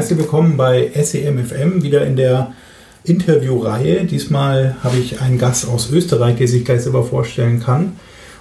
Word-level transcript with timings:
Herzlich 0.00 0.18
willkommen 0.18 0.56
bei 0.56 0.90
SEMFM, 0.94 1.82
wieder 1.82 2.06
in 2.06 2.16
der 2.16 2.54
Interviewreihe. 3.04 4.04
Diesmal 4.04 4.76
habe 4.82 4.96
ich 4.96 5.20
einen 5.20 5.36
Gast 5.36 5.68
aus 5.68 5.92
Österreich, 5.92 6.36
der 6.36 6.48
sich 6.48 6.64
gleich 6.64 6.80
selber 6.80 7.04
vorstellen 7.04 7.60
kann. 7.60 7.92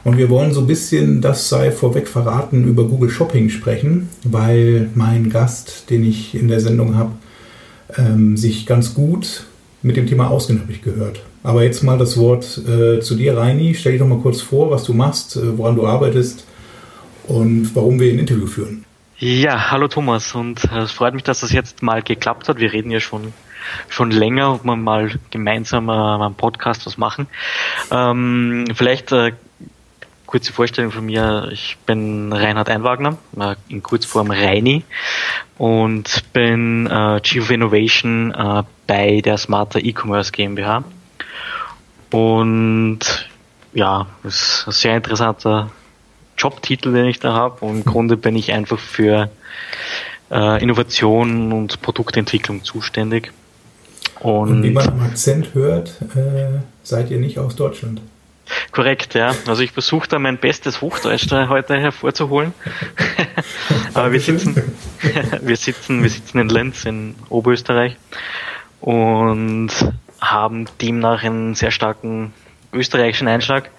Und 0.05 0.17
wir 0.17 0.29
wollen 0.29 0.53
so 0.53 0.61
ein 0.61 0.67
bisschen, 0.67 1.19
das 1.19 1.49
sei 1.49 1.71
vorweg 1.71 2.07
verraten, 2.07 2.63
über 2.63 2.85
Google 2.85 3.09
Shopping 3.09 3.49
sprechen, 3.49 4.07
weil 4.23 4.87
mein 4.95 5.29
Gast, 5.29 5.89
den 5.89 6.05
ich 6.05 6.33
in 6.33 6.47
der 6.47 6.61
Sendung 6.61 6.95
habe, 6.95 7.11
ähm, 7.97 8.37
sich 8.37 8.65
ganz 8.65 8.93
gut 8.93 9.43
mit 9.81 9.97
dem 9.97 10.07
Thema 10.07 10.29
auskennt, 10.29 10.61
habe 10.61 10.71
ich 10.71 10.81
gehört. 10.81 11.23
Aber 11.43 11.65
jetzt 11.65 11.83
mal 11.83 11.97
das 11.97 12.15
Wort 12.15 12.57
äh, 12.69 13.01
zu 13.01 13.15
dir, 13.15 13.35
Reini. 13.35 13.75
Stell 13.75 13.91
dich 13.91 13.99
doch 13.99 14.07
mal 14.07 14.19
kurz 14.19 14.39
vor, 14.39 14.71
was 14.71 14.85
du 14.85 14.93
machst, 14.93 15.35
äh, 15.35 15.57
woran 15.57 15.75
du 15.75 15.85
arbeitest 15.85 16.45
und 17.27 17.75
warum 17.75 17.99
wir 17.99 18.13
ein 18.13 18.19
Interview 18.19 18.47
führen. 18.47 18.85
Ja, 19.21 19.69
hallo 19.71 19.89
Thomas 19.89 20.33
und 20.33 20.63
äh, 20.71 20.77
es 20.77 20.93
freut 20.93 21.13
mich, 21.13 21.23
dass 21.23 21.41
das 21.41 21.51
jetzt 21.51 21.83
mal 21.83 22.01
geklappt 22.01 22.47
hat. 22.47 22.57
Wir 22.57 22.71
reden 22.71 22.89
ja 22.89 23.01
schon 23.01 23.33
schon 23.89 24.11
länger, 24.11 24.53
ob 24.53 24.63
wir 24.63 24.77
mal 24.77 25.11
gemeinsam 25.29 25.89
äh, 25.89 25.91
einen 25.91 26.35
Podcast 26.35 26.85
was 26.85 26.97
machen. 26.97 27.27
Ähm, 27.91 28.63
vielleicht 28.73 29.11
äh, 29.11 29.33
kurze 30.25 30.53
Vorstellung 30.53 30.91
von 30.93 31.05
mir. 31.05 31.49
Ich 31.51 31.75
bin 31.85 32.31
Reinhard 32.31 32.69
Einwagner, 32.69 33.17
äh, 33.37 33.55
in 33.67 33.83
Kurzform 33.83 34.31
Reini 34.31 34.85
und 35.57 36.31
bin 36.31 36.87
äh, 36.87 37.19
Chief 37.19 37.43
of 37.43 37.51
Innovation 37.51 38.33
äh, 38.33 38.63
bei 38.87 39.19
der 39.19 39.37
Smarter 39.37 39.83
E-Commerce 39.83 40.31
GmbH. 40.31 40.85
Und 42.11 42.99
ja, 43.73 44.07
ist 44.23 44.63
ein 44.65 44.71
sehr 44.71 44.95
interessanter 44.95 45.71
Jobtitel, 46.39 46.93
den 46.93 47.05
ich 47.05 47.19
da 47.19 47.33
habe. 47.33 47.65
Und 47.65 47.77
im 47.77 47.85
Grunde 47.85 48.17
bin 48.17 48.35
ich 48.35 48.51
einfach 48.51 48.79
für 48.79 49.29
äh, 50.31 50.61
Innovation 50.61 51.51
und 51.53 51.81
Produktentwicklung 51.81 52.63
zuständig. 52.63 53.31
Und, 54.19 54.49
und 54.49 54.63
wie 54.63 54.71
man 54.71 54.87
am 54.87 55.01
Akzent 55.01 55.53
hört, 55.53 56.01
äh, 56.15 56.59
seid 56.83 57.09
ihr 57.11 57.19
nicht 57.19 57.39
aus 57.39 57.55
Deutschland. 57.55 58.01
Korrekt, 58.71 59.13
ja. 59.13 59.33
Also 59.47 59.61
ich 59.61 59.71
versuche 59.71 60.07
da 60.07 60.19
mein 60.19 60.37
bestes 60.37 60.81
Hochdeutsch 60.81 61.27
da 61.29 61.49
heute 61.49 61.79
hervorzuholen. 61.79 62.53
Aber 63.93 64.11
wir 64.11 64.19
sitzen, 64.19 64.55
wir 65.41 65.55
sitzen, 65.55 66.01
wir 66.01 66.09
sitzen 66.09 66.39
in 66.39 66.49
Lenz 66.49 66.85
in 66.85 67.15
Oberösterreich 67.29 67.95
und 68.81 69.69
haben 70.19 70.65
demnach 70.81 71.23
einen 71.23 71.55
sehr 71.55 71.71
starken 71.71 72.33
österreichischen 72.73 73.27
Einschlag. 73.27 73.69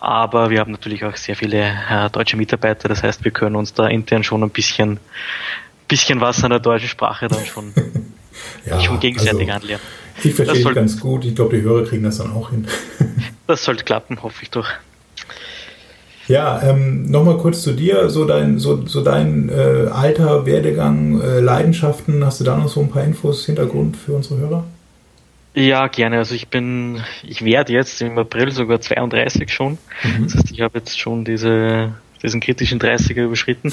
Aber 0.00 0.48
wir 0.48 0.60
haben 0.60 0.72
natürlich 0.72 1.04
auch 1.04 1.14
sehr 1.14 1.36
viele 1.36 1.58
äh, 1.58 2.08
deutsche 2.10 2.38
Mitarbeiter. 2.38 2.88
Das 2.88 3.02
heißt, 3.02 3.22
wir 3.22 3.32
können 3.32 3.54
uns 3.54 3.74
da 3.74 3.86
intern 3.86 4.24
schon 4.24 4.42
ein 4.42 4.48
bisschen, 4.48 4.98
bisschen 5.88 6.22
was 6.22 6.42
an 6.42 6.50
der 6.50 6.58
deutschen 6.58 6.88
Sprache 6.88 7.28
dann 7.28 7.44
schon, 7.44 7.74
ja, 8.66 8.80
schon 8.80 8.98
gegenseitig 8.98 9.52
also, 9.52 9.62
anlernen. 9.62 9.86
Ich 10.24 10.34
verstehe 10.34 10.62
soll, 10.62 10.74
ganz 10.74 10.98
gut. 10.98 11.26
Ich 11.26 11.34
glaube, 11.34 11.54
die 11.54 11.62
Hörer 11.62 11.84
kriegen 11.84 12.02
das 12.02 12.16
dann 12.16 12.32
auch 12.32 12.48
hin. 12.48 12.66
das 13.46 13.62
sollte 13.62 13.84
klappen, 13.84 14.22
hoffe 14.22 14.42
ich 14.42 14.50
doch. 14.50 14.68
Ja, 16.28 16.62
ähm, 16.62 17.10
nochmal 17.10 17.36
kurz 17.36 17.62
zu 17.62 17.72
dir, 17.72 18.08
so 18.08 18.24
dein, 18.24 18.58
so, 18.58 18.86
so 18.86 19.02
dein 19.02 19.50
äh, 19.50 19.88
Alter, 19.92 20.46
Werdegang, 20.46 21.20
äh, 21.20 21.40
Leidenschaften. 21.40 22.24
Hast 22.24 22.40
du 22.40 22.44
da 22.44 22.56
noch 22.56 22.68
so 22.68 22.80
ein 22.80 22.88
paar 22.88 23.04
Infos, 23.04 23.44
Hintergrund 23.44 23.98
für 23.98 24.12
unsere 24.12 24.38
Hörer? 24.38 24.64
Ja, 25.54 25.88
gerne. 25.88 26.18
Also 26.18 26.34
ich 26.34 26.48
bin, 26.48 27.02
ich 27.22 27.44
werde 27.44 27.72
jetzt 27.72 28.00
im 28.02 28.16
April 28.18 28.52
sogar 28.52 28.80
32 28.80 29.52
schon. 29.52 29.78
Mhm. 30.02 30.24
Das 30.24 30.36
heißt, 30.36 30.50
ich 30.52 30.60
habe 30.60 30.78
jetzt 30.78 30.98
schon 30.98 31.24
diese, 31.24 31.92
diesen 32.22 32.40
kritischen 32.40 32.78
30er 32.78 33.24
überschritten. 33.24 33.72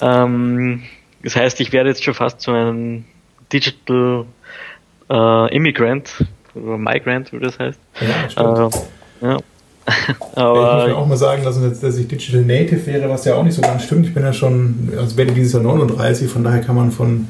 ähm, 0.00 0.82
das 1.22 1.36
heißt, 1.36 1.60
ich 1.60 1.72
werde 1.72 1.90
jetzt 1.90 2.02
schon 2.02 2.14
fast 2.14 2.40
zu 2.40 2.50
einem 2.50 3.04
Digital 3.52 4.26
äh, 5.08 5.54
Immigrant 5.54 6.24
oder 6.54 6.78
Migrant, 6.78 7.32
wie 7.32 7.38
das 7.38 7.58
heißt. 7.58 7.78
Ja, 8.00 8.30
stimmt. 8.30 8.74
Äh, 9.22 9.26
ja. 9.26 9.38
Aber 10.34 10.88
ich 10.88 10.88
muss 10.88 10.96
auch 10.96 11.06
mal 11.06 11.16
sagen 11.16 11.44
lassen, 11.44 11.80
dass 11.80 11.96
ich 11.96 12.08
Digital 12.08 12.42
Native 12.42 12.84
wäre, 12.86 13.08
was 13.08 13.24
ja 13.24 13.36
auch 13.36 13.44
nicht 13.44 13.54
so 13.54 13.62
ganz 13.62 13.84
stimmt. 13.84 14.06
Ich 14.06 14.14
bin 14.14 14.24
ja 14.24 14.32
schon, 14.32 14.92
also 14.98 15.16
werde 15.16 15.32
dieses 15.32 15.52
Jahr 15.52 15.62
39, 15.62 16.28
von 16.28 16.42
daher 16.42 16.60
kann 16.60 16.74
man 16.74 16.90
von 16.90 17.28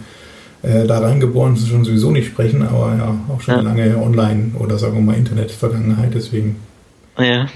äh, 0.66 0.86
da 0.86 0.98
reingeboren 0.98 1.56
schon 1.56 1.84
sowieso 1.84 2.10
nicht 2.10 2.26
sprechen, 2.26 2.62
aber 2.62 2.96
ja, 2.96 3.16
auch 3.32 3.40
schon 3.40 3.54
ja. 3.54 3.60
lange 3.60 3.96
Online- 3.98 4.52
oder 4.58 4.78
sagen 4.78 4.94
wir 4.94 5.00
mal 5.00 5.16
Internet-Vergangenheit, 5.16 6.12
deswegen. 6.14 6.56
Ja. 7.18 7.24
ja. 7.24 7.46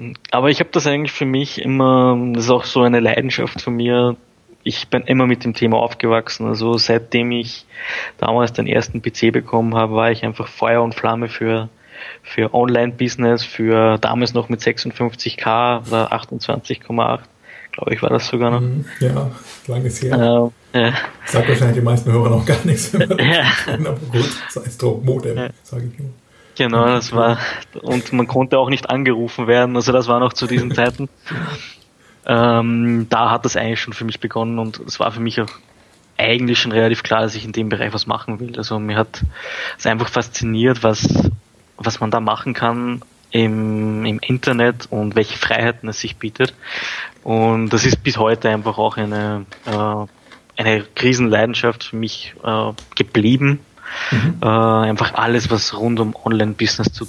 aber 0.30 0.50
ich 0.50 0.60
habe 0.60 0.70
das 0.72 0.86
eigentlich 0.86 1.12
für 1.12 1.26
mich 1.26 1.60
immer, 1.60 2.16
das 2.34 2.44
ist 2.44 2.50
auch 2.50 2.64
so 2.64 2.82
eine 2.82 3.00
Leidenschaft 3.00 3.60
von 3.60 3.74
mir. 3.74 4.16
Ich 4.62 4.88
bin 4.88 5.02
immer 5.02 5.26
mit 5.26 5.44
dem 5.44 5.54
Thema 5.54 5.78
aufgewachsen. 5.78 6.46
Also 6.46 6.78
seitdem 6.78 7.32
ich 7.32 7.66
damals 8.18 8.52
den 8.52 8.66
ersten 8.66 9.02
PC 9.02 9.32
bekommen 9.32 9.74
habe, 9.74 9.94
war 9.94 10.10
ich 10.12 10.24
einfach 10.24 10.48
Feuer 10.48 10.82
und 10.82 10.94
Flamme 10.94 11.28
für 11.28 11.68
für 12.22 12.54
Online-Business, 12.54 13.44
für 13.44 13.98
damals 13.98 14.32
noch 14.32 14.48
mit 14.48 14.60
56k 14.60 15.86
oder 15.86 16.12
28,8 16.12 17.20
glaube 17.72 17.94
ich, 17.94 18.02
war 18.02 18.10
das 18.10 18.28
sogar 18.28 18.50
noch. 18.50 18.60
Mhm. 18.60 18.84
Ja, 19.00 19.30
langes 19.66 20.02
her. 20.02 20.52
Äh, 20.72 20.80
ja. 20.80 20.92
Sagt 21.26 21.48
wahrscheinlich 21.48 21.76
die 21.76 21.84
meisten 21.84 22.12
Hörer 22.12 22.30
noch 22.30 22.44
gar 22.44 22.58
nichts. 22.64 22.92
Ja. 22.98 23.44
Aber 23.68 23.98
gut, 24.12 24.30
sei 24.48 24.62
es 24.66 24.78
drum, 24.78 25.04
Modem, 25.04 25.36
ja. 25.36 25.48
sage 25.62 25.90
ich 25.92 25.98
nur. 25.98 26.10
Genau, 26.56 26.86
das 26.86 27.12
war, 27.12 27.38
und 27.80 28.12
man 28.12 28.26
konnte 28.26 28.58
auch 28.58 28.68
nicht 28.68 28.90
angerufen 28.90 29.46
werden, 29.46 29.76
also 29.76 29.92
das 29.92 30.08
war 30.08 30.20
noch 30.20 30.32
zu 30.32 30.46
diesen 30.46 30.74
Zeiten. 30.74 31.08
Ähm, 32.26 33.06
da 33.08 33.30
hat 33.30 33.44
das 33.44 33.56
eigentlich 33.56 33.80
schon 33.80 33.94
für 33.94 34.04
mich 34.04 34.20
begonnen 34.20 34.58
und 34.58 34.78
es 34.80 35.00
war 35.00 35.10
für 35.10 35.20
mich 35.20 35.40
auch 35.40 35.48
eigentlich 36.18 36.58
schon 36.58 36.72
relativ 36.72 37.02
klar, 37.02 37.22
dass 37.22 37.34
ich 37.34 37.46
in 37.46 37.52
dem 37.52 37.70
Bereich 37.70 37.94
was 37.94 38.06
machen 38.06 38.40
will. 38.40 38.58
Also 38.58 38.78
mir 38.78 38.96
hat 38.96 39.24
es 39.78 39.86
einfach 39.86 40.08
fasziniert, 40.08 40.82
was, 40.82 41.08
was 41.78 42.00
man 42.00 42.10
da 42.10 42.20
machen 42.20 42.52
kann 42.52 43.00
im, 43.30 44.04
im 44.04 44.18
Internet 44.20 44.86
und 44.90 45.16
welche 45.16 45.38
Freiheiten 45.38 45.88
es 45.88 46.00
sich 46.00 46.16
bietet. 46.16 46.54
Und 47.22 47.70
das 47.70 47.84
ist 47.84 48.02
bis 48.02 48.16
heute 48.16 48.48
einfach 48.48 48.78
auch 48.78 48.96
eine, 48.96 49.46
äh, 49.66 50.60
eine 50.60 50.82
Krisenleidenschaft 50.94 51.84
für 51.84 51.96
mich 51.96 52.34
äh, 52.42 52.72
geblieben. 52.96 53.60
Mhm. 54.10 54.38
Äh, 54.42 54.46
einfach 54.46 55.14
alles, 55.14 55.50
was 55.50 55.76
rund 55.76 56.00
um 56.00 56.14
Online-Business 56.24 56.92
zu 56.92 57.06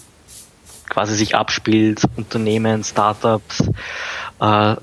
quasi 0.89 1.15
sich 1.15 1.35
abspielt, 1.35 2.01
Unternehmen, 2.17 2.83
Startups, 2.83 3.63
äh, 4.41 4.75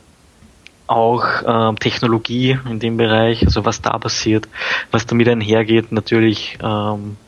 auch 0.87 1.25
äh, 1.43 1.75
Technologie 1.75 2.59
in 2.69 2.81
dem 2.81 2.97
Bereich, 2.97 3.45
also 3.45 3.67
was 3.67 3.83
da 3.83 3.99
passiert, 3.99 4.49
was 4.91 5.05
damit 5.05 5.29
einhergeht, 5.29 5.93
natürlich 5.93 6.59
ähm, 6.63 7.19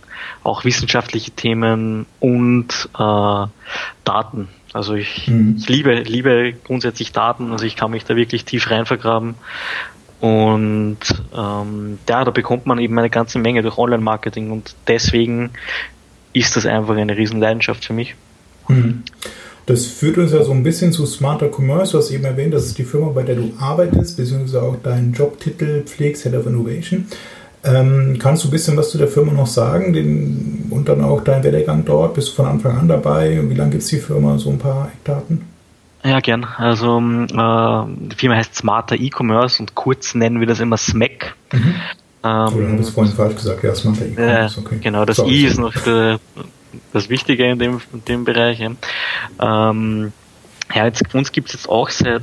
auch 0.42 0.64
wissenschaftliche 0.64 1.30
Themen 1.32 2.06
und 2.18 2.88
äh, 2.98 3.46
Daten. 4.04 4.48
Also 4.72 4.94
ich, 4.94 5.28
mhm. 5.28 5.56
ich 5.58 5.68
liebe, 5.68 5.94
liebe 5.94 6.54
grundsätzlich 6.64 7.12
Daten, 7.12 7.52
also 7.52 7.64
ich 7.64 7.76
kann 7.76 7.90
mich 7.90 8.04
da 8.04 8.16
wirklich 8.16 8.44
tief 8.44 8.70
rein 8.70 8.86
vergraben. 8.86 9.34
Und 10.20 10.98
ähm, 11.34 11.98
ja, 12.08 12.24
da 12.24 12.30
bekommt 12.30 12.66
man 12.66 12.78
eben 12.78 12.98
eine 12.98 13.10
ganze 13.10 13.38
Menge 13.38 13.62
durch 13.62 13.78
Online-Marketing 13.78 14.50
und 14.50 14.74
deswegen 14.86 15.50
ist 16.32 16.56
das 16.56 16.66
einfach 16.66 16.96
eine 16.96 17.16
Riesenleidenschaft 17.16 17.84
für 17.84 17.94
mich. 17.94 18.14
Mhm. 18.68 19.02
Das 19.66 19.86
führt 19.86 20.18
uns 20.18 20.32
ja 20.32 20.42
so 20.42 20.52
ein 20.52 20.62
bisschen 20.62 20.92
zu 20.92 21.06
Smarter 21.06 21.48
Commerce. 21.48 21.92
Du 21.92 21.98
hast 21.98 22.10
eben 22.10 22.24
erwähnt, 22.24 22.52
das 22.52 22.66
ist 22.66 22.78
die 22.78 22.84
Firma, 22.84 23.08
bei 23.08 23.22
der 23.22 23.36
du 23.36 23.52
arbeitest, 23.58 24.16
beziehungsweise 24.16 24.62
auch 24.62 24.76
deinen 24.82 25.12
Jobtitel 25.12 25.82
pflegst, 25.84 26.24
Head 26.24 26.34
of 26.34 26.46
Innovation. 26.46 27.06
Ähm, 27.62 28.16
kannst 28.18 28.44
du 28.44 28.48
ein 28.48 28.52
bisschen 28.52 28.76
was 28.76 28.90
zu 28.90 28.98
der 28.98 29.08
Firma 29.08 29.32
noch 29.32 29.46
sagen 29.46 29.92
den, 29.92 30.66
und 30.70 30.88
dann 30.88 31.04
auch 31.04 31.22
dein 31.22 31.44
Werdegang 31.44 31.84
dort? 31.84 32.14
Bist 32.14 32.28
du 32.28 32.32
von 32.32 32.46
Anfang 32.46 32.78
an 32.78 32.88
dabei? 32.88 33.38
Wie 33.42 33.54
lange 33.54 33.72
gibt 33.72 33.82
es 33.82 33.88
die 33.90 33.98
Firma? 33.98 34.38
So 34.38 34.50
ein 34.50 34.58
paar 34.58 34.90
Eckdaten? 34.92 35.42
Ja, 36.02 36.20
gern. 36.20 36.44
Also 36.44 36.98
äh, 36.98 38.08
die 38.08 38.16
Firma 38.16 38.36
heißt 38.36 38.54
Smarter 38.54 38.96
E-Commerce 38.96 39.60
und 39.60 39.74
kurz 39.74 40.14
nennen 40.14 40.40
wir 40.40 40.46
das 40.46 40.60
immer 40.60 40.78
SMAC. 40.78 41.34
Mhm. 41.52 41.74
Ähm, 42.22 42.30
habe 42.30 42.74
ich 42.74 42.80
es 42.80 42.90
vorhin 42.90 43.12
falsch 43.12 43.34
gesagt? 43.34 43.62
Ja, 43.62 43.74
Smarter 43.74 44.06
E-Commerce. 44.06 44.60
Okay. 44.60 44.78
Genau, 44.80 45.04
das 45.04 45.16
Sorry. 45.16 45.30
I 45.30 45.44
ist 45.44 45.58
noch 45.58 45.74
der, 45.74 46.18
das 46.94 47.10
Wichtige 47.10 47.44
in 47.44 47.58
dem, 47.58 47.80
in 47.92 48.04
dem 48.06 48.24
Bereich. 48.24 48.60
Ja, 48.60 49.70
ähm, 49.70 50.12
ja 50.74 50.86
jetzt, 50.86 51.14
uns 51.14 51.32
gibt 51.32 51.48
es 51.48 51.54
jetzt 51.54 51.68
auch 51.68 51.90
seit 51.90 52.22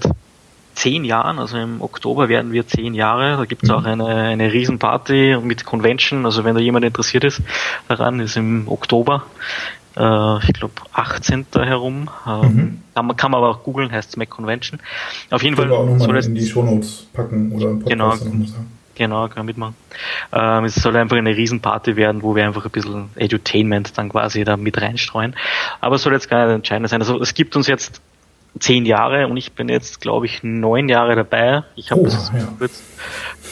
zehn 0.77 1.03
Jahren, 1.03 1.39
also 1.39 1.57
im 1.57 1.81
Oktober 1.81 2.29
werden 2.29 2.51
wir 2.51 2.67
zehn 2.67 2.93
Jahre. 2.93 3.37
Da 3.37 3.45
gibt 3.45 3.63
es 3.63 3.69
mhm. 3.69 3.75
auch 3.75 3.83
eine, 3.83 4.05
eine 4.05 4.53
Riesenparty 4.53 5.37
mit 5.41 5.65
Convention. 5.65 6.25
Also 6.25 6.43
wenn 6.43 6.55
da 6.55 6.61
jemand 6.61 6.85
interessiert 6.85 7.23
ist 7.23 7.41
daran, 7.87 8.19
ist 8.19 8.37
im 8.37 8.67
Oktober, 8.67 9.23
äh, 9.97 10.37
ich 10.45 10.53
glaube 10.53 10.73
18. 10.93 11.47
herum. 11.55 12.09
Ähm, 12.27 12.41
mhm. 12.41 12.81
kann, 12.93 13.05
man, 13.07 13.17
kann 13.17 13.31
man 13.31 13.39
aber 13.39 13.49
auch 13.49 13.63
googeln, 13.63 13.91
heißt 13.91 14.17
Mac 14.17 14.29
Convention. 14.29 14.79
Auf 15.31 15.41
jeden 15.41 15.55
Fall. 15.55 15.71
auch 15.71 15.85
nochmal 15.85 16.23
in 16.23 16.35
die 16.35 16.45
Shownotes 16.45 17.07
packen 17.11 17.51
oder 17.51 17.71
im 17.71 17.79
Podcast. 17.79 18.25
Genau. 18.25 18.45
Genau, 18.95 19.27
kann 19.27 19.45
mitmachen. 19.45 19.75
Ähm, 20.33 20.65
es 20.65 20.73
soll 20.73 20.97
einfach 20.97 21.17
eine 21.17 21.37
Riesenparty 21.37 21.97
werden, 21.97 22.23
wo 22.23 22.35
wir 22.35 22.47
einfach 22.47 22.65
ein 22.65 22.71
bisschen 22.71 23.09
Edutainment 23.15 23.95
dann 23.95 24.09
quasi 24.09 24.43
da 24.43 24.57
mit 24.57 24.81
reinstreuen. 24.81 25.35
Aber 25.81 25.97
es 25.97 26.01
soll 26.01 26.13
jetzt 26.13 26.31
gar 26.31 26.47
nicht 26.47 26.55
entscheidend 26.55 26.89
sein. 26.89 26.99
Also 27.01 27.21
es 27.21 27.35
gibt 27.35 27.55
uns 27.55 27.67
jetzt 27.67 28.01
zehn 28.59 28.85
Jahre 28.85 29.27
und 29.27 29.37
ich 29.37 29.51
bin 29.53 29.69
jetzt, 29.69 30.01
glaube 30.01 30.25
ich, 30.25 30.43
neun 30.43 30.89
Jahre 30.89 31.15
dabei. 31.15 31.63
Ich 31.75 31.91
habe 31.91 32.01
Oh, 32.01 32.05
das 32.05 32.31
ja. 32.35 32.47
kurz, 32.57 32.83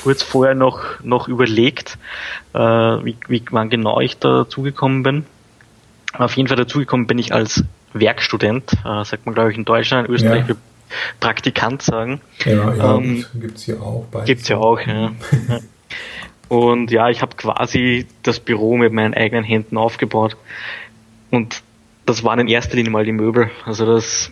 kurz 0.04 0.24
vorher 0.24 0.56
noch, 0.56 0.82
noch 1.04 1.28
überlegt, 1.28 1.98
äh, 2.54 2.60
wie, 2.60 3.18
wie 3.28 3.44
wann 3.52 3.70
genau 3.70 4.00
ich 4.00 4.18
dazugekommen 4.18 5.04
bin. 5.04 5.26
Auf 6.14 6.36
jeden 6.38 6.48
Fall 6.48 6.58
dazugekommen 6.58 7.08
bin 7.08 7.18
ich 7.20 7.34
als 7.34 7.64
Werkstudent, 7.94 8.72
äh, 8.86 9.04
sagt 9.06 9.26
man, 9.26 9.36
glaube 9.36 9.52
ich, 9.52 9.58
in 9.58 9.66
Deutschland, 9.66 10.08
in 10.08 10.14
Österreich 10.14 10.48
Ja. 10.48 10.56
Praktikant 11.20 11.82
sagen. 11.82 12.22
Ja, 12.46 12.74
ja, 12.74 12.96
Ähm, 12.98 13.26
gibt 13.34 13.58
es 13.58 13.64
hier 13.64 13.82
auch. 13.82 14.06
beides. 14.12 14.28
Gibt's 14.28 14.48
ja 14.48 14.58
auch, 14.58 14.80
ja. 14.80 15.12
Und 16.48 16.92
ja, 16.92 17.10
ich 17.10 17.22
habe 17.24 17.36
quasi 17.36 18.06
das 18.22 18.40
Büro 18.40 18.78
mit 18.78 18.94
meinen 18.94 19.14
eigenen 19.16 19.44
Händen 19.44 19.78
aufgebaut. 19.78 20.38
Und 21.32 21.64
das 22.06 22.24
waren 22.24 22.40
in 22.40 22.48
erster 22.48 22.76
Linie 22.76 22.92
mal 22.92 23.04
die 23.04 23.12
Möbel. 23.14 23.50
Also 23.66 23.86
das, 23.88 24.32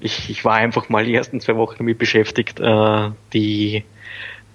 ich, 0.00 0.30
ich 0.30 0.44
war 0.44 0.54
einfach 0.54 0.88
mal 0.88 1.04
die 1.04 1.14
ersten 1.14 1.40
zwei 1.40 1.56
Wochen 1.56 1.76
damit 1.78 1.98
beschäftigt, 1.98 2.58
äh, 2.60 3.10
die, 3.32 3.84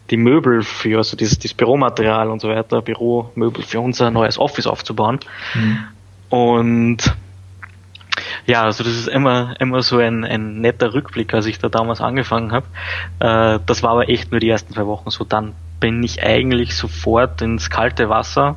die 0.10 0.18
Möbel 0.18 0.64
für, 0.64 0.98
also 0.98 1.16
dieses, 1.16 1.40
dieses 1.40 1.56
Büromaterial 1.56 2.30
und 2.30 2.42
so 2.42 2.50
weiter, 2.50 2.82
Büromöbel 2.82 3.64
für 3.64 3.80
unser 3.80 4.12
neues 4.12 4.38
Office 4.38 4.68
aufzubauen. 4.68 5.20
Mhm. 5.54 5.78
Und 6.30 7.16
ja, 8.46 8.64
also 8.64 8.84
das 8.84 8.94
ist 8.94 9.08
immer, 9.08 9.56
immer 9.60 9.82
so 9.82 9.98
ein, 9.98 10.24
ein 10.24 10.62
netter 10.62 10.94
Rückblick, 10.94 11.34
als 11.34 11.46
ich 11.46 11.60
da 11.60 11.70
damals 11.70 12.02
angefangen 12.02 12.52
habe. 12.52 12.66
Äh, 13.20 13.60
das 13.66 13.84
war 13.84 13.92
aber 13.92 14.10
echt 14.10 14.32
nur 14.32 14.40
die 14.40 14.50
ersten 14.50 14.74
zwei 14.74 14.86
Wochen 14.86 15.10
so. 15.10 15.24
Dann 15.24 15.54
bin 15.80 16.04
ich 16.04 16.24
eigentlich 16.24 16.76
sofort 16.76 17.42
ins 17.42 17.70
kalte 17.70 18.10
Wasser 18.10 18.56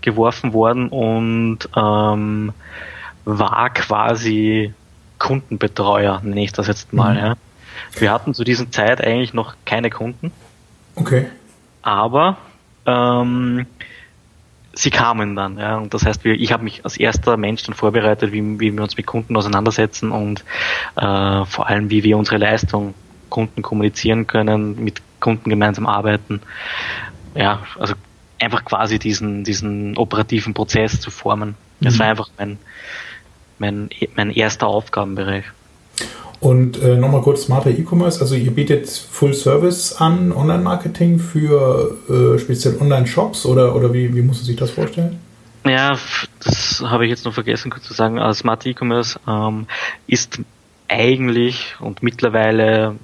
geworfen 0.00 0.52
worden 0.52 0.88
und 0.88 1.60
ähm, 1.76 2.52
war 3.24 3.70
quasi 3.70 4.74
Kundenbetreuer, 5.22 6.20
nenne 6.24 6.42
ich 6.42 6.52
das 6.52 6.66
jetzt 6.66 6.92
mal. 6.92 7.14
Mhm. 7.14 7.18
Ja. 7.20 7.34
Wir 7.98 8.12
hatten 8.12 8.34
zu 8.34 8.42
dieser 8.44 8.70
Zeit 8.70 9.00
eigentlich 9.00 9.32
noch 9.34 9.54
keine 9.64 9.88
Kunden, 9.88 10.32
Okay. 10.96 11.26
aber 11.80 12.36
ähm, 12.86 13.66
sie 14.74 14.90
kamen 14.90 15.36
dann, 15.36 15.58
ja. 15.58 15.76
Und 15.76 15.94
das 15.94 16.04
heißt, 16.04 16.24
wir, 16.24 16.34
ich 16.34 16.52
habe 16.52 16.64
mich 16.64 16.84
als 16.84 16.96
erster 16.96 17.36
Mensch 17.36 17.62
dann 17.62 17.74
vorbereitet, 17.74 18.32
wie, 18.32 18.42
wie 18.60 18.72
wir 18.72 18.82
uns 18.82 18.96
mit 18.96 19.06
Kunden 19.06 19.36
auseinandersetzen 19.36 20.10
und 20.10 20.44
äh, 20.96 21.44
vor 21.44 21.68
allem, 21.68 21.88
wie 21.88 22.02
wir 22.02 22.18
unsere 22.18 22.38
Leistung 22.38 22.94
Kunden 23.30 23.62
kommunizieren 23.62 24.26
können, 24.26 24.82
mit 24.82 25.00
Kunden 25.20 25.48
gemeinsam 25.48 25.86
arbeiten. 25.86 26.40
Ja, 27.34 27.60
also 27.78 27.94
einfach 28.40 28.64
quasi 28.64 28.98
diesen, 28.98 29.44
diesen 29.44 29.96
operativen 29.96 30.52
Prozess 30.52 31.00
zu 31.00 31.10
formen. 31.12 31.54
Das 31.80 31.94
Mhm. 31.94 31.98
war 32.00 32.06
einfach 32.08 32.28
mein, 32.38 32.58
mein, 33.62 33.88
mein 34.16 34.30
erster 34.30 34.66
Aufgabenbereich. 34.66 35.44
Und 36.40 36.82
äh, 36.82 36.96
nochmal 36.96 37.22
kurz 37.22 37.44
smarter 37.44 37.70
E-Commerce. 37.70 38.20
Also 38.20 38.34
ihr 38.34 38.50
bietet 38.50 38.88
Full 38.88 39.32
Service 39.32 39.94
an, 39.94 40.32
Online-Marketing 40.32 41.20
für 41.20 41.96
äh, 42.10 42.38
speziell 42.38 42.78
Online-Shops 42.80 43.46
oder, 43.46 43.76
oder 43.76 43.94
wie, 43.94 44.12
wie 44.14 44.22
muss 44.22 44.38
man 44.38 44.46
sich 44.46 44.56
das 44.56 44.72
vorstellen? 44.72 45.20
Ja, 45.64 45.96
das 46.42 46.82
habe 46.84 47.04
ich 47.04 47.10
jetzt 47.10 47.24
noch 47.24 47.34
vergessen 47.34 47.70
kurz 47.70 47.84
zu 47.84 47.94
sagen. 47.94 48.18
Also 48.18 48.40
Smart 48.40 48.66
E-Commerce 48.66 49.20
ähm, 49.28 49.66
ist 50.08 50.40
eigentlich 50.88 51.76
und 51.78 52.02
mittlerweile 52.02 52.96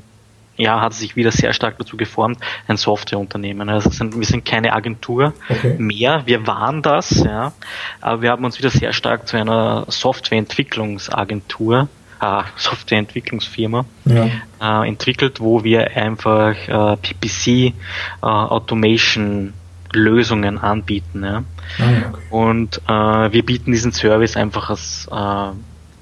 ja, 0.58 0.80
hat 0.80 0.92
sich 0.92 1.16
wieder 1.16 1.30
sehr 1.32 1.52
stark 1.54 1.78
dazu 1.78 1.96
geformt, 1.96 2.38
ein 2.66 2.76
Softwareunternehmen. 2.76 3.68
Also 3.70 3.88
sind, 3.90 4.18
wir 4.18 4.26
sind 4.26 4.44
keine 4.44 4.72
Agentur 4.74 5.32
Okay. 5.48 5.76
mehr, 5.78 6.22
wir 6.26 6.46
waren 6.46 6.82
das, 6.82 7.22
ja, 7.24 7.52
aber 8.00 8.22
wir 8.22 8.30
haben 8.30 8.44
uns 8.44 8.58
wieder 8.58 8.70
sehr 8.70 8.92
stark 8.92 9.26
zu 9.26 9.36
einer 9.36 9.84
Softwareentwicklungsagentur, 9.88 11.88
äh, 12.20 12.42
Softwareentwicklungsfirma 12.56 13.84
Ja. 14.04 14.82
äh, 14.82 14.88
entwickelt, 14.88 15.40
wo 15.40 15.64
wir 15.64 15.96
einfach 15.96 16.54
äh, 16.68 16.96
PPC 16.96 17.46
äh, 17.48 17.72
Automation 18.20 19.54
Lösungen 19.92 20.58
anbieten. 20.58 21.24
Ja. 21.24 21.44
Ah, 21.78 22.10
okay. 22.10 22.22
Und 22.30 22.80
äh, 22.88 23.32
wir 23.32 23.44
bieten 23.46 23.72
diesen 23.72 23.92
Service 23.92 24.36
einfach 24.36 24.68
als 24.70 25.08
äh, 25.10 25.50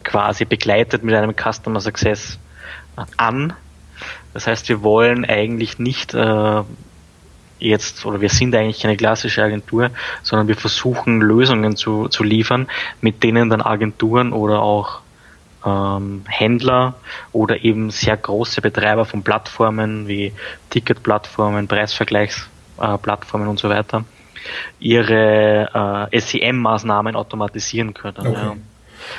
quasi 0.02 0.44
begleitet 0.44 1.04
mit 1.04 1.14
einem 1.14 1.34
Customer 1.36 1.80
Success 1.80 2.38
an. 3.16 3.52
Das 4.36 4.46
heißt, 4.46 4.68
wir 4.68 4.82
wollen 4.82 5.24
eigentlich 5.24 5.78
nicht 5.78 6.12
äh, 6.12 6.62
jetzt, 7.58 8.04
oder 8.04 8.20
wir 8.20 8.28
sind 8.28 8.54
eigentlich 8.54 8.82
keine 8.82 8.94
klassische 8.94 9.42
Agentur, 9.42 9.88
sondern 10.22 10.46
wir 10.46 10.56
versuchen 10.56 11.22
Lösungen 11.22 11.74
zu, 11.74 12.08
zu 12.08 12.22
liefern, 12.22 12.68
mit 13.00 13.22
denen 13.22 13.48
dann 13.48 13.62
Agenturen 13.62 14.34
oder 14.34 14.60
auch 14.60 15.00
ähm, 15.64 16.24
Händler 16.28 16.96
oder 17.32 17.64
eben 17.64 17.88
sehr 17.88 18.18
große 18.18 18.60
Betreiber 18.60 19.06
von 19.06 19.22
Plattformen 19.22 20.06
wie 20.06 20.34
Ticketplattformen, 20.68 21.66
Preisvergleichsplattformen 21.66 23.48
und 23.48 23.58
so 23.58 23.70
weiter 23.70 24.04
ihre 24.78 26.10
äh, 26.12 26.20
SEM-Maßnahmen 26.20 27.16
automatisieren 27.16 27.94
können. 27.94 28.18
Okay. 28.18 28.32
Ja. 28.34 28.56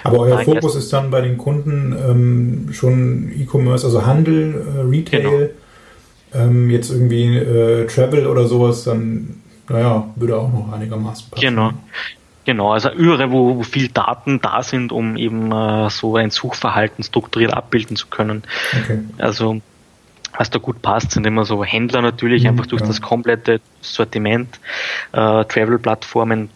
Aber 0.03 0.19
euer 0.19 0.35
Nein, 0.35 0.45
Fokus 0.45 0.75
ist 0.75 0.91
dann 0.93 1.09
bei 1.11 1.21
den 1.21 1.37
Kunden 1.37 1.95
ähm, 2.07 2.73
schon 2.73 3.31
E-Commerce, 3.37 3.85
also 3.85 4.05
Handel, 4.05 4.65
äh, 4.77 4.81
Retail, 4.81 5.51
Genau. 6.31 6.45
ähm, 6.45 6.69
jetzt 6.69 6.91
irgendwie 6.91 7.37
äh, 7.37 7.87
Travel 7.87 8.27
oder 8.27 8.47
sowas, 8.47 8.83
dann, 8.83 9.41
naja, 9.69 10.09
würde 10.15 10.37
auch 10.37 10.51
noch 10.51 10.71
einigermaßen 10.73 11.29
passen. 11.29 11.41
Genau. 11.41 11.71
Genau, 12.45 12.71
also 12.71 12.89
überall, 12.91 13.29
wo, 13.31 13.57
wo 13.57 13.63
viel 13.63 13.89
Daten 13.89 14.39
da 14.39 14.63
sind, 14.63 14.93
um 14.93 15.17
eben 15.17 15.51
äh, 15.51 15.89
so 15.89 16.15
ein 16.15 16.29
Suchverhalten 16.29 17.03
strukturiert 17.03 17.53
abbilden 17.53 17.97
zu 17.97 18.07
können. 18.07 18.43
Okay. 18.83 18.99
Also 19.17 19.59
was 20.37 20.49
da 20.49 20.59
gut 20.59 20.81
passt, 20.81 21.11
sind 21.11 21.25
immer 21.25 21.43
so 21.43 21.63
Händler 21.65 22.01
natürlich, 22.01 22.43
Mhm, 22.43 22.49
einfach 22.49 22.67
durch 22.67 22.81
ja. 22.81 22.87
das 22.87 23.01
komplette 23.01 23.59
Sortiment, 23.81 24.59
äh, 25.11 25.43
Travel-Plattformen, 25.43 26.49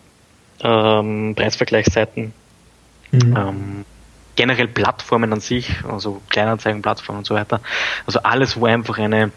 ähm, 0.63 1.33
Preisvergleichsseiten, 1.35 2.31
Mhm. 3.11 3.35
ähm, 3.37 3.85
generell 4.35 4.67
Plattformen 4.67 5.33
an 5.33 5.41
sich, 5.41 5.83
also 5.87 6.21
Kleinanzeigenplattformen 6.29 7.19
und 7.19 7.25
so 7.25 7.35
weiter. 7.35 7.61
Also 8.05 8.21
alles, 8.23 8.59
wo 8.59 8.65
einfach 8.65 8.97
eine, 8.97 9.31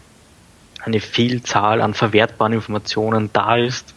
eine 0.83 0.99
Vielzahl 0.99 1.81
an 1.81 1.93
verwertbaren 1.93 2.53
Informationen 2.53 3.29
da 3.33 3.57
ist, 3.57 3.93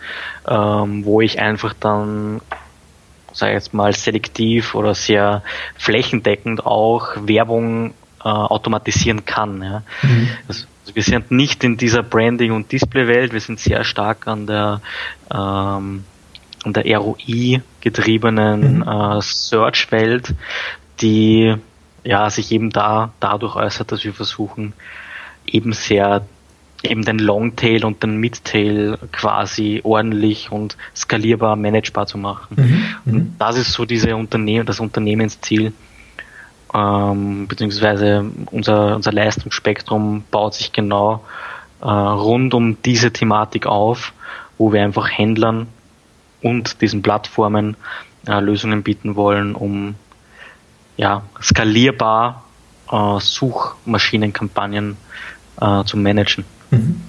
ähm, 0.47 1.05
wo 1.05 1.21
ich 1.21 1.39
einfach 1.39 1.75
dann, 1.79 2.41
sage 3.33 3.53
ich 3.53 3.57
jetzt 3.57 3.75
mal, 3.75 3.95
selektiv 3.95 4.75
oder 4.75 4.95
sehr 4.95 5.43
flächendeckend 5.77 6.67
auch 6.67 7.11
Werbung 7.17 7.95
äh, 8.25 8.29
automatisieren 8.29 9.25
kann. 9.25 9.63
Ja. 9.63 9.83
Mhm. 10.03 10.29
Also, 10.49 10.67
also 10.83 10.97
wir 10.97 11.03
sind 11.03 11.31
nicht 11.31 11.65
in 11.65 11.77
dieser 11.77 12.03
Branding- 12.03 12.53
und 12.53 12.73
Display-Welt, 12.73 13.35
wir 13.35 13.41
sind 13.41 13.61
sehr 13.61 13.85
stark 13.85 14.27
an 14.27 14.47
der, 14.47 14.81
ähm, 15.31 16.05
der 16.67 16.99
ROI-getriebenen 16.99 18.79
Mhm. 18.79 18.83
äh, 18.83 19.21
Search-Welt, 19.21 20.35
die 21.01 21.55
ja, 22.05 22.31
sich 22.31 22.53
eben 22.53 22.71
da 22.71 23.13
dadurch 23.21 23.57
äußert, 23.57 23.93
dass 23.93 24.05
wir 24.05 24.15
versuchen, 24.15 24.73
eben 25.47 25.73
sehr 25.73 26.23
eben 26.83 27.05
den 27.05 27.19
Longtail 27.19 27.85
und 27.85 28.03
den 28.03 28.19
Midtail 28.19 28.99
quasi 29.11 29.81
ordentlich 29.83 30.53
und 30.53 30.77
skalierbar 30.95 31.57
managebar 31.57 32.07
zu 32.07 32.19
machen. 32.19 32.57
Mhm. 32.57 32.65
Mhm. 33.05 33.15
Und 33.21 33.37
das 33.39 33.57
ist 33.57 33.73
so 33.73 33.85
diese 33.85 34.15
Unternehmen, 34.15 34.65
das 34.65 34.79
Unternehmensziel, 34.79 35.73
ähm, 36.73 37.47
beziehungsweise 37.49 38.25
unser, 38.51 38.95
unser 38.97 39.13
Leistungsspektrum 39.13 40.25
baut 40.31 40.55
sich 40.55 40.73
genau 40.73 41.25
äh, 41.81 41.87
rund 41.87 42.55
um 42.55 42.81
diese 42.83 43.13
Thematik 43.13 43.67
auf, 43.67 44.13
wo 44.57 44.73
wir 44.73 44.83
einfach 44.83 45.09
Händlern 45.11 45.67
und 46.43 46.81
diesen 46.81 47.03
Plattformen 47.03 47.77
äh, 48.27 48.41
Lösungen 48.41 48.83
bieten 48.83 49.17
wollen, 49.17 49.55
um 49.55 49.95
ja, 50.97 51.23
skalierbar 51.41 52.45
äh, 52.91 53.21
Suchmaschinenkampagnen 53.21 54.97
äh, 55.61 55.85
zu 55.85 55.97
managen. 55.97 56.45
Mhm. 56.71 57.01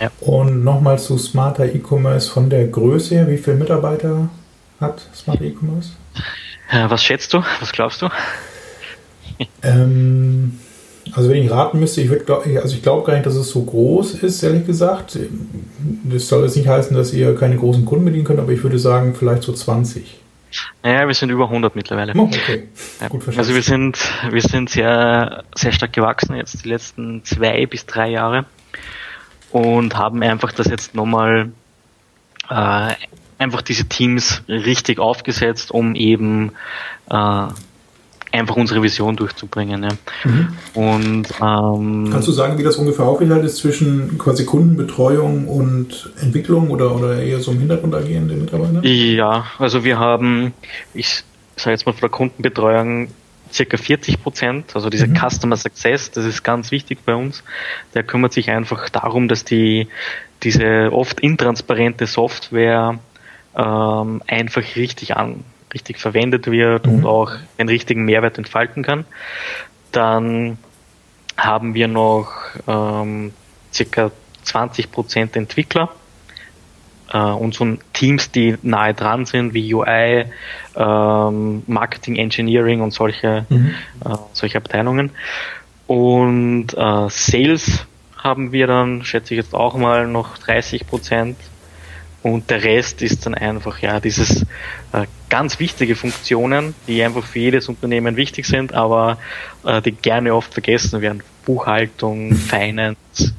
Ja. 0.00 0.10
Und 0.20 0.64
nochmal 0.64 0.98
zu 0.98 1.16
Smarter 1.18 1.64
E-Commerce 1.64 2.30
von 2.30 2.50
der 2.50 2.66
Größe 2.66 3.14
her. 3.14 3.28
Wie 3.28 3.38
viele 3.38 3.56
Mitarbeiter 3.56 4.28
hat 4.80 5.00
Smarter 5.14 5.44
E-Commerce? 5.44 5.92
Äh, 6.70 6.90
was 6.90 7.04
schätzt 7.04 7.32
du? 7.32 7.42
Was 7.60 7.72
glaubst 7.72 8.02
du? 8.02 8.08
Ähm, 9.62 10.58
also 11.10 11.28
wenn 11.28 11.42
ich 11.42 11.50
raten 11.50 11.80
müsste, 11.80 12.00
ich 12.00 12.10
würde 12.10 12.32
also 12.62 12.74
ich 12.74 12.82
glaube 12.82 13.06
gar 13.06 13.14
nicht, 13.14 13.26
dass 13.26 13.34
es 13.34 13.50
so 13.50 13.62
groß 13.62 14.14
ist, 14.22 14.42
ehrlich 14.42 14.66
gesagt. 14.66 15.18
Das 16.04 16.28
soll 16.28 16.44
jetzt 16.44 16.56
nicht 16.56 16.68
heißen, 16.68 16.96
dass 16.96 17.12
ihr 17.12 17.34
keine 17.34 17.56
großen 17.56 17.84
Kunden 17.84 18.04
bedienen 18.04 18.24
könnt, 18.24 18.38
aber 18.38 18.52
ich 18.52 18.62
würde 18.62 18.78
sagen, 18.78 19.14
vielleicht 19.14 19.42
so 19.42 19.52
20. 19.52 20.20
Naja, 20.82 21.06
wir 21.06 21.14
sind 21.14 21.30
über 21.30 21.44
100 21.44 21.74
mittlerweile. 21.74 22.12
Oh, 22.16 22.24
okay. 22.24 22.68
Ja. 23.00 23.08
Gut 23.08 23.24
verschätzt. 23.24 23.38
also 23.38 23.54
wir 23.54 23.62
sind, 23.62 23.98
wir 24.30 24.42
sind 24.42 24.70
sehr, 24.70 25.44
sehr 25.54 25.72
stark 25.72 25.92
gewachsen 25.92 26.36
jetzt 26.36 26.64
die 26.64 26.68
letzten 26.68 27.24
zwei 27.24 27.66
bis 27.66 27.86
drei 27.86 28.10
Jahre 28.10 28.44
und 29.50 29.96
haben 29.96 30.22
einfach 30.22 30.52
das 30.52 30.66
jetzt 30.68 30.94
nochmal 30.94 31.52
äh, 32.48 32.94
einfach 33.38 33.62
diese 33.62 33.86
Teams 33.86 34.42
richtig 34.48 34.98
aufgesetzt, 34.98 35.70
um 35.70 35.94
eben 35.94 36.52
äh, 37.10 37.46
einfach 38.32 38.56
unsere 38.56 38.82
Vision 38.82 39.16
durchzubringen. 39.16 39.84
Ja. 39.84 39.90
Mhm. 40.24 40.48
Und 40.74 41.28
ähm, 41.40 42.08
kannst 42.10 42.28
du 42.28 42.32
sagen, 42.32 42.58
wie 42.58 42.62
das 42.62 42.76
ungefähr 42.76 43.04
aufgeteilt 43.04 43.44
ist 43.44 43.58
zwischen 43.58 44.18
quasi 44.18 44.44
Kundenbetreuung 44.44 45.46
und 45.46 46.10
Entwicklung 46.20 46.70
oder, 46.70 46.94
oder 46.94 47.22
eher 47.22 47.40
so 47.40 47.52
im 47.52 47.58
Hintergrund 47.58 47.94
agierende 47.94 48.34
Mitarbeiter? 48.34 48.84
Ja, 48.84 49.46
also 49.58 49.84
wir 49.84 49.98
haben, 49.98 50.54
ich 50.94 51.22
sage 51.56 51.72
jetzt 51.72 51.86
mal 51.86 51.92
von 51.92 52.00
der 52.00 52.10
Kundenbetreuung 52.10 53.08
circa 53.52 53.76
40 53.76 54.22
Prozent, 54.22 54.74
also 54.74 54.88
dieser 54.88 55.06
mhm. 55.06 55.16
Customer 55.16 55.56
Success, 55.56 56.10
das 56.10 56.24
ist 56.24 56.42
ganz 56.42 56.70
wichtig 56.70 57.00
bei 57.04 57.14
uns. 57.14 57.44
Der 57.94 58.02
kümmert 58.02 58.32
sich 58.32 58.50
einfach 58.50 58.88
darum, 58.88 59.28
dass 59.28 59.44
die 59.44 59.88
diese 60.42 60.90
oft 60.90 61.20
intransparente 61.20 62.06
Software 62.06 62.98
ähm, 63.54 64.22
einfach 64.26 64.76
richtig 64.76 65.16
an 65.16 65.44
richtig 65.74 65.98
verwendet 65.98 66.50
wird 66.50 66.86
mhm. 66.86 66.94
und 66.94 67.06
auch 67.06 67.32
einen 67.58 67.68
richtigen 67.68 68.04
Mehrwert 68.04 68.38
entfalten 68.38 68.82
kann. 68.82 69.04
Dann 69.90 70.58
haben 71.36 71.74
wir 71.74 71.88
noch 71.88 72.32
ähm, 72.66 73.32
circa 73.72 74.10
20 74.42 74.90
Prozent 74.90 75.36
Entwickler 75.36 75.90
äh, 77.12 77.18
und 77.18 77.54
so 77.54 77.76
Teams, 77.92 78.30
die 78.30 78.56
nahe 78.62 78.94
dran 78.94 79.26
sind, 79.26 79.54
wie 79.54 79.72
UI, 79.74 80.26
ähm, 80.76 81.62
Marketing, 81.66 82.16
Engineering 82.16 82.80
und 82.80 82.92
solche, 82.92 83.46
mhm. 83.48 83.74
äh, 84.04 84.16
solche 84.32 84.58
Abteilungen. 84.58 85.10
Und 85.86 86.68
äh, 86.74 87.08
Sales 87.08 87.86
haben 88.16 88.52
wir 88.52 88.66
dann, 88.66 89.04
schätze 89.04 89.34
ich 89.34 89.38
jetzt 89.38 89.54
auch 89.54 89.76
mal, 89.76 90.06
noch 90.06 90.38
30 90.38 90.86
Prozent 90.86 91.36
und 92.22 92.50
der 92.50 92.62
Rest 92.62 93.02
ist 93.02 93.26
dann 93.26 93.34
einfach, 93.34 93.78
ja, 93.80 93.98
dieses 93.98 94.42
äh, 94.92 95.06
ganz 95.28 95.58
wichtige 95.58 95.96
Funktionen, 95.96 96.74
die 96.86 97.02
einfach 97.02 97.24
für 97.24 97.40
jedes 97.40 97.68
Unternehmen 97.68 98.16
wichtig 98.16 98.46
sind, 98.46 98.72
aber 98.74 99.18
äh, 99.64 99.82
die 99.82 99.92
gerne 99.92 100.34
oft 100.34 100.52
vergessen 100.52 101.00
werden. 101.00 101.22
Buchhaltung, 101.44 102.34
Finance, 102.34 103.34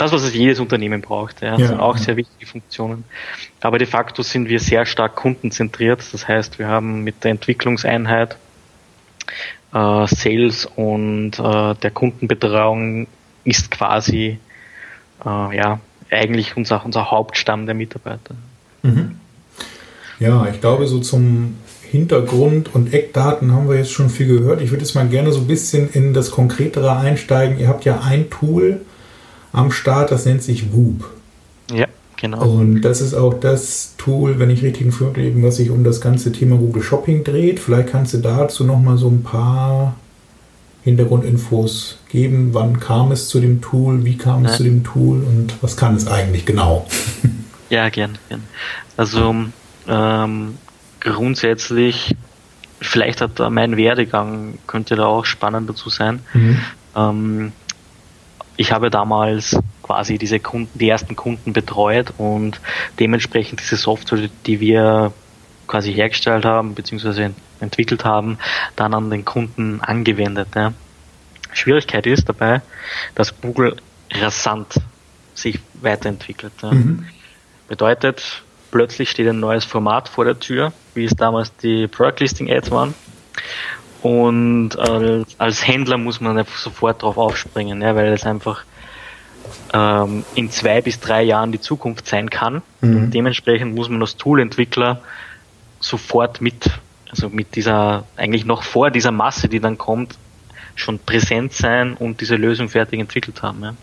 das, 0.00 0.12
was 0.12 0.22
es 0.22 0.34
jedes 0.34 0.60
Unternehmen 0.60 1.02
braucht, 1.02 1.42
ja, 1.42 1.58
ja 1.58 1.66
sind 1.66 1.80
auch 1.80 1.96
ja. 1.96 2.02
sehr 2.02 2.16
wichtige 2.16 2.46
Funktionen. 2.46 3.04
Aber 3.60 3.78
de 3.78 3.86
facto 3.86 4.22
sind 4.22 4.48
wir 4.48 4.58
sehr 4.58 4.86
stark 4.86 5.14
kundenzentriert. 5.14 6.02
Das 6.12 6.26
heißt, 6.26 6.58
wir 6.58 6.68
haben 6.68 7.04
mit 7.04 7.22
der 7.22 7.32
Entwicklungseinheit 7.32 8.38
äh, 9.74 10.06
Sales 10.06 10.64
und 10.64 11.38
äh, 11.38 11.74
der 11.74 11.90
Kundenbetreuung 11.90 13.08
ist 13.44 13.70
quasi 13.70 14.38
äh, 15.24 15.56
ja 15.56 15.80
eigentlich 16.10 16.56
unser, 16.56 16.84
unser 16.84 17.10
Hauptstamm 17.10 17.66
der 17.66 17.74
Mitarbeiter. 17.74 18.34
Mhm. 18.82 19.16
Ja, 20.18 20.46
ich 20.52 20.60
glaube, 20.60 20.86
so 20.86 21.00
zum 21.00 21.56
Hintergrund 21.90 22.74
und 22.74 22.92
Eckdaten 22.92 23.52
haben 23.52 23.68
wir 23.68 23.76
jetzt 23.76 23.90
schon 23.90 24.10
viel 24.10 24.28
gehört. 24.28 24.60
Ich 24.60 24.70
würde 24.70 24.84
jetzt 24.84 24.94
mal 24.94 25.08
gerne 25.08 25.32
so 25.32 25.40
ein 25.40 25.46
bisschen 25.46 25.88
in 25.90 26.14
das 26.14 26.30
Konkretere 26.30 26.96
einsteigen. 26.96 27.58
Ihr 27.58 27.68
habt 27.68 27.84
ja 27.84 28.00
ein 28.00 28.30
Tool 28.30 28.82
am 29.52 29.72
Start, 29.72 30.10
das 30.10 30.26
nennt 30.26 30.42
sich 30.42 30.72
Whoop. 30.72 31.10
Ja, 31.72 31.86
genau. 32.16 32.48
Und 32.48 32.82
das 32.82 33.00
ist 33.00 33.14
auch 33.14 33.34
das 33.34 33.94
Tool, 33.96 34.38
wenn 34.38 34.50
ich 34.50 34.62
richtig 34.62 34.86
informiert 34.86 35.34
was 35.42 35.56
sich 35.56 35.70
um 35.70 35.82
das 35.82 36.00
ganze 36.00 36.30
Thema 36.30 36.56
Google 36.56 36.82
Shopping 36.82 37.24
dreht. 37.24 37.58
Vielleicht 37.58 37.88
kannst 37.88 38.14
du 38.14 38.18
dazu 38.18 38.64
noch 38.64 38.78
mal 38.78 38.96
so 38.96 39.08
ein 39.08 39.22
paar 39.22 39.96
Hintergrundinfos 40.84 41.99
geben? 42.10 42.50
Wann 42.52 42.80
kam 42.80 43.12
es 43.12 43.28
zu 43.28 43.40
dem 43.40 43.60
Tool? 43.60 44.04
Wie 44.04 44.16
kam 44.16 44.44
es 44.44 44.52
ja. 44.52 44.56
zu 44.58 44.64
dem 44.64 44.84
Tool? 44.84 45.22
Und 45.22 45.54
was 45.62 45.76
kann 45.76 45.96
es 45.96 46.06
eigentlich 46.06 46.46
genau? 46.46 46.86
Ja, 47.70 47.88
gern, 47.88 48.18
gern. 48.28 48.42
Also 48.96 49.32
ähm, 49.86 50.58
grundsätzlich, 50.98 52.16
vielleicht 52.80 53.20
hat 53.20 53.38
mein 53.50 53.76
Werdegang, 53.76 54.58
könnte 54.66 54.96
da 54.96 55.06
auch 55.06 55.24
spannend 55.24 55.70
dazu 55.70 55.88
sein. 55.88 56.18
Mhm. 56.34 56.58
Ähm, 56.96 57.52
ich 58.56 58.72
habe 58.72 58.90
damals 58.90 59.56
quasi 59.82 60.18
diese 60.18 60.40
Kunden, 60.40 60.78
die 60.78 60.88
ersten 60.88 61.16
Kunden 61.16 61.52
betreut 61.52 62.12
und 62.18 62.60
dementsprechend 62.98 63.60
diese 63.60 63.76
Software, 63.76 64.28
die 64.46 64.60
wir 64.60 65.12
quasi 65.66 65.94
hergestellt 65.94 66.44
haben, 66.44 66.74
beziehungsweise 66.74 67.32
entwickelt 67.60 68.04
haben, 68.04 68.38
dann 68.76 68.92
an 68.94 69.10
den 69.10 69.24
Kunden 69.24 69.80
angewendet. 69.80 70.48
Ja. 70.54 70.72
Schwierigkeit 71.52 72.06
ist 72.06 72.28
dabei, 72.28 72.62
dass 73.14 73.40
Google 73.40 73.76
rasant 74.10 74.74
sich 75.34 75.58
weiterentwickelt. 75.74 76.52
Ja. 76.62 76.72
Mhm. 76.72 77.06
Bedeutet, 77.68 78.42
plötzlich 78.70 79.10
steht 79.10 79.28
ein 79.28 79.40
neues 79.40 79.64
Format 79.64 80.08
vor 80.08 80.24
der 80.24 80.38
Tür, 80.38 80.72
wie 80.94 81.04
es 81.04 81.14
damals 81.14 81.54
die 81.56 81.86
Product 81.86 82.20
Listing 82.20 82.50
Ads 82.50 82.70
waren. 82.70 82.94
Und 84.02 84.78
als, 84.78 85.34
als 85.38 85.66
Händler 85.66 85.98
muss 85.98 86.20
man 86.20 86.44
sofort 86.56 87.02
darauf 87.02 87.18
aufspringen, 87.18 87.82
ja, 87.82 87.94
weil 87.94 88.12
es 88.12 88.24
einfach 88.24 88.64
ähm, 89.72 90.24
in 90.34 90.50
zwei 90.50 90.80
bis 90.80 91.00
drei 91.00 91.22
Jahren 91.22 91.52
die 91.52 91.60
Zukunft 91.60 92.06
sein 92.06 92.30
kann. 92.30 92.62
Mhm. 92.80 93.10
dementsprechend 93.10 93.74
muss 93.74 93.88
man 93.88 94.00
als 94.00 94.16
Tool-Entwickler 94.16 95.02
sofort 95.80 96.40
mit 96.40 96.70
also 97.10 97.28
mit 97.28 97.56
dieser, 97.56 98.04
eigentlich 98.16 98.44
noch 98.44 98.62
vor 98.62 98.90
dieser 98.90 99.10
Masse, 99.10 99.48
die 99.48 99.60
dann 99.60 99.76
kommt, 99.78 100.16
schon 100.80 100.98
präsent 100.98 101.52
sein 101.52 101.94
und 101.94 102.20
diese 102.20 102.36
Lösung 102.36 102.68
fertig 102.68 103.00
entwickelt 103.00 103.42
haben. 103.42 103.62
Ja. 103.62 103.74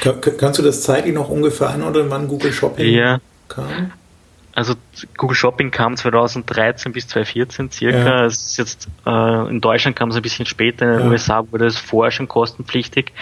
Kann, 0.00 0.20
kannst 0.38 0.58
du 0.58 0.62
das 0.62 0.82
zeitlich 0.82 1.14
noch 1.14 1.28
ungefähr 1.28 1.70
einordnen, 1.70 2.06
wann 2.08 2.28
Google 2.28 2.52
Shopping 2.52 2.94
ja. 2.94 3.20
kam? 3.48 3.92
Also 4.60 4.74
Google 5.16 5.34
Shopping 5.34 5.70
kam 5.70 5.96
2013 5.96 6.92
bis 6.92 7.08
2014 7.08 7.70
circa. 7.70 7.96
Ja. 7.96 8.26
Es 8.26 8.44
ist 8.44 8.58
jetzt 8.58 8.88
äh, 9.06 9.48
in 9.48 9.62
Deutschland 9.62 9.96
kam 9.96 10.10
es 10.10 10.16
ein 10.16 10.22
bisschen 10.22 10.44
später, 10.44 10.84
in 10.84 10.98
den 10.98 11.06
ja. 11.06 11.12
USA 11.12 11.50
wurde 11.50 11.64
es 11.64 11.78
vorher 11.78 12.10
schon 12.10 12.28
kostenpflichtig. 12.28 13.14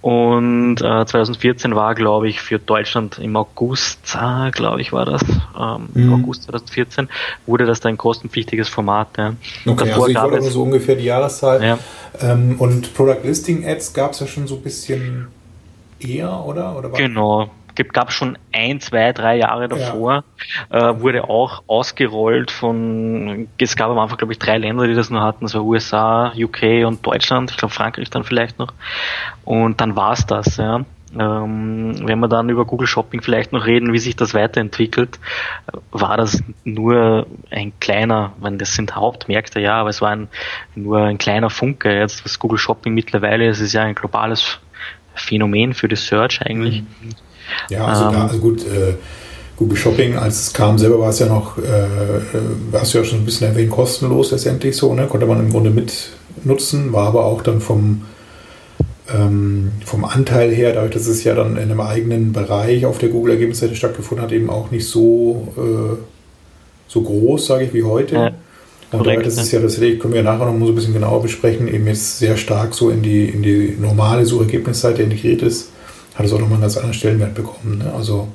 Und 0.00 0.76
äh, 0.80 1.04
2014 1.04 1.74
war, 1.74 1.94
glaube 1.94 2.30
ich, 2.30 2.40
für 2.40 2.58
Deutschland 2.58 3.18
im 3.18 3.36
August, 3.36 4.16
äh, 4.18 4.50
glaube 4.52 4.80
ich, 4.80 4.94
war 4.94 5.04
das, 5.04 5.20
ähm, 5.22 5.90
mhm. 5.92 6.02
im 6.02 6.14
August 6.14 6.44
2014, 6.44 7.10
wurde 7.44 7.66
das 7.66 7.80
dann 7.80 7.92
ein 7.92 7.98
kostenpflichtiges 7.98 8.70
Format. 8.70 9.08
Ja. 9.18 9.34
Okay, 9.66 9.84
Davor 9.84 10.06
also 10.06 10.08
ich 10.08 10.16
wollte 10.16 10.20
aber 10.38 10.40
so 10.40 10.62
ungefähr 10.62 10.96
die 10.96 11.04
Jahreszahl. 11.04 11.62
Ja. 11.62 11.78
Ähm, 12.22 12.58
und 12.58 12.94
Product 12.94 13.20
Listing 13.22 13.68
Ads 13.68 13.92
gab 13.92 14.12
es 14.12 14.20
ja 14.20 14.26
schon 14.26 14.46
so 14.46 14.54
ein 14.54 14.62
bisschen 14.62 15.28
eher, 15.98 16.46
oder? 16.46 16.78
oder 16.78 16.88
genau, 16.88 17.50
gab 17.84 18.12
schon 18.12 18.38
ein, 18.52 18.80
zwei, 18.80 19.12
drei 19.12 19.36
Jahre 19.36 19.68
davor, 19.68 20.24
ja. 20.70 20.90
äh, 20.90 21.00
wurde 21.00 21.24
auch 21.28 21.62
ausgerollt 21.66 22.50
von, 22.50 23.48
es 23.58 23.76
gab 23.76 23.90
am 23.90 23.98
Anfang, 23.98 24.18
glaube 24.18 24.32
ich, 24.32 24.38
drei 24.38 24.58
Länder, 24.58 24.86
die 24.86 24.94
das 24.94 25.10
nur 25.10 25.22
hatten, 25.22 25.44
das 25.44 25.54
war 25.54 25.64
USA, 25.64 26.32
UK 26.36 26.86
und 26.86 27.06
Deutschland, 27.06 27.50
ich 27.50 27.56
glaube 27.56 27.74
Frankreich 27.74 28.10
dann 28.10 28.24
vielleicht 28.24 28.58
noch. 28.58 28.72
Und 29.44 29.80
dann 29.80 29.96
war's 29.96 30.26
das, 30.26 30.56
ja. 30.56 30.84
Ähm, 31.18 32.06
wenn 32.06 32.20
wir 32.20 32.28
dann 32.28 32.50
über 32.50 32.64
Google 32.64 32.86
Shopping 32.86 33.20
vielleicht 33.20 33.52
noch 33.52 33.66
reden, 33.66 33.92
wie 33.92 33.98
sich 33.98 34.14
das 34.14 34.32
weiterentwickelt, 34.32 35.18
war 35.90 36.16
das 36.16 36.40
nur 36.62 37.26
ein 37.50 37.72
kleiner, 37.80 38.32
meine, 38.40 38.58
das 38.58 38.74
sind 38.74 38.94
Hauptmärkte, 38.94 39.58
ja, 39.58 39.80
aber 39.80 39.90
es 39.90 40.00
war 40.00 40.10
ein, 40.10 40.28
nur 40.76 41.00
ein 41.02 41.18
kleiner 41.18 41.50
Funke. 41.50 41.92
Jetzt, 41.92 42.24
was 42.24 42.38
Google 42.38 42.58
Shopping 42.58 42.94
mittlerweile 42.94 43.48
ist, 43.48 43.58
ist 43.60 43.72
ja 43.72 43.82
ein 43.82 43.96
globales 43.96 44.60
Phänomen 45.14 45.74
für 45.74 45.88
die 45.88 45.96
Search 45.96 46.42
eigentlich. 46.42 46.82
Mhm. 46.82 47.14
Ja, 47.70 47.86
also, 47.86 48.04
ähm, 48.06 48.12
da, 48.12 48.26
also 48.26 48.38
gut, 48.38 48.62
äh, 48.62 48.94
Google 49.60 49.76
Shopping, 49.76 50.16
als 50.16 50.40
es 50.40 50.52
kam, 50.54 50.78
selber 50.78 51.00
war 51.00 51.10
es 51.10 51.18
ja 51.18 51.26
noch, 51.26 51.58
äh, 51.58 51.62
hast 52.72 52.94
du 52.94 52.98
ja 52.98 53.04
schon 53.04 53.18
ein 53.18 53.24
bisschen 53.26 53.46
erwähnt, 53.46 53.70
kostenlos 53.70 54.30
letztendlich 54.30 54.74
so, 54.74 54.94
ne? 54.94 55.06
konnte 55.06 55.26
man 55.26 55.38
im 55.38 55.50
Grunde 55.50 55.68
mitnutzen, 55.68 56.94
war 56.94 57.08
aber 57.08 57.26
auch 57.26 57.42
dann 57.42 57.60
vom, 57.60 58.06
ähm, 59.14 59.72
vom 59.84 60.06
Anteil 60.06 60.50
her, 60.50 60.72
dadurch, 60.72 60.92
dass 60.92 61.06
es 61.06 61.24
ja 61.24 61.34
dann 61.34 61.58
in 61.58 61.64
einem 61.64 61.80
eigenen 61.82 62.32
Bereich 62.32 62.86
auf 62.86 62.96
der 62.96 63.10
Google-Ergebnisseite 63.10 63.76
stattgefunden 63.76 64.24
hat, 64.24 64.32
eben 64.32 64.48
auch 64.48 64.70
nicht 64.70 64.88
so, 64.88 65.48
äh, 65.58 65.96
so 66.88 67.02
groß, 67.02 67.44
sage 67.44 67.64
ich, 67.64 67.74
wie 67.74 67.82
heute. 67.82 68.14
Ja. 68.14 68.30
Und 68.92 69.04
Korrekt, 69.04 69.26
das 69.26 69.36
ist 69.36 69.52
ja 69.52 69.60
das, 69.60 69.76
können 69.76 70.14
wir 70.14 70.22
nachher 70.22 70.46
noch 70.46 70.54
mal 70.54 70.64
so 70.64 70.72
ein 70.72 70.74
bisschen 70.74 70.94
genauer 70.94 71.20
besprechen, 71.20 71.68
eben 71.68 71.86
jetzt 71.86 72.18
sehr 72.18 72.38
stark 72.38 72.72
so 72.72 72.88
in 72.88 73.02
die, 73.02 73.26
in 73.26 73.42
die 73.42 73.76
normale 73.78 74.24
Suchergebnisseite 74.24 75.02
integriert 75.02 75.42
ist 75.42 75.68
hat 76.20 76.26
es 76.26 76.32
auch 76.32 76.38
nochmal 76.38 76.54
einen 76.54 76.62
ganz 76.62 76.76
anderen 76.76 76.94
Stellenwert 76.94 77.34
bekommen. 77.34 77.78
Ne? 77.78 77.92
Also 77.92 78.28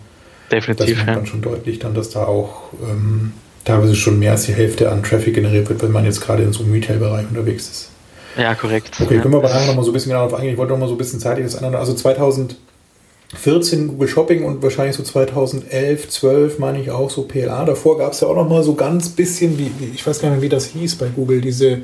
Definitiv, 0.51 0.97
das 0.97 1.05
merkt 1.05 1.21
man 1.21 1.25
schon 1.25 1.41
deutlich 1.41 1.79
dann, 1.79 1.93
dass 1.93 2.09
da 2.09 2.25
auch 2.25 2.73
ähm, 2.83 3.33
teilweise 3.63 3.95
schon 3.95 4.19
mehr 4.19 4.33
als 4.33 4.45
die 4.45 4.53
Hälfte 4.53 4.91
an 4.91 5.03
Traffic 5.03 5.33
generiert 5.33 5.69
wird, 5.69 5.81
wenn 5.81 5.91
man 5.91 6.05
jetzt 6.05 6.21
gerade 6.21 6.43
in 6.43 6.53
so 6.53 6.63
einem 6.63 6.73
Retail-Bereich 6.73 7.27
unterwegs 7.29 7.67
ist. 7.69 7.89
Ja, 8.37 8.53
korrekt. 8.53 8.99
Okay, 9.01 9.15
ja. 9.15 9.21
können 9.21 9.33
wir 9.33 9.37
aber 9.39 9.49
nachher 9.49 9.67
nochmal 9.67 9.85
so 9.85 9.91
ein 9.91 9.93
bisschen 9.93 10.09
genau 10.09 10.25
darauf 10.25 10.35
eingehen. 10.35 10.53
Ich 10.53 10.57
wollte 10.57 10.73
nochmal 10.73 10.89
so 10.89 10.95
ein 10.95 10.97
bisschen 10.97 11.19
zeitlich 11.19 11.45
das 11.45 11.55
andere. 11.55 11.79
Also 11.79 11.93
2014 11.93 13.87
Google 13.87 14.07
Shopping 14.07 14.43
und 14.43 14.61
wahrscheinlich 14.61 14.95
so 14.95 15.03
2011, 15.03 16.09
12 16.09 16.59
meine 16.59 16.81
ich 16.81 16.91
auch 16.91 17.09
so 17.09 17.23
PLA. 17.23 17.65
Davor 17.65 17.97
gab 17.97 18.11
es 18.11 18.19
ja 18.19 18.27
auch 18.27 18.35
nochmal 18.35 18.63
so 18.63 18.75
ganz 18.75 19.09
bisschen, 19.09 19.57
wie, 19.57 19.71
ich 19.93 20.05
weiß 20.05 20.19
gar 20.19 20.31
nicht, 20.31 20.41
wie 20.41 20.49
das 20.49 20.65
hieß 20.65 20.95
bei 20.95 21.07
Google, 21.07 21.39
diese 21.41 21.83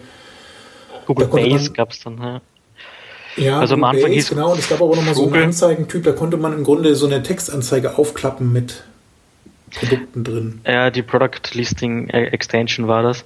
Google 1.05 1.27
Base 1.27 1.71
gab 1.71 1.91
es 1.91 1.99
dann, 2.01 2.17
ja. 2.17 2.41
Ja, 3.37 3.59
also 3.59 3.75
am 3.75 3.83
Anfang 3.83 4.11
hieß 4.11 4.29
genau, 4.29 4.51
und 4.51 4.59
es 4.59 4.69
gab 4.69 4.81
aber 4.81 4.95
nochmal 4.95 5.15
so 5.15 5.25
einen 5.25 5.43
Anzeigentyp, 5.43 6.03
da 6.03 6.11
konnte 6.11 6.37
man 6.37 6.53
im 6.53 6.63
Grunde 6.63 6.95
so 6.95 7.05
eine 7.05 7.23
Textanzeige 7.23 7.97
aufklappen 7.97 8.51
mit 8.51 8.83
Produkten 9.71 10.23
drin. 10.23 10.61
Ja, 10.65 10.89
die 10.89 11.01
Product 11.01 11.53
Listing 11.53 12.09
äh, 12.09 12.25
Extension 12.25 12.87
war 12.87 13.03
das. 13.03 13.25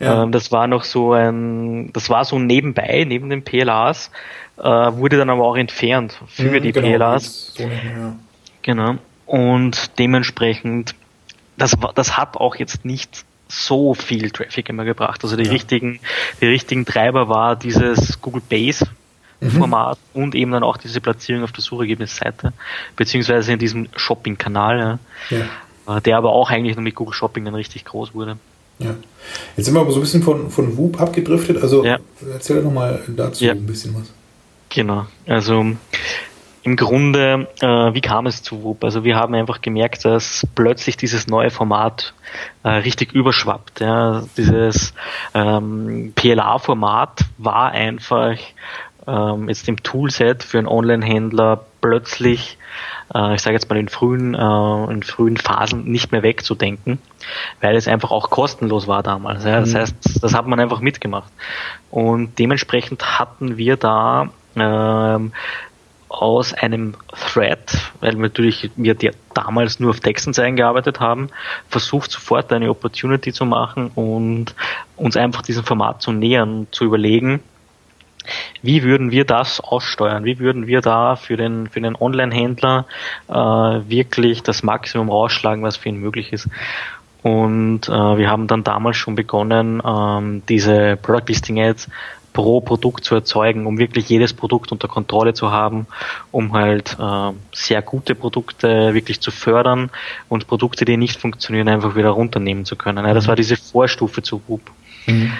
Ja. 0.00 0.22
Ähm, 0.22 0.32
das 0.32 0.50
war 0.50 0.66
noch 0.66 0.84
so 0.84 1.12
ein, 1.12 1.92
das 1.92 2.08
war 2.10 2.24
so 2.24 2.38
nebenbei, 2.38 3.04
neben 3.06 3.30
den 3.30 3.42
PLAs, 3.42 4.10
äh, 4.58 4.62
wurde 4.62 5.18
dann 5.18 5.30
aber 5.30 5.44
auch 5.44 5.56
entfernt 5.56 6.18
für 6.28 6.50
mhm, 6.50 6.62
die 6.62 6.72
genau, 6.72 6.96
PLAs. 6.96 7.52
So 7.54 7.64
ja. 7.64 8.16
Genau. 8.62 8.94
Und 9.26 9.98
dementsprechend, 9.98 10.94
das, 11.56 11.76
das 11.94 12.16
hat 12.16 12.36
auch 12.36 12.56
jetzt 12.56 12.84
nicht 12.84 13.24
so 13.48 13.94
viel 13.94 14.30
Traffic 14.30 14.68
immer 14.68 14.84
gebracht. 14.84 15.22
Also 15.24 15.36
die 15.36 15.44
ja. 15.44 15.52
richtigen, 15.52 16.00
die 16.40 16.46
richtigen 16.46 16.86
Treiber 16.86 17.28
war 17.28 17.54
dieses 17.54 18.20
Google 18.20 18.42
Base. 18.48 18.86
Format 19.50 19.98
mhm. 20.14 20.22
und 20.22 20.34
eben 20.34 20.52
dann 20.52 20.62
auch 20.62 20.76
diese 20.76 21.00
Platzierung 21.00 21.44
auf 21.44 21.52
der 21.52 21.62
Suchergebnisseite, 21.62 22.52
beziehungsweise 22.96 23.52
in 23.52 23.58
diesem 23.58 23.88
Shopping-Kanal, 23.96 24.98
ja. 25.30 25.38
ja. 25.86 25.96
Äh, 25.96 26.00
der 26.00 26.16
aber 26.16 26.32
auch 26.32 26.50
eigentlich 26.50 26.76
nur 26.76 26.84
mit 26.84 26.94
Google 26.94 27.14
Shopping 27.14 27.44
dann 27.44 27.54
richtig 27.54 27.84
groß 27.84 28.14
wurde. 28.14 28.36
Ja. 28.78 28.94
Jetzt 29.56 29.66
sind 29.66 29.74
wir 29.74 29.80
aber 29.80 29.92
so 29.92 29.98
ein 29.98 30.02
bisschen 30.02 30.22
von, 30.22 30.50
von 30.50 30.76
Whoop 30.76 31.00
abgedriftet, 31.00 31.62
also 31.62 31.84
ja. 31.84 31.98
erzähl 32.32 32.56
doch 32.56 32.64
nochmal 32.64 33.00
dazu 33.08 33.44
ja. 33.44 33.52
ein 33.52 33.66
bisschen 33.66 33.94
was. 33.94 34.12
Genau, 34.68 35.06
also 35.26 35.76
im 36.64 36.76
Grunde, 36.76 37.48
äh, 37.60 37.66
wie 37.66 38.00
kam 38.00 38.26
es 38.26 38.42
zu 38.42 38.62
Whoop? 38.62 38.84
Also 38.84 39.02
wir 39.02 39.16
haben 39.16 39.34
einfach 39.34 39.60
gemerkt, 39.60 40.04
dass 40.04 40.46
plötzlich 40.54 40.96
dieses 40.96 41.26
neue 41.26 41.50
Format 41.50 42.14
äh, 42.62 42.68
richtig 42.68 43.12
überschwappt. 43.12 43.80
Ja. 43.80 44.24
Dieses 44.36 44.94
ähm, 45.34 46.12
PLA-Format 46.14 47.24
war 47.38 47.72
einfach 47.72 48.36
ähm, 49.06 49.48
jetzt 49.48 49.68
im 49.68 49.82
Toolset 49.82 50.42
für 50.42 50.58
einen 50.58 50.68
Online-Händler 50.68 51.64
plötzlich, 51.80 52.58
äh, 53.14 53.34
ich 53.34 53.42
sage 53.42 53.54
jetzt 53.54 53.68
mal 53.68 53.78
in 53.78 53.88
frühen, 53.88 54.34
äh, 54.34 54.92
in 54.92 55.02
frühen 55.02 55.36
Phasen 55.36 55.84
nicht 55.84 56.12
mehr 56.12 56.22
wegzudenken, 56.22 56.98
weil 57.60 57.76
es 57.76 57.88
einfach 57.88 58.10
auch 58.10 58.30
kostenlos 58.30 58.86
war 58.86 59.02
damals. 59.02 59.44
Ja. 59.44 59.60
Das 59.60 59.72
mhm. 59.72 59.78
heißt, 59.78 59.94
das 60.22 60.34
hat 60.34 60.46
man 60.46 60.60
einfach 60.60 60.80
mitgemacht. 60.80 61.32
Und 61.90 62.38
dementsprechend 62.38 63.18
hatten 63.18 63.56
wir 63.56 63.76
da 63.76 64.30
ähm, 64.56 65.32
aus 66.08 66.52
einem 66.52 66.94
Thread, 67.08 67.92
weil 68.00 68.14
natürlich 68.16 68.70
wir 68.76 68.94
damals 69.32 69.80
nur 69.80 69.90
auf 69.90 70.00
Textanzeigen 70.00 70.56
gearbeitet 70.56 71.00
haben, 71.00 71.28
versucht 71.68 72.10
sofort 72.10 72.52
eine 72.52 72.68
Opportunity 72.68 73.32
zu 73.32 73.46
machen 73.46 73.90
und 73.94 74.54
uns 74.96 75.16
einfach 75.16 75.40
diesem 75.40 75.64
Format 75.64 76.02
zu 76.02 76.12
nähern, 76.12 76.66
zu 76.70 76.84
überlegen, 76.84 77.40
wie 78.62 78.82
würden 78.82 79.10
wir 79.10 79.24
das 79.24 79.60
aussteuern? 79.60 80.24
Wie 80.24 80.38
würden 80.38 80.66
wir 80.66 80.80
da 80.80 81.16
für 81.16 81.36
den, 81.36 81.68
für 81.68 81.80
den 81.80 81.96
Online-Händler 81.96 82.86
äh, 83.28 83.32
wirklich 83.32 84.42
das 84.42 84.62
Maximum 84.62 85.10
rausschlagen, 85.10 85.62
was 85.62 85.76
für 85.76 85.88
ihn 85.88 85.96
möglich 85.96 86.32
ist? 86.32 86.48
Und 87.22 87.88
äh, 87.88 87.92
wir 87.92 88.28
haben 88.28 88.46
dann 88.48 88.64
damals 88.64 88.96
schon 88.96 89.14
begonnen, 89.14 89.80
ähm, 89.84 90.42
diese 90.48 90.96
Product 90.96 91.28
Listing 91.28 91.60
Ads 91.60 91.88
pro 92.32 92.60
Produkt 92.60 93.04
zu 93.04 93.14
erzeugen, 93.14 93.66
um 93.66 93.78
wirklich 93.78 94.08
jedes 94.08 94.32
Produkt 94.32 94.72
unter 94.72 94.88
Kontrolle 94.88 95.34
zu 95.34 95.50
haben, 95.50 95.86
um 96.30 96.52
halt 96.52 96.96
äh, 96.98 97.32
sehr 97.52 97.82
gute 97.82 98.14
Produkte 98.14 98.94
wirklich 98.94 99.20
zu 99.20 99.30
fördern 99.30 99.90
und 100.28 100.46
Produkte, 100.46 100.84
die 100.84 100.96
nicht 100.96 101.20
funktionieren, 101.20 101.68
einfach 101.68 101.94
wieder 101.94 102.10
runternehmen 102.10 102.64
zu 102.64 102.76
können. 102.76 103.04
Ja, 103.04 103.14
das 103.14 103.24
mhm. 103.24 103.28
war 103.28 103.36
diese 103.36 103.56
Vorstufe 103.56 104.22
zu 104.22 104.42
Whoop. 104.46 104.62
Mhm. 105.06 105.32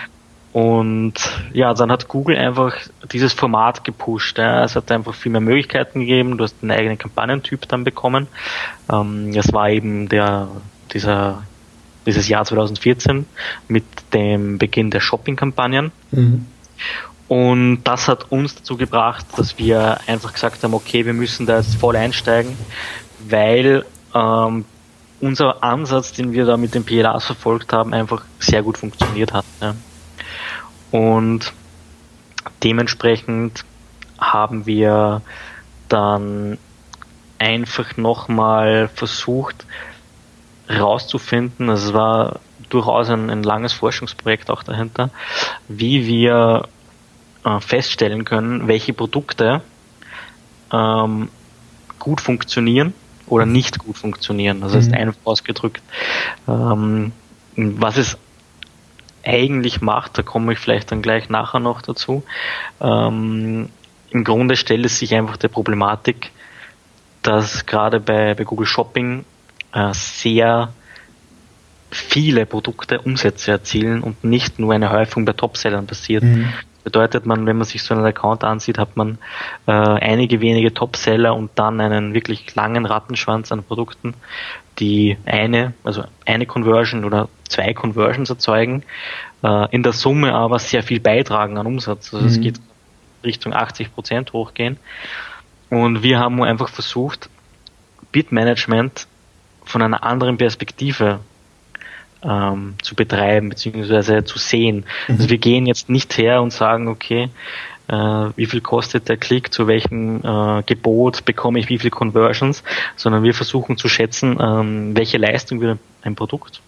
Und 0.53 1.15
ja, 1.55 1.73
dann 1.73 1.91
hat 1.91 2.09
Google 2.09 2.37
einfach 2.37 2.77
dieses 3.11 3.33
Format 3.33 3.85
gepusht. 3.85 4.39
Ja. 4.39 4.65
Es 4.65 4.77
hat 4.77 4.91
einfach 4.93 5.15
viel 5.15 5.33
mehr 5.33 5.41
Möglichkeiten 5.41 6.01
gegeben. 6.01 6.37
Du 6.37 6.45
hast 6.45 6.57
einen 6.61 6.73
eigenen 6.73 6.99
Kampagnentyp 6.99 7.67
dann 7.69 7.85
bekommen. 7.85 8.29
Ähm, 8.91 9.33
das 9.33 9.53
war 9.53 9.71
eben 9.71 10.09
der, 10.09 10.49
dieser, 10.93 11.45
dieses 12.05 12.29
Jahr 12.29 12.45
2014 12.45 13.25
mit 13.69 13.85
dem 14.13 14.59
Beginn 14.59 14.91
der 14.91 15.01
Shopping-Kampagnen. 15.01 15.91
Mhm. 16.11 16.47
Und 17.29 17.85
das 17.85 18.09
hat 18.09 18.31
uns 18.31 18.57
dazu 18.57 18.77
gebracht, 18.77 19.25
dass 19.37 19.57
wir 19.57 20.01
einfach 20.07 20.35
gesagt 20.35 20.63
haben, 20.65 20.75
okay, 20.75 21.07
wir 21.07 21.15
müssen 21.15 21.47
da 21.47 21.57
jetzt 21.57 21.77
voll 21.77 21.97
einsteigen, 21.97 22.59
weil 23.27 23.87
ähm, 24.15 24.67
unser 25.23 25.63
Ansatz, 25.63 26.13
den 26.13 26.33
wir 26.33 26.45
da 26.45 26.59
mit 26.59 26.75
den 26.75 26.85
PLAs 26.85 27.25
verfolgt 27.25 27.73
haben, 27.73 27.95
einfach 27.95 28.25
sehr 28.39 28.63
gut 28.63 28.77
funktioniert 28.77 29.33
hat. 29.33 29.47
Ja. 29.63 29.75
Und 30.93 31.53
dementsprechend 32.63 33.65
haben 34.21 34.67
wir 34.67 35.23
dann 35.89 36.59
einfach 37.39 37.97
nochmal 37.97 38.89
versucht 38.89 39.67
rauszufinden, 40.71 41.69
also 41.69 41.89
es 41.89 41.95
war 41.95 42.41
durchaus 42.69 43.11
ein, 43.11 43.29
ein 43.31 43.43
langes 43.43 43.73
Forschungsprojekt 43.73 44.49
auch 44.49 44.63
dahinter, 44.63 45.11
wie 45.69 46.07
wir 46.07 46.69
äh, 47.45 47.61
feststellen 47.61 48.25
können, 48.25 48.69
welche 48.69 48.93
Produkte 48.93 49.63
ähm, 50.73 51.29
gut 51.99 52.21
funktionieren 52.21 52.95
oder 53.27 53.45
nicht 53.47 53.79
gut 53.79 53.99
funktionieren. 53.99 54.61
Das 54.61 54.75
heißt 54.75 54.91
mhm. 54.91 54.97
einfach 54.97 55.21
ausgedrückt, 55.25 55.83
ähm, 56.49 57.13
was 57.57 57.97
es 57.99 58.17
eigentlich 59.25 59.81
macht, 59.81 60.19
da 60.19 60.23
komme 60.23 60.53
ich 60.53 60.59
vielleicht 60.59 60.91
dann 60.91 61.03
gleich 61.03 61.29
nachher 61.29 61.61
noch 61.61 61.83
dazu. 61.83 62.25
Ähm, 62.81 63.69
Im 64.11 64.25
Grunde 64.25 64.57
stellt 64.57 64.85
es 64.85 64.99
sich 64.99 65.15
einfach 65.15 65.37
der 65.37 65.49
Problematik, 65.49 66.31
dass 67.23 67.67
gerade 67.67 68.01
bei, 68.01 68.35
bei 68.35 68.45
Google 68.45 68.67
Shopping 68.67 69.25
äh, 69.73 69.93
sehr 69.93 70.73
viele 71.91 72.47
Produkte 72.47 73.01
Umsätze 73.01 73.53
erzielen 73.53 74.03
und 74.03 74.25
nicht 74.25 74.59
nur 74.59 74.73
eine 74.73 74.91
Häufung 74.91 75.25
bei 75.25 75.35
Topsellern 75.35 75.87
passiert. 75.87 76.23
Mhm. 76.23 76.53
Bedeutet 76.85 77.27
man, 77.27 77.47
wenn 77.47 77.57
man 77.57 77.65
sich 77.65 77.83
so 77.83 77.95
einen 77.95 78.05
Account 78.05 78.45
ansieht, 78.45 78.79
hat 78.79 78.97
man 78.97 79.19
äh, 79.67 79.73
einige 79.73 80.41
wenige 80.41 80.75
Topseller 80.75 81.35
und 81.35 81.51
dann 81.55 81.81
einen 81.81 82.15
wirklich 82.15 82.55
langen 82.55 82.87
Rattenschwanz 82.87 83.53
an 83.53 83.63
Produkten, 83.63 84.15
die 84.79 85.17
eine, 85.25 85.75
also 85.85 86.05
eine 86.27 86.47
Conversion 86.47 87.05
oder 87.05 87.29
zwei 87.49 87.73
Conversions 87.73 88.31
erzeugen, 88.31 88.83
äh, 89.43 89.71
in 89.71 89.83
der 89.83 89.93
Summe 89.93 90.35
aber 90.35 90.59
sehr 90.59 90.83
viel 90.83 91.01
beitragen 91.01 91.59
an 91.59 91.67
Umsatz. 91.67 92.13
Also 92.13 92.27
es 92.27 92.39
mhm. 92.39 92.43
geht 92.43 92.61
Richtung 93.25 93.53
80 93.53 93.95
Prozent 93.95 94.33
hochgehen. 94.33 94.79
Und 95.71 96.03
wir 96.03 96.19
haben 96.19 96.43
einfach 96.43 96.69
versucht, 96.69 97.31
Bitmanagement 98.11 99.07
von 99.65 99.83
einer 99.83 100.03
anderen 100.03 100.37
Perspektive 100.37 101.21
ähm, 102.23 102.75
zu 102.83 102.95
betreiben 102.95 103.49
bzw. 103.49 104.25
zu 104.25 104.39
sehen. 104.39 104.85
Mhm. 105.09 105.15
Also 105.17 105.31
wir 105.31 105.39
gehen 105.39 105.67
jetzt 105.67 105.89
nicht 105.89 106.17
her 106.19 106.43
und 106.43 106.53
sagen, 106.53 106.89
okay, 106.89 107.29
äh, 107.89 107.95
wie 107.95 108.47
viel 108.47 108.61
kostet 108.61 109.09
der 109.09 109.17
Klick, 109.17 109.53
zu 109.53 109.67
welchem 109.67 110.21
äh, 110.23 110.63
Gebot 110.65 111.25
bekomme 111.25 111.59
ich 111.59 111.69
wie 111.69 111.79
viele 111.79 111.91
Conversions, 111.91 112.63
sondern 112.97 113.23
wir 113.23 113.35
versuchen 113.35 113.77
zu 113.77 113.89
schätzen, 113.89 114.39
ähm, 114.41 114.97
welche 114.97 115.19
Leistung 115.19 115.61
wir 115.61 115.79
ein 116.03 116.15
Produkt 116.15 116.61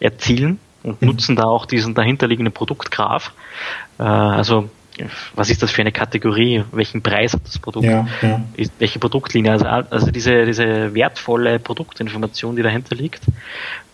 erzielen 0.00 0.58
und 0.82 1.02
mhm. 1.02 1.08
nutzen 1.08 1.36
da 1.36 1.44
auch 1.44 1.66
diesen 1.66 1.94
dahinterliegenden 1.94 2.52
Produktgraph. 2.52 3.32
Äh, 3.98 4.02
also 4.02 4.70
was 5.34 5.50
ist 5.50 5.62
das 5.62 5.70
für 5.70 5.82
eine 5.82 5.92
Kategorie, 5.92 6.64
welchen 6.72 7.02
Preis 7.02 7.34
hat 7.34 7.42
das 7.44 7.58
Produkt, 7.58 7.86
ja, 7.86 8.06
ja. 8.22 8.40
welche 8.78 8.98
Produktlinie, 8.98 9.52
also, 9.52 9.66
also 9.66 10.10
diese, 10.10 10.44
diese 10.44 10.94
wertvolle 10.94 11.58
Produktinformation, 11.58 12.56
die 12.56 12.62
dahinter 12.62 12.96
liegt. 12.96 13.22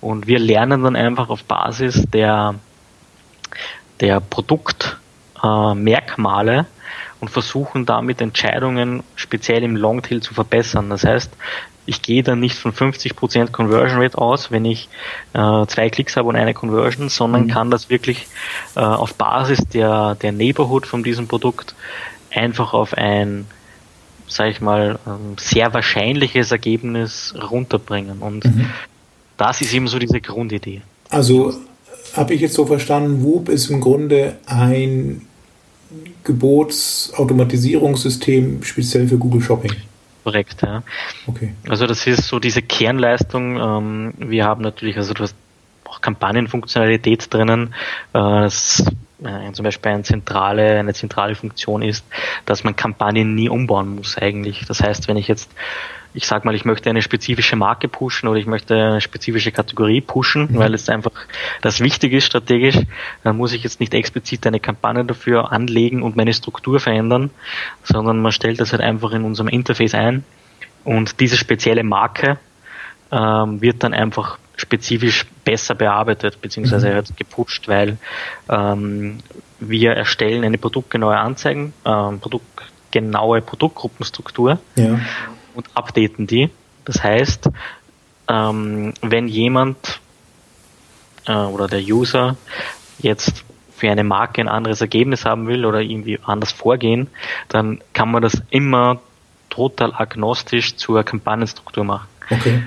Und 0.00 0.26
wir 0.26 0.38
lernen 0.38 0.82
dann 0.82 0.96
einfach 0.96 1.28
auf 1.28 1.44
Basis 1.44 2.02
der, 2.12 2.54
der 4.00 4.20
Produktmerkmale 4.20 6.58
äh, 6.58 6.64
und 7.20 7.28
versuchen 7.28 7.86
damit 7.86 8.20
Entscheidungen 8.20 9.04
speziell 9.16 9.62
im 9.62 9.76
Longtail 9.76 10.20
zu 10.20 10.34
verbessern. 10.34 10.90
Das 10.90 11.04
heißt, 11.04 11.32
ich 11.86 12.02
gehe 12.02 12.22
dann 12.22 12.40
nicht 12.40 12.56
von 12.56 12.72
50% 12.72 13.50
Conversion 13.50 14.00
Rate 14.00 14.18
aus, 14.18 14.50
wenn 14.50 14.64
ich 14.64 14.88
äh, 15.34 15.66
zwei 15.66 15.90
Klicks 15.90 16.16
habe 16.16 16.28
und 16.28 16.36
eine 16.36 16.54
Conversion, 16.54 17.08
sondern 17.08 17.44
mhm. 17.44 17.48
kann 17.48 17.70
das 17.70 17.90
wirklich 17.90 18.26
äh, 18.76 18.80
auf 18.80 19.14
Basis 19.14 19.58
der, 19.72 20.14
der 20.16 20.32
Neighborhood 20.32 20.86
von 20.86 21.02
diesem 21.02 21.28
Produkt 21.28 21.74
einfach 22.30 22.72
auf 22.72 22.94
ein, 22.94 23.46
sage 24.26 24.50
ich 24.50 24.60
mal, 24.60 24.98
ähm, 25.06 25.36
sehr 25.38 25.72
wahrscheinliches 25.74 26.50
Ergebnis 26.50 27.34
runterbringen. 27.50 28.20
Und 28.20 28.44
mhm. 28.44 28.70
das 29.36 29.60
ist 29.60 29.74
eben 29.74 29.88
so 29.88 29.98
diese 29.98 30.20
Grundidee. 30.20 30.82
Also 31.10 31.54
habe 32.14 32.34
ich 32.34 32.40
jetzt 32.40 32.54
so 32.54 32.66
verstanden, 32.66 33.24
Whoop 33.24 33.48
ist 33.48 33.70
im 33.70 33.80
Grunde 33.80 34.36
ein 34.46 35.22
Gebotsautomatisierungssystem 36.24 38.62
speziell 38.62 39.06
für 39.06 39.18
Google 39.18 39.42
Shopping. 39.42 39.72
Korrekt, 40.24 40.62
ja. 40.62 40.82
Okay. 41.26 41.54
Also 41.68 41.86
das 41.86 42.06
ist 42.06 42.26
so 42.26 42.38
diese 42.38 42.62
Kernleistung. 42.62 43.56
Ähm, 43.56 44.14
wir 44.16 44.46
haben 44.46 44.62
natürlich, 44.62 44.96
also 44.96 45.12
du 45.12 45.22
hast 45.22 45.36
auch 45.84 46.00
Kampagnenfunktionalität 46.00 47.32
drinnen. 47.32 47.74
Äh, 48.14 48.18
das 48.18 48.82
äh, 49.22 49.52
zum 49.52 49.64
Beispiel 49.64 49.92
eine 49.92 50.02
zentrale, 50.02 50.78
eine 50.78 50.94
zentrale 50.94 51.34
Funktion 51.34 51.82
ist, 51.82 52.06
dass 52.46 52.64
man 52.64 52.74
Kampagnen 52.74 53.34
nie 53.34 53.50
umbauen 53.50 53.96
muss 53.96 54.16
eigentlich. 54.16 54.64
Das 54.66 54.82
heißt, 54.82 55.08
wenn 55.08 55.18
ich 55.18 55.28
jetzt, 55.28 55.50
ich 56.14 56.26
sag 56.26 56.44
mal, 56.44 56.54
ich 56.54 56.64
möchte 56.64 56.88
eine 56.88 57.02
spezifische 57.02 57.56
Marke 57.56 57.88
pushen 57.88 58.28
oder 58.28 58.38
ich 58.38 58.46
möchte 58.46 58.74
eine 58.74 59.00
spezifische 59.00 59.50
Kategorie 59.50 60.00
pushen, 60.00 60.48
mhm. 60.52 60.58
weil 60.58 60.72
es 60.72 60.88
einfach 60.88 61.12
das 61.60 61.80
wichtig 61.80 62.12
ist 62.12 62.26
strategisch, 62.26 62.78
dann 63.24 63.36
muss 63.36 63.52
ich 63.52 63.64
jetzt 63.64 63.80
nicht 63.80 63.92
explizit 63.92 64.46
eine 64.46 64.60
Kampagne 64.60 65.04
dafür 65.04 65.50
anlegen 65.52 66.02
und 66.02 66.14
meine 66.14 66.32
Struktur 66.32 66.78
verändern, 66.78 67.30
sondern 67.82 68.22
man 68.22 68.30
stellt 68.30 68.60
das 68.60 68.72
halt 68.72 68.80
einfach 68.80 69.12
in 69.12 69.24
unserem 69.24 69.48
Interface 69.48 69.94
ein 69.94 70.24
und 70.84 71.18
diese 71.18 71.36
spezielle 71.36 71.82
Marke 71.82 72.38
ähm, 73.10 73.60
wird 73.60 73.82
dann 73.82 73.92
einfach 73.92 74.38
spezifisch 74.56 75.26
besser 75.44 75.74
bearbeitet, 75.74 76.40
beziehungsweise 76.40 76.90
mhm. 76.90 76.94
halt 76.94 77.16
gepusht, 77.16 77.66
weil 77.66 77.98
ähm, 78.48 79.18
wir 79.58 79.92
erstellen 79.92 80.44
eine 80.44 80.58
produktgenaue 80.58 81.16
Anzeigen, 81.16 81.72
ähm, 81.84 82.20
produktgenaue 82.20 83.42
Produktgruppenstruktur 83.42 84.60
ja. 84.76 85.00
Und 85.54 85.66
updaten 85.74 86.26
die. 86.26 86.50
Das 86.84 87.02
heißt, 87.02 87.48
ähm, 88.28 88.94
wenn 89.00 89.28
jemand 89.28 90.00
äh, 91.26 91.32
oder 91.32 91.68
der 91.68 91.80
User 91.80 92.36
jetzt 92.98 93.44
für 93.76 93.90
eine 93.90 94.04
Marke 94.04 94.40
ein 94.40 94.48
anderes 94.48 94.80
Ergebnis 94.80 95.24
haben 95.24 95.46
will 95.46 95.64
oder 95.64 95.80
irgendwie 95.80 96.18
anders 96.24 96.52
vorgehen, 96.52 97.08
dann 97.48 97.80
kann 97.92 98.10
man 98.10 98.22
das 98.22 98.42
immer 98.50 99.00
total 99.50 99.92
agnostisch 99.94 100.76
zur 100.76 101.02
Kampagnenstruktur 101.02 101.84
machen. 101.84 102.08
Okay 102.30 102.62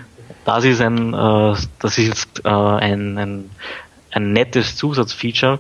das 0.47 0.63
ist 0.63 0.82
ein, 0.82 1.13
äh, 1.13 1.56
das 1.80 1.97
ist 1.97 2.08
jetzt 2.08 2.45
äh, 2.45 2.50
ein, 2.50 3.17
ein, 3.17 3.50
ein 4.12 4.32
nettes 4.32 4.78
Zusatzfeature, 4.78 5.60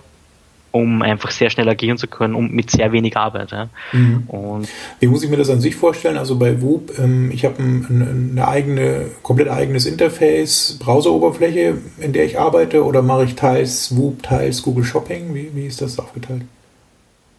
um 0.77 1.01
einfach 1.01 1.31
sehr 1.31 1.49
schnell 1.49 1.67
agieren 1.67 1.97
zu 1.97 2.07
können 2.07 2.35
und 2.35 2.53
mit 2.53 2.71
sehr 2.71 2.91
wenig 2.91 3.17
Arbeit. 3.17 3.51
Ja. 3.51 3.69
Mhm. 3.91 4.23
Und 4.27 4.69
Wie 4.99 5.07
muss 5.07 5.23
ich 5.23 5.29
mir 5.29 5.37
das 5.37 5.49
an 5.49 5.59
sich 5.59 5.75
vorstellen? 5.75 6.17
Also 6.17 6.37
bei 6.37 6.61
Whoop, 6.61 6.97
ähm, 6.99 7.31
ich 7.31 7.45
habe 7.45 7.61
ein, 7.61 8.29
eine 8.31 8.47
eigene, 8.47 9.05
komplett 9.23 9.49
eigenes 9.49 9.85
Interface, 9.85 10.77
Browseroberfläche, 10.79 11.77
in 11.99 12.13
der 12.13 12.25
ich 12.25 12.39
arbeite, 12.39 12.83
oder 12.83 13.01
mache 13.01 13.25
ich 13.25 13.35
teils 13.35 13.95
Whoop, 13.95 14.23
teils 14.23 14.61
Google 14.61 14.83
Shopping? 14.83 15.33
Wie, 15.33 15.51
wie 15.53 15.65
ist 15.65 15.81
das 15.81 15.99
aufgeteilt? 15.99 16.43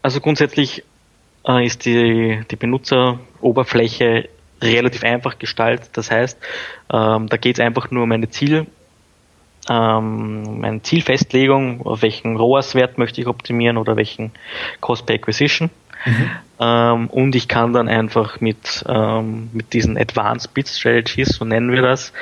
Also 0.03 0.21
grundsätzlich 0.21 0.85
äh, 1.47 1.65
ist 1.65 1.85
die, 1.85 2.41
die 2.51 2.57
Benutzeroberfläche 2.57 4.29
relativ 4.61 5.05
einfach 5.05 5.39
gestaltet. 5.39 5.91
Das 5.93 6.11
heißt, 6.11 6.39
ähm, 6.93 7.29
da 7.29 7.37
geht 7.37 7.59
es 7.59 7.61
einfach 7.61 7.91
nur 7.91 8.03
um 8.03 8.13
eine 8.13 8.29
Ziel, 8.29 8.67
ähm, 9.69 10.65
eine 10.65 10.83
Zielfestlegung, 10.83 11.85
auf 11.87 12.03
welchen 12.03 12.37
ROAS-Wert 12.37 12.99
möchte 12.99 13.21
ich 13.21 13.27
optimieren 13.27 13.77
oder 13.77 13.97
welchen 13.97 14.33
Cost 14.81 15.07
per 15.07 15.17
Acquisition. 15.17 15.71
Mhm. 16.05 16.31
Ähm, 16.61 17.07
und 17.09 17.35
ich 17.35 17.49
kann 17.49 17.73
dann 17.73 17.89
einfach 17.89 18.41
mit, 18.41 18.85
ähm, 18.89 19.51
mit 19.53 19.73
diesen 19.73 19.99
Advanced 19.99 20.55
Bit 20.55 20.69
Strategies, 20.69 21.29
so 21.31 21.45
nennen 21.45 21.73
wir 21.73 21.83
das, 21.83 22.13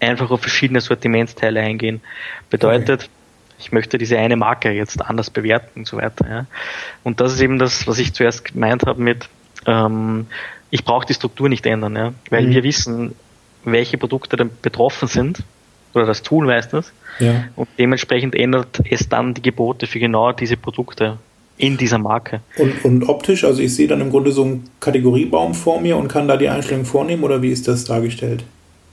einfach 0.00 0.30
auf 0.30 0.40
verschiedene 0.40 0.80
Sortimentsteile 0.80 1.60
eingehen. 1.60 2.00
Bedeutet, 2.50 3.02
okay. 3.02 3.10
ich 3.58 3.72
möchte 3.72 3.98
diese 3.98 4.18
eine 4.18 4.36
Marke 4.36 4.70
jetzt 4.70 5.00
anders 5.04 5.30
bewerten 5.30 5.80
und 5.80 5.86
so 5.86 5.96
weiter. 5.96 6.28
Ja. 6.28 6.46
Und 7.02 7.20
das 7.20 7.32
ist 7.32 7.40
eben 7.40 7.58
das, 7.58 7.86
was 7.86 7.98
ich 7.98 8.12
zuerst 8.14 8.44
gemeint 8.44 8.84
habe 8.86 9.00
mit, 9.00 9.28
ähm, 9.66 10.26
ich 10.70 10.84
brauche 10.84 11.06
die 11.06 11.14
Struktur 11.14 11.48
nicht 11.48 11.66
ändern, 11.66 11.96
ja, 11.96 12.14
weil 12.30 12.46
mhm. 12.46 12.50
wir 12.50 12.62
wissen, 12.64 13.14
welche 13.64 13.96
Produkte 13.96 14.36
dann 14.36 14.50
betroffen 14.60 15.08
sind 15.08 15.42
oder 15.94 16.06
das 16.06 16.22
Tool 16.22 16.46
weiß 16.46 16.70
das 16.70 16.92
ja. 17.20 17.44
und 17.56 17.68
dementsprechend 17.78 18.34
ändert 18.34 18.80
es 18.88 19.08
dann 19.08 19.34
die 19.34 19.42
Gebote 19.42 19.86
für 19.86 19.98
genau 19.98 20.32
diese 20.32 20.56
Produkte 20.56 21.18
in 21.56 21.76
dieser 21.76 21.98
Marke. 21.98 22.40
Und, 22.58 22.84
und 22.84 23.08
optisch, 23.08 23.44
also 23.44 23.62
ich 23.62 23.74
sehe 23.74 23.86
dann 23.86 24.00
im 24.00 24.10
Grunde 24.10 24.32
so 24.32 24.42
einen 24.42 24.68
Kategoriebaum 24.80 25.54
vor 25.54 25.80
mir 25.80 25.96
und 25.96 26.08
kann 26.08 26.26
da 26.26 26.36
die 26.36 26.48
Einstellungen 26.48 26.86
vornehmen 26.86 27.22
oder 27.22 27.42
wie 27.42 27.50
ist 27.50 27.68
das 27.68 27.84
dargestellt? 27.84 28.44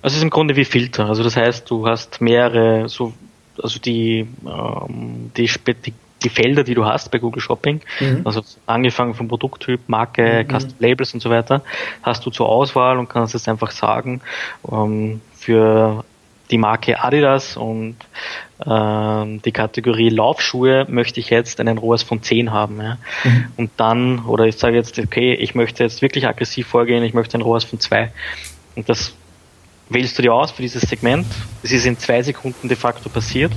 Also 0.03 0.13
es 0.13 0.17
ist 0.17 0.23
im 0.23 0.29
Grunde 0.29 0.55
wie 0.55 0.65
Filter. 0.65 1.07
Also 1.07 1.23
das 1.23 1.35
heißt, 1.35 1.69
du 1.69 1.87
hast 1.87 2.21
mehrere 2.21 2.87
so 2.87 3.13
also 3.61 3.79
die, 3.79 4.27
ähm, 4.45 5.31
die, 5.35 5.49
die 5.85 5.93
die 6.23 6.29
Felder, 6.29 6.63
die 6.63 6.75
du 6.75 6.85
hast 6.85 7.11
bei 7.11 7.19
Google 7.19 7.41
Shopping, 7.41 7.81
mhm. 7.99 8.21
also 8.25 8.41
angefangen 8.65 9.13
vom 9.13 9.27
Produkttyp, 9.27 9.81
Marke, 9.87 10.43
mhm. 10.43 10.55
Custom 10.55 10.75
Labels 10.79 11.13
und 11.13 11.19
so 11.19 11.29
weiter, 11.29 11.63
hast 12.03 12.25
du 12.25 12.29
zur 12.29 12.47
Auswahl 12.47 12.97
und 12.99 13.09
kannst 13.09 13.33
jetzt 13.33 13.49
einfach 13.49 13.71
sagen, 13.71 14.21
ähm, 14.71 15.21
für 15.33 16.03
die 16.51 16.57
Marke 16.57 17.01
Adidas 17.01 17.57
und 17.57 17.95
ähm, 18.65 19.41
die 19.41 19.51
Kategorie 19.51 20.09
Laufschuhe 20.09 20.85
möchte 20.89 21.19
ich 21.19 21.29
jetzt 21.29 21.59
einen 21.59 21.77
ROAS 21.77 22.03
von 22.03 22.21
10 22.21 22.51
haben. 22.51 22.81
Ja. 22.81 22.97
Mhm. 23.23 23.45
Und 23.57 23.71
dann, 23.77 24.25
oder 24.25 24.45
ich 24.45 24.57
sage 24.57 24.75
jetzt, 24.75 24.99
okay, 24.99 25.33
ich 25.33 25.55
möchte 25.55 25.83
jetzt 25.83 26.01
wirklich 26.01 26.27
aggressiv 26.27 26.67
vorgehen, 26.67 27.03
ich 27.03 27.13
möchte 27.13 27.35
einen 27.35 27.43
ROAS 27.43 27.63
von 27.63 27.79
2. 27.79 28.11
Und 28.75 28.89
das 28.89 29.13
wählst 29.89 30.17
du 30.17 30.21
dir 30.21 30.33
aus 30.33 30.51
für 30.51 30.61
dieses 30.61 30.83
Segment. 30.83 31.25
Es 31.63 31.71
ist 31.71 31.85
in 31.85 31.97
zwei 31.97 32.21
Sekunden 32.21 32.67
de 32.67 32.77
facto 32.77 33.09
passiert 33.09 33.51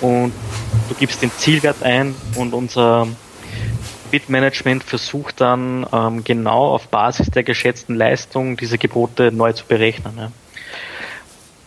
und 0.00 0.32
du 0.88 0.94
gibst 0.98 1.22
den 1.22 1.30
Zielwert 1.32 1.82
ein 1.82 2.14
und 2.36 2.52
unser 2.52 3.06
Bitmanagement 4.10 4.82
versucht 4.82 5.40
dann 5.40 5.86
ähm, 5.92 6.24
genau 6.24 6.66
auf 6.74 6.88
Basis 6.88 7.30
der 7.30 7.42
geschätzten 7.42 7.94
Leistung 7.94 8.56
diese 8.56 8.76
Gebote 8.76 9.30
neu 9.32 9.52
zu 9.52 9.64
berechnen. 9.66 10.12
Ja. 10.18 10.32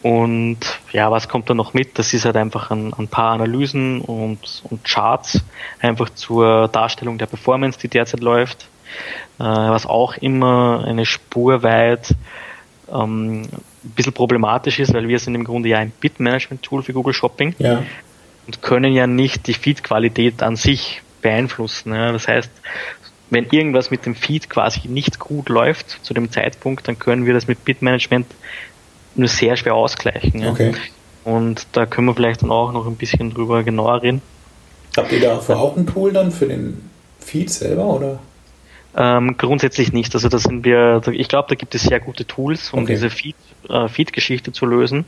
Und 0.04 0.60
ja, 0.92 1.10
was 1.10 1.30
kommt 1.30 1.50
da 1.50 1.54
noch 1.54 1.74
mit? 1.74 1.98
Das 1.98 2.14
ist 2.14 2.26
halt 2.26 2.36
einfach 2.36 2.70
ein, 2.72 2.94
ein 2.94 3.08
paar 3.08 3.32
Analysen 3.32 4.02
und, 4.02 4.64
und 4.70 4.84
Charts 4.84 5.42
einfach 5.80 6.10
zur 6.12 6.68
Darstellung 6.68 7.18
der 7.18 7.26
Performance, 7.26 7.80
die 7.80 7.88
derzeit 7.88 8.20
läuft. 8.20 8.68
Äh, 9.40 9.44
was 9.44 9.86
auch 9.86 10.18
immer 10.18 10.84
eine 10.86 11.06
Spur 11.06 11.64
weit 11.64 12.14
ähm, 12.92 13.44
ein 13.44 13.90
bisschen 13.96 14.14
problematisch 14.14 14.80
ist, 14.80 14.94
weil 14.94 15.08
wir 15.08 15.18
sind 15.20 15.36
im 15.36 15.46
Grunde 15.46 15.70
ja 15.70 15.80
ein 15.80 15.92
Bitmanagement-Tool 15.92 16.84
für 16.84 16.94
Google 16.94 17.14
Shopping. 17.14 17.56
Ja 17.58 17.82
und 18.46 18.62
können 18.62 18.94
ja 18.94 19.08
nicht 19.08 19.48
die 19.48 19.54
Feed-Qualität 19.54 20.44
an 20.44 20.56
sich 20.56 21.02
beeinflussen. 21.22 21.94
Ja. 21.94 22.12
Das 22.12 22.28
heißt, 22.28 22.52
wenn 23.30 23.46
irgendwas 23.50 23.90
mit 23.90 24.06
dem 24.06 24.16
Feed 24.16 24.50
quasi 24.50 24.88
nicht 24.88 25.20
gut 25.20 25.50
läuft 25.50 26.00
zu 26.04 26.14
dem 26.14 26.32
Zeitpunkt, 26.32 26.88
dann 26.88 27.00
können 27.00 27.26
wir 27.26 27.34
das 27.34 27.48
mit 27.48 27.64
Bitmanagement 27.66 28.28
nur 29.16 29.28
sehr 29.28 29.56
schwer 29.58 29.76
ausgleichen. 29.76 30.42
Ja. 30.42 30.52
Okay. 30.52 30.74
Und 31.24 31.68
da 31.72 31.86
können 31.86 32.08
wir 32.08 32.16
vielleicht 32.16 32.42
dann 32.42 32.52
auch 32.52 32.72
noch 32.74 32.86
ein 32.86 32.96
bisschen 32.96 33.34
drüber 33.34 33.64
genauer 33.64 34.02
reden. 34.02 34.22
Habt 34.98 35.12
ihr 35.12 35.22
dafür 35.22 35.58
auch 35.58 35.78
ein 35.78 35.88
Tool 35.88 36.12
dann 36.12 36.32
für 36.32 36.48
den 36.48 36.90
Feed 37.20 37.50
selber 37.50 37.86
oder? 37.86 38.20
Ähm, 38.96 39.38
grundsätzlich 39.38 39.92
nicht. 39.92 40.14
Also 40.14 40.30
da 40.30 40.38
sind 40.38 40.66
wir, 40.66 41.02
ich 41.12 41.28
glaube, 41.28 41.48
da 41.50 41.56
gibt 41.56 41.74
es 41.74 41.84
sehr 41.84 42.00
gute 42.00 42.26
Tools, 42.26 42.72
um 42.74 42.84
okay. 42.84 42.94
diese 42.94 43.10
Feed, 43.10 43.36
äh, 43.70 43.88
Feed-Geschichte 43.88 44.52
zu 44.52 44.68
lösen. 44.68 45.06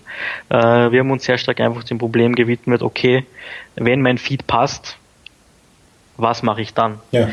Äh, 0.49 0.55
wir 0.57 1.01
haben 1.01 1.11
uns 1.11 1.25
sehr 1.25 1.37
stark 1.37 1.59
einfach 1.59 1.83
dem 1.83 1.99
Problem 1.99 2.33
gewidmet, 2.33 2.81
okay, 2.81 3.25
wenn 3.75 4.01
mein 4.01 4.17
Feed 4.17 4.47
passt, 4.47 4.97
was 6.17 6.41
mache 6.41 6.61
ich 6.61 6.73
dann? 6.73 6.99
Ja. 7.11 7.29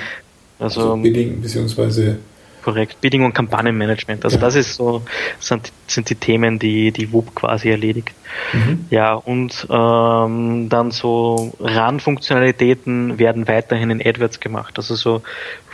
Also, 0.59 0.81
also 0.93 0.97
Bidding 0.97 1.41
beziehungsweise 1.41 2.19
Korrekt, 2.63 3.01
Bidding 3.01 3.25
und 3.25 3.35
Kampagnenmanagement. 3.35 4.25
Also 4.25 4.37
ja. 4.37 4.41
das 4.41 4.55
ist 4.55 4.75
so, 4.75 5.03
sind, 5.41 5.73
sind 5.87 6.09
die 6.11 6.15
Themen, 6.15 6.59
die 6.59 6.93
die 6.93 7.13
WUP 7.13 7.35
quasi 7.35 7.71
erledigt. 7.71 8.13
Mhm. 8.53 8.87
Ja, 8.91 9.15
und 9.15 9.67
ähm, 9.71 10.69
dann 10.69 10.91
so 10.91 11.53
RAN-Funktionalitäten 11.61 13.19
werden 13.19 13.49
weiterhin 13.49 13.91
in 13.91 14.01
AdWords 14.01 14.41
gemacht. 14.41 14.75
Also 14.77 14.95
so 14.95 15.23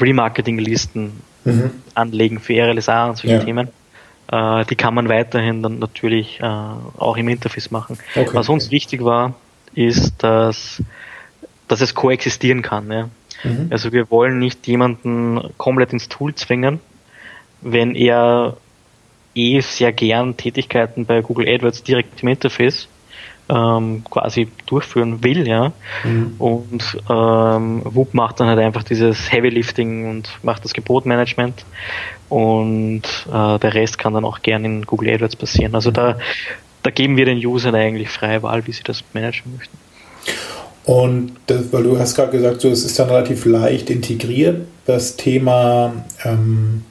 Remarketing-Listen 0.00 1.20
mhm. 1.44 1.70
anlegen 1.94 2.40
für 2.40 2.54
RLSA 2.54 3.10
und 3.10 3.18
solche 3.18 3.36
ja. 3.36 3.44
Themen. 3.44 3.68
Äh, 4.30 4.64
die 4.66 4.76
kann 4.76 4.94
man 4.94 5.08
weiterhin 5.08 5.62
dann 5.62 5.78
natürlich 5.78 6.40
äh, 6.40 6.44
auch 6.44 7.16
im 7.16 7.28
Interface 7.28 7.70
machen. 7.70 7.98
Okay. 8.14 8.28
Was 8.32 8.48
uns 8.48 8.70
wichtig 8.70 9.02
war, 9.04 9.34
ist, 9.74 10.22
dass, 10.22 10.82
dass 11.66 11.80
es 11.80 11.94
koexistieren 11.94 12.62
kann. 12.62 12.90
Ja. 12.90 13.08
Mhm. 13.44 13.68
Also 13.70 13.92
wir 13.92 14.10
wollen 14.10 14.38
nicht 14.38 14.66
jemanden 14.66 15.40
komplett 15.56 15.92
ins 15.92 16.08
Tool 16.08 16.34
zwingen, 16.34 16.80
wenn 17.60 17.94
er 17.94 18.56
eh 19.34 19.60
sehr 19.60 19.92
gern 19.92 20.36
Tätigkeiten 20.36 21.06
bei 21.06 21.22
Google 21.22 21.48
AdWords 21.48 21.82
direkt 21.82 22.22
im 22.22 22.28
Interface 22.28 22.88
ähm, 23.48 24.04
quasi 24.10 24.48
durchführen 24.66 25.22
will, 25.22 25.46
ja. 25.46 25.72
Mhm. 26.04 26.34
Und 26.38 26.98
ähm, 27.08 27.82
Whoop 27.84 28.14
macht 28.14 28.40
dann 28.40 28.48
halt 28.48 28.58
einfach 28.58 28.82
dieses 28.82 29.32
Heavy 29.32 29.48
Lifting 29.48 30.10
und 30.10 30.30
macht 30.42 30.64
das 30.64 30.74
Gebotmanagement 30.74 31.64
und 32.28 33.02
äh, 33.26 33.58
der 33.58 33.74
Rest 33.74 33.98
kann 33.98 34.14
dann 34.14 34.24
auch 34.24 34.42
gern 34.42 34.64
in 34.64 34.84
Google 34.84 35.14
AdWords 35.14 35.36
passieren. 35.36 35.74
Also 35.74 35.90
da, 35.90 36.18
da 36.82 36.90
geben 36.90 37.16
wir 37.16 37.24
den 37.24 37.44
Usern 37.44 37.74
eigentlich 37.74 38.10
freie 38.10 38.42
Wahl, 38.42 38.66
wie 38.66 38.72
sie 38.72 38.82
das 38.82 39.02
managen 39.14 39.56
möchten. 39.56 39.78
Und 40.88 41.32
das, 41.48 41.70
weil 41.70 41.82
du 41.82 41.98
hast 41.98 42.14
gerade 42.14 42.32
gesagt, 42.32 42.62
so, 42.62 42.70
es 42.70 42.82
ist 42.82 42.98
dann 42.98 43.10
relativ 43.10 43.44
leicht 43.44 43.90
integriert, 43.90 44.66
das 44.86 45.16
Thema 45.16 45.92
ähm, 46.24 46.82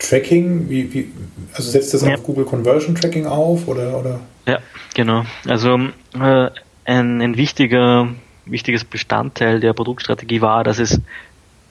Tracking, 0.00 0.68
wie, 0.68 0.92
wie, 0.92 1.12
also 1.52 1.70
setzt 1.70 1.94
das 1.94 2.02
ja. 2.02 2.14
auf 2.14 2.24
Google 2.24 2.44
Conversion 2.44 2.96
Tracking 2.96 3.26
auf 3.26 3.68
oder, 3.68 3.96
oder? 3.96 4.18
Ja, 4.48 4.58
genau. 4.92 5.24
Also 5.46 5.78
äh, 6.20 6.50
ein, 6.84 7.20
ein 7.20 7.36
wichtiger 7.36 8.08
wichtiges 8.44 8.84
Bestandteil 8.84 9.60
der 9.60 9.72
Produktstrategie 9.72 10.40
war, 10.40 10.64
dass 10.64 10.80
es 10.80 11.00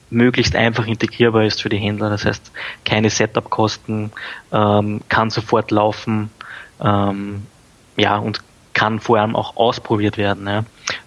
möglichst 0.08 0.56
einfach 0.56 0.86
integrierbar 0.86 1.44
ist 1.44 1.60
für 1.60 1.68
die 1.68 1.76
Händler. 1.76 2.08
Das 2.08 2.24
heißt, 2.24 2.50
keine 2.86 3.10
Setup-Kosten, 3.10 4.10
ähm, 4.52 5.02
kann 5.10 5.28
sofort 5.28 5.70
laufen, 5.70 6.30
ähm, 6.82 7.42
ja, 7.98 8.16
und 8.16 8.40
kann 8.72 9.00
vor 9.00 9.18
allem 9.18 9.36
auch 9.36 9.56
ausprobiert 9.56 10.16
werden. 10.16 10.46
Ja. 10.46 10.64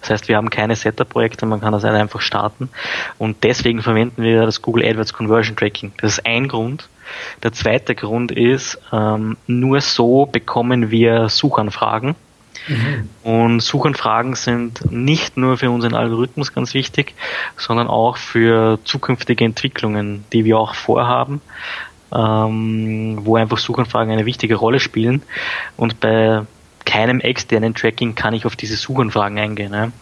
Das 0.08 0.22
heißt, 0.22 0.28
wir 0.28 0.36
haben 0.36 0.48
keine 0.48 0.74
Setup-Projekte, 0.74 1.44
man 1.44 1.60
kann 1.60 1.72
das 1.72 1.84
einfach 1.84 2.22
starten. 2.22 2.70
Und 3.18 3.44
deswegen 3.44 3.82
verwenden 3.82 4.22
wir 4.22 4.46
das 4.46 4.62
Google 4.62 4.86
AdWords 4.86 5.12
Conversion 5.12 5.54
Tracking. 5.54 5.92
Das 6.00 6.12
ist 6.12 6.26
ein 6.26 6.48
Grund. 6.48 6.88
Der 7.42 7.52
zweite 7.52 7.94
Grund 7.94 8.32
ist, 8.32 8.78
ähm, 8.90 9.36
nur 9.46 9.80
so 9.82 10.26
bekommen 10.26 10.90
wir 10.90 11.28
Suchanfragen. 11.28 12.14
Mhm. 12.68 13.08
Und 13.22 13.60
Suchanfragen 13.60 14.34
sind 14.34 14.90
nicht 14.90 15.36
nur 15.36 15.58
für 15.58 15.70
unseren 15.70 15.94
Algorithmus 15.94 16.54
ganz 16.54 16.72
wichtig, 16.72 17.14
sondern 17.58 17.86
auch 17.86 18.16
für 18.16 18.78
zukünftige 18.84 19.44
Entwicklungen, 19.44 20.24
die 20.32 20.46
wir 20.46 20.58
auch 20.58 20.74
vorhaben, 20.74 21.42
ähm, 22.14 23.18
wo 23.24 23.36
einfach 23.36 23.58
Suchanfragen 23.58 24.10
eine 24.10 24.24
wichtige 24.24 24.54
Rolle 24.54 24.80
spielen. 24.80 25.22
Und 25.76 26.00
bei 26.00 26.46
keinem 26.88 27.20
externen 27.20 27.74
Tracking 27.74 28.14
kann 28.14 28.32
ich 28.32 28.46
auf 28.46 28.56
diese 28.56 28.76
Suchanfragen 28.76 29.38
eingehen. 29.38 29.74
Ja. 29.74 29.92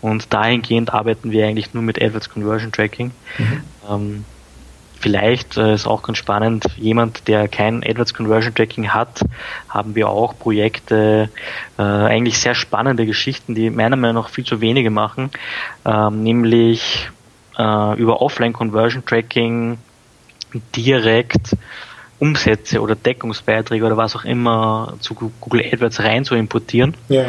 Und 0.00 0.32
dahingehend 0.32 0.92
arbeiten 0.94 1.30
wir 1.30 1.46
eigentlich 1.46 1.74
nur 1.74 1.82
mit 1.82 2.00
AdWords 2.00 2.30
Conversion 2.30 2.72
Tracking. 2.72 3.10
Mhm. 3.36 3.62
Ähm, 3.88 4.24
vielleicht 4.98 5.58
äh, 5.58 5.74
ist 5.74 5.86
auch 5.86 6.02
ganz 6.02 6.16
spannend, 6.16 6.64
jemand, 6.76 7.28
der 7.28 7.46
kein 7.46 7.84
AdWords 7.84 8.14
Conversion 8.14 8.54
Tracking 8.54 8.88
hat, 8.88 9.20
haben 9.68 9.94
wir 9.94 10.08
auch 10.08 10.38
Projekte, 10.38 11.28
äh, 11.78 11.82
eigentlich 11.82 12.38
sehr 12.38 12.54
spannende 12.54 13.04
Geschichten, 13.04 13.54
die 13.54 13.68
meiner 13.68 13.96
Meinung 13.96 14.22
nach 14.22 14.30
viel 14.30 14.44
zu 14.44 14.62
wenige 14.62 14.90
machen, 14.90 15.30
ähm, 15.84 16.22
nämlich 16.22 17.10
äh, 17.58 17.98
über 17.98 18.22
Offline 18.22 18.54
Conversion 18.54 19.04
Tracking 19.04 19.78
direkt 20.74 21.54
Umsätze 22.18 22.80
oder 22.80 22.94
Deckungsbeiträge 22.94 23.84
oder 23.84 23.96
was 23.96 24.16
auch 24.16 24.24
immer 24.24 24.94
zu 25.00 25.14
Google 25.14 25.64
AdWords 25.72 26.00
rein 26.00 26.24
zu 26.24 26.34
importieren. 26.34 26.94
Ja 27.08 27.26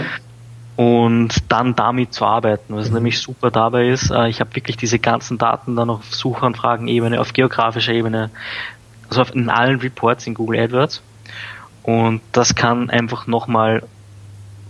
und 0.80 1.52
dann 1.52 1.76
damit 1.76 2.14
zu 2.14 2.24
arbeiten. 2.24 2.74
Was 2.74 2.88
mhm. 2.88 2.96
nämlich 2.96 3.20
super 3.20 3.52
dabei 3.52 3.90
ist, 3.90 4.12
äh, 4.12 4.30
ich 4.30 4.40
habe 4.40 4.56
wirklich 4.56 4.78
diese 4.78 4.98
ganzen 4.98 5.38
Daten 5.38 5.76
dann 5.76 5.90
auf 5.90 6.16
Suchanfragen-Ebene, 6.16 7.20
auf 7.20 7.34
geografischer 7.34 7.92
Ebene, 7.92 8.30
also 9.10 9.24
in 9.34 9.50
allen 9.50 9.82
Reports 9.82 10.26
in 10.26 10.36
Google 10.36 10.58
AdWords. 10.58 11.02
Und 11.84 12.22
das 12.32 12.56
kann 12.56 12.90
einfach 12.90 13.28
nochmal 13.28 13.84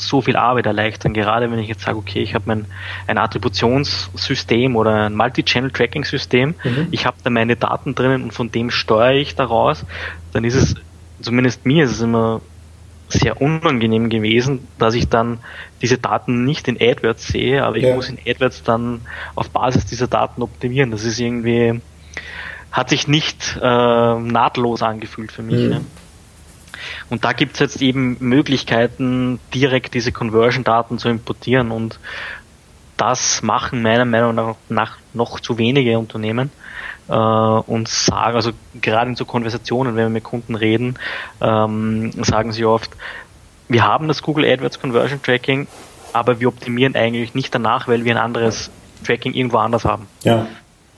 so 0.01 0.21
viel 0.21 0.35
Arbeit 0.35 0.65
erleichtern, 0.65 1.13
gerade 1.13 1.51
wenn 1.51 1.59
ich 1.59 1.67
jetzt 1.67 1.83
sage, 1.83 1.97
okay, 1.97 2.21
ich 2.21 2.35
habe 2.35 2.45
mein 2.47 2.65
ein 3.07 3.17
Attributionssystem 3.17 4.75
oder 4.75 5.05
ein 5.05 5.15
Multi-Channel-Tracking-System, 5.15 6.55
mhm. 6.63 6.87
ich 6.91 7.05
habe 7.05 7.17
da 7.23 7.29
meine 7.29 7.55
Daten 7.55 7.95
drinnen 7.95 8.23
und 8.23 8.33
von 8.33 8.51
dem 8.51 8.71
steuere 8.71 9.15
ich 9.15 9.35
daraus, 9.35 9.85
dann 10.33 10.43
ist 10.43 10.55
es, 10.55 10.75
zumindest 11.21 11.65
mir 11.65 11.83
ist 11.83 11.91
es 11.91 12.01
immer 12.01 12.41
sehr 13.09 13.41
unangenehm 13.41 14.09
gewesen, 14.09 14.67
dass 14.77 14.93
ich 14.93 15.09
dann 15.09 15.39
diese 15.81 15.97
Daten 15.97 16.45
nicht 16.45 16.67
in 16.67 16.77
AdWords 16.79 17.27
sehe, 17.27 17.63
aber 17.63 17.77
ich 17.77 17.83
ja. 17.83 17.95
muss 17.95 18.09
in 18.09 18.19
AdWords 18.25 18.63
dann 18.63 19.01
auf 19.35 19.49
Basis 19.49 19.85
dieser 19.85 20.07
Daten 20.07 20.43
optimieren. 20.43 20.91
Das 20.91 21.03
ist 21.03 21.19
irgendwie, 21.19 21.81
hat 22.71 22.89
sich 22.89 23.07
nicht 23.07 23.57
äh, 23.61 23.65
nahtlos 23.65 24.83
angefühlt 24.83 25.31
für 25.31 25.41
mich. 25.41 25.63
Mhm. 25.63 25.69
Ne? 25.69 25.81
Und 27.09 27.25
da 27.25 27.33
gibt 27.33 27.53
es 27.53 27.59
jetzt 27.59 27.81
eben 27.81 28.17
Möglichkeiten, 28.19 29.39
direkt 29.53 29.93
diese 29.93 30.11
Conversion-Daten 30.11 30.97
zu 30.99 31.09
importieren 31.09 31.71
und 31.71 31.99
das 32.97 33.41
machen 33.41 33.81
meiner 33.81 34.05
Meinung 34.05 34.55
nach 34.67 34.97
noch 35.13 35.39
zu 35.39 35.57
wenige 35.57 35.97
Unternehmen 35.97 36.51
äh, 37.07 37.13
und 37.13 37.87
sagen, 37.87 38.35
also 38.35 38.51
gerade 38.81 39.09
in 39.09 39.15
so 39.15 39.23
Konversationen, 39.25 39.95
wenn 39.95 40.05
wir 40.05 40.09
mit 40.09 40.23
Kunden 40.23 40.55
reden, 40.55 40.99
ähm, 41.39 42.11
sagen 42.23 42.51
sie 42.51 42.65
oft, 42.65 42.91
wir 43.69 43.83
haben 43.83 44.07
das 44.07 44.21
Google 44.21 44.45
AdWords 44.45 44.79
Conversion 44.79 45.21
Tracking, 45.21 45.67
aber 46.11 46.39
wir 46.39 46.49
optimieren 46.49 46.95
eigentlich 46.95 47.35
nicht 47.35 47.53
danach, 47.55 47.87
weil 47.87 48.03
wir 48.03 48.13
ein 48.13 48.21
anderes 48.21 48.69
Tracking 49.05 49.33
irgendwo 49.33 49.57
anders 49.57 49.85
haben. 49.85 50.07
Ja. 50.23 50.47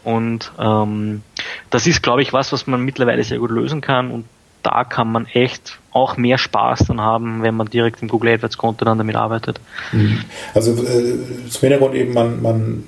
Und 0.04 0.52
ähm, 0.58 1.22
das 1.70 1.86
ist, 1.86 2.02
glaube 2.02 2.24
ich, 2.24 2.34
was, 2.34 2.52
was 2.52 2.66
man 2.66 2.82
mittlerweile 2.82 3.24
sehr 3.24 3.38
gut 3.38 3.52
lösen 3.52 3.82
kann 3.82 4.10
und 4.10 4.26
da 4.64 4.84
kann 4.84 5.12
man 5.12 5.26
echt 5.28 5.80
auch 5.92 6.18
mehr 6.18 6.38
Spaß 6.38 6.86
dann 6.88 7.02
haben, 7.02 7.44
wenn 7.44 7.56
man 7.56 7.70
direkt 7.70 8.02
im 8.02 8.08
Google 8.08 8.34
AdWords 8.34 8.58
Konto 8.58 8.86
dann 8.86 8.98
damit 8.98 9.16
arbeitet. 9.16 9.60
Mhm. 9.92 10.20
Also 10.54 10.72
äh, 10.72 11.50
zum 11.50 11.62
Hintergrund 11.62 11.96
eben, 11.96 12.14
man, 12.14 12.42
man 12.42 12.84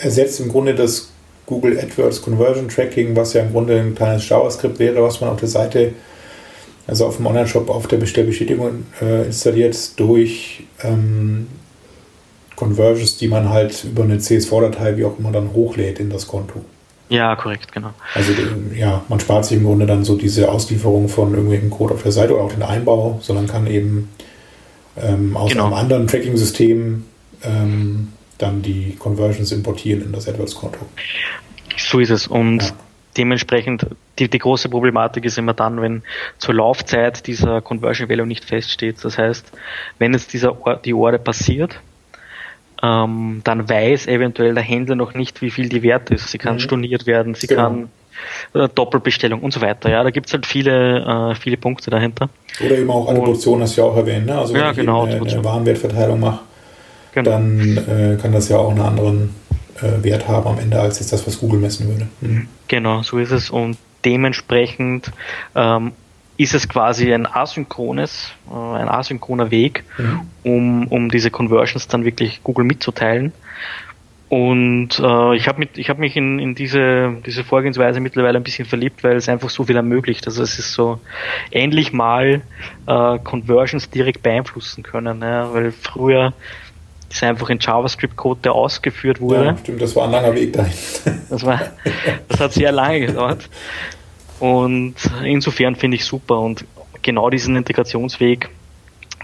ersetzt 0.00 0.40
im 0.40 0.48
Grunde 0.48 0.74
das 0.74 1.10
Google 1.46 1.78
AdWords 1.78 2.22
Conversion 2.22 2.68
Tracking, 2.68 3.16
was 3.16 3.32
ja 3.32 3.42
im 3.42 3.52
Grunde 3.52 3.80
ein 3.80 3.94
kleines 3.94 4.28
JavaScript 4.28 4.78
wäre, 4.78 5.02
was 5.02 5.20
man 5.20 5.30
auf 5.30 5.40
der 5.40 5.48
Seite, 5.48 5.92
also 6.86 7.06
auf 7.06 7.16
dem 7.16 7.26
Online-Shop 7.26 7.68
auf 7.70 7.86
der 7.86 7.96
Bestellbestätigung 7.96 8.86
äh, 9.00 9.26
installiert, 9.26 9.98
durch 9.98 10.64
ähm, 10.82 11.48
Conversions, 12.54 13.16
die 13.16 13.28
man 13.28 13.48
halt 13.48 13.84
über 13.84 14.02
eine 14.02 14.18
CSV-Datei, 14.18 14.96
wie 14.96 15.04
auch 15.04 15.18
immer, 15.18 15.32
dann 15.32 15.52
hochlädt 15.52 16.00
in 16.00 16.10
das 16.10 16.26
Konto. 16.26 16.64
Ja, 17.08 17.36
korrekt, 17.36 17.72
genau. 17.72 17.92
Also 18.14 18.32
ja, 18.74 19.02
man 19.08 19.18
spart 19.20 19.46
sich 19.46 19.56
im 19.56 19.64
Grunde 19.64 19.86
dann 19.86 20.04
so 20.04 20.16
diese 20.16 20.50
Auslieferung 20.50 21.08
von 21.08 21.32
irgendwelchen 21.32 21.70
Code 21.70 21.94
auf 21.94 22.02
der 22.02 22.12
Seite 22.12 22.34
oder 22.34 22.44
auch 22.44 22.52
den 22.52 22.62
Einbau, 22.62 23.18
sondern 23.22 23.46
kann 23.46 23.66
eben 23.66 24.10
ähm, 24.96 25.36
aus 25.36 25.52
genau. 25.52 25.66
einem 25.66 25.74
anderen 25.74 26.06
Tracking-System 26.06 27.04
ähm, 27.44 28.12
dann 28.36 28.62
die 28.62 28.96
Conversions 28.98 29.52
importieren 29.52 30.02
in 30.02 30.12
das 30.12 30.28
AdWords-Konto. 30.28 30.78
So 31.76 31.98
ist 31.98 32.10
es. 32.10 32.26
Und 32.26 32.62
ja. 32.62 32.70
dementsprechend, 33.16 33.86
die, 34.18 34.28
die 34.28 34.38
große 34.38 34.68
Problematik 34.68 35.24
ist 35.24 35.38
immer 35.38 35.54
dann, 35.54 35.80
wenn 35.80 36.02
zur 36.38 36.54
Laufzeit 36.54 37.26
dieser 37.26 37.60
Conversion 37.62 38.08
Value 38.08 38.26
nicht 38.26 38.44
feststeht. 38.44 39.02
Das 39.02 39.16
heißt, 39.16 39.50
wenn 39.98 40.12
jetzt 40.12 40.32
dieser 40.32 40.56
die 40.84 40.94
Order 40.94 41.18
passiert, 41.18 41.80
ähm, 42.82 43.40
dann 43.44 43.68
weiß 43.68 44.06
eventuell 44.06 44.54
der 44.54 44.62
Händler 44.62 44.96
noch 44.96 45.14
nicht, 45.14 45.42
wie 45.42 45.50
viel 45.50 45.68
die 45.68 45.82
wert 45.82 46.10
ist. 46.10 46.30
Sie 46.30 46.38
kann 46.38 46.54
mhm. 46.54 46.60
storniert 46.60 47.06
werden, 47.06 47.34
sie 47.34 47.46
genau. 47.46 47.62
kann 47.62 47.88
äh, 48.54 48.68
Doppelbestellung 48.74 49.40
und 49.40 49.52
so 49.52 49.60
weiter. 49.60 49.90
Ja, 49.90 50.02
da 50.02 50.10
gibt 50.10 50.26
es 50.26 50.32
halt 50.32 50.46
viele, 50.46 51.32
äh, 51.32 51.34
viele 51.34 51.56
Punkte 51.56 51.90
dahinter. 51.90 52.28
Oder 52.64 52.78
eben 52.78 52.90
auch 52.90 53.08
Attribution, 53.08 53.62
hast 53.62 53.76
du 53.76 53.82
ja 53.82 53.86
auch 53.86 53.96
erwähnt. 53.96 54.26
Ne? 54.26 54.38
Also 54.38 54.54
wenn 54.54 54.60
ja, 54.60 54.72
genau, 54.72 55.06
ich 55.06 55.14
eine, 55.14 55.30
eine 55.30 55.44
Warenwertverteilung 55.44 56.20
mache, 56.20 56.40
genau. 57.14 57.30
dann 57.30 57.76
äh, 57.76 58.16
kann 58.20 58.32
das 58.32 58.48
ja 58.48 58.58
auch 58.58 58.70
einen 58.70 58.80
anderen 58.80 59.34
äh, 59.76 60.02
Wert 60.02 60.28
haben 60.28 60.46
am 60.46 60.58
Ende, 60.58 60.80
als 60.80 60.98
jetzt 60.98 61.12
das, 61.12 61.26
was 61.26 61.38
Google 61.38 61.60
messen 61.60 61.88
würde. 61.88 62.08
Mhm. 62.20 62.48
Genau, 62.68 63.02
so 63.02 63.18
ist 63.18 63.30
es. 63.30 63.50
Und 63.50 63.76
dementsprechend 64.04 65.12
ähm, 65.54 65.92
ist 66.38 66.54
es 66.54 66.68
quasi 66.68 67.12
ein 67.12 67.26
asynchrones, 67.26 68.32
äh, 68.50 68.54
ein 68.54 68.88
asynchroner 68.88 69.50
Weg, 69.50 69.84
mhm. 69.98 70.20
um, 70.44 70.86
um 70.86 71.10
diese 71.10 71.30
Conversions 71.30 71.88
dann 71.88 72.04
wirklich 72.04 72.42
Google 72.42 72.64
mitzuteilen. 72.64 73.32
Und 74.28 75.00
äh, 75.00 75.36
ich 75.36 75.48
habe 75.48 75.66
hab 75.66 75.98
mich 75.98 76.16
in, 76.16 76.38
in 76.38 76.54
diese, 76.54 77.16
diese 77.26 77.44
Vorgehensweise 77.44 77.98
mittlerweile 77.98 78.38
ein 78.38 78.44
bisschen 78.44 78.66
verliebt, 78.66 79.02
weil 79.02 79.16
es 79.16 79.28
einfach 79.28 79.50
so 79.50 79.64
viel 79.64 79.76
ermöglicht. 79.76 80.26
Also 80.26 80.42
es 80.42 80.58
ist 80.58 80.74
so 80.74 81.00
endlich 81.50 81.92
mal 81.92 82.42
äh, 82.86 83.18
Conversions 83.18 83.90
direkt 83.90 84.22
beeinflussen 84.22 84.82
können. 84.82 85.22
Ja, 85.22 85.52
weil 85.52 85.72
früher 85.72 86.34
ist 87.10 87.24
einfach 87.24 87.48
ein 87.48 87.58
JavaScript-Code, 87.58 88.40
der 88.44 88.52
ausgeführt 88.52 89.20
wurde. 89.20 89.44
Ja, 89.46 89.56
stimmt, 89.56 89.80
das 89.80 89.96
war 89.96 90.04
ein 90.04 90.10
langer 90.10 90.34
Weg 90.34 90.52
dahin. 90.52 90.74
Das, 91.30 91.44
war, 91.44 91.60
das 92.28 92.38
hat 92.38 92.52
sehr 92.52 92.70
lange 92.70 93.06
gedauert. 93.06 93.48
Und 94.38 94.94
insofern 95.24 95.76
finde 95.76 95.96
ich 95.96 96.04
super 96.04 96.38
und 96.38 96.64
genau 97.02 97.30
diesen 97.30 97.56
Integrationsweg 97.56 98.48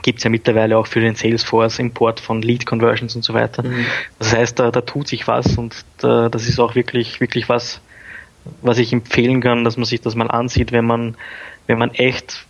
gibt 0.02 0.18
es 0.18 0.24
ja 0.24 0.30
mittlerweile 0.30 0.76
auch 0.76 0.86
für 0.86 1.00
den 1.00 1.14
Salesforce-Import 1.14 2.20
von 2.20 2.42
Lead-Conversions 2.42 3.16
und 3.16 3.22
so 3.22 3.32
weiter. 3.32 3.62
Mhm. 3.62 3.86
Das 4.18 4.34
heißt, 4.34 4.58
da, 4.58 4.70
da 4.70 4.82
tut 4.82 5.08
sich 5.08 5.26
was 5.26 5.56
und 5.56 5.84
da, 5.98 6.28
das 6.28 6.46
ist 6.46 6.60
auch 6.60 6.74
wirklich, 6.74 7.20
wirklich 7.20 7.48
was, 7.48 7.80
was 8.60 8.78
ich 8.78 8.92
empfehlen 8.92 9.40
kann, 9.40 9.64
dass 9.64 9.78
man 9.78 9.86
sich 9.86 10.02
das 10.02 10.14
mal 10.14 10.30
ansieht, 10.30 10.72
wenn 10.72 10.84
man, 10.84 11.16
wenn 11.66 11.78
man 11.78 11.92
echt 11.94 12.44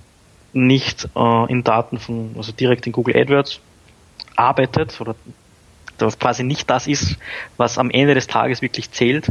nicht 0.52 1.08
äh, 1.14 1.52
in 1.52 1.62
Daten 1.62 1.98
von, 1.98 2.34
also 2.36 2.50
direkt 2.50 2.86
in 2.86 2.92
Google 2.92 3.16
AdWords 3.16 3.60
arbeitet 4.34 5.00
oder 5.00 5.14
das 5.98 6.18
quasi 6.18 6.42
nicht 6.42 6.68
das 6.70 6.88
ist, 6.88 7.16
was 7.56 7.78
am 7.78 7.90
Ende 7.90 8.14
des 8.14 8.26
Tages 8.26 8.62
wirklich 8.62 8.90
zählt. 8.90 9.26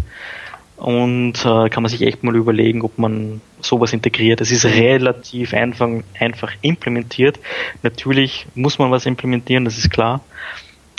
Und 0.77 1.33
äh, 1.45 1.69
kann 1.69 1.83
man 1.83 1.89
sich 1.89 2.01
echt 2.01 2.23
mal 2.23 2.35
überlegen, 2.35 2.81
ob 2.81 2.97
man 2.97 3.41
sowas 3.61 3.93
integriert. 3.93 4.41
Es 4.41 4.51
ist 4.51 4.65
relativ 4.65 5.53
einfach, 5.53 5.89
einfach 6.19 6.51
implementiert. 6.61 7.39
Natürlich 7.83 8.47
muss 8.55 8.79
man 8.79 8.91
was 8.91 9.05
implementieren, 9.05 9.65
das 9.65 9.77
ist 9.77 9.91
klar. 9.91 10.21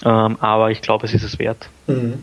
Ähm, 0.04 0.36
aber 0.40 0.70
ich 0.70 0.80
glaube, 0.80 1.06
es 1.06 1.14
ist 1.14 1.22
es 1.22 1.38
wert. 1.38 1.68
Mhm. 1.86 2.14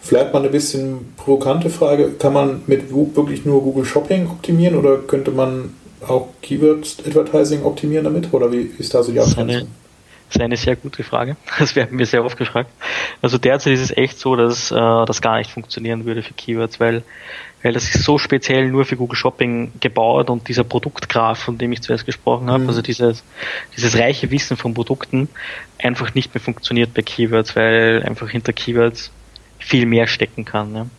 Vielleicht 0.00 0.32
mal 0.32 0.40
eine 0.40 0.48
bisschen 0.48 1.12
provokante 1.16 1.70
Frage. 1.70 2.12
Kann 2.12 2.32
man 2.32 2.62
mit 2.66 2.90
wirklich 2.90 3.44
nur 3.44 3.62
Google 3.62 3.84
Shopping 3.84 4.26
optimieren 4.26 4.76
oder 4.76 4.98
könnte 4.98 5.30
man 5.30 5.74
auch 6.06 6.28
Keyword 6.40 6.96
Advertising 7.06 7.62
optimieren 7.62 8.04
damit? 8.04 8.32
Oder 8.32 8.50
wie 8.50 8.70
ist 8.78 8.94
da 8.94 9.02
so 9.02 9.12
die 9.12 9.20
Abgrenzung? 9.20 9.68
Das 10.28 10.36
ist 10.36 10.42
eine 10.42 10.56
sehr 10.56 10.76
gute 10.76 11.02
Frage. 11.04 11.36
Das 11.58 11.74
werden 11.74 11.96
mir 11.96 12.06
sehr 12.06 12.24
oft 12.24 12.36
gefragt. 12.36 12.70
Also 13.22 13.38
derzeit 13.38 13.72
ist 13.72 13.80
es 13.80 13.96
echt 13.96 14.18
so, 14.18 14.36
dass 14.36 14.70
äh, 14.70 14.74
das 14.74 15.22
gar 15.22 15.38
nicht 15.38 15.50
funktionieren 15.50 16.04
würde 16.04 16.22
für 16.22 16.34
Keywords, 16.34 16.78
weil, 16.80 17.02
weil 17.62 17.72
das 17.72 17.94
ist 17.94 18.04
so 18.04 18.18
speziell 18.18 18.68
nur 18.68 18.84
für 18.84 18.96
Google 18.96 19.16
Shopping 19.16 19.72
gebaut 19.80 20.28
und 20.28 20.48
dieser 20.48 20.64
Produktgraph, 20.64 21.38
von 21.38 21.56
dem 21.56 21.72
ich 21.72 21.80
zuerst 21.80 22.04
gesprochen 22.04 22.50
habe, 22.50 22.64
mhm. 22.64 22.68
also 22.68 22.82
dieses, 22.82 23.24
dieses 23.76 23.98
reiche 23.98 24.30
Wissen 24.30 24.56
von 24.56 24.74
Produkten, 24.74 25.28
einfach 25.78 26.14
nicht 26.14 26.34
mehr 26.34 26.42
funktioniert 26.42 26.92
bei 26.92 27.02
Keywords, 27.02 27.56
weil 27.56 28.02
einfach 28.04 28.28
hinter 28.28 28.52
Keywords 28.52 29.10
viel 29.58 29.86
mehr 29.86 30.06
stecken 30.06 30.44
kann. 30.44 30.72
Ne? 30.72 30.90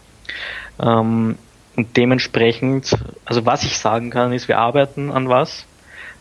Ähm, 0.81 1.37
und 1.75 1.95
dementsprechend, 1.95 2.93
also 3.25 3.45
was 3.45 3.63
ich 3.63 3.77
sagen 3.77 4.09
kann, 4.09 4.33
ist, 4.33 4.47
wir 4.47 4.57
arbeiten 4.57 5.11
an 5.11 5.29
was, 5.29 5.65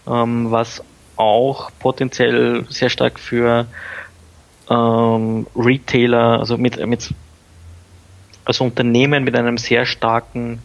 ähm, 0.06 0.50
was 0.50 0.84
auch 1.18 1.70
potenziell 1.78 2.64
sehr 2.68 2.90
stark 2.90 3.18
für 3.18 3.66
ähm, 4.70 5.46
Retailer, 5.56 6.38
also 6.40 6.56
mit, 6.56 6.84
mit 6.86 7.12
also 8.44 8.64
Unternehmen 8.64 9.24
mit 9.24 9.36
einem 9.36 9.58
sehr 9.58 9.84
starken 9.84 10.60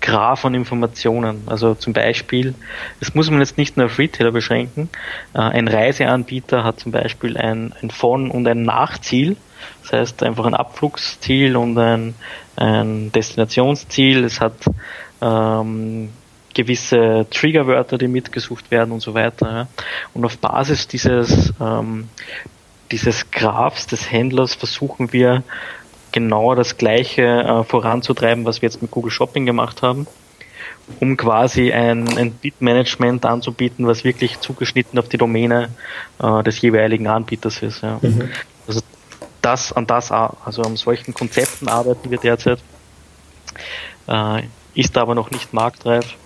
Graph 0.00 0.40
von 0.40 0.54
Informationen. 0.54 1.44
Also 1.46 1.74
zum 1.74 1.94
Beispiel, 1.94 2.54
das 3.00 3.14
muss 3.14 3.30
man 3.30 3.40
jetzt 3.40 3.56
nicht 3.56 3.78
nur 3.78 3.86
auf 3.86 3.98
Retailer 3.98 4.30
beschränken. 4.30 4.90
Äh, 5.32 5.38
ein 5.38 5.66
Reiseanbieter 5.66 6.62
hat 6.62 6.80
zum 6.80 6.92
Beispiel 6.92 7.38
ein, 7.38 7.72
ein 7.80 7.90
Von- 7.90 8.30
und 8.30 8.46
ein 8.46 8.62
Nachziel. 8.64 9.36
Das 9.82 9.92
heißt 9.92 10.22
einfach 10.22 10.44
ein 10.44 10.54
Abflugsziel 10.54 11.56
und 11.56 11.78
ein, 11.78 12.14
ein 12.56 13.10
Destinationsziel. 13.12 14.24
Es 14.24 14.42
hat 14.42 14.56
ähm, 15.22 16.10
gewisse 16.54 17.26
Triggerwörter, 17.30 17.98
die 17.98 18.08
mitgesucht 18.08 18.70
werden 18.70 18.92
und 18.92 19.00
so 19.00 19.14
weiter. 19.14 19.52
Ja. 19.52 19.68
Und 20.14 20.24
auf 20.24 20.38
Basis 20.38 20.88
dieses, 20.88 21.52
ähm, 21.60 22.08
dieses 22.90 23.30
Graphs 23.30 23.86
des 23.86 24.10
Händlers 24.10 24.54
versuchen 24.54 25.12
wir 25.12 25.42
genau 26.12 26.54
das 26.54 26.76
Gleiche 26.76 27.22
äh, 27.22 27.64
voranzutreiben, 27.64 28.44
was 28.44 28.62
wir 28.62 28.68
jetzt 28.68 28.80
mit 28.80 28.90
Google 28.90 29.10
Shopping 29.10 29.46
gemacht 29.46 29.82
haben, 29.82 30.06
um 31.00 31.16
quasi 31.16 31.72
ein, 31.72 32.06
ein 32.16 32.32
Bit-Management 32.32 33.26
anzubieten, 33.26 33.86
was 33.86 34.04
wirklich 34.04 34.38
zugeschnitten 34.40 34.98
auf 34.98 35.08
die 35.08 35.18
Domäne 35.18 35.70
äh, 36.22 36.42
des 36.44 36.60
jeweiligen 36.60 37.08
Anbieters 37.08 37.62
ist. 37.62 37.82
Ja. 37.82 37.98
Mhm. 38.00 38.30
Also 38.68 38.80
das 39.42 39.72
an 39.72 39.86
das, 39.86 40.12
also 40.12 40.62
an 40.62 40.76
solchen 40.76 41.12
Konzepten 41.14 41.68
arbeiten 41.68 42.10
wir 42.10 42.18
derzeit, 42.18 42.60
äh, 44.06 44.42
ist 44.74 44.96
aber 44.96 45.14
noch 45.14 45.30
nicht 45.30 45.52
marktreif 45.52 46.16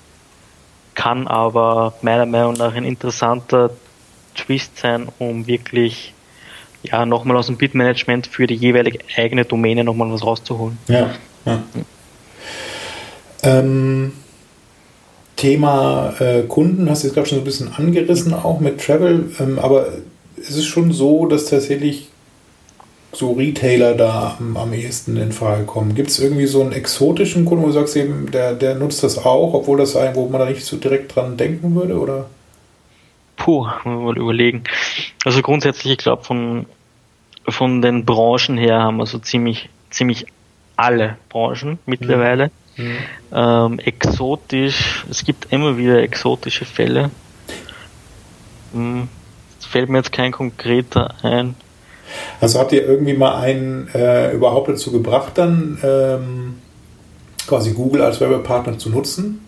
kann 0.99 1.29
aber 1.29 1.95
meiner 2.03 2.27
Meinung 2.27 2.55
nach 2.55 2.75
ein 2.75 2.85
interessanter 2.85 3.71
Twist 4.35 4.79
sein, 4.79 5.07
um 5.21 5.47
wirklich 5.47 6.13
ja, 6.83 7.07
nochmal 7.07 7.37
aus 7.37 7.47
dem 7.47 7.57
Bitmanagement 7.57 8.27
für 8.27 8.49
die 8.49 8.57
jeweilige 8.57 8.99
eigene 9.17 9.45
Domäne 9.45 9.85
nochmal 9.85 10.11
was 10.13 10.25
rauszuholen. 10.25 10.77
Ja, 10.89 11.11
ja. 11.47 11.63
Ähm, 13.45 14.11
Thema 15.37 16.15
äh, 16.19 16.43
Kunden 16.43 16.91
hast 16.91 17.05
du 17.05 17.07
jetzt 17.07 17.15
gerade 17.15 17.29
schon 17.29 17.39
so 17.39 17.43
ein 17.43 17.45
bisschen 17.45 17.73
angerissen, 17.73 18.35
auch 18.35 18.59
mit 18.59 18.85
Travel, 18.85 19.31
ähm, 19.39 19.61
aber 19.61 19.87
es 20.37 20.51
ist 20.51 20.67
schon 20.67 20.91
so, 20.91 21.27
dass 21.27 21.45
tatsächlich 21.45 22.08
so 23.19 23.33
Retailer 23.33 23.95
da 23.95 24.37
am, 24.39 24.57
am 24.57 24.73
ehesten 24.73 25.17
in 25.17 25.33
Frage 25.33 25.65
kommen? 25.65 25.95
Gibt 25.97 26.11
es 26.11 26.21
irgendwie 26.21 26.47
so 26.47 26.63
einen 26.63 26.73
exotischen 26.73 27.45
Kunden, 27.45 27.65
wo 27.65 27.69
du 27.69 27.73
sagst, 27.73 27.97
eben, 27.97 28.31
der, 28.31 28.55
der 28.55 28.77
nutzt 28.77 29.03
das 29.03 29.19
auch, 29.19 29.55
obwohl 29.55 29.79
das 29.79 29.97
ein, 29.97 30.15
wo 30.15 30.29
man 30.29 30.41
da 30.41 30.47
nicht 30.47 30.65
so 30.65 30.77
direkt 30.77 31.17
dran 31.17 31.37
denken 31.37 31.75
würde, 31.75 31.99
oder? 31.99 32.31
Puh, 33.37 33.67
mal 33.85 34.17
überlegen. 34.17 34.63
Also 35.25 35.43
grundsätzlich, 35.43 35.95
ich 35.95 35.99
glaube, 35.99 36.23
von, 36.25 36.67
von 37.49 37.83
den 37.83 38.05
Branchen 38.05 38.57
her 38.57 38.81
haben 38.83 38.99
wir 38.99 39.07
so 39.07 39.19
ziemlich, 39.19 39.69
ziemlich 39.91 40.27
alle 40.77 41.17
Branchen 41.29 41.79
mittlerweile. 41.87 42.53
Mhm. 42.77 42.99
Ähm, 43.33 43.79
exotisch, 43.81 45.05
es 45.11 45.25
gibt 45.25 45.53
immer 45.53 45.77
wieder 45.77 46.01
exotische 46.01 46.65
Fälle. 46.65 47.11
Hm, 48.73 49.09
fällt 49.59 49.89
mir 49.89 49.99
jetzt 49.99 50.13
kein 50.13 50.31
konkreter 50.31 51.15
ein. 51.23 51.57
Also 52.41 52.59
habt 52.59 52.73
ihr 52.73 52.87
irgendwie 52.87 53.15
mal 53.15 53.37
einen 53.41 53.89
äh, 53.95 54.33
überhaupt 54.33 54.69
dazu 54.69 54.93
gebracht, 54.93 55.33
dann 55.37 55.79
ähm, 55.83 56.55
quasi 57.47 57.73
Google 57.73 58.03
als 58.03 58.21
Werbepartner 58.21 58.79
zu 58.79 58.91
nutzen? 58.91 59.41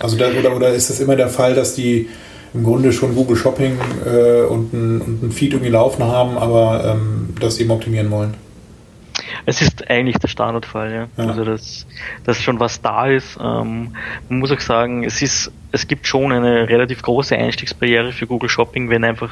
Also 0.00 0.16
da, 0.16 0.26
oder, 0.38 0.54
oder 0.54 0.68
ist 0.70 0.90
das 0.90 1.00
immer 1.00 1.16
der 1.16 1.28
Fall, 1.28 1.54
dass 1.54 1.74
die 1.74 2.08
im 2.52 2.62
Grunde 2.62 2.92
schon 2.92 3.14
Google 3.14 3.36
Shopping 3.36 3.78
äh, 4.06 4.42
und, 4.42 4.72
ein, 4.72 5.30
Feed 5.32 5.52
irgendwie 5.52 5.70
laufen 5.70 6.04
haben, 6.04 6.38
aber 6.38 6.96
ähm, 6.96 7.34
das 7.40 7.58
eben 7.58 7.70
optimieren 7.70 8.10
wollen? 8.10 8.34
Es 9.46 9.60
ist 9.62 9.88
eigentlich 9.90 10.18
der 10.18 10.28
Standardfall, 10.28 10.92
ja. 10.92 11.06
ja. 11.16 11.30
Also 11.30 11.44
dass, 11.44 11.86
dass 12.24 12.40
schon 12.40 12.60
was 12.60 12.80
da 12.80 13.06
ist. 13.06 13.36
Ähm, 13.40 13.94
man 14.28 14.38
muss 14.38 14.50
auch 14.50 14.60
sagen, 14.60 15.04
es 15.04 15.22
ist, 15.22 15.50
es 15.72 15.86
gibt 15.86 16.06
schon 16.06 16.32
eine 16.32 16.68
relativ 16.68 17.02
große 17.02 17.36
Einstiegsbarriere 17.36 18.12
für 18.12 18.26
Google 18.26 18.48
Shopping, 18.48 18.90
wenn 18.90 19.04
einfach 19.04 19.30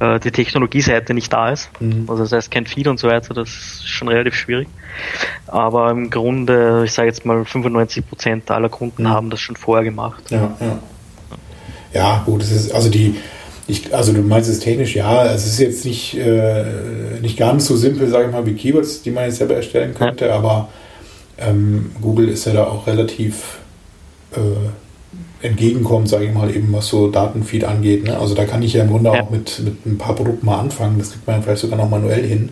äh, 0.00 0.18
die 0.20 0.30
Technologieseite 0.30 1.14
nicht 1.14 1.32
da 1.32 1.50
ist. 1.50 1.70
Mhm. 1.80 2.06
Also 2.08 2.22
das 2.22 2.32
heißt 2.32 2.50
kein 2.50 2.66
Feed 2.66 2.88
und 2.88 2.98
so 2.98 3.08
weiter, 3.08 3.34
das 3.34 3.48
ist 3.48 3.88
schon 3.88 4.08
relativ 4.08 4.34
schwierig. 4.34 4.68
Aber 5.46 5.90
im 5.90 6.10
Grunde, 6.10 6.82
ich 6.84 6.92
sage 6.92 7.08
jetzt 7.08 7.24
mal, 7.24 7.44
95 7.44 8.08
Prozent 8.08 8.50
aller 8.50 8.68
Kunden 8.68 9.04
mhm. 9.04 9.08
haben 9.08 9.30
das 9.30 9.40
schon 9.40 9.56
vorher 9.56 9.84
gemacht. 9.84 10.30
Ja, 10.30 10.56
ja. 10.60 10.78
Ja, 11.94 12.22
gut, 12.26 12.42
das 12.42 12.50
ist 12.50 12.72
also 12.72 12.90
die 12.90 13.16
ich, 13.68 13.94
also 13.94 14.14
du 14.14 14.22
meinst 14.22 14.48
es 14.48 14.60
technisch, 14.60 14.96
ja, 14.96 15.26
es 15.26 15.46
ist 15.46 15.60
jetzt 15.60 15.84
nicht, 15.84 16.16
äh, 16.16 16.64
nicht 17.20 17.36
ganz 17.36 17.66
so 17.66 17.76
simpel, 17.76 18.08
sage 18.08 18.26
ich 18.26 18.32
mal, 18.32 18.46
wie 18.46 18.54
Keywords, 18.54 19.02
die 19.02 19.10
man 19.10 19.24
jetzt 19.24 19.36
selber 19.36 19.56
erstellen 19.56 19.94
könnte, 19.94 20.26
ja. 20.26 20.36
aber 20.36 20.68
ähm, 21.36 21.92
Google 22.00 22.30
ist 22.30 22.46
ja 22.46 22.54
da 22.54 22.64
auch 22.64 22.86
relativ 22.86 23.58
äh, 24.34 25.46
entgegenkommend, 25.46 26.08
sage 26.08 26.24
ich 26.24 26.32
mal, 26.32 26.50
eben 26.50 26.72
was 26.72 26.88
so 26.88 27.10
Datenfeed 27.10 27.64
angeht. 27.64 28.04
Ne? 28.04 28.18
Also 28.18 28.34
da 28.34 28.46
kann 28.46 28.62
ich 28.62 28.72
ja 28.72 28.82
im 28.82 28.90
Grunde 28.90 29.10
ja. 29.10 29.22
auch 29.22 29.30
mit, 29.30 29.60
mit 29.60 29.84
ein 29.86 29.98
paar 29.98 30.14
Produkten 30.14 30.46
mal 30.46 30.58
anfangen, 30.58 30.98
das 30.98 31.10
kriegt 31.10 31.26
man 31.26 31.42
vielleicht 31.42 31.60
sogar 31.60 31.76
noch 31.76 31.90
manuell 31.90 32.26
hin. 32.26 32.48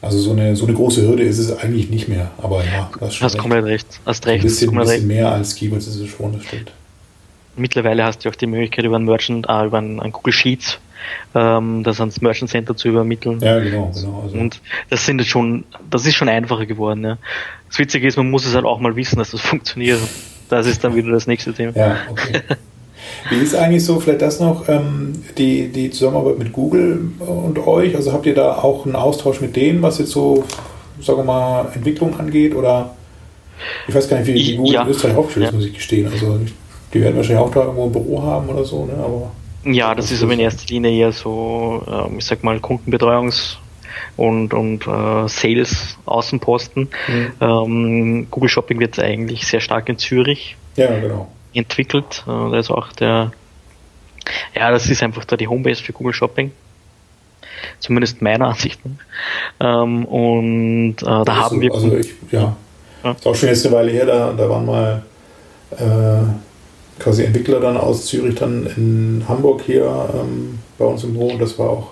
Also 0.00 0.18
so 0.18 0.30
eine, 0.30 0.54
so 0.54 0.66
eine 0.66 0.74
große 0.74 1.02
Hürde 1.02 1.24
ist 1.24 1.38
es 1.38 1.56
eigentlich 1.58 1.90
nicht 1.90 2.08
mehr, 2.08 2.30
aber 2.38 2.64
ja, 2.64 2.90
das 3.00 3.14
schon 3.14 3.24
Hast 3.24 3.34
recht. 3.34 3.42
komplett 3.42 3.64
recht. 3.64 3.86
Hast 4.06 4.24
recht. 4.26 4.44
Ein 4.44 4.48
bisschen, 4.48 4.70
ein 4.70 4.78
bisschen 4.78 5.06
mehr 5.08 5.32
als 5.32 5.56
Keywords 5.56 5.88
ist 5.88 5.96
es 5.96 6.08
schon, 6.08 6.32
das 6.32 6.44
stimmt 6.44 6.72
mittlerweile 7.56 8.04
hast 8.04 8.24
du 8.24 8.28
auch 8.28 8.34
die 8.34 8.46
Möglichkeit, 8.46 8.84
über 8.84 8.98
ein 8.98 9.04
Merchant, 9.04 9.46
äh, 9.48 9.66
über 9.66 9.78
ein, 9.78 10.00
ein 10.00 10.12
Google 10.12 10.32
Sheets 10.32 10.78
ähm, 11.34 11.82
das 11.82 12.00
ans 12.00 12.20
Merchant 12.20 12.50
Center 12.50 12.76
zu 12.76 12.88
übermitteln. 12.88 13.40
Ja, 13.40 13.58
genau, 13.58 13.90
genau. 13.94 14.22
Also. 14.24 14.36
Und 14.36 14.60
das 14.90 15.06
sind 15.06 15.18
jetzt 15.18 15.28
schon, 15.28 15.64
das 15.90 16.06
ist 16.06 16.14
schon 16.14 16.28
einfacher 16.28 16.66
geworden. 16.66 17.04
Ja. 17.04 17.18
Das 17.68 17.78
Witzige 17.78 18.06
ist, 18.06 18.16
man 18.16 18.30
muss 18.30 18.44
es 18.44 18.54
halt 18.54 18.64
auch 18.64 18.80
mal 18.80 18.96
wissen, 18.96 19.18
dass 19.18 19.30
das 19.30 19.40
funktioniert. 19.42 20.00
Das 20.48 20.66
ist 20.66 20.84
dann 20.84 20.94
wieder 20.94 21.10
das 21.10 21.26
nächste 21.26 21.52
Thema. 21.52 21.72
Ja, 21.76 21.96
okay. 22.10 22.40
Wie 23.30 23.36
ist 23.36 23.54
eigentlich 23.54 23.84
so, 23.84 23.98
vielleicht 24.00 24.22
das 24.22 24.40
noch, 24.40 24.68
ähm, 24.68 25.24
die, 25.36 25.68
die 25.68 25.90
Zusammenarbeit 25.90 26.38
mit 26.38 26.52
Google 26.52 27.10
und 27.18 27.58
euch? 27.66 27.96
Also 27.96 28.12
habt 28.12 28.26
ihr 28.26 28.34
da 28.34 28.56
auch 28.56 28.84
einen 28.84 28.96
Austausch 28.96 29.40
mit 29.40 29.56
denen, 29.56 29.82
was 29.82 29.98
jetzt 29.98 30.10
so, 30.10 30.44
sagen 31.00 31.18
wir 31.18 31.24
mal, 31.24 31.72
Entwicklung 31.74 32.18
angeht? 32.18 32.54
Oder 32.54 32.94
ich 33.88 33.94
weiß 33.94 34.08
gar 34.08 34.18
nicht, 34.18 34.28
wie, 34.28 34.34
wie 34.34 34.56
Google 34.56 34.74
ja. 34.74 34.82
in 34.82 34.88
Österreich 34.88 35.16
aufgestellt 35.16 35.46
ist, 35.46 35.52
ja. 35.52 35.56
muss 35.56 35.66
ich 35.66 35.74
gestehen. 35.74 36.10
Also 36.12 36.38
ich 36.44 36.52
die 36.92 37.00
werden 37.00 37.16
wahrscheinlich 37.16 37.44
auch 37.44 37.50
da 37.50 37.60
irgendwo 37.60 37.84
ein 37.86 37.92
Büro 37.92 38.22
haben 38.22 38.48
oder 38.48 38.64
so, 38.64 38.84
ne? 38.84 38.94
Aber 38.94 39.30
ja, 39.64 39.94
das 39.94 40.10
ist 40.10 40.22
aber 40.22 40.32
in 40.32 40.40
erster 40.40 40.66
Linie 40.68 40.90
eher 40.90 41.12
so, 41.12 41.82
ähm, 41.86 42.18
ich 42.18 42.24
sag 42.24 42.42
mal, 42.42 42.56
Kundenbetreuungs- 42.56 43.56
und, 44.16 44.52
und 44.52 44.86
äh, 44.86 45.28
Sales-Außenposten. 45.28 46.88
Mhm. 47.08 47.32
Ähm, 47.40 48.26
Google 48.30 48.48
Shopping 48.48 48.80
wird 48.80 48.98
eigentlich 48.98 49.46
sehr 49.46 49.60
stark 49.60 49.88
in 49.88 49.98
Zürich 49.98 50.56
ja, 50.76 50.98
genau. 50.98 51.28
entwickelt. 51.54 52.24
Äh, 52.26 52.30
da 52.30 52.58
ist 52.58 52.70
auch 52.70 52.92
der, 52.92 53.32
ja, 54.54 54.70
das 54.70 54.90
ist 54.90 55.02
einfach 55.02 55.24
da 55.24 55.36
die 55.36 55.48
Homebase 55.48 55.82
für 55.82 55.92
Google 55.92 56.14
Shopping. 56.14 56.50
Zumindest 57.78 58.20
meiner 58.20 58.48
Ansicht 58.48 58.80
nach. 58.84 59.84
Ähm, 59.84 60.04
und 60.06 60.96
äh, 61.02 61.04
da 61.04 61.20
also, 61.20 61.32
haben 61.32 61.60
wir. 61.60 61.72
Also 61.72 61.96
ich, 61.96 62.12
ja. 62.32 62.56
ja. 63.04 63.12
Ist 63.12 63.26
auch 63.26 63.34
schon 63.34 63.48
jetzt 63.48 63.64
eine 63.64 63.76
Weile 63.76 63.92
her, 63.92 64.06
da, 64.06 64.32
da 64.32 64.48
waren 64.48 64.66
mal 64.66 65.02
äh, 65.78 66.51
quasi 67.02 67.24
Entwickler 67.24 67.60
dann 67.60 67.76
aus 67.76 68.06
Zürich 68.06 68.36
dann 68.36 68.66
in 68.76 69.24
Hamburg 69.28 69.62
hier 69.66 69.84
ähm, 70.14 70.58
bei 70.78 70.84
uns 70.84 71.04
im 71.04 71.12
Büro 71.12 71.28
und 71.28 71.40
das 71.40 71.58
war 71.58 71.70
auch, 71.70 71.90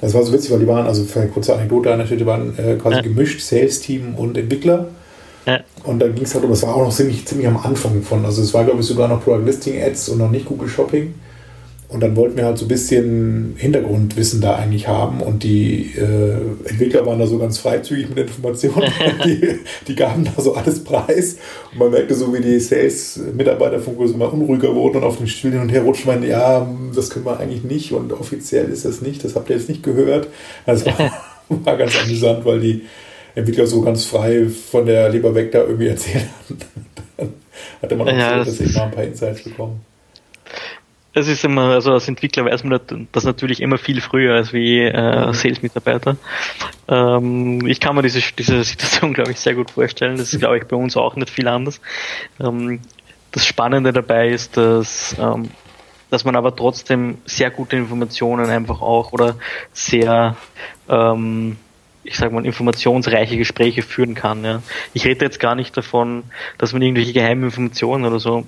das 0.00 0.14
war 0.14 0.22
so 0.22 0.32
witzig, 0.32 0.50
weil 0.50 0.60
die 0.60 0.66
waren, 0.66 0.86
also 0.86 1.04
für 1.04 1.20
eine 1.20 1.30
kurze 1.30 1.54
Anekdote 1.54 1.92
an 1.92 1.98
der 1.98 2.06
Stelle, 2.06 2.20
die 2.20 2.26
waren 2.26 2.58
äh, 2.58 2.76
quasi 2.76 2.96
ja. 2.96 3.02
gemischt, 3.02 3.40
Sales-Team 3.40 4.14
und 4.14 4.36
Entwickler. 4.36 4.88
Ja. 5.46 5.60
Und 5.84 5.98
dann 5.98 6.14
ging 6.14 6.24
es 6.24 6.34
halt 6.34 6.44
um, 6.44 6.52
es 6.52 6.62
war 6.62 6.74
auch 6.74 6.84
noch 6.84 6.94
ziemlich, 6.94 7.26
ziemlich 7.26 7.46
am 7.46 7.58
Anfang 7.58 8.02
von, 8.02 8.24
also 8.24 8.40
es 8.40 8.54
war 8.54 8.64
glaube 8.64 8.80
ich 8.80 8.86
sogar 8.86 9.08
noch 9.08 9.22
Product 9.22 9.44
Listing 9.44 9.82
Ads 9.82 10.08
und 10.10 10.18
noch 10.18 10.30
nicht 10.30 10.46
Google 10.46 10.68
Shopping. 10.68 11.14
Und 11.88 12.00
dann 12.00 12.16
wollten 12.16 12.36
wir 12.36 12.46
halt 12.46 12.58
so 12.58 12.64
ein 12.64 12.68
bisschen 12.68 13.54
Hintergrundwissen 13.58 14.40
da 14.40 14.56
eigentlich 14.56 14.88
haben 14.88 15.20
und 15.20 15.42
die 15.42 15.92
äh, 15.96 16.68
Entwickler 16.68 17.06
waren 17.06 17.18
da 17.18 17.26
so 17.26 17.38
ganz 17.38 17.58
freizügig 17.58 18.08
mit 18.08 18.18
Informationen. 18.18 18.90
die, 19.24 19.60
die 19.86 19.94
gaben 19.94 20.24
da 20.24 20.42
so 20.42 20.54
alles 20.54 20.82
preis 20.82 21.36
und 21.72 21.78
man 21.78 21.90
merkte 21.90 22.14
so, 22.14 22.32
wie 22.34 22.40
die 22.40 22.58
Sales-Mitarbeiter 22.58 23.80
von 23.80 23.96
Google 23.96 24.14
immer 24.14 24.32
unruhiger 24.32 24.74
wurden 24.74 24.98
und 24.98 25.04
auf 25.04 25.18
den 25.18 25.28
Stühlen 25.28 25.54
hin 25.54 25.62
und 25.62 25.68
her 25.68 25.82
rutschen, 25.82 26.06
meinen, 26.06 26.28
ja, 26.28 26.66
das 26.94 27.10
können 27.10 27.26
wir 27.26 27.38
eigentlich 27.38 27.64
nicht 27.64 27.92
und 27.92 28.12
offiziell 28.12 28.70
ist 28.70 28.84
das 28.84 29.02
nicht, 29.02 29.22
das 29.22 29.36
habt 29.36 29.50
ihr 29.50 29.56
jetzt 29.56 29.68
nicht 29.68 29.82
gehört. 29.82 30.28
Das 30.66 30.86
war, 30.86 30.96
war 31.48 31.76
ganz 31.76 31.92
amüsant, 32.02 32.44
weil 32.44 32.60
die 32.60 32.82
Entwickler 33.34 33.66
so 33.66 33.82
ganz 33.82 34.04
frei 34.04 34.46
von 34.48 34.86
der 34.86 35.10
Leber 35.10 35.34
weg 35.34 35.52
da 35.52 35.60
irgendwie 35.60 35.88
erzählt 35.88 36.24
haben. 36.48 36.58
Dann 37.18 37.28
hatte 37.82 37.96
man 37.96 38.08
auch 38.08 38.12
ja, 38.12 38.38
so, 38.38 38.50
dass 38.50 38.58
sie 38.58 38.72
mal 38.72 38.84
ein 38.84 38.90
paar 38.90 39.04
Insights 39.04 39.42
bekommen 39.42 39.80
es 41.14 41.28
ist 41.28 41.44
immer, 41.44 41.70
also 41.70 41.92
als 41.92 42.08
Entwickler 42.08 42.44
weiß 42.44 42.64
man 42.64 42.80
das 43.12 43.24
natürlich 43.24 43.62
immer 43.62 43.78
viel 43.78 44.00
früher 44.00 44.34
als 44.34 44.52
wie 44.52 44.80
äh. 44.80 45.32
Sales-Mitarbeiter. 45.32 46.16
Ähm, 46.88 47.64
ich 47.66 47.78
kann 47.78 47.94
mir 47.94 48.02
diese, 48.02 48.20
diese 48.36 48.64
Situation, 48.64 49.12
glaube 49.14 49.30
ich, 49.30 49.38
sehr 49.38 49.54
gut 49.54 49.70
vorstellen. 49.70 50.16
Das 50.18 50.32
ist, 50.32 50.40
glaube 50.40 50.58
ich, 50.58 50.64
bei 50.64 50.76
uns 50.76 50.96
auch 50.96 51.14
nicht 51.14 51.30
viel 51.30 51.46
anders. 51.46 51.80
Ähm, 52.40 52.80
das 53.30 53.46
Spannende 53.46 53.92
dabei 53.92 54.28
ist, 54.28 54.56
dass, 54.56 55.16
ähm, 55.18 55.50
dass 56.10 56.24
man 56.24 56.34
aber 56.34 56.54
trotzdem 56.54 57.18
sehr 57.24 57.50
gute 57.50 57.76
Informationen 57.76 58.50
einfach 58.50 58.82
auch 58.82 59.12
oder 59.12 59.36
sehr 59.72 60.36
ähm, 60.88 61.56
ich 62.02 62.18
sag 62.18 62.32
mal, 62.32 62.44
informationsreiche 62.44 63.38
Gespräche 63.38 63.82
führen 63.82 64.14
kann. 64.14 64.44
Ja. 64.44 64.62
Ich 64.92 65.06
rede 65.06 65.24
jetzt 65.24 65.40
gar 65.40 65.54
nicht 65.54 65.74
davon, 65.76 66.24
dass 66.58 66.72
man 66.72 66.82
irgendwelche 66.82 67.14
geheimen 67.14 67.44
Informationen 67.44 68.04
oder 68.04 68.20
so 68.20 68.46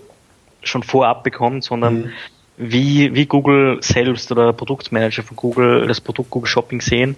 schon 0.62 0.82
vorab 0.82 1.22
bekommt, 1.22 1.64
sondern 1.64 1.94
mhm 1.94 2.12
wie, 2.56 3.14
wie 3.14 3.26
Google 3.26 3.78
selbst 3.82 4.32
oder 4.32 4.52
Produktmanager 4.52 5.22
von 5.22 5.36
Google 5.36 5.86
das 5.86 6.00
Produkt 6.00 6.30
Google 6.30 6.48
Shopping 6.48 6.80
sehen. 6.80 7.16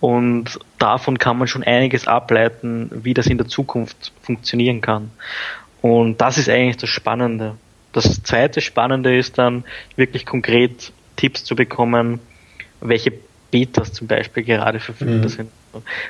Und 0.00 0.58
davon 0.78 1.18
kann 1.18 1.38
man 1.38 1.46
schon 1.46 1.62
einiges 1.62 2.08
ableiten, 2.08 2.90
wie 2.92 3.14
das 3.14 3.26
in 3.26 3.38
der 3.38 3.46
Zukunft 3.46 4.12
funktionieren 4.22 4.80
kann. 4.80 5.12
Und 5.80 6.20
das 6.20 6.38
ist 6.38 6.48
eigentlich 6.48 6.78
das 6.78 6.90
Spannende. 6.90 7.56
Das 7.92 8.22
zweite 8.22 8.60
Spannende 8.60 9.16
ist 9.16 9.38
dann 9.38 9.64
wirklich 9.96 10.26
konkret 10.26 10.92
Tipps 11.16 11.44
zu 11.44 11.54
bekommen, 11.54 12.20
welche 12.80 13.12
Betas 13.50 13.92
zum 13.92 14.08
Beispiel 14.08 14.42
gerade 14.42 14.80
verfügbar 14.80 15.18
mhm. 15.18 15.28
sind. 15.28 15.50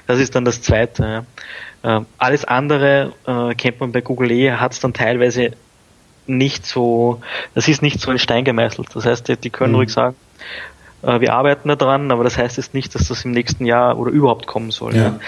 Das 0.06 0.18
ist 0.18 0.34
dann 0.34 0.44
das 0.44 0.62
zweite. 0.62 1.24
Ja. 1.82 1.98
Äh, 1.98 2.04
alles 2.18 2.44
andere 2.44 3.12
äh, 3.26 3.54
kennt 3.54 3.80
man 3.80 3.92
bei 3.92 4.00
Google 4.00 4.30
eh, 4.30 4.52
hat 4.52 4.72
es 4.72 4.80
dann 4.80 4.94
teilweise 4.94 5.52
nicht 6.26 6.66
so, 6.66 7.20
das 7.54 7.68
ist 7.68 7.82
nicht 7.82 8.00
so 8.00 8.10
in 8.10 8.18
Stein 8.18 8.44
gemeißelt. 8.44 8.88
Das 8.94 9.04
heißt, 9.04 9.28
die, 9.28 9.36
die 9.36 9.50
können 9.50 9.72
mhm. 9.72 9.78
ruhig 9.78 9.90
sagen, 9.90 10.16
äh, 11.02 11.20
wir 11.20 11.34
arbeiten 11.34 11.68
da 11.68 11.76
dran, 11.76 12.10
aber 12.10 12.24
das 12.24 12.38
heißt 12.38 12.56
jetzt 12.56 12.74
nicht, 12.74 12.94
dass 12.94 13.08
das 13.08 13.24
im 13.24 13.32
nächsten 13.32 13.64
Jahr 13.64 13.98
oder 13.98 14.10
überhaupt 14.10 14.46
kommen 14.46 14.70
soll. 14.70 14.96
Ja. 14.96 15.18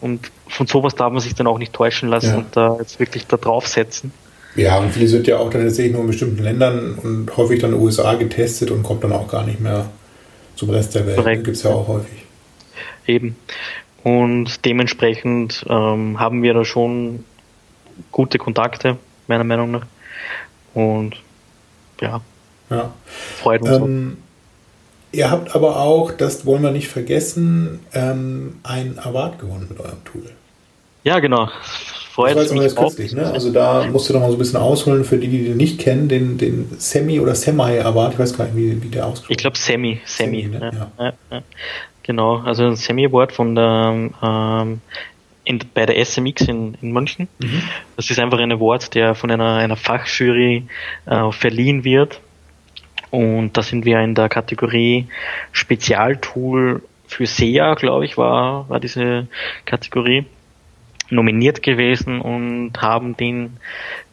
Und 0.00 0.30
von 0.48 0.66
sowas 0.66 0.94
darf 0.94 1.12
man 1.12 1.20
sich 1.20 1.34
dann 1.34 1.46
auch 1.46 1.58
nicht 1.58 1.72
täuschen 1.72 2.08
lassen 2.08 2.30
ja. 2.30 2.36
und 2.36 2.56
da 2.56 2.76
jetzt 2.78 2.98
wirklich 2.98 3.26
da 3.26 3.36
draufsetzen. 3.36 4.12
Ja, 4.54 4.78
und 4.78 4.92
vieles 4.92 5.12
wird 5.12 5.26
ja 5.26 5.38
auch 5.38 5.48
dann 5.48 5.62
tatsächlich 5.62 5.92
nur 5.92 6.02
in 6.02 6.08
bestimmten 6.08 6.42
Ländern 6.42 6.94
und 7.02 7.34
häufig 7.36 7.60
dann 7.60 7.72
USA 7.72 8.14
getestet 8.14 8.70
und 8.70 8.82
kommt 8.82 9.02
dann 9.02 9.12
auch 9.12 9.28
gar 9.28 9.46
nicht 9.46 9.60
mehr 9.60 9.86
zum 10.56 10.70
Rest 10.70 10.94
der 10.94 11.06
Welt. 11.06 11.44
Gibt 11.44 11.56
es 11.56 11.62
ja 11.62 11.70
auch 11.70 11.88
häufig. 11.88 12.24
Eben. 13.06 13.36
Und 14.02 14.64
dementsprechend 14.64 15.64
ähm, 15.68 16.18
haben 16.18 16.42
wir 16.42 16.52
da 16.52 16.64
schon 16.64 17.24
gute 18.10 18.38
Kontakte, 18.38 18.98
meiner 19.28 19.44
Meinung 19.44 19.70
nach. 19.70 19.86
Und 20.74 21.16
ja, 22.00 22.20
ja. 22.70 22.92
freut 23.40 23.62
uns. 23.62 23.76
Ähm, 23.76 24.16
ihr 25.12 25.30
habt 25.30 25.54
aber 25.54 25.80
auch, 25.80 26.10
das 26.10 26.46
wollen 26.46 26.62
wir 26.62 26.70
nicht 26.70 26.88
vergessen, 26.88 27.80
ähm, 27.92 28.60
einen 28.62 28.98
Award 28.98 29.38
gewonnen 29.38 29.66
mit 29.68 29.80
eurem 29.80 30.04
Tool. 30.04 30.30
Ja, 31.04 31.18
genau. 31.18 31.48
Freut 32.12 32.36
das 32.36 32.54
war 32.54 32.62
jetzt 32.62 32.76
kürzlich, 32.76 33.14
ne? 33.14 33.24
Also 33.24 33.50
da 33.50 33.86
musst 33.86 34.08
du 34.10 34.12
noch 34.12 34.20
mal 34.20 34.28
so 34.28 34.36
ein 34.36 34.38
bisschen 34.38 34.60
ausholen 34.60 35.04
für 35.04 35.16
die, 35.16 35.28
die 35.28 35.44
den 35.44 35.56
nicht 35.56 35.80
kennen, 35.80 36.08
den, 36.08 36.36
den 36.36 36.70
Semi- 36.78 37.20
oder 37.20 37.34
Semi-Award, 37.34 38.12
ich 38.12 38.18
weiß 38.18 38.36
gar 38.36 38.44
nicht, 38.44 38.56
wie, 38.56 38.82
wie 38.82 38.88
der 38.88 39.06
ausgesprochen 39.06 39.32
Ich 39.32 39.38
glaube 39.38 39.56
Semi, 39.56 39.98
Semi. 40.04 40.42
Semi 40.42 40.58
ne? 40.58 40.90
ja. 40.98 41.12
Ja. 41.30 41.42
Genau, 42.02 42.38
also 42.38 42.66
ein 42.66 42.76
Semi-Award 42.76 43.32
von 43.32 43.54
der 43.54 44.10
ähm, 44.22 44.80
in, 45.44 45.60
bei 45.74 45.86
der 45.86 46.04
SMX 46.04 46.42
in, 46.42 46.76
in 46.80 46.92
München. 46.92 47.28
Mhm. 47.38 47.62
Das 47.96 48.10
ist 48.10 48.18
einfach 48.18 48.38
ein 48.38 48.52
Award, 48.52 48.94
der 48.94 49.14
von 49.14 49.30
einer, 49.30 49.56
einer 49.56 49.76
Fachjury 49.76 50.64
äh, 51.06 51.32
verliehen 51.32 51.84
wird. 51.84 52.20
Und 53.10 53.56
da 53.56 53.62
sind 53.62 53.84
wir 53.84 54.00
in 54.00 54.14
der 54.14 54.28
Kategorie 54.28 55.06
Spezialtool 55.52 56.82
für 57.06 57.26
SEA, 57.26 57.74
glaube 57.74 58.06
ich, 58.06 58.16
war, 58.16 58.68
war 58.70 58.80
diese 58.80 59.26
Kategorie 59.66 60.24
nominiert 61.10 61.62
gewesen 61.62 62.20
und 62.20 62.72
haben 62.80 63.16
den 63.16 63.58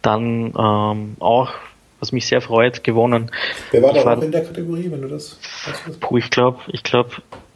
dann 0.01 0.53
ähm, 0.57 1.15
auch, 1.19 1.53
was 1.99 2.11
mich 2.11 2.27
sehr 2.27 2.41
freut, 2.41 2.83
gewonnen. 2.83 3.31
Wer 3.71 3.83
war 3.83 3.93
da 3.93 4.17
auch 4.17 4.21
in 4.21 4.31
der 4.31 4.43
Kategorie, 4.43 4.91
wenn 4.91 5.01
du 5.01 5.07
das 5.07 5.39
weißt? 5.65 5.99
Puh, 6.01 6.17
ich 6.17 6.29
glaube, 6.29 6.59
ich 6.67 6.83
glaube, 6.83 7.11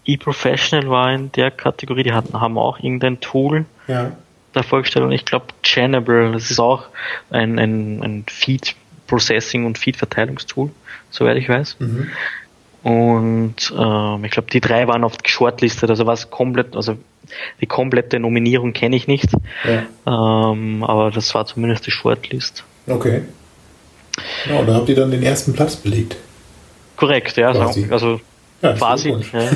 eProfessional 0.06 0.89
war 0.89 1.14
in 1.14 1.32
der 1.32 1.51
Kategorie, 1.51 2.04
die 2.04 2.14
hatten, 2.14 2.39
haben 2.39 2.58
auch 2.58 2.80
irgendein 2.80 3.20
Tool 3.20 3.66
ja. 3.88 4.12
da 4.54 4.64
vorgestellt 4.64 5.06
und 5.06 5.12
ich 5.12 5.26
glaube 5.26 5.47
Channable, 5.64 6.32
das 6.32 6.51
ist 6.51 6.60
auch 6.60 6.86
ein, 7.30 7.60
ein, 7.60 8.01
ein 8.04 8.26
Feed 8.28 8.76
Processing 9.08 9.66
und 9.66 9.78
Feed 9.78 9.97
Verteilungstool, 9.97 10.72
soweit 11.10 11.38
ich 11.38 11.49
weiß. 11.49 11.78
Mhm. 11.80 12.10
Und 12.84 13.74
ähm, 13.78 14.26
ich 14.26 14.32
glaube, 14.32 14.49
die 14.51 14.60
drei 14.60 14.88
waren 14.88 15.04
oft 15.06 15.28
shortlisted, 15.30 15.89
also 15.89 16.06
was 16.06 16.30
komplett, 16.30 16.76
also 16.76 16.97
die 17.62 17.66
komplette 17.66 18.20
Nominierung 18.20 18.74
kenne 18.74 18.95
ich 18.95 19.08
nicht. 19.08 19.30
Ja. 19.64 20.51
Ähm, 20.51 20.84
aber 20.84 21.10
das 21.12 21.34
war 21.34 21.45
zumindest 21.45 21.88
die 21.88 21.91
Shortlist. 21.91 22.64
Okay. 22.88 23.22
Ja, 24.49 24.62
da 24.64 24.76
habt 24.76 24.89
ihr 24.89 24.95
dann 24.95 25.12
den 25.12 25.24
ersten 25.24 25.54
Platz 25.54 25.78
belegt. 25.78 26.18
Korrekt, 26.97 27.38
ja. 27.38 27.51
Quasi. 27.54 27.88
Also 27.89 28.20
ja, 28.64 28.74
quasi. 28.74 29.09
Ja. 29.09 29.49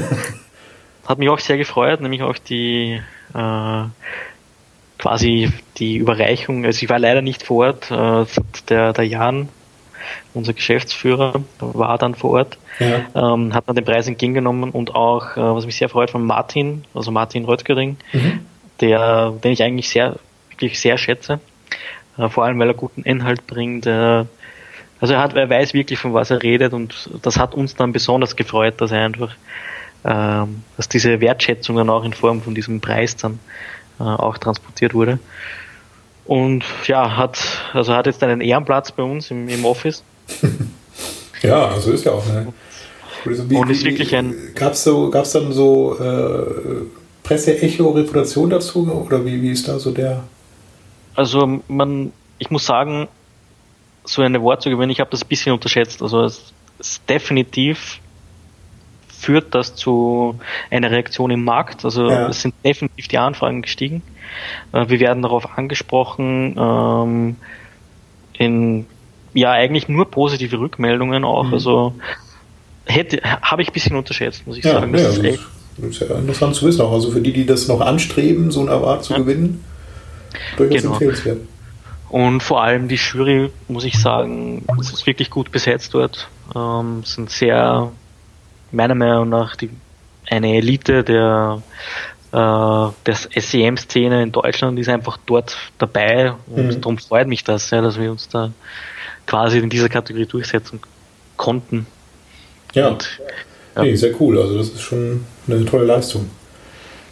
Hat 1.07 1.17
mich 1.19 1.29
auch 1.29 1.39
sehr 1.39 1.57
gefreut, 1.57 2.01
nämlich 2.01 2.21
auch 2.21 2.37
die 2.37 3.01
äh, 3.33 3.83
quasi 4.97 5.51
die 5.77 5.95
Überreichung. 5.97 6.65
Also 6.65 6.83
ich 6.83 6.89
war 6.89 6.99
leider 6.99 7.21
nicht 7.21 7.43
vor 7.43 7.67
Ort. 7.67 7.91
Äh, 7.91 8.25
der, 8.69 8.93
der 8.93 9.07
Jan, 9.07 9.49
unser 10.33 10.53
Geschäftsführer, 10.53 11.41
war 11.59 11.97
dann 11.97 12.15
vor 12.15 12.31
Ort, 12.31 12.57
ja. 12.79 13.33
ähm, 13.33 13.53
hat 13.53 13.67
dann 13.67 13.75
den 13.75 13.85
Preis 13.85 14.07
entgegengenommen 14.07 14.71
und 14.71 14.95
auch, 14.95 15.37
äh, 15.37 15.41
was 15.41 15.65
mich 15.65 15.77
sehr 15.77 15.89
freut, 15.89 16.09
von 16.09 16.25
Martin, 16.25 16.83
also 16.93 17.11
Martin 17.11 17.45
Röttgering, 17.45 17.97
mhm. 18.13 18.45
der, 18.81 19.31
den 19.43 19.51
ich 19.51 19.63
eigentlich 19.63 19.89
sehr, 19.89 20.17
wirklich 20.49 20.79
sehr 20.79 20.97
schätze. 20.97 21.39
Äh, 22.17 22.29
vor 22.29 22.43
allem, 22.45 22.59
weil 22.59 22.69
er 22.69 22.73
guten 22.73 23.03
Inhalt 23.03 23.47
bringt. 23.47 23.85
Äh, 23.85 24.25
also 24.99 25.13
er 25.13 25.21
hat, 25.21 25.35
er 25.35 25.49
weiß 25.49 25.73
wirklich, 25.73 25.99
von 25.99 26.13
was 26.13 26.31
er 26.31 26.41
redet 26.41 26.73
und 26.73 27.09
das 27.21 27.37
hat 27.37 27.53
uns 27.53 27.75
dann 27.75 27.93
besonders 27.93 28.35
gefreut, 28.35 28.75
dass 28.81 28.91
er 28.91 29.01
einfach, 29.01 29.35
ähm, 30.03 30.63
dass 30.75 30.89
diese 30.89 31.19
Wertschätzung 31.21 31.75
dann 31.75 31.89
auch 31.89 32.03
in 32.03 32.13
Form 32.13 32.41
von 32.41 32.55
diesem 32.55 32.81
Preis 32.81 33.15
dann 33.15 33.39
äh, 33.99 34.03
auch 34.03 34.37
transportiert 34.37 34.93
wurde. 34.93 35.19
Und 36.25 36.63
ja, 36.85 37.15
hat, 37.15 37.39
also 37.73 37.93
hat 37.93 38.05
jetzt 38.05 38.21
einen 38.23 38.41
Ehrenplatz 38.41 38.91
bei 38.91 39.03
uns 39.03 39.31
im, 39.31 39.47
im 39.47 39.65
Office. 39.65 40.03
ja, 41.41 41.67
also 41.67 41.91
ist 41.91 42.05
ja 42.05 42.11
auch 42.11 42.27
eine. 42.27 42.53
Also 43.25 43.49
wie, 43.49 43.55
und 43.55 43.69
ist 43.69 43.85
wirklich 43.85 44.15
ein. 44.15 44.35
Gab 44.55 44.73
es 44.73 44.83
so, 44.83 45.09
gab's 45.09 45.31
dann 45.31 45.51
so 45.51 45.97
äh, 45.99 46.85
Presse-Echo, 47.23 47.91
Reputation 47.91 48.49
dazu 48.49 48.89
oder 49.05 49.25
wie, 49.25 49.41
wie 49.41 49.51
ist 49.51 49.67
da 49.67 49.79
so 49.79 49.91
der? 49.91 50.23
Also 51.15 51.61
man, 51.67 52.11
ich 52.39 52.51
muss 52.51 52.65
sagen, 52.65 53.07
so 54.07 54.21
eine 54.21 54.41
Wort 54.41 54.61
zu 54.61 54.69
gewinnen, 54.69 54.91
ich 54.91 54.99
habe 54.99 55.11
das 55.11 55.23
ein 55.23 55.27
bisschen 55.27 55.53
unterschätzt. 55.53 56.01
Also 56.01 56.23
es, 56.23 56.53
es 56.79 57.01
definitiv 57.05 57.99
führt 59.09 59.53
das 59.55 59.75
zu 59.75 60.39
einer 60.69 60.91
Reaktion 60.91 61.31
im 61.31 61.43
Markt. 61.43 61.83
Also 61.83 62.09
ja. 62.09 62.29
es 62.29 62.41
sind 62.41 62.53
definitiv 62.63 63.07
die 63.07 63.17
Anfragen 63.17 63.61
gestiegen. 63.61 64.01
Äh, 64.71 64.89
wir 64.89 64.99
werden 64.99 65.23
darauf 65.23 65.57
angesprochen, 65.57 66.55
ähm, 66.57 67.35
in 68.33 68.85
ja 69.33 69.51
eigentlich 69.51 69.87
nur 69.87 70.09
positive 70.09 70.59
Rückmeldungen 70.59 71.23
auch. 71.23 71.45
Mhm. 71.45 71.53
Also 71.53 71.93
hätte 72.85 73.21
habe 73.23 73.61
ich 73.61 73.69
ein 73.69 73.73
bisschen 73.73 73.95
unterschätzt, 73.95 74.47
muss 74.47 74.57
ich 74.57 74.63
ja, 74.63 74.73
sagen. 74.73 74.93
Das, 74.93 75.01
ja, 75.01 75.09
ist 75.09 75.23
echt 75.23 75.39
das 75.77 75.89
ist 75.91 75.99
ja 75.99 76.15
interessant 76.15 76.55
zu 76.55 76.65
wissen 76.65 76.81
auch. 76.81 76.91
Also 76.91 77.11
für 77.11 77.21
die, 77.21 77.33
die 77.33 77.45
das 77.45 77.67
noch 77.67 77.81
anstreben, 77.81 78.51
so 78.51 78.61
eine 78.61 78.71
Award 78.71 79.03
zu 79.03 79.13
gewinnen, 79.13 79.63
durchaus 80.57 80.81
genau. 80.81 80.93
empfehlenswert. 80.93 81.37
Und 82.09 82.41
vor 82.41 82.63
allem 82.63 82.87
die 82.87 82.95
Jury, 82.95 83.51
muss 83.67 83.83
ich 83.83 83.99
sagen, 83.99 84.65
es 84.79 84.91
ist 84.91 85.05
wirklich 85.05 85.29
gut 85.29 85.51
besetzt 85.51 85.93
dort. 85.93 86.29
Ähm, 86.55 87.03
sind 87.03 87.29
sehr, 87.29 87.91
meiner 88.71 88.95
Meinung 88.95 89.29
nach, 89.29 89.55
die, 89.55 89.69
eine 90.29 90.55
Elite 90.55 91.03
der, 91.03 91.61
äh, 92.31 92.35
der 93.05 93.15
SEM-Szene 93.35 94.23
in 94.23 94.31
Deutschland 94.31 94.79
ist 94.79 94.89
einfach 94.89 95.17
dort 95.25 95.57
dabei 95.77 96.33
und 96.47 96.67
mhm. 96.67 96.81
darum 96.81 96.97
freut 96.97 97.27
mich 97.27 97.43
das, 97.43 97.69
ja, 97.71 97.81
dass 97.81 97.99
wir 97.99 98.11
uns 98.11 98.29
da 98.29 98.51
quasi 99.25 99.59
in 99.59 99.69
dieser 99.69 99.89
Kategorie 99.89 100.25
durchsetzen 100.25 100.79
konnten. 101.35 101.87
Ja. 102.73 102.89
Und, 102.89 103.19
ja. 103.75 103.83
Nee, 103.83 103.95
sehr 103.95 104.19
cool. 104.19 104.39
Also 104.39 104.57
das 104.57 104.69
ist 104.69 104.81
schon 104.81 105.25
eine 105.47 105.65
tolle 105.65 105.85
Leistung. 105.85 106.29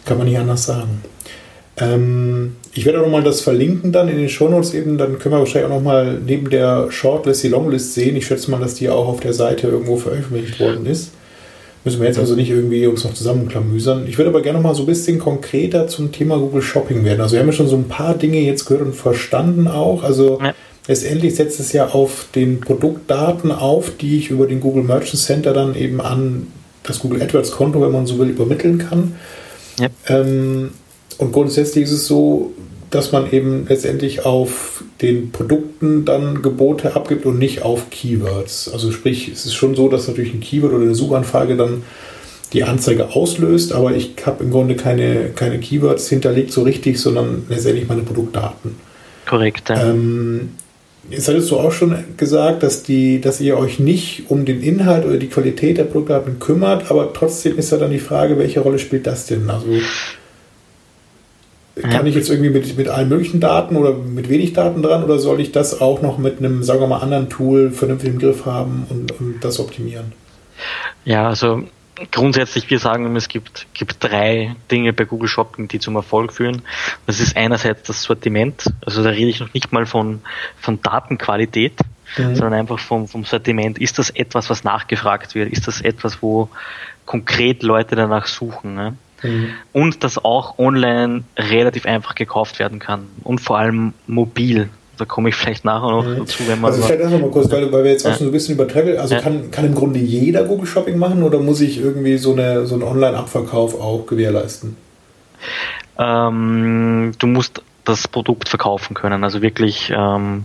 Kann 0.04 0.18
man 0.18 0.26
nicht 0.26 0.38
anders 0.38 0.64
sagen. 0.64 1.02
Ähm, 1.78 2.56
ich 2.72 2.86
werde 2.86 3.00
auch 3.00 3.04
nochmal 3.04 3.22
das 3.22 3.40
verlinken 3.42 3.92
dann 3.92 4.08
in 4.08 4.16
den 4.16 4.28
Shownotes 4.28 4.74
eben. 4.74 4.98
Dann 4.98 5.18
können 5.18 5.34
wir 5.34 5.40
wahrscheinlich 5.40 5.70
auch 5.70 5.74
nochmal 5.74 6.18
neben 6.24 6.50
der 6.50 6.90
Shortlist 6.90 7.42
die 7.42 7.48
Longlist 7.48 7.94
sehen. 7.94 8.16
Ich 8.16 8.26
schätze 8.26 8.50
mal, 8.50 8.60
dass 8.60 8.74
die 8.74 8.88
auch 8.88 9.08
auf 9.08 9.20
der 9.20 9.34
Seite 9.34 9.68
irgendwo 9.68 9.96
veröffentlicht 9.96 10.58
worden 10.60 10.86
ist. 10.86 11.12
Müssen 11.84 12.00
wir 12.00 12.08
jetzt 12.08 12.18
also 12.18 12.34
nicht 12.34 12.50
irgendwie 12.50 12.86
uns 12.86 13.04
noch 13.04 13.14
zusammenklamüsern. 13.14 14.08
Ich 14.08 14.18
würde 14.18 14.30
aber 14.30 14.42
gerne 14.42 14.58
noch 14.58 14.64
mal 14.64 14.74
so 14.74 14.82
ein 14.82 14.86
bisschen 14.86 15.20
konkreter 15.20 15.86
zum 15.86 16.10
Thema 16.10 16.36
Google 16.36 16.62
Shopping 16.62 17.04
werden. 17.04 17.20
Also 17.20 17.34
wir 17.34 17.40
haben 17.40 17.46
ja 17.46 17.52
schon 17.52 17.68
so 17.68 17.76
ein 17.76 17.86
paar 17.86 18.14
Dinge 18.14 18.40
jetzt 18.40 18.64
gehört 18.64 18.84
und 18.84 18.94
verstanden 18.94 19.68
auch. 19.68 20.02
Also 20.02 20.40
ja. 20.42 20.52
letztendlich 20.88 21.36
setzt 21.36 21.60
es 21.60 21.72
ja 21.72 21.90
auf 21.90 22.26
den 22.34 22.58
Produktdaten 22.58 23.52
auf, 23.52 23.92
die 24.00 24.18
ich 24.18 24.30
über 24.30 24.48
den 24.48 24.60
Google 24.60 24.82
Merchant 24.82 25.22
Center 25.22 25.52
dann 25.52 25.76
eben 25.76 26.00
an 26.00 26.48
das 26.82 26.98
Google 26.98 27.22
AdWords 27.22 27.52
Konto, 27.52 27.80
wenn 27.80 27.92
man 27.92 28.06
so 28.06 28.18
will, 28.18 28.30
übermitteln 28.30 28.78
kann. 28.78 29.14
Ja. 29.78 29.88
Ähm, 30.08 30.70
und 31.18 31.32
grundsätzlich 31.32 31.84
ist 31.84 31.92
es 31.92 32.06
so, 32.06 32.52
dass 32.90 33.12
man 33.12 33.30
eben 33.32 33.66
letztendlich 33.68 34.24
auf 34.24 34.84
den 35.02 35.30
Produkten 35.30 36.04
dann 36.04 36.42
Gebote 36.42 36.94
abgibt 36.94 37.26
und 37.26 37.38
nicht 37.38 37.62
auf 37.62 37.90
Keywords. 37.90 38.70
Also 38.72 38.92
sprich, 38.92 39.28
es 39.28 39.44
ist 39.44 39.54
schon 39.54 39.74
so, 39.74 39.88
dass 39.88 40.08
natürlich 40.08 40.32
ein 40.32 40.40
Keyword 40.40 40.72
oder 40.72 40.84
eine 40.84 40.94
Suchanfrage 40.94 41.56
dann 41.56 41.82
die 42.52 42.64
Anzeige 42.64 43.10
auslöst, 43.10 43.72
aber 43.72 43.94
ich 43.94 44.14
habe 44.24 44.44
im 44.44 44.50
Grunde 44.50 44.76
keine, 44.76 45.30
keine 45.34 45.58
Keywords 45.58 46.08
hinterlegt 46.08 46.52
so 46.52 46.62
richtig, 46.62 46.98
sondern 47.00 47.44
letztendlich 47.48 47.88
meine 47.88 48.02
Produktdaten. 48.02 48.76
Korrekt. 49.26 49.68
Ja. 49.68 49.90
Ähm, 49.90 50.50
jetzt 51.10 51.26
hattest 51.26 51.50
du 51.50 51.58
auch 51.58 51.72
schon 51.72 51.96
gesagt, 52.16 52.62
dass, 52.62 52.84
die, 52.84 53.20
dass 53.20 53.40
ihr 53.40 53.58
euch 53.58 53.80
nicht 53.80 54.24
um 54.28 54.44
den 54.44 54.62
Inhalt 54.62 55.04
oder 55.04 55.16
die 55.16 55.26
Qualität 55.26 55.78
der 55.78 55.84
Produktdaten 55.84 56.38
kümmert, 56.38 56.90
aber 56.90 57.12
trotzdem 57.12 57.58
ist 57.58 57.72
ja 57.72 57.78
dann 57.78 57.90
die 57.90 57.98
Frage, 57.98 58.38
welche 58.38 58.60
Rolle 58.60 58.78
spielt 58.78 59.08
das 59.08 59.26
denn? 59.26 59.50
Also 59.50 59.66
kann 61.82 62.06
ich 62.06 62.14
jetzt 62.14 62.30
irgendwie 62.30 62.50
mit, 62.50 62.76
mit 62.76 62.88
allen 62.88 63.08
möglichen 63.08 63.40
Daten 63.40 63.76
oder 63.76 63.92
mit 63.92 64.28
wenig 64.28 64.54
Daten 64.54 64.82
dran 64.82 65.04
oder 65.04 65.18
soll 65.18 65.40
ich 65.40 65.52
das 65.52 65.80
auch 65.80 66.00
noch 66.00 66.16
mit 66.16 66.38
einem, 66.38 66.62
sagen 66.62 66.80
wir 66.80 66.86
mal, 66.86 67.00
anderen 67.00 67.28
Tool 67.28 67.70
vernünftig 67.70 68.10
im 68.10 68.18
Griff 68.18 68.46
haben 68.46 68.86
und, 68.88 69.12
und 69.20 69.40
das 69.42 69.60
optimieren? 69.60 70.12
Ja, 71.04 71.28
also 71.28 71.64
grundsätzlich, 72.12 72.70
wir 72.70 72.78
sagen 72.78 73.14
es 73.16 73.28
gibt, 73.28 73.66
gibt 73.74 74.02
drei 74.02 74.54
Dinge 74.70 74.92
bei 74.92 75.04
Google 75.04 75.28
Shopping, 75.28 75.68
die 75.68 75.78
zum 75.78 75.96
Erfolg 75.96 76.32
führen. 76.32 76.62
Das 77.06 77.20
ist 77.20 77.36
einerseits 77.36 77.82
das 77.84 78.02
Sortiment, 78.02 78.72
also 78.84 79.02
da 79.02 79.10
rede 79.10 79.28
ich 79.28 79.40
noch 79.40 79.52
nicht 79.52 79.72
mal 79.72 79.84
von, 79.84 80.20
von 80.58 80.80
Datenqualität, 80.80 81.74
mhm. 82.16 82.36
sondern 82.36 82.54
einfach 82.54 82.78
vom, 82.78 83.06
vom 83.06 83.24
Sortiment. 83.24 83.78
Ist 83.78 83.98
das 83.98 84.10
etwas, 84.10 84.48
was 84.48 84.64
nachgefragt 84.64 85.34
wird? 85.34 85.52
Ist 85.52 85.66
das 85.66 85.82
etwas, 85.82 86.22
wo 86.22 86.48
konkret 87.04 87.62
Leute 87.62 87.96
danach 87.96 88.26
suchen? 88.26 88.74
Ne? 88.74 88.96
Mhm. 89.22 89.50
Und 89.72 90.04
das 90.04 90.22
auch 90.24 90.58
online 90.58 91.24
relativ 91.36 91.86
einfach 91.86 92.14
gekauft 92.14 92.58
werden 92.58 92.78
kann. 92.78 93.06
Und 93.22 93.40
vor 93.40 93.58
allem 93.58 93.92
mobil. 94.06 94.68
Da 94.98 95.04
komme 95.04 95.28
ich 95.28 95.34
vielleicht 95.34 95.64
nachher 95.64 95.90
noch 95.90 96.06
mhm. 96.06 96.18
dazu, 96.18 96.42
wenn 96.46 96.60
man. 96.60 96.72
Also 96.72 96.82
vielleicht 96.82 97.00
erstmal 97.00 97.20
mal 97.20 97.30
kurz, 97.30 97.50
weil, 97.50 97.70
weil 97.70 97.84
wir 97.84 97.90
jetzt 97.90 98.06
auch 98.06 98.10
ja. 98.10 98.16
schon 98.16 98.26
so 98.26 98.30
ein 98.30 98.32
bisschen 98.32 98.54
über 98.54 98.66
Travel, 98.66 98.96
also 98.96 99.14
ja. 99.14 99.20
kann, 99.20 99.50
kann 99.50 99.66
im 99.66 99.74
Grunde 99.74 99.98
jeder 99.98 100.44
Google 100.44 100.66
Shopping 100.66 100.98
machen 100.98 101.22
oder 101.22 101.38
muss 101.38 101.60
ich 101.60 101.78
irgendwie 101.78 102.16
so, 102.16 102.32
eine, 102.32 102.66
so 102.66 102.74
einen 102.74 102.82
Online-Abverkauf 102.84 103.78
auch 103.78 104.06
gewährleisten? 104.06 104.76
Ähm, 105.98 107.12
du 107.18 107.26
musst 107.26 107.62
das 107.84 108.08
Produkt 108.08 108.48
verkaufen 108.48 108.94
können. 108.94 109.24
Also 109.24 109.42
wirklich 109.42 109.92
ähm, 109.96 110.44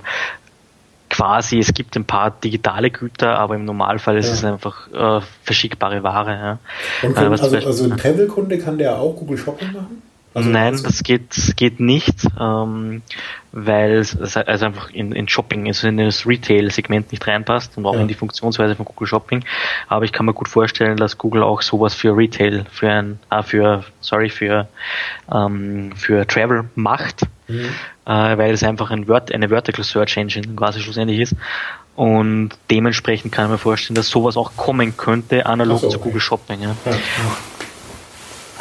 quasi, 1.12 1.60
es 1.60 1.74
gibt 1.74 1.96
ein 1.98 2.06
paar 2.06 2.32
digitale 2.32 2.90
Güter, 2.90 3.38
aber 3.38 3.56
im 3.56 3.66
Normalfall 3.66 4.18
ist 4.18 4.28
ja. 4.28 4.34
es 4.34 4.44
einfach 4.46 4.88
äh, 4.92 5.22
verschickbare 5.44 6.02
Ware. 6.04 6.32
Ja. 6.32 6.60
Können, 7.02 7.16
äh, 7.16 7.38
also, 7.42 7.56
also 7.58 7.84
ein 7.84 7.98
Travel-Kunde 7.98 8.58
kann 8.58 8.78
der 8.78 8.98
auch 8.98 9.16
Google 9.16 9.38
Shopping 9.38 9.74
machen? 9.74 10.02
Also 10.34 10.50
Nein, 10.50 10.80
das 10.82 11.04
geht, 11.04 11.54
geht 11.58 11.82
nicht, 11.82 12.26
ähm, 12.40 13.02
weil 13.52 13.96
es 13.96 14.16
also 14.38 14.66
einfach 14.66 14.90
in, 14.92 15.12
in 15.12 15.28
Shopping, 15.28 15.68
also 15.68 15.90
in 15.90 15.98
das 15.98 16.26
Retail-Segment 16.26 17.12
nicht 17.12 17.28
reinpasst 17.28 17.78
und 17.78 17.86
auch 17.86 17.96
ja. 17.96 18.02
in 18.02 18.08
die 18.08 18.14
Funktionsweise 18.14 18.78
von 18.78 18.86
Google 18.86 19.08
Shopping. 19.08 19.44
Aber 19.90 20.06
ich 20.06 20.14
kann 20.14 20.26
mir 20.26 20.34
gut 20.34 20.48
vorstellen, 20.48 20.96
dass 20.96 21.18
Google 21.18 21.44
auch 21.44 21.62
sowas 21.62 21.94
für 21.94 22.16
Retail, 22.16 22.66
für 22.72 22.90
ein, 22.90 23.20
ah, 23.28 23.44
für, 23.44 23.84
sorry, 24.00 24.30
für, 24.30 24.70
ähm, 25.30 25.92
für 25.98 26.26
Travel 26.26 26.70
macht, 26.76 27.28
mhm. 27.52 27.66
äh, 28.06 28.38
weil 28.38 28.54
es 28.54 28.64
einfach 28.64 28.92
ein 28.92 29.08
Word, 29.08 29.32
eine 29.32 29.50
Vertical 29.50 29.84
Search 29.84 30.18
Engine 30.18 30.56
quasi 30.56 30.82
schlussendlich 30.82 31.20
ist. 31.20 31.36
Und 31.96 32.52
dementsprechend 32.70 33.32
kann 33.32 33.46
ich 33.46 33.52
mir 33.52 33.58
vorstellen, 33.58 33.96
dass 33.96 34.08
sowas 34.08 34.38
auch 34.38 34.56
kommen 34.56 34.96
könnte, 34.96 35.46
analog 35.46 35.82
so, 35.82 35.88
okay. 35.88 35.98
zu 35.98 36.00
Google 36.00 36.22
Shopping. 36.22 36.62
Ja. 36.62 36.76
ja 36.86 36.98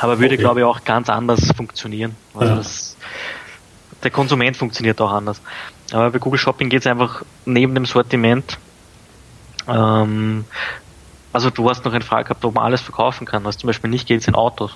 aber 0.01 0.19
würde, 0.19 0.35
okay. 0.35 0.43
glaube 0.43 0.61
ich, 0.61 0.67
auch 0.67 0.83
ganz 0.85 1.09
anders 1.09 1.53
funktionieren. 1.57 2.17
Also 2.35 2.51
ja. 2.51 2.57
das, 2.57 2.97
der 4.03 4.11
Konsument 4.11 4.57
funktioniert 4.57 5.01
auch 5.01 5.13
anders. 5.13 5.41
Aber 5.93 6.11
bei 6.11 6.19
Google 6.19 6.39
Shopping 6.39 6.71
geht 6.71 6.81
es 6.81 6.87
einfach 6.87 7.23
neben 7.45 7.75
dem 7.75 7.85
Sortiment. 7.85 8.59
Ähm, 9.69 10.45
also 11.33 11.51
du 11.51 11.69
hast 11.69 11.85
noch 11.85 11.93
eine 11.93 12.05
Frage 12.05 12.25
gehabt, 12.25 12.45
ob 12.45 12.55
man 12.55 12.65
alles 12.65 12.81
verkaufen 12.81 13.27
kann. 13.27 13.45
Was 13.45 13.59
zum 13.59 13.69
Beispiel 13.69 13.91
nicht 13.91 14.09
geht, 14.09 14.23
sind 14.23 14.35
Autos. 14.35 14.73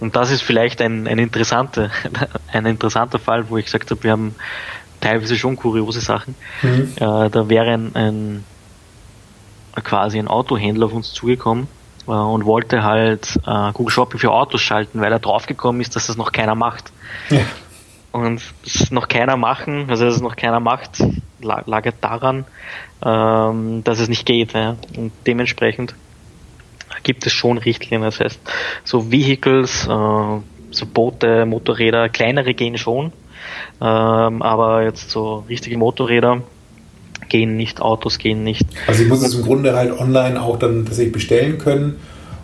Und 0.00 0.14
das 0.14 0.30
ist 0.30 0.42
vielleicht 0.42 0.82
ein, 0.82 1.06
ein, 1.06 1.18
interessante, 1.18 1.90
ein 2.52 2.66
interessanter 2.66 3.18
Fall, 3.18 3.48
wo 3.48 3.56
ich 3.56 3.64
gesagt 3.64 3.90
habe, 3.90 4.02
wir 4.02 4.12
haben 4.12 4.34
teilweise 5.00 5.36
schon 5.36 5.56
kuriose 5.56 6.00
Sachen. 6.00 6.34
Mhm. 6.62 6.92
Äh, 6.96 7.30
da 7.30 7.48
wäre 7.48 7.72
ein, 7.72 7.94
ein 7.94 8.44
quasi 9.82 10.18
ein 10.18 10.28
Autohändler 10.28 10.86
auf 10.86 10.92
uns 10.92 11.12
zugekommen 11.12 11.68
äh, 12.06 12.10
und 12.10 12.44
wollte 12.44 12.82
halt 12.82 13.38
äh, 13.46 13.72
Google 13.72 13.92
Shopping 13.92 14.18
für 14.18 14.32
Autos 14.32 14.60
schalten, 14.60 15.00
weil 15.00 15.12
er 15.12 15.18
draufgekommen 15.18 15.80
ist, 15.80 15.96
dass 15.96 16.06
das 16.06 16.16
noch 16.16 16.32
keiner 16.32 16.54
macht. 16.54 16.92
Ja. 17.30 17.40
Und 18.12 18.42
das 18.64 18.90
noch 18.90 19.08
keiner 19.08 19.36
machen, 19.36 19.90
also 19.90 20.06
dass 20.06 20.14
es 20.14 20.22
noch 20.22 20.36
keiner 20.36 20.60
macht, 20.60 21.04
lag 21.40 21.84
daran, 22.00 22.46
ähm, 23.04 23.84
dass 23.84 23.98
es 23.98 24.08
nicht 24.08 24.24
geht. 24.24 24.54
Ja. 24.54 24.76
Und 24.96 25.12
dementsprechend 25.26 25.94
gibt 27.06 27.24
es 27.24 27.32
schon 27.32 27.56
Richtlinien. 27.56 28.02
Das 28.02 28.18
heißt, 28.18 28.40
so 28.84 29.12
Vehicles, 29.12 29.86
äh, 29.86 29.88
so 29.88 30.86
Boote, 30.92 31.46
Motorräder, 31.46 32.08
kleinere 32.08 32.52
gehen 32.52 32.76
schon, 32.76 33.12
ähm, 33.80 34.42
aber 34.42 34.82
jetzt 34.82 35.10
so 35.10 35.44
richtige 35.48 35.78
Motorräder 35.78 36.42
gehen 37.28 37.56
nicht, 37.56 37.80
Autos 37.80 38.18
gehen 38.18 38.42
nicht. 38.42 38.66
Also 38.88 39.04
ich 39.04 39.08
muss 39.08 39.22
es 39.22 39.34
im 39.34 39.44
Grunde 39.44 39.74
halt 39.74 39.98
online 39.98 40.42
auch 40.42 40.58
dann 40.58 40.84
tatsächlich 40.84 41.12
bestellen 41.12 41.58
können. 41.58 41.96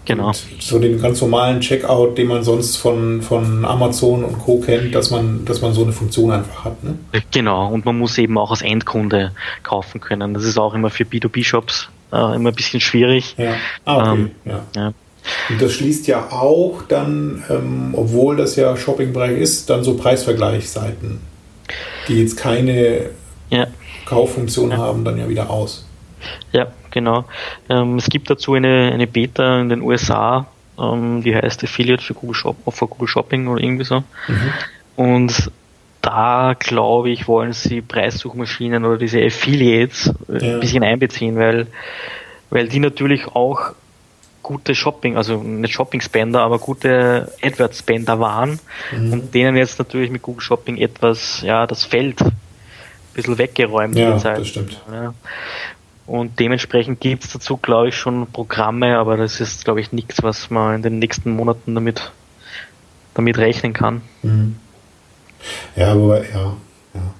Genau. 0.04 0.28
Und 0.28 0.44
so 0.60 0.78
den 0.78 1.00
ganz 1.00 1.20
normalen 1.20 1.60
Checkout, 1.60 2.16
den 2.16 2.28
man 2.28 2.42
sonst 2.42 2.76
von, 2.76 3.22
von 3.22 3.64
Amazon 3.64 4.24
und 4.24 4.38
Co. 4.38 4.60
kennt, 4.60 4.94
dass 4.94 5.10
man, 5.10 5.44
dass 5.44 5.60
man 5.60 5.74
so 5.74 5.82
eine 5.82 5.92
Funktion 5.92 6.30
einfach 6.32 6.64
hat. 6.64 6.82
Ne? 6.82 6.98
Genau, 7.32 7.68
und 7.68 7.84
man 7.84 7.98
muss 7.98 8.18
eben 8.18 8.36
auch 8.38 8.50
als 8.50 8.62
Endkunde 8.62 9.32
kaufen 9.62 10.00
können. 10.00 10.34
Das 10.34 10.44
ist 10.44 10.58
auch 10.58 10.74
immer 10.74 10.90
für 10.90 11.04
B2B-Shops 11.04 11.88
äh, 12.12 12.36
immer 12.36 12.50
ein 12.50 12.54
bisschen 12.54 12.80
schwierig. 12.80 13.34
Ja. 13.38 13.54
Ah, 13.84 14.12
okay. 14.12 14.20
Ähm, 14.20 14.30
ja. 14.44 14.60
ja. 14.76 14.92
Und 15.48 15.62
das 15.62 15.72
schließt 15.72 16.06
ja 16.08 16.30
auch 16.30 16.82
dann, 16.88 17.44
ähm, 17.48 17.90
obwohl 17.92 18.36
das 18.36 18.56
ja 18.56 18.76
Shopping-Bereich 18.76 19.38
ist, 19.38 19.70
dann 19.70 19.84
so 19.84 19.96
Preisvergleichsseiten, 19.96 21.20
die 22.08 22.20
jetzt 22.20 22.36
keine 22.36 23.10
ja. 23.50 23.66
Kauffunktion 24.04 24.70
ja. 24.70 24.78
haben, 24.78 25.04
dann 25.04 25.18
ja 25.18 25.28
wieder 25.28 25.48
aus. 25.48 25.86
Ja, 26.52 26.68
genau. 26.90 27.24
Ähm, 27.68 27.96
es 27.96 28.08
gibt 28.08 28.30
dazu 28.30 28.54
eine, 28.54 28.90
eine 28.92 29.06
Beta 29.06 29.60
in 29.60 29.68
den 29.68 29.82
USA, 29.82 30.46
ähm, 30.78 31.22
die 31.22 31.34
heißt 31.34 31.62
Affiliate 31.64 32.02
für 32.02 32.14
Google, 32.14 32.34
Shop, 32.34 32.56
für 32.68 32.86
Google 32.86 33.08
Shopping 33.08 33.46
oder 33.46 33.62
irgendwie 33.62 33.84
so. 33.84 34.02
Mhm. 34.28 34.52
Und 34.96 35.50
da 36.02 36.54
glaube 36.58 37.10
ich, 37.10 37.28
wollen 37.28 37.52
sie 37.52 37.80
Preissuchmaschinen 37.80 38.84
oder 38.84 38.98
diese 38.98 39.22
Affiliates 39.24 40.12
äh, 40.28 40.46
ja. 40.46 40.54
ein 40.54 40.60
bisschen 40.60 40.82
einbeziehen, 40.82 41.36
weil, 41.36 41.68
weil 42.50 42.68
die 42.68 42.80
natürlich 42.80 43.26
auch 43.28 43.72
gute 44.42 44.74
Shopping, 44.74 45.16
also 45.16 45.40
nicht 45.40 45.72
Shopping-Spender, 45.72 46.40
aber 46.40 46.58
gute 46.58 47.32
AdWords-Spender 47.42 48.18
waren 48.18 48.58
mhm. 48.90 49.12
und 49.12 49.34
denen 49.34 49.56
jetzt 49.56 49.78
natürlich 49.78 50.10
mit 50.10 50.22
Google 50.22 50.42
Shopping 50.42 50.76
etwas, 50.76 51.42
ja, 51.42 51.66
das 51.66 51.84
Feld 51.84 52.18
bisschen 53.14 53.38
weggeräumt 53.38 53.96
ja, 53.96 54.18
Zeit. 54.18 54.38
Das 54.38 54.48
stimmt. 54.48 54.80
Ja. 54.90 55.14
Und 56.06 56.40
dementsprechend 56.40 57.00
gibt 57.00 57.24
es 57.24 57.32
dazu, 57.32 57.56
glaube 57.56 57.88
ich, 57.88 57.96
schon 57.96 58.26
Programme, 58.26 58.98
aber 58.98 59.16
das 59.16 59.40
ist, 59.40 59.64
glaube 59.64 59.80
ich, 59.80 59.92
nichts, 59.92 60.22
was 60.22 60.50
man 60.50 60.76
in 60.76 60.82
den 60.82 60.98
nächsten 60.98 61.30
Monaten 61.30 61.74
damit, 61.74 62.12
damit 63.14 63.38
rechnen 63.38 63.72
kann. 63.72 64.02
Mhm. 64.22 64.56
Ja, 65.76 65.92
aber 65.92 66.18
ja, 66.20 66.56
ja. 66.94 67.14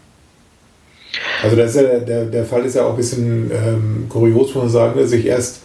Also 1.42 1.56
das 1.56 1.74
ja, 1.74 1.82
der, 1.82 2.26
der 2.26 2.44
Fall 2.44 2.64
ist 2.64 2.76
ja 2.76 2.84
auch 2.84 2.90
ein 2.90 2.96
bisschen 2.96 3.50
ähm, 3.50 4.06
kurios, 4.08 4.54
muss 4.54 4.64
man 4.64 4.70
sagen, 4.70 5.00
dass 5.00 5.12
ich 5.12 5.26
erst 5.26 5.60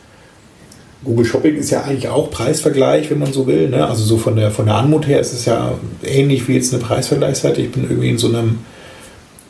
Google 1.04 1.26
Shopping 1.26 1.56
ist 1.56 1.70
ja 1.70 1.84
eigentlich 1.84 2.10
auch 2.10 2.32
Preisvergleich, 2.32 3.10
wenn 3.12 3.20
man 3.20 3.32
so 3.32 3.46
will. 3.46 3.70
Ne? 3.70 3.88
Also 3.88 4.04
so 4.04 4.18
von 4.18 4.36
der 4.36 4.52
von 4.52 4.66
der 4.66 4.76
Anmut 4.76 5.08
her 5.08 5.20
ist 5.20 5.34
es 5.34 5.46
ja 5.46 5.78
ähnlich 6.04 6.48
wie 6.48 6.56
jetzt 6.56 6.74
eine 6.74 6.82
Preisvergleichsseite. 6.82 7.62
Ich 7.62 7.72
bin 7.72 7.84
irgendwie 7.84 8.10
in 8.10 8.18
so 8.18 8.28
einem 8.28 8.60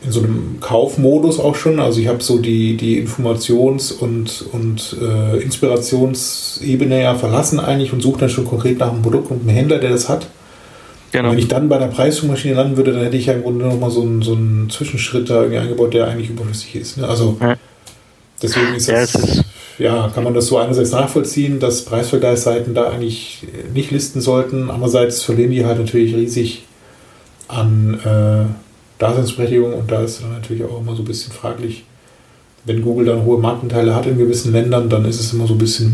in 0.03 0.11
so 0.11 0.21
einem 0.21 0.57
Kaufmodus 0.61 1.39
auch 1.39 1.55
schon. 1.55 1.79
Also 1.79 1.99
ich 1.99 2.07
habe 2.07 2.21
so 2.21 2.37
die, 2.37 2.77
die 2.77 3.03
Informations- 3.03 3.91
und, 3.91 4.45
und 4.51 4.95
äh, 5.01 5.37
Inspirationsebene 5.41 7.01
ja 7.01 7.15
verlassen 7.15 7.59
eigentlich 7.59 7.93
und 7.93 8.01
suche 8.01 8.21
dann 8.21 8.29
schon 8.29 8.45
konkret 8.45 8.77
nach 8.77 8.91
einem 8.91 9.01
Produkt 9.01 9.31
und 9.31 9.41
einem 9.41 9.49
Händler, 9.49 9.79
der 9.79 9.89
das 9.89 10.07
hat. 10.07 10.27
Genau. 11.11 11.31
Wenn 11.31 11.39
ich 11.39 11.47
dann 11.47 11.69
bei 11.69 11.77
der 11.77 11.87
Preissuchmaschine 11.87 12.55
landen 12.55 12.77
würde, 12.77 12.91
dann 12.91 13.03
hätte 13.03 13.17
ich 13.17 13.27
ja 13.27 13.33
im 13.33 13.43
Grunde 13.43 13.65
nochmal 13.65 13.91
so 13.91 14.01
einen, 14.01 14.21
so 14.21 14.33
einen 14.33 14.69
Zwischenschritt 14.69 15.29
da 15.29 15.41
irgendwie 15.41 15.59
eingebaut, 15.59 15.93
der 15.93 16.07
eigentlich 16.07 16.29
überflüssig 16.29 16.75
ist. 16.75 16.97
Ne? 16.97 17.07
Also 17.07 17.37
ja. 17.39 17.55
deswegen 18.41 18.75
ist 18.75 18.87
ja, 18.87 19.01
es, 19.01 19.43
ja, 19.77 20.11
kann 20.13 20.23
man 20.23 20.33
das 20.33 20.47
so 20.47 20.57
einerseits 20.57 20.91
nachvollziehen, 20.91 21.59
dass 21.59 21.85
Preisvergleichsseiten 21.85 22.73
da 22.73 22.89
eigentlich 22.89 23.47
nicht 23.73 23.91
listen 23.91 24.19
sollten. 24.19 24.69
Andererseits 24.69 25.23
verlieren 25.23 25.51
die 25.51 25.65
halt 25.65 25.79
natürlich 25.79 26.13
riesig 26.13 26.65
an 27.47 27.99
äh, 28.03 28.45
Daseinsberechtigung 28.99 29.73
und 29.73 29.91
da 29.91 30.01
ist 30.01 30.21
dann 30.21 30.33
natürlich 30.33 30.63
auch 30.63 30.81
immer 30.81 30.95
so 30.95 31.03
ein 31.03 31.05
bisschen 31.05 31.31
fraglich, 31.31 31.85
wenn 32.65 32.81
Google 32.81 33.05
dann 33.05 33.23
hohe 33.23 33.39
Marktanteile 33.39 33.95
hat 33.95 34.07
in 34.07 34.17
gewissen 34.17 34.51
Ländern, 34.51 34.89
dann 34.89 35.05
ist 35.05 35.21
es 35.21 35.31
immer 35.31 35.47
so 35.47 35.53
ein 35.53 35.59
bisschen 35.59 35.93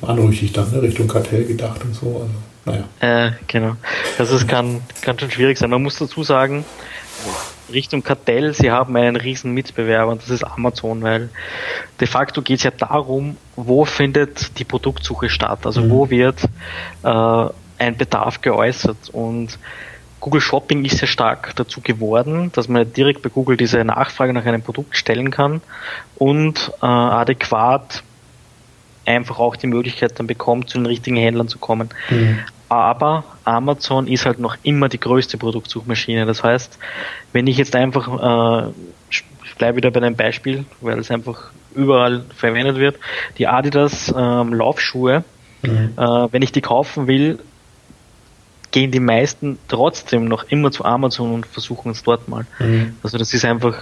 hm, 0.00 0.08
anrüchig 0.08 0.52
dann, 0.52 0.70
ne? 0.72 0.80
Richtung 0.80 1.06
Kartell 1.06 1.44
gedacht 1.44 1.84
und 1.84 1.94
so. 1.94 2.06
Also, 2.06 2.30
naja. 2.64 2.84
Äh, 3.00 3.32
genau. 3.46 3.76
Also 4.18 4.36
es 4.36 4.46
kann, 4.46 4.82
kann 5.02 5.18
schon 5.18 5.30
schwierig 5.30 5.58
sein. 5.58 5.70
Man 5.70 5.82
muss 5.82 5.98
dazu 5.98 6.22
sagen, 6.22 6.64
Richtung 7.72 8.02
Kartell, 8.02 8.52
sie 8.52 8.70
haben 8.70 8.96
einen 8.96 9.16
riesen 9.16 9.52
Mitbewerber 9.52 10.12
und 10.12 10.22
das 10.22 10.30
ist 10.30 10.44
Amazon, 10.44 11.02
weil 11.02 11.30
de 12.00 12.06
facto 12.06 12.42
geht 12.42 12.58
es 12.58 12.64
ja 12.64 12.70
darum, 12.70 13.36
wo 13.56 13.84
findet 13.84 14.58
die 14.58 14.64
Produktsuche 14.64 15.30
statt, 15.30 15.60
also 15.64 15.80
mhm. 15.80 15.90
wo 15.90 16.10
wird 16.10 16.42
äh, 17.02 17.48
ein 17.78 17.96
Bedarf 17.96 18.40
geäußert 18.40 19.08
und 19.12 19.58
Google 20.20 20.40
Shopping 20.40 20.84
ist 20.84 20.98
sehr 20.98 21.08
stark 21.08 21.54
dazu 21.56 21.80
geworden, 21.82 22.50
dass 22.54 22.68
man 22.68 22.90
direkt 22.90 23.22
bei 23.22 23.28
Google 23.28 23.56
diese 23.56 23.84
Nachfrage 23.84 24.32
nach 24.32 24.46
einem 24.46 24.62
Produkt 24.62 24.96
stellen 24.96 25.30
kann 25.30 25.60
und 26.16 26.72
äh, 26.80 26.86
adäquat 26.86 28.02
einfach 29.06 29.38
auch 29.38 29.56
die 29.56 29.66
Möglichkeit 29.66 30.18
dann 30.18 30.26
bekommt, 30.26 30.70
zu 30.70 30.78
den 30.78 30.86
richtigen 30.86 31.16
Händlern 31.16 31.48
zu 31.48 31.58
kommen. 31.58 31.90
Mhm. 32.10 32.38
Aber 32.68 33.24
Amazon 33.44 34.06
ist 34.08 34.26
halt 34.26 34.38
noch 34.38 34.56
immer 34.62 34.88
die 34.88 34.98
größte 34.98 35.38
Produktsuchmaschine. 35.38 36.26
Das 36.26 36.42
heißt, 36.42 36.78
wenn 37.32 37.46
ich 37.46 37.56
jetzt 37.56 37.76
einfach, 37.76 38.66
äh, 38.66 38.70
ich 39.10 39.24
bleibe 39.56 39.76
wieder 39.76 39.90
bei 39.90 40.00
dem 40.00 40.16
Beispiel, 40.16 40.64
weil 40.80 40.98
es 40.98 41.10
einfach 41.10 41.50
überall 41.74 42.24
verwendet 42.34 42.76
wird, 42.76 42.96
die 43.38 43.46
Adidas 43.46 44.12
ähm, 44.16 44.54
Laufschuhe, 44.54 45.24
mhm. 45.62 45.92
äh, 45.96 46.32
wenn 46.32 46.42
ich 46.42 46.52
die 46.52 46.62
kaufen 46.62 47.06
will, 47.06 47.38
gehen 48.74 48.90
die 48.90 48.98
meisten 48.98 49.56
trotzdem 49.68 50.24
noch 50.24 50.46
immer 50.48 50.72
zu 50.72 50.84
Amazon 50.84 51.32
und 51.32 51.46
versuchen 51.46 51.92
es 51.92 52.02
dort 52.02 52.28
mal. 52.28 52.44
Mhm. 52.58 52.96
Also 53.04 53.18
das 53.18 53.32
ist 53.32 53.44
einfach, 53.44 53.76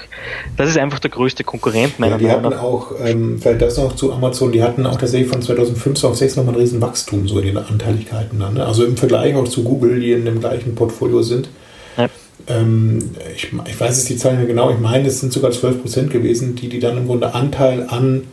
das 0.59 0.69
ist 0.69 0.77
einfach 0.77 0.99
der 0.99 1.11
größte 1.11 1.45
Konkurrent 1.45 1.99
meiner 1.99 2.17
ja, 2.17 2.19
die 2.19 2.31
hatten 2.31 2.53
auch, 2.53 2.93
ähm, 3.03 3.39
vielleicht 3.41 3.63
das 3.63 3.79
noch 3.79 3.97
zu 3.97 4.13
Amazon, 4.13 4.53
die 4.53 4.63
hatten 4.63 4.85
auch 4.85 4.99
tatsächlich 4.99 5.31
von 5.31 5.41
2005 5.41 6.05
auf 6.05 6.17
6 6.17 6.37
nochmal 6.37 6.57
ein 6.57 6.61
riesen 6.61 6.83
Wachstum 6.83 7.27
so 7.27 7.39
in 7.39 7.47
den 7.47 7.57
Anteiligkeiten 7.57 8.39
dann. 8.39 8.53
Ne? 8.53 8.67
Also 8.67 8.85
im 8.85 8.99
Vergleich 8.99 9.35
auch 9.35 9.49
zu 9.49 9.65
Google, 9.65 9.99
die 9.99 10.13
in 10.13 10.27
dem 10.27 10.41
gleichen 10.41 10.75
Portfolio 10.75 11.23
sind. 11.23 11.49
Ja. 11.97 12.11
Ähm, 12.49 13.13
ich, 13.35 13.45
ich, 13.45 13.81
weiß 13.81 13.97
jetzt 13.97 14.11
die 14.11 14.19
Zahlen 14.19 14.41
nicht 14.41 14.49
genau, 14.49 14.71
ich 14.73 14.79
meine, 14.79 15.09
es 15.09 15.21
sind 15.21 15.33
sogar 15.33 15.53
12% 15.53 16.09
gewesen, 16.09 16.55
die, 16.55 16.69
die 16.69 16.81
dann 16.81 16.99
im 16.99 17.07
Grunde 17.07 17.33
Anteil 17.33 17.87
an 17.89 18.25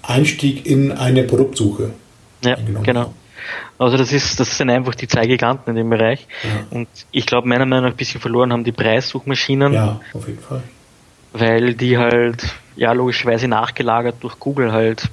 Einstieg 0.00 0.64
in 0.64 0.92
eine 0.92 1.24
Produktsuche 1.24 1.90
ja, 2.42 2.56
genau. 2.82 3.00
Haben. 3.00 3.23
Also 3.78 3.96
das 3.96 4.12
ist, 4.12 4.38
das 4.38 4.56
sind 4.56 4.70
einfach 4.70 4.94
die 4.94 5.08
zwei 5.08 5.26
Giganten 5.26 5.70
in 5.70 5.76
dem 5.76 5.90
Bereich. 5.90 6.26
Ja. 6.42 6.50
Und 6.70 6.88
ich 7.10 7.26
glaube, 7.26 7.48
meiner 7.48 7.66
Meinung 7.66 7.86
nach 7.86 7.92
ein 7.92 7.96
bisschen 7.96 8.20
verloren 8.20 8.52
haben 8.52 8.64
die 8.64 8.72
Preissuchmaschinen. 8.72 9.72
Ja, 9.72 10.00
auf 10.12 10.28
jeden 10.28 10.40
Fall. 10.40 10.62
Weil 11.32 11.74
die 11.74 11.98
halt, 11.98 12.54
ja, 12.76 12.92
logischerweise 12.92 13.48
nachgelagert 13.48 14.16
durch 14.20 14.38
Google 14.38 14.72
halt 14.72 15.08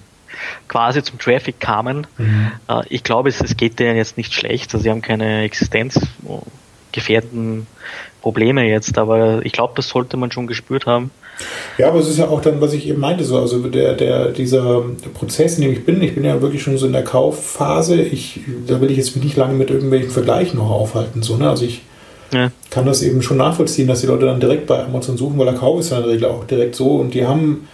quasi 0.68 1.01
zum 1.03 1.20
Traffic 1.20 1.59
kamen. 1.59 2.07
Mhm. 2.18 2.51
Äh, 2.68 2.82
ich 2.89 3.03
glaube, 3.03 3.30
es, 3.30 3.41
es 3.41 3.55
geht 3.57 3.80
denen 3.80 3.97
jetzt 3.97 4.18
nicht 4.18 4.34
schlecht. 4.34 4.74
Also 4.74 4.84
sie 4.84 4.91
haben 4.91 5.01
keine 5.01 5.41
existenzgefährdenden 5.41 7.68
Probleme 8.22 8.68
jetzt, 8.68 8.97
aber 8.97 9.45
ich 9.45 9.53
glaube, 9.53 9.74
das 9.76 9.89
sollte 9.89 10.18
man 10.18 10.32
schon 10.32 10.47
gespürt 10.47 10.86
haben. 10.86 11.12
Ja, 11.78 11.88
aber 11.88 12.00
es 12.00 12.08
ist 12.08 12.18
ja 12.18 12.28
auch 12.28 12.42
dann, 12.42 12.62
was 12.62 12.74
ich 12.74 12.88
eben 12.88 13.00
meinte, 13.00 13.24
so, 13.24 13.38
also 13.38 13.60
der, 13.60 13.94
der, 13.94 14.30
dieser 14.30 14.84
Prozess, 15.14 15.58
in 15.58 15.64
dem 15.64 15.72
ich 15.72 15.86
bin, 15.86 16.02
ich 16.02 16.16
bin 16.16 16.24
ja 16.24 16.42
wirklich 16.42 16.62
schon 16.62 16.78
so 16.78 16.86
in 16.86 16.94
der 16.94 17.04
Kaufphase, 17.04 18.02
ich, 18.02 18.42
da 18.68 18.82
will 18.82 18.92
ich 18.92 18.98
jetzt 18.98 19.16
nicht 19.16 19.38
lange 19.38 19.54
mit 19.54 19.70
irgendwelchen 19.70 20.12
Vergleichen 20.12 20.60
noch 20.60 20.70
aufhalten, 20.70 21.22
so, 21.22 21.38
ne? 21.38 21.50
Also 21.50 21.66
ich 21.66 21.82
ja. 22.34 22.52
kann 22.70 22.86
das 22.86 23.02
eben 23.02 23.22
schon 23.22 23.38
nachvollziehen, 23.38 23.88
dass 23.88 24.02
die 24.02 24.08
Leute 24.08 24.26
dann 24.26 24.39
direkt 24.39 24.68
bei 24.68 24.84
Amazon 24.84 25.18
suchen, 25.18 25.38
weil 25.38 25.46
der 25.46 25.56
Kauf 25.56 25.80
ist 25.80 25.92
ja 25.92 25.98
in 25.98 26.04
der 26.04 26.12
Regel 26.14 26.26
auch 26.30 26.46
direkt 26.46 26.76
so 26.76 26.96
und 26.96 27.14
die 27.14 27.26
haben 27.26 27.68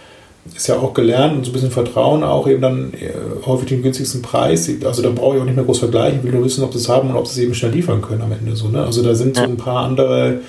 ist 0.54 0.68
ja 0.68 0.78
auch 0.78 0.94
gelernt 0.94 1.36
und 1.36 1.44
so 1.44 1.50
ein 1.50 1.52
bisschen 1.52 1.70
Vertrauen 1.70 2.22
auch 2.22 2.48
eben 2.48 2.62
dann 2.62 2.92
äh, 2.94 3.12
häufig 3.44 3.68
den 3.68 3.82
günstigsten 3.82 4.22
Preis. 4.22 4.70
Also 4.84 5.02
da 5.02 5.10
brauche 5.10 5.36
ich 5.36 5.42
auch 5.42 5.46
nicht 5.46 5.56
mehr 5.56 5.64
groß 5.64 5.78
vergleichen, 5.78 6.20
ich 6.20 6.24
will 6.24 6.32
nur 6.32 6.44
wissen, 6.44 6.64
ob 6.64 6.72
sie 6.72 6.78
es 6.78 6.88
haben 6.88 7.10
und 7.10 7.16
ob 7.16 7.26
sie 7.26 7.40
es 7.40 7.44
eben 7.44 7.54
schnell 7.54 7.72
liefern 7.72 8.02
können 8.02 8.22
am 8.22 8.32
Ende 8.32 8.56
so. 8.56 8.68
Ne? 8.68 8.82
Also 8.82 9.02
da 9.02 9.14
sind 9.14 9.36
so 9.36 9.42
ein 9.42 9.56
paar 9.56 9.84
andere 9.84 10.40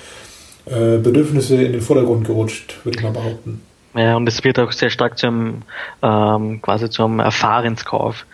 äh, 0.66 0.98
Bedürfnisse 0.98 1.62
in 1.62 1.74
den 1.74 1.82
Vordergrund 1.82 2.28
gerutscht, 2.28 2.78
würde 2.84 2.98
ich 2.98 3.04
mal 3.04 3.12
behaupten. 3.12 3.62
Ja, 3.96 4.16
und 4.16 4.28
es 4.28 4.44
wird 4.44 4.60
auch 4.60 4.72
sehr 4.72 4.90
stark 4.90 5.18
zum 5.18 5.64
ähm, 6.04 6.62
quasi 6.62 6.90
zum 6.90 7.20
Erfahrenskauf 7.20 8.26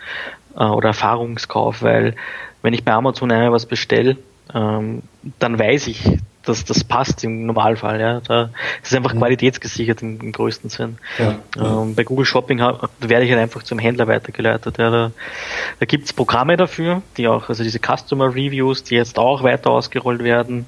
äh, 0.56 0.64
oder 0.64 0.88
Erfahrungskauf, 0.88 1.82
weil 1.82 2.14
wenn 2.62 2.74
ich 2.74 2.84
bei 2.84 2.92
Amazon 2.92 3.30
einmal 3.30 3.52
was 3.52 3.66
bestelle, 3.66 4.16
ähm, 4.54 5.02
dann 5.38 5.58
weiß 5.58 5.86
ich, 5.88 6.04
dass 6.44 6.64
das 6.64 6.84
passt 6.84 7.24
im 7.24 7.46
Normalfall. 7.46 8.00
Ja, 8.00 8.20
da 8.20 8.50
ist 8.82 8.94
einfach 8.94 9.14
mhm. 9.14 9.18
qualitätsgesichert 9.18 10.02
im, 10.02 10.20
im 10.20 10.32
größten 10.32 10.70
Sinn. 10.70 10.98
Ja, 11.18 11.38
ähm, 11.56 11.94
bei 11.94 12.04
Google 12.04 12.24
Shopping 12.24 12.58
werde 12.58 13.24
ich 13.24 13.30
halt 13.30 13.40
einfach 13.40 13.62
zum 13.62 13.78
Händler 13.78 14.06
weitergeleitet. 14.06 14.78
Ja, 14.78 14.90
da 14.90 15.10
da 15.78 15.86
gibt 15.86 16.04
es 16.04 16.12
Programme 16.12 16.56
dafür, 16.56 17.02
die 17.16 17.28
auch, 17.28 17.48
also 17.48 17.62
diese 17.62 17.80
Customer 17.80 18.28
Reviews, 18.28 18.84
die 18.84 18.94
jetzt 18.94 19.18
auch 19.18 19.42
weiter 19.42 19.70
ausgerollt 19.70 20.22
werden. 20.22 20.66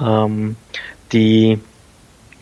Ähm, 0.00 0.56
die 1.14 1.58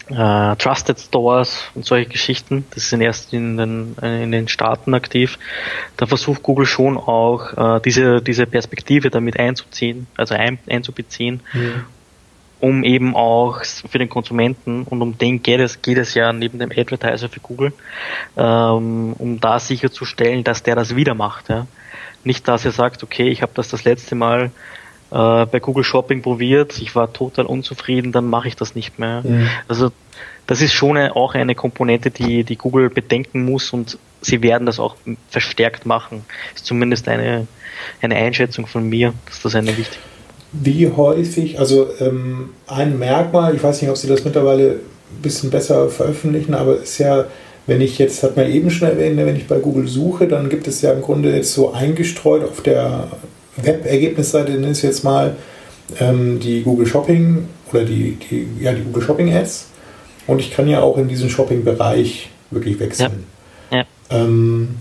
äh, 0.09 0.57
Trusted 0.57 0.99
Stores 0.99 1.65
und 1.75 1.85
solche 1.85 2.09
Geschichten, 2.09 2.65
das 2.75 2.91
sind 2.91 3.01
erst 3.01 3.33
in 3.33 3.57
den, 3.57 3.97
in 4.03 4.33
den 4.33 4.49
Staaten 4.49 4.95
aktiv. 4.95 5.39
Da 5.97 6.07
versucht 6.07 6.43
Google 6.43 6.67
schon 6.67 6.97
auch 6.97 7.77
äh, 7.77 7.81
diese, 7.85 8.21
diese 8.21 8.47
Perspektive 8.47 9.11
damit 9.11 9.39
einzuziehen, 9.39 10.07
also 10.17 10.35
ein, 10.35 10.59
einzubeziehen, 10.69 11.41
mhm. 11.53 11.85
um 12.61 12.85
eben 12.85 13.15
auch 13.15 13.63
für 13.65 13.99
den 13.99 14.09
Konsumenten 14.09 14.83
und 14.83 15.03
um 15.03 15.17
den 15.17 15.43
geht 15.43 15.61
es, 15.61 15.83
geht 15.83 15.99
es 15.99 16.15
ja 16.15 16.33
neben 16.33 16.59
dem 16.59 16.73
Advertiser 16.73 17.29
für 17.29 17.41
Google, 17.41 17.73
ähm, 18.37 19.15
um 19.19 19.41
da 19.41 19.59
sicherzustellen, 19.59 20.43
dass 20.43 20.63
der 20.63 20.75
das 20.75 20.97
wieder 20.97 21.15
macht. 21.15 21.49
Ja. 21.49 21.67
Nicht, 22.25 22.47
dass 22.49 22.65
er 22.65 22.73
sagt, 22.73 23.03
okay, 23.03 23.29
ich 23.29 23.43
habe 23.43 23.53
das 23.55 23.69
das 23.69 23.85
letzte 23.85 24.15
Mal 24.15 24.51
äh, 25.13 25.47
bei 25.47 25.61
Google 25.61 25.85
Shopping 25.85 26.23
probiert, 26.23 26.81
ich 26.81 26.95
war 26.97 27.13
total 27.13 27.47
unzufrieden, 27.47 28.13
dann 28.13 28.29
mache 28.29 28.49
ich 28.49 28.57
das 28.57 28.75
nicht 28.75 28.99
mehr. 28.99 29.23
Mhm. 29.23 29.49
Also 29.69 29.91
das 30.47 30.63
ist 30.63 30.73
schon 30.73 30.97
eine, 30.97 31.15
auch 31.15 31.35
eine 31.35 31.55
Komponente, 31.55 32.11
die, 32.11 32.45
die 32.45 32.57
Google 32.57 32.91
bedenken 32.91 33.45
muss 33.45 33.73
und 33.73 33.99
sie 34.21 34.43
werden 34.43 34.67
das 34.67 34.81
auch 34.81 34.97
verstärkt 35.29 35.87
machen. 35.87 36.25
Ist 36.55 36.67
zumindest 36.67 37.09
eine, 37.09 37.47
eine 38.01 38.17
Einschätzung 38.17 38.67
von 38.67 38.89
mir, 38.89 39.13
dass 39.27 39.43
das 39.43 39.55
eine 39.55 39.77
wichtige 39.77 40.03
wie 40.53 40.91
häufig, 40.95 41.59
also 41.59 41.89
ähm, 41.99 42.51
ein 42.67 42.99
Merkmal, 42.99 43.55
ich 43.55 43.63
weiß 43.63 43.81
nicht, 43.81 43.91
ob 43.91 43.97
Sie 43.97 44.07
das 44.07 44.25
mittlerweile 44.25 44.73
ein 44.73 45.23
bisschen 45.23 45.51
besser 45.51 45.89
veröffentlichen, 45.89 46.55
aber 46.55 46.77
ist 46.77 46.99
ja, 46.99 47.25
wenn 47.67 47.81
ich 47.81 47.99
jetzt, 47.99 48.23
hat 48.23 48.37
man 48.37 48.51
eben 48.51 48.71
schon 48.71 48.89
erwähnt, 48.89 49.17
wenn 49.17 49.37
ich 49.37 49.47
bei 49.47 49.59
Google 49.59 49.89
suche, 49.89 50.29
dann 50.29 50.51
gibt 50.51 50.69
es 50.69 50.83
ja 50.83 50.93
im 50.93 51.01
Grunde 51.01 51.35
jetzt 51.35 51.55
so 51.55 51.73
eingestreut 51.73 52.45
auf 52.45 52.61
der 52.61 53.09
Web-Ergebnisseite, 53.57 54.53
nenne 54.53 54.67
ich 54.67 54.79
es 54.79 54.83
jetzt 54.83 55.05
mal, 55.05 55.37
ähm, 56.01 56.41
die 56.41 56.63
Google 56.63 56.87
Shopping 56.87 57.49
oder 57.71 57.85
die, 57.85 58.17
die, 58.31 58.49
ja, 58.61 58.73
die 58.73 58.83
Google 58.83 59.03
Shopping 59.03 59.33
Ads. 59.35 59.69
Und 60.27 60.41
ich 60.41 60.53
kann 60.53 60.69
ja 60.69 60.81
auch 60.81 60.99
in 60.99 61.09
diesen 61.09 61.29
Shopping-Bereich 61.29 62.31
wirklich 62.51 62.79
wechseln. 62.79 63.25
Ja. 63.71 63.79
Ja. 63.79 63.85
Ähm, 64.11 64.77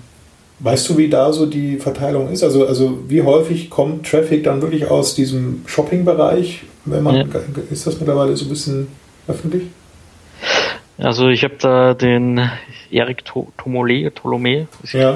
weißt 0.59 0.89
du, 0.89 0.97
wie 0.97 1.09
da 1.09 1.33
so 1.33 1.45
die 1.45 1.77
Verteilung 1.77 2.29
ist? 2.31 2.43
Also, 2.43 2.67
also 2.67 2.99
wie 3.07 3.23
häufig 3.23 3.69
kommt 3.69 4.07
Traffic 4.09 4.43
dann 4.43 4.61
wirklich 4.61 4.89
aus 4.89 5.15
diesem 5.15 5.63
Shopping-Bereich? 5.65 6.63
Wenn 6.85 7.03
man, 7.03 7.15
ja. 7.15 7.25
Ist 7.69 7.87
das 7.87 7.99
mittlerweile 7.99 8.35
so 8.35 8.45
ein 8.45 8.49
bisschen 8.49 8.87
öffentlich? 9.27 9.63
Also 10.97 11.29
ich 11.29 11.43
habe 11.43 11.55
da 11.59 11.93
den 11.93 12.41
Erik 12.91 13.23
Tomole, 13.25 14.13
Tolome, 14.13 14.67
ja 14.91 15.15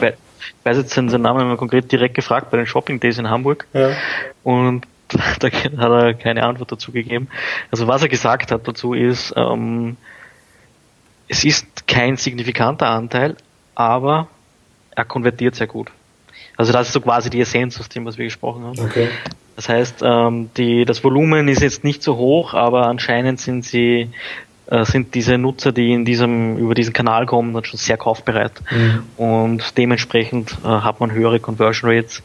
weiß 0.64 0.78
jetzt 0.78 0.94
seinen 0.94 1.22
Namen 1.22 1.48
mal 1.48 1.58
konkret 1.58 1.92
direkt 1.92 2.16
gefragt 2.16 2.52
bei 2.52 2.58
den 2.58 2.66
Shopping 2.66 3.00
Days 3.00 3.18
in 3.18 3.30
Hamburg. 3.30 3.68
Ja. 3.74 3.92
Und 4.44 4.86
da 5.08 5.52
hat 5.52 5.92
er 5.92 6.14
keine 6.14 6.44
Antwort 6.44 6.72
dazu 6.72 6.92
gegeben. 6.92 7.28
Also 7.72 7.88
was 7.88 8.02
er 8.02 8.10
gesagt 8.10 8.52
hat 8.52 8.68
dazu 8.68 8.94
ist, 8.94 9.34
ähm, 9.36 9.98
es 11.28 11.44
ist 11.44 11.88
kein 11.88 12.18
signifikanter 12.18 12.88
Anteil, 12.88 13.36
aber 13.74 14.28
er 14.92 15.06
konvertiert 15.06 15.56
sehr 15.56 15.68
gut. 15.68 15.92
Also 16.58 16.72
das 16.72 16.88
ist 16.88 16.94
so 16.94 17.02
quasi 17.02 17.30
die 17.30 17.42
Essenz 17.42 17.80
aus 17.80 17.90
dem, 17.90 18.06
was 18.06 18.18
wir 18.18 18.26
gesprochen 18.26 18.64
haben. 18.64 18.80
Okay. 18.80 19.10
Das 19.56 19.70
heißt, 19.70 20.02
ähm, 20.04 20.50
die, 20.58 20.86
das 20.86 21.04
Volumen 21.04 21.48
ist 21.48 21.62
jetzt 21.62 21.84
nicht 21.84 22.04
so 22.04 22.18
hoch, 22.18 22.54
aber 22.54 22.88
anscheinend 22.88 23.40
sind 23.40 23.64
sie 23.64 24.10
sind 24.84 25.14
diese 25.14 25.38
Nutzer, 25.38 25.72
die 25.72 25.94
in 25.94 26.06
diesem, 26.06 26.58
über 26.58 26.74
diesen 26.74 26.94
Kanal 26.94 27.26
kommen, 27.26 27.54
dann 27.54 27.64
schon 27.66 27.78
sehr 27.78 27.98
kaufbereit. 27.98 28.52
Mhm. 28.72 29.24
Und 29.24 29.78
dementsprechend 29.78 30.58
äh, 30.64 30.68
hat 30.68 31.00
man 31.00 31.12
höhere 31.12 31.40
Conversion 31.40 31.90
Rates. 31.92 32.24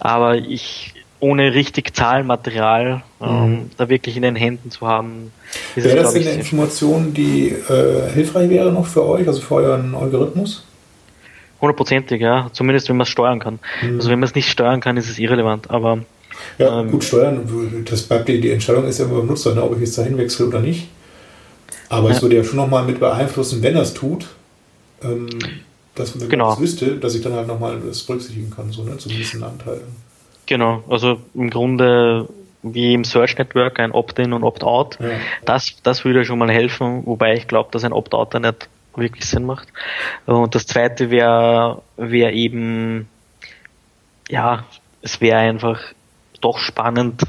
Aber 0.00 0.36
ich, 0.36 0.92
ohne 1.20 1.54
richtig 1.54 1.94
Zahlenmaterial 1.94 3.02
ähm, 3.20 3.50
mhm. 3.50 3.70
da 3.76 3.88
wirklich 3.88 4.16
in 4.16 4.22
den 4.22 4.34
Händen 4.34 4.72
zu 4.72 4.88
haben. 4.88 5.30
Wäre 5.76 6.02
das 6.02 6.16
eine 6.16 6.30
Information, 6.30 7.14
die 7.14 7.50
äh, 7.50 8.10
hilfreich 8.12 8.50
wäre 8.50 8.72
noch 8.72 8.86
für 8.86 9.06
euch, 9.06 9.28
also 9.28 9.40
für 9.40 9.54
euren 9.54 9.94
Algorithmus? 9.94 10.66
Hundertprozentig, 11.60 12.20
ja. 12.20 12.50
Zumindest 12.52 12.88
wenn 12.88 12.96
man 12.96 13.04
es 13.04 13.08
steuern 13.08 13.38
kann. 13.38 13.60
Mhm. 13.82 13.98
Also 13.98 14.10
wenn 14.10 14.18
man 14.18 14.28
es 14.28 14.34
nicht 14.34 14.50
steuern 14.50 14.80
kann, 14.80 14.96
ist 14.96 15.08
es 15.08 15.20
irrelevant. 15.20 15.70
Aber 15.70 16.00
ja, 16.58 16.80
ähm, 16.80 16.90
gut 16.90 17.04
steuern, 17.04 17.84
das 17.88 18.02
bleibt 18.02 18.28
die, 18.28 18.40
die 18.40 18.50
Entscheidung 18.50 18.86
ist 18.86 18.98
ja 18.98 19.04
immer 19.04 19.18
beim 19.18 19.26
Nutzer, 19.26 19.54
ne, 19.54 19.62
ob 19.62 19.74
ich 19.74 19.80
jetzt 19.80 19.96
dahin 19.96 20.18
wechsle 20.18 20.46
oder 20.46 20.58
nicht. 20.58 20.88
Aber 21.88 22.08
ja. 22.10 22.16
es 22.16 22.22
würde 22.22 22.36
ja 22.36 22.44
schon 22.44 22.56
nochmal 22.56 22.84
mit 22.84 23.00
beeinflussen, 23.00 23.62
wenn 23.62 23.76
er 23.76 23.82
es 23.82 23.94
tut, 23.94 24.26
ähm, 25.02 25.28
dass 25.94 26.18
wenn 26.18 26.28
genau. 26.28 26.46
man 26.46 26.54
das 26.54 26.60
wüsste, 26.60 26.96
dass 26.96 27.14
ich 27.14 27.22
dann 27.22 27.34
halt 27.34 27.46
nochmal 27.46 27.80
das 27.86 28.02
berücksichtigen 28.02 28.50
kann, 28.50 28.72
so, 28.72 28.82
ne, 28.84 28.96
zumindest 28.96 29.34
einen 29.34 29.44
Anteil. 29.44 29.80
Genau, 30.46 30.82
also 30.88 31.18
im 31.34 31.50
Grunde 31.50 32.28
wie 32.62 32.94
im 32.94 33.04
Search 33.04 33.36
Network 33.38 33.80
ein 33.80 33.92
Opt-in 33.92 34.32
und 34.32 34.44
Opt-out. 34.44 34.98
Ja. 35.00 35.10
Das, 35.44 35.74
das 35.82 36.04
würde 36.04 36.24
schon 36.24 36.38
mal 36.38 36.50
helfen, 36.50 37.04
wobei 37.06 37.34
ich 37.34 37.48
glaube, 37.48 37.70
dass 37.72 37.84
ein 37.84 37.92
Opt-out 37.92 38.34
da 38.34 38.40
nicht 38.40 38.68
wirklich 38.94 39.24
Sinn 39.24 39.44
macht. 39.44 39.68
Und 40.26 40.54
das 40.54 40.66
zweite 40.66 41.10
wäre 41.10 41.82
wär 41.96 42.32
eben, 42.32 43.08
ja, 44.28 44.64
es 45.00 45.20
wäre 45.20 45.38
einfach 45.38 45.80
doch 46.42 46.58
spannend, 46.58 47.22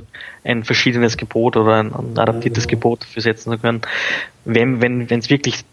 ein 0.43 0.63
verschiedenes 0.63 1.17
Gebot 1.17 1.55
oder 1.55 1.75
ein, 1.75 1.93
ein 1.93 2.17
adaptiertes 2.17 2.65
mhm. 2.65 2.69
Gebot 2.69 3.03
dafür 3.03 3.21
setzen 3.21 3.51
zu 3.51 3.57
können. 3.57 3.81
Wenn 4.45 4.81
wenn 4.81 5.09
wenn 5.09 5.19
es 5.19 5.29
wirklich 5.29 5.63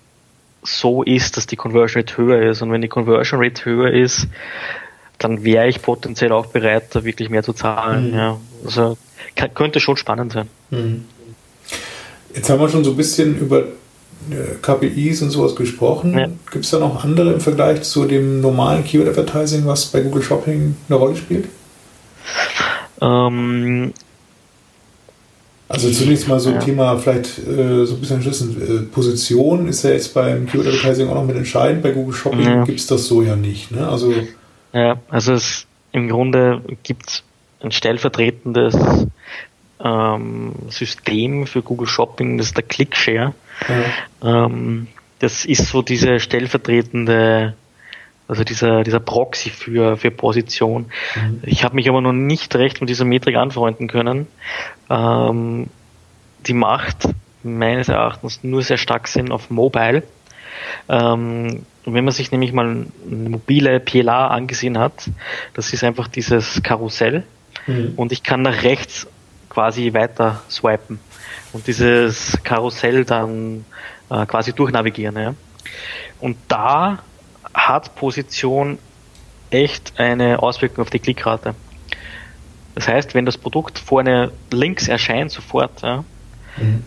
so 0.63 1.03
ist, 1.03 1.37
dass 1.37 1.47
die 1.47 1.57
Conversion 1.57 2.03
Rate 2.03 2.17
höher 2.17 2.51
ist 2.51 2.63
und 2.63 2.71
wenn 2.71 2.83
die 2.83 2.89
Conversion 2.89 3.43
Rate 3.43 3.65
höher 3.65 3.93
ist, 3.93 4.29
dann 5.19 5.45
wäre 5.45 5.69
ich 5.69 5.83
potenziell 5.83 6.33
auch 6.33 6.47
bereit, 6.47 6.95
da 6.95 7.05
wirklich 7.05 7.31
mehr 7.31 7.43
zu 7.43 7.53
zahlen. 7.53 8.13
Mhm. 8.13 8.17
Ja. 8.17 8.41
Also 8.65 8.97
kann, 9.35 9.53
könnte 9.55 9.81
schon 9.81 9.97
spannend 9.97 10.33
sein. 10.33 10.49
Mhm. 10.71 11.05
Jetzt 12.35 12.49
haben 12.49 12.61
wir 12.61 12.69
schon 12.69 12.85
so 12.85 12.91
ein 12.91 12.97
bisschen 12.97 13.39
über 13.39 13.65
äh, 14.31 14.55
KPIs 14.61 15.23
und 15.23 15.31
sowas 15.31 15.57
gesprochen. 15.57 16.17
Ja. 16.17 16.29
Gibt 16.51 16.65
es 16.65 16.71
da 16.71 16.79
noch 16.79 17.03
andere 17.05 17.33
im 17.33 17.41
Vergleich 17.41 17.83
zu 17.83 18.05
dem 18.05 18.41
normalen 18.41 18.85
Keyword 18.85 19.09
Advertising, 19.09 19.67
was 19.67 19.87
bei 19.87 20.01
Google 20.01 20.23
Shopping 20.23 20.77
eine 20.89 20.99
Rolle 20.99 21.17
spielt? 21.17 21.49
Ähm, 23.01 23.93
also 25.69 25.89
zunächst 25.91 26.27
mal 26.27 26.41
so 26.41 26.49
ein 26.49 26.57
ja. 26.57 26.61
Thema, 26.63 26.99
vielleicht 26.99 27.39
äh, 27.39 27.85
so 27.87 27.95
ein 27.95 28.01
bisschen 28.01 28.17
entschlüssen. 28.17 28.61
Äh, 28.61 28.83
Position 28.93 29.69
ist 29.69 29.85
ja 29.85 29.91
jetzt 29.91 30.13
beim 30.15 30.47
Keyword 30.47 30.67
Advertising 30.67 31.09
auch 31.09 31.15
noch 31.15 31.25
mit 31.25 31.37
entscheidend. 31.37 31.83
Bei 31.83 31.93
Google 31.93 32.13
Shopping 32.13 32.43
ja. 32.43 32.65
gibt 32.65 32.81
es 32.81 32.89
das 32.89 33.07
so 33.07 33.23
ja 33.23 33.37
nicht. 33.37 33.71
Ne? 33.71 33.89
Also, 33.89 34.13
ja, 34.73 34.99
also 35.09 35.33
es, 35.33 35.67
im 35.93 36.09
Grunde 36.09 36.61
gibt 36.83 37.09
es 37.09 37.23
ein 37.61 37.71
stellvertretendes 37.71 38.77
ähm, 39.83 40.53
System 40.71 41.47
für 41.47 41.63
Google 41.63 41.87
Shopping, 41.87 42.39
das 42.39 42.49
ist 42.49 42.57
der 42.57 42.65
ClickShare. 42.65 43.35
Ja. 44.23 44.47
Ähm, 44.47 44.89
das 45.21 45.45
ist 45.45 45.69
so 45.69 45.83
diese 45.83 46.19
stellvertretende 46.19 47.55
also 48.31 48.45
dieser, 48.45 48.85
dieser 48.85 49.01
Proxy 49.01 49.51
für, 49.51 49.97
für 49.97 50.13
Position. 50.13 50.87
Mhm. 51.17 51.43
Ich 51.43 51.65
habe 51.65 51.75
mich 51.75 51.89
aber 51.89 52.01
noch 52.01 52.13
nicht 52.13 52.55
recht 52.55 52.81
mit 52.81 52.89
dieser 52.89 53.05
Metrik 53.05 53.35
anfreunden 53.35 53.89
können. 53.89 54.29
Ähm, 54.89 55.67
die 56.47 56.53
macht 56.53 57.09
meines 57.43 57.89
Erachtens 57.89 58.45
nur 58.45 58.63
sehr 58.63 58.77
stark 58.77 59.09
Sinn 59.09 59.33
auf 59.33 59.51
Mobile. 59.51 60.05
Ähm, 60.89 61.67
wenn 61.85 62.05
man 62.05 62.13
sich 62.13 62.31
nämlich 62.31 62.53
mal 62.53 62.67
eine 62.67 63.29
mobile 63.31 63.81
PLA 63.81 64.29
angesehen 64.29 64.79
hat, 64.79 65.11
das 65.55 65.73
ist 65.73 65.83
einfach 65.83 66.07
dieses 66.07 66.63
Karussell 66.63 67.25
mhm. 67.67 67.95
und 67.97 68.13
ich 68.13 68.23
kann 68.23 68.43
nach 68.43 68.63
rechts 68.63 69.09
quasi 69.49 69.93
weiter 69.93 70.41
swipen 70.49 71.01
und 71.53 71.67
dieses 71.67 72.39
Karussell 72.45 73.05
dann 73.05 73.65
äh, 74.09 74.25
quasi 74.27 74.53
durchnavigieren. 74.53 75.17
Ja. 75.17 75.35
Und 76.21 76.37
da 76.47 77.01
hat 77.55 77.95
Position 77.95 78.79
echt 79.51 79.99
eine 79.99 80.43
Auswirkung 80.43 80.83
auf 80.83 80.91
die 80.91 80.99
Klickrate. 80.99 81.55
Das 82.75 82.89
heißt, 82.89 83.15
wenn 83.15 83.27
das 83.27 83.37
Produkt 83.37 83.79
vorne 83.79 84.31
links 84.51 84.89
erscheint 84.89 85.31
sofort, 85.31 85.83
ja, 85.83 86.05
mhm. 86.57 86.85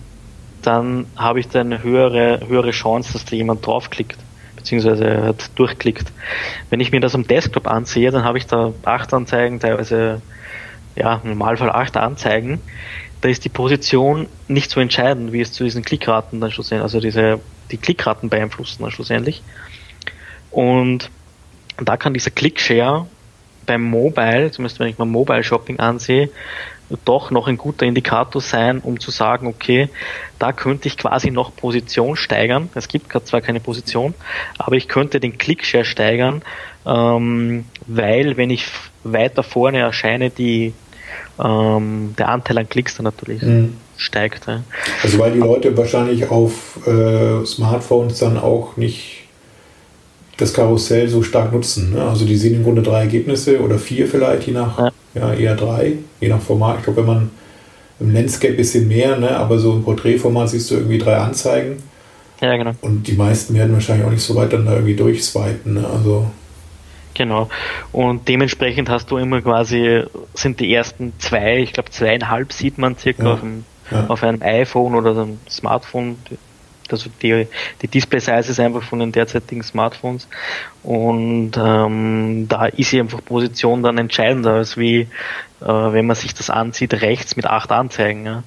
dann 0.61 1.05
habe 1.15 1.39
ich 1.39 1.49
da 1.49 1.59
eine 1.61 1.83
höhere, 1.83 2.47
höhere 2.47 2.71
Chance, 2.71 3.13
dass 3.13 3.25
da 3.25 3.35
jemand 3.35 3.65
draufklickt, 3.65 4.17
beziehungsweise 4.55 5.23
halt 5.23 5.51
durchklickt. 5.55 6.11
Wenn 6.69 6.79
ich 6.79 6.91
mir 6.91 7.01
das 7.01 7.15
am 7.15 7.27
Desktop 7.27 7.67
ansehe, 7.67 8.11
dann 8.11 8.23
habe 8.23 8.37
ich 8.37 8.47
da 8.47 8.73
acht 8.83 9.13
Anzeigen, 9.13 9.59
teilweise 9.59 10.21
ja, 10.95 11.19
im 11.23 11.31
Normalfall 11.31 11.71
acht 11.71 11.97
Anzeigen. 11.97 12.61
Da 13.21 13.29
ist 13.29 13.45
die 13.45 13.49
Position 13.49 14.27
nicht 14.47 14.69
so 14.69 14.79
entscheidend, 14.79 15.31
wie 15.31 15.41
es 15.41 15.51
zu 15.51 15.63
diesen 15.63 15.83
Klickraten 15.83 16.41
dann 16.41 16.51
schlussendlich, 16.51 16.83
also 16.83 16.99
diese, 16.99 17.39
die 17.71 17.77
Klickraten 17.77 18.29
beeinflussen 18.29 18.83
dann 18.83 18.91
schlussendlich. 18.91 19.41
Und 20.53 21.09
da 21.77 21.97
kann 21.97 22.13
dieser 22.13 22.31
Clickshare 22.31 23.07
beim 23.65 23.83
Mobile, 23.83 24.51
zumindest 24.51 24.79
wenn 24.79 24.87
ich 24.87 24.97
mal 24.97 25.05
Mobile 25.05 25.43
Shopping 25.43 25.79
ansehe, 25.79 26.29
doch 27.05 27.31
noch 27.31 27.47
ein 27.47 27.57
guter 27.57 27.85
Indikator 27.85 28.41
sein, 28.41 28.79
um 28.79 28.99
zu 28.99 29.09
sagen, 29.09 29.47
okay, 29.47 29.89
da 30.37 30.51
könnte 30.51 30.87
ich 30.87 30.97
quasi 30.97 31.31
noch 31.31 31.55
Position 31.55 32.15
steigern. 32.15 32.69
Es 32.75 32.87
gibt 32.87 33.09
gerade 33.09 33.25
zwar 33.25 33.41
keine 33.41 33.59
Position, 33.59 34.13
aber 34.59 34.75
ich 34.75 34.87
könnte 34.87 35.19
den 35.19 35.37
Clickshare 35.37 35.85
steigern, 35.85 36.43
ähm, 36.85 37.65
weil 37.87 38.37
wenn 38.37 38.49
ich 38.49 38.67
weiter 39.03 39.43
vorne 39.43 39.79
erscheine, 39.79 40.29
die 40.29 40.73
ähm, 41.43 42.13
der 42.17 42.29
Anteil 42.29 42.59
an 42.59 42.69
Klicks 42.69 42.95
dann 42.95 43.05
natürlich 43.05 43.41
mhm. 43.41 43.77
steigt. 43.97 44.47
Ja. 44.47 44.63
Also 45.01 45.17
weil 45.19 45.31
die 45.31 45.39
Leute 45.39 45.75
wahrscheinlich 45.75 46.29
auf 46.29 46.85
äh, 46.85 47.43
Smartphones 47.45 48.19
dann 48.19 48.37
auch 48.37 48.77
nicht 48.77 49.22
das 50.37 50.53
Karussell 50.53 51.07
so 51.07 51.21
stark 51.21 51.53
nutzen. 51.53 51.93
Ne? 51.93 52.03
Also 52.03 52.25
die 52.25 52.35
sehen 52.35 52.55
im 52.55 52.63
Grunde 52.63 52.81
drei 52.81 53.01
Ergebnisse 53.01 53.61
oder 53.61 53.77
vier 53.77 54.07
vielleicht, 54.07 54.47
je 54.47 54.53
nach, 54.53 54.77
ja, 54.77 54.91
ja 55.13 55.33
eher 55.33 55.55
drei, 55.55 55.93
je 56.19 56.29
nach 56.29 56.41
Format. 56.41 56.79
Ich 56.79 56.83
glaube, 56.85 57.01
wenn 57.01 57.07
man 57.07 57.31
im 57.99 58.13
Landscape 58.13 58.53
ein 58.53 58.57
bisschen 58.57 58.87
mehr, 58.87 59.17
ne? 59.17 59.37
aber 59.37 59.59
so 59.59 59.73
im 59.73 59.83
Porträtformat 59.83 60.49
siehst 60.49 60.71
du 60.71 60.75
irgendwie 60.75 60.97
drei 60.97 61.17
Anzeigen. 61.17 61.83
Ja, 62.41 62.57
genau. 62.57 62.73
Und 62.81 63.07
die 63.07 63.13
meisten 63.13 63.53
werden 63.53 63.73
wahrscheinlich 63.73 64.05
auch 64.05 64.11
nicht 64.11 64.23
so 64.23 64.35
weit 64.35 64.51
dann 64.51 64.65
da 64.65 64.73
irgendwie 64.73 64.95
durchswipen. 64.95 65.75
Ne? 65.75 65.87
Also 65.87 66.27
Genau. 67.13 67.49
Und 67.91 68.27
dementsprechend 68.27 68.89
hast 68.89 69.11
du 69.11 69.17
immer 69.17 69.41
quasi, 69.41 70.03
sind 70.33 70.59
die 70.59 70.73
ersten 70.73 71.13
zwei, 71.19 71.59
ich 71.59 71.73
glaube 71.73 71.91
zweieinhalb 71.91 72.51
sieht 72.51 72.77
man 72.77 72.97
circa 72.97 73.23
ja, 73.23 73.33
auf, 73.33 73.43
einem, 73.43 73.65
ja. 73.91 74.05
auf, 74.07 74.23
einem, 74.23 74.41
iPhone 74.41 74.95
oder 74.95 75.11
einem 75.11 75.39
Smartphone, 75.49 76.17
also 76.91 77.09
die, 77.21 77.47
die 77.81 77.87
Display-Size 77.87 78.51
ist 78.51 78.59
einfach 78.59 78.83
von 78.83 78.99
den 78.99 79.11
derzeitigen 79.11 79.63
Smartphones 79.63 80.27
und 80.83 81.51
ähm, 81.57 82.47
da 82.49 82.65
ist 82.65 82.89
hier 82.89 83.01
einfach 83.01 83.23
Position 83.23 83.83
dann 83.83 83.97
entscheidender, 83.97 84.53
als 84.53 84.77
wie 84.77 85.07
äh, 85.61 85.65
wenn 85.65 86.05
man 86.05 86.15
sich 86.15 86.33
das 86.33 86.49
ansieht, 86.49 86.93
rechts 87.01 87.35
mit 87.35 87.45
acht 87.45 87.71
Anzeigen. 87.71 88.25
Ja. 88.25 88.43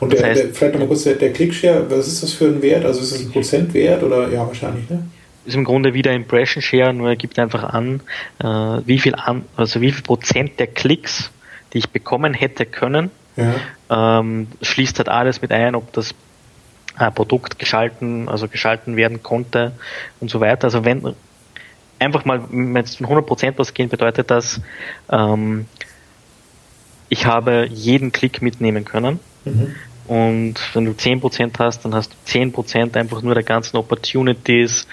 Und 0.00 0.12
der, 0.12 0.24
heißt, 0.24 0.42
der, 0.42 0.54
vielleicht 0.54 0.74
nochmal 0.74 0.88
kurz, 0.88 1.04
der, 1.04 1.14
der 1.14 1.32
Clickshare, 1.32 1.90
was 1.90 2.06
ist 2.06 2.22
das 2.22 2.32
für 2.32 2.46
ein 2.46 2.62
Wert? 2.62 2.84
Also 2.84 3.00
ist 3.00 3.12
das 3.12 3.20
ein 3.20 3.30
Prozentwert 3.30 4.02
oder 4.02 4.28
ja 4.28 4.46
wahrscheinlich, 4.46 4.88
ne? 4.88 5.02
ist 5.46 5.54
im 5.54 5.64
Grunde 5.64 5.94
wieder 5.94 6.12
Impression 6.12 6.60
Share, 6.60 6.92
nur 6.92 7.10
er 7.10 7.16
gibt 7.16 7.38
einfach 7.38 7.62
an, 7.64 8.00
äh, 8.40 8.44
wie 8.44 8.98
viel 8.98 9.14
an, 9.14 9.44
also 9.56 9.80
wie 9.80 9.92
viel 9.92 10.02
Prozent 10.02 10.58
der 10.58 10.66
Klicks, 10.66 11.30
die 11.72 11.78
ich 11.78 11.90
bekommen 11.90 12.34
hätte 12.34 12.66
können, 12.66 13.10
ja. 13.36 14.18
ähm, 14.18 14.48
schließt 14.60 14.98
halt 14.98 15.08
alles 15.08 15.42
mit 15.42 15.52
ein, 15.52 15.74
ob 15.74 15.92
das 15.92 16.14
äh, 16.98 17.10
Produkt 17.10 17.58
geschalten, 17.58 18.28
also 18.28 18.48
geschalten 18.48 18.96
werden 18.96 19.22
konnte 19.22 19.72
und 20.20 20.30
so 20.30 20.40
weiter. 20.40 20.64
Also 20.64 20.84
wenn 20.84 21.14
einfach 21.98 22.24
mal, 22.24 22.42
wenn 22.50 22.76
es 22.76 22.96
von 22.96 23.06
100% 23.06 23.54
was 23.56 23.74
gehen, 23.74 23.88
bedeutet 23.88 24.30
das, 24.30 24.60
ähm, 25.10 25.66
ich 27.08 27.26
habe 27.26 27.68
jeden 27.70 28.12
Klick 28.12 28.42
mitnehmen 28.42 28.84
können. 28.84 29.20
Mhm. 29.44 29.74
Und 30.06 30.54
wenn 30.74 30.84
du 30.84 30.92
10% 30.92 31.58
hast, 31.58 31.84
dann 31.84 31.94
hast 31.94 32.12
du 32.12 32.38
10% 32.38 32.96
einfach 32.96 33.22
nur 33.22 33.34
der 33.34 33.42
ganzen 33.42 33.76
Opportunities 33.76 34.86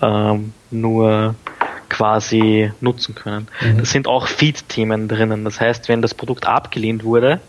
ähm, 0.00 0.52
nur 0.70 1.34
quasi 1.88 2.70
nutzen 2.80 3.14
können. 3.14 3.48
Mhm. 3.60 3.78
Das 3.78 3.90
sind 3.90 4.06
auch 4.06 4.28
Feed-Themen 4.28 5.08
drinnen. 5.08 5.44
Das 5.44 5.60
heißt, 5.60 5.88
wenn 5.88 6.02
das 6.02 6.14
Produkt 6.14 6.46
abgelehnt 6.46 7.04
wurde, 7.04 7.40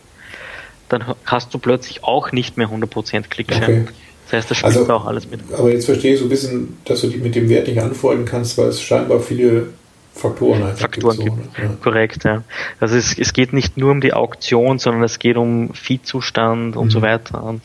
dann 0.92 1.16
hast 1.26 1.54
du 1.54 1.60
plötzlich 1.60 2.04
auch 2.04 2.32
nicht 2.32 2.58
mehr 2.58 2.68
100% 2.68 3.24
Klickshare. 3.30 3.64
Okay. 3.64 3.86
Das 4.26 4.34
heißt, 4.34 4.52
das 4.52 4.58
spielt 4.58 4.78
also, 4.78 4.94
auch 4.94 5.06
alles 5.06 5.30
mit. 5.30 5.42
Aber 5.58 5.72
jetzt 5.72 5.86
verstehe 5.86 6.14
ich 6.14 6.20
so 6.20 6.26
ein 6.26 6.30
bisschen, 6.30 6.78
dass 6.86 7.02
du 7.02 7.08
dich 7.08 7.22
mit 7.22 7.36
dem 7.36 7.50
Wert 7.50 7.68
nicht 7.68 7.82
anfreunden 7.82 8.26
kannst, 8.26 8.58
weil 8.58 8.68
es 8.68 8.82
scheinbar 8.82 9.20
viele 9.20 9.70
Faktoren 10.14 10.64
einfach 10.64 10.80
Faktoren 10.82 11.18
gibt. 11.18 11.36
gibt. 11.36 11.56
So, 11.56 11.62
ja. 11.62 11.70
Korrekt, 11.82 12.24
ja. 12.24 12.44
Also 12.80 12.96
es, 12.96 13.18
es 13.18 13.34
geht 13.34 13.54
nicht 13.54 13.78
nur 13.78 13.92
um 13.92 14.02
die 14.02 14.14
Auktion, 14.14 14.80
sondern 14.80 15.04
es 15.04 15.20
geht 15.20 15.38
um 15.38 15.74
Viehzustand 15.74 16.76
und 16.76 16.86
mhm. 16.88 16.92
so 16.92 17.02
weiter. 17.02 17.44
Und, 17.44 17.62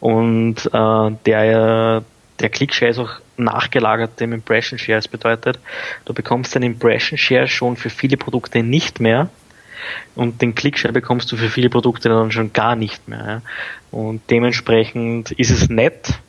Und 0.00 0.66
äh, 0.72 1.16
der, 1.26 2.02
der 2.40 2.48
Click-Share 2.48 2.90
ist 2.90 2.98
auch 2.98 3.12
nachgelagert 3.36 4.20
dem 4.20 4.32
Impression 4.32 4.78
Share. 4.78 4.98
Das 4.98 5.08
bedeutet, 5.08 5.58
du 6.04 6.14
bekommst 6.14 6.54
den 6.54 6.62
Impression 6.62 7.18
Share 7.18 7.48
schon 7.48 7.76
für 7.76 7.90
viele 7.90 8.16
Produkte 8.16 8.62
nicht 8.62 9.00
mehr 9.00 9.30
und 10.14 10.42
den 10.42 10.54
Click-Share 10.54 10.92
bekommst 10.92 11.30
du 11.32 11.36
für 11.36 11.48
viele 11.48 11.70
Produkte 11.70 12.08
dann 12.08 12.30
schon 12.32 12.52
gar 12.52 12.76
nicht 12.76 13.08
mehr. 13.08 13.26
Ja. 13.26 13.42
Und 13.90 14.22
dementsprechend 14.30 15.32
ist 15.32 15.50
es 15.50 15.68
nett. 15.68 16.20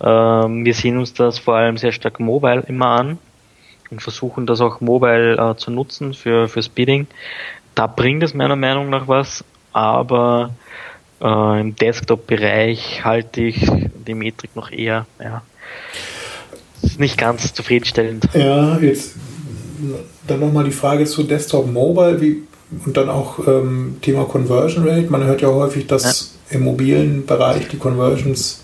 Ähm, 0.00 0.64
wir 0.64 0.74
sehen 0.74 0.98
uns 0.98 1.14
das 1.14 1.38
vor 1.38 1.56
allem 1.56 1.76
sehr 1.76 1.92
stark 1.92 2.20
mobile 2.20 2.64
immer 2.66 2.88
an 2.88 3.18
und 3.90 4.02
versuchen 4.02 4.46
das 4.46 4.60
auch 4.60 4.80
mobile 4.80 5.36
äh, 5.36 5.56
zu 5.56 5.70
nutzen 5.70 6.14
für, 6.14 6.48
für 6.48 6.62
Speeding. 6.62 7.06
Da 7.74 7.86
bringt 7.86 8.22
es 8.22 8.34
meiner 8.34 8.56
Meinung 8.56 8.90
nach 8.90 9.08
was, 9.08 9.44
aber 9.72 10.50
äh, 11.20 11.60
im 11.60 11.74
Desktop-Bereich 11.76 13.04
halte 13.04 13.42
ich 13.42 13.66
die 14.06 14.14
Metrik 14.14 14.54
noch 14.54 14.70
eher, 14.70 15.06
ja, 15.18 15.42
ist 16.82 17.00
nicht 17.00 17.18
ganz 17.18 17.54
zufriedenstellend. 17.54 18.28
Ja, 18.34 18.78
jetzt 18.78 19.16
dann 20.26 20.40
nochmal 20.40 20.64
die 20.64 20.70
Frage 20.70 21.04
zu 21.04 21.22
Desktop 21.24 21.70
Mobile, 21.70 22.20
wie, 22.20 22.42
und 22.84 22.96
dann 22.96 23.08
auch 23.08 23.46
ähm, 23.46 23.96
Thema 24.00 24.24
Conversion 24.24 24.88
Rate. 24.88 25.10
Man 25.10 25.24
hört 25.24 25.42
ja 25.42 25.48
häufig, 25.48 25.86
dass 25.86 26.36
ja. 26.50 26.56
im 26.56 26.64
mobilen 26.64 27.26
Bereich 27.26 27.68
die 27.68 27.78
Conversions 27.78 28.62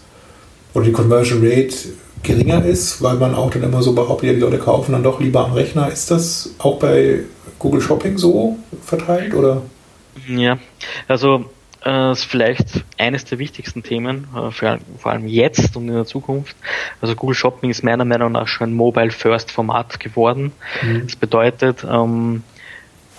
oder 0.75 0.85
die 0.85 0.93
Conversion 0.93 1.41
Rate 1.43 1.75
geringer 2.23 2.65
ist, 2.65 3.03
weil 3.03 3.17
man 3.17 3.35
auch 3.35 3.51
dann 3.51 3.63
immer 3.63 3.83
so 3.83 3.95
behauptet, 3.95 4.29
ja, 4.29 4.33
die 4.35 4.41
Leute 4.41 4.59
kaufen 4.59 4.93
dann 4.93 5.03
doch 5.03 5.21
lieber 5.21 5.45
am 5.45 5.53
Rechner. 5.53 5.91
Ist 5.91 6.11
das 6.11 6.55
auch 6.59 6.79
bei 6.79 7.21
Google 7.59 7.81
Shopping 7.81 8.19
so 8.19 8.59
verteilt 8.85 9.35
oder? 9.35 9.63
Ja, 10.29 10.59
also 11.09 11.47
äh, 11.85 12.13
ist 12.13 12.25
vielleicht 12.25 12.85
eines 12.99 13.25
der 13.25 13.39
wichtigsten 13.39 13.83
Themen, 13.83 14.29
äh, 14.37 14.51
für, 14.51 14.79
vor 14.99 15.13
allem 15.13 15.27
jetzt 15.27 15.77
und 15.77 15.89
in 15.89 15.95
der 15.95 16.05
Zukunft. 16.05 16.57
Also 17.01 17.15
Google 17.15 17.35
Shopping 17.35 17.71
ist 17.71 17.83
meiner 17.83 18.05
Meinung 18.05 18.33
nach 18.33 18.49
schon 18.49 18.71
ein 18.71 18.75
Mobile 18.75 19.11
First 19.11 19.51
Format 19.51 20.01
geworden. 20.01 20.53
Mhm. 20.83 21.03
Das 21.07 21.17
bedeutet, 21.17 21.85
ähm, 21.89 22.43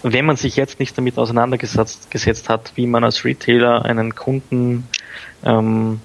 wenn 0.03 0.25
man 0.25 0.35
sich 0.35 0.55
jetzt 0.55 0.79
nicht 0.79 0.97
damit 0.97 1.17
auseinandergesetzt 1.17 2.09
gesetzt 2.11 2.49
hat, 2.49 2.73
wie 2.75 2.87
man 2.87 3.03
als 3.03 3.23
Retailer 3.23 3.85
einen 3.85 4.15
Kunden 4.15 4.87
ähm, 5.43 6.01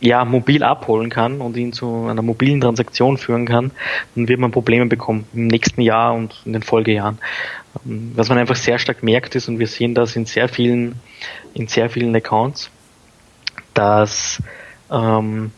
ja, 0.00 0.24
mobil 0.24 0.64
abholen 0.64 1.10
kann 1.10 1.40
und 1.40 1.56
ihn 1.56 1.72
zu 1.72 2.06
einer 2.08 2.22
mobilen 2.22 2.60
Transaktion 2.60 3.18
führen 3.18 3.46
kann, 3.46 3.70
dann 4.14 4.26
wird 4.26 4.40
man 4.40 4.50
Probleme 4.50 4.86
bekommen 4.86 5.26
im 5.32 5.46
nächsten 5.46 5.80
Jahr 5.80 6.12
und 6.14 6.34
in 6.44 6.52
den 6.52 6.62
Folgejahren. 6.62 7.18
Ähm, 7.86 8.12
was 8.14 8.28
man 8.28 8.38
einfach 8.38 8.56
sehr 8.56 8.78
stark 8.78 9.02
merkt 9.02 9.34
ist, 9.36 9.48
und 9.48 9.58
wir 9.58 9.68
sehen 9.68 9.94
das 9.94 10.16
in 10.16 10.26
sehr 10.26 10.48
vielen, 10.48 10.96
in 11.54 11.68
sehr 11.68 11.88
vielen 11.88 12.14
Accounts, 12.16 12.70
dass 13.74 14.42
ähm, 14.90 15.52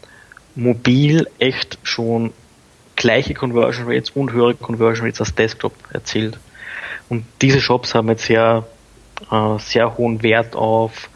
mobil 0.55 1.27
echt 1.39 1.79
schon 1.83 2.33
gleiche 2.97 3.35
Conversion 3.35 3.87
Rates 3.87 4.11
und 4.11 4.33
höhere 4.33 4.55
Conversion 4.55 5.07
Rates 5.07 5.21
als 5.21 5.35
Desktop 5.35 5.73
erzielt. 5.91 6.39
Und 7.09 7.25
diese 7.43 7.61
Shops 7.61 7.95
haben 7.95 8.09
jetzt 8.09 8.25
sehr, 8.25 8.67
äh, 9.31 9.59
sehr 9.59 9.97
hohen 9.97 10.23
Wert 10.23 10.57
auf 10.57 11.09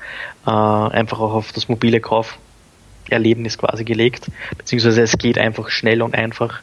äh, 0.47 0.51
einfach 0.51 1.20
auch 1.20 1.34
auf 1.34 1.53
das 1.53 1.68
mobile 1.68 2.01
Kauferlebnis 2.01 3.59
quasi 3.59 3.84
gelegt, 3.84 4.30
beziehungsweise 4.57 5.03
es 5.03 5.18
geht 5.18 5.39
einfach 5.39 5.68
schnell 5.70 6.03
und 6.03 6.14
einfach, 6.14 6.61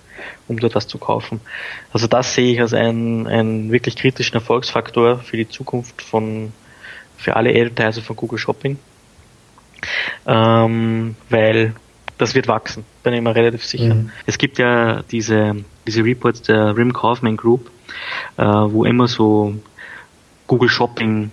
um 0.47 0.59
dort 0.59 0.75
was 0.75 0.87
zu 0.87 0.97
kaufen. 0.97 1.41
Also 1.93 2.07
das 2.07 2.33
sehe 2.33 2.53
ich 2.53 2.61
als 2.61 2.73
einen, 2.73 3.27
einen 3.27 3.71
wirklich 3.71 3.95
kritischen 3.95 4.35
Erfolgsfaktor 4.35 5.19
für 5.19 5.37
die 5.37 5.47
Zukunft 5.47 6.01
von 6.01 6.51
für 7.17 7.35
alle 7.35 7.49
Advertiser 7.51 8.01
von 8.01 8.15
Google 8.15 8.37
Shopping, 8.37 8.77
ähm, 10.27 11.15
weil 11.29 11.73
das 12.17 12.35
wird 12.35 12.47
wachsen, 12.47 12.85
bin 13.03 13.13
ich 13.13 13.21
mir 13.21 13.35
relativ 13.35 13.63
sicher. 13.63 13.95
Mhm. 13.95 14.11
Es 14.25 14.37
gibt 14.37 14.57
ja 14.57 15.03
diese, 15.11 15.55
diese 15.87 16.03
Reports 16.03 16.43
der 16.43 16.75
Rim 16.75 16.93
Kaufman 16.93 17.37
Group, 17.37 17.69
äh, 18.37 18.43
wo 18.43 18.85
immer 18.85 19.07
so 19.07 19.55
Google 20.47 20.69
Shopping 20.69 21.31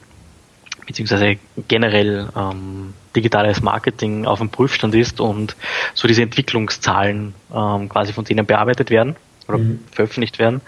beziehungsweise 0.86 1.36
generell 1.68 2.28
ähm, 2.36 2.94
digitales 3.14 3.62
Marketing 3.62 4.26
auf 4.26 4.38
dem 4.38 4.50
Prüfstand 4.50 4.94
ist 4.94 5.20
und 5.20 5.57
so 5.94 6.09
diese 6.09 6.22
Entwicklungszahlen 6.22 7.34
ähm, 7.55 7.88
quasi 7.88 8.12
von 8.12 8.24
denen 8.24 8.46
bearbeitet 8.46 8.90
werden 8.90 9.16
mhm. 9.59 9.80
veröffentlicht 9.90 10.38
werden. 10.38 10.61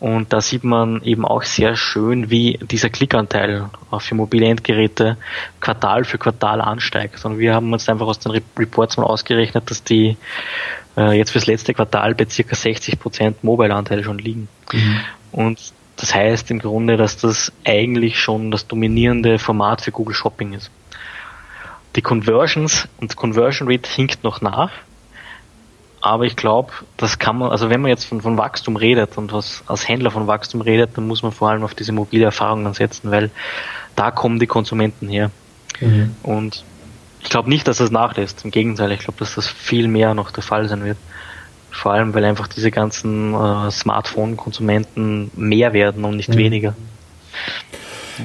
Und 0.00 0.32
da 0.32 0.40
sieht 0.40 0.64
man 0.64 1.02
eben 1.02 1.24
auch 1.24 1.42
sehr 1.42 1.76
schön, 1.76 2.30
wie 2.30 2.58
dieser 2.62 2.90
Klickanteil 2.90 3.70
für 3.98 4.14
mobile 4.14 4.46
Endgeräte 4.46 5.16
Quartal 5.60 6.04
für 6.04 6.18
Quartal 6.18 6.60
ansteigt. 6.60 7.24
Und 7.24 7.38
wir 7.38 7.54
haben 7.54 7.72
uns 7.72 7.88
einfach 7.88 8.06
aus 8.06 8.18
den 8.18 8.32
Reports 8.58 8.96
mal 8.96 9.04
ausgerechnet, 9.04 9.70
dass 9.70 9.84
die 9.84 10.16
äh, 10.96 11.16
jetzt 11.16 11.30
fürs 11.30 11.46
letzte 11.46 11.74
Quartal 11.74 12.14
bei 12.14 12.26
circa 12.26 12.54
60 12.54 12.98
Prozent 12.98 13.44
Mobile-Anteile 13.44 14.04
schon 14.04 14.18
liegen. 14.18 14.48
Mhm. 14.72 15.00
Und 15.32 15.72
das 15.96 16.14
heißt 16.14 16.50
im 16.50 16.58
Grunde, 16.58 16.96
dass 16.96 17.16
das 17.16 17.52
eigentlich 17.64 18.18
schon 18.18 18.50
das 18.50 18.66
dominierende 18.66 19.38
Format 19.38 19.80
für 19.80 19.92
Google 19.92 20.14
Shopping 20.14 20.52
ist. 20.52 20.70
Die 21.96 22.02
Conversions 22.02 22.88
und 23.00 23.14
Conversion 23.14 23.70
Rate 23.70 23.88
hinkt 23.88 24.24
noch 24.24 24.40
nach, 24.40 24.72
aber 26.04 26.24
ich 26.26 26.36
glaube, 26.36 26.70
das 26.98 27.18
kann 27.18 27.38
man, 27.38 27.50
also 27.50 27.70
wenn 27.70 27.80
man 27.80 27.88
jetzt 27.88 28.04
von, 28.04 28.20
von 28.20 28.36
Wachstum 28.36 28.76
redet 28.76 29.16
und 29.16 29.32
was 29.32 29.64
als 29.66 29.88
Händler 29.88 30.10
von 30.10 30.26
Wachstum 30.26 30.60
redet, 30.60 30.90
dann 30.98 31.06
muss 31.06 31.22
man 31.22 31.32
vor 31.32 31.48
allem 31.48 31.64
auf 31.64 31.74
diese 31.74 31.92
mobile 31.92 32.26
Erfahrungen 32.26 32.74
setzen, 32.74 33.10
weil 33.10 33.30
da 33.96 34.10
kommen 34.10 34.38
die 34.38 34.46
Konsumenten 34.46 35.08
her. 35.08 35.30
Mhm. 35.80 36.14
Und 36.22 36.62
ich 37.22 37.30
glaube 37.30 37.48
nicht, 37.48 37.66
dass 37.66 37.78
das 37.78 37.90
nachlässt. 37.90 38.44
Im 38.44 38.50
Gegenteil, 38.50 38.92
ich 38.92 38.98
glaube, 38.98 39.18
dass 39.18 39.34
das 39.34 39.48
viel 39.48 39.88
mehr 39.88 40.12
noch 40.12 40.30
der 40.30 40.42
Fall 40.42 40.68
sein 40.68 40.84
wird. 40.84 40.98
Vor 41.70 41.94
allem, 41.94 42.12
weil 42.12 42.26
einfach 42.26 42.48
diese 42.48 42.70
ganzen 42.70 43.32
äh, 43.32 43.70
Smartphone-Konsumenten 43.70 45.30
mehr 45.34 45.72
werden 45.72 46.04
und 46.04 46.16
nicht 46.16 46.28
mhm. 46.28 46.36
weniger. 46.36 46.74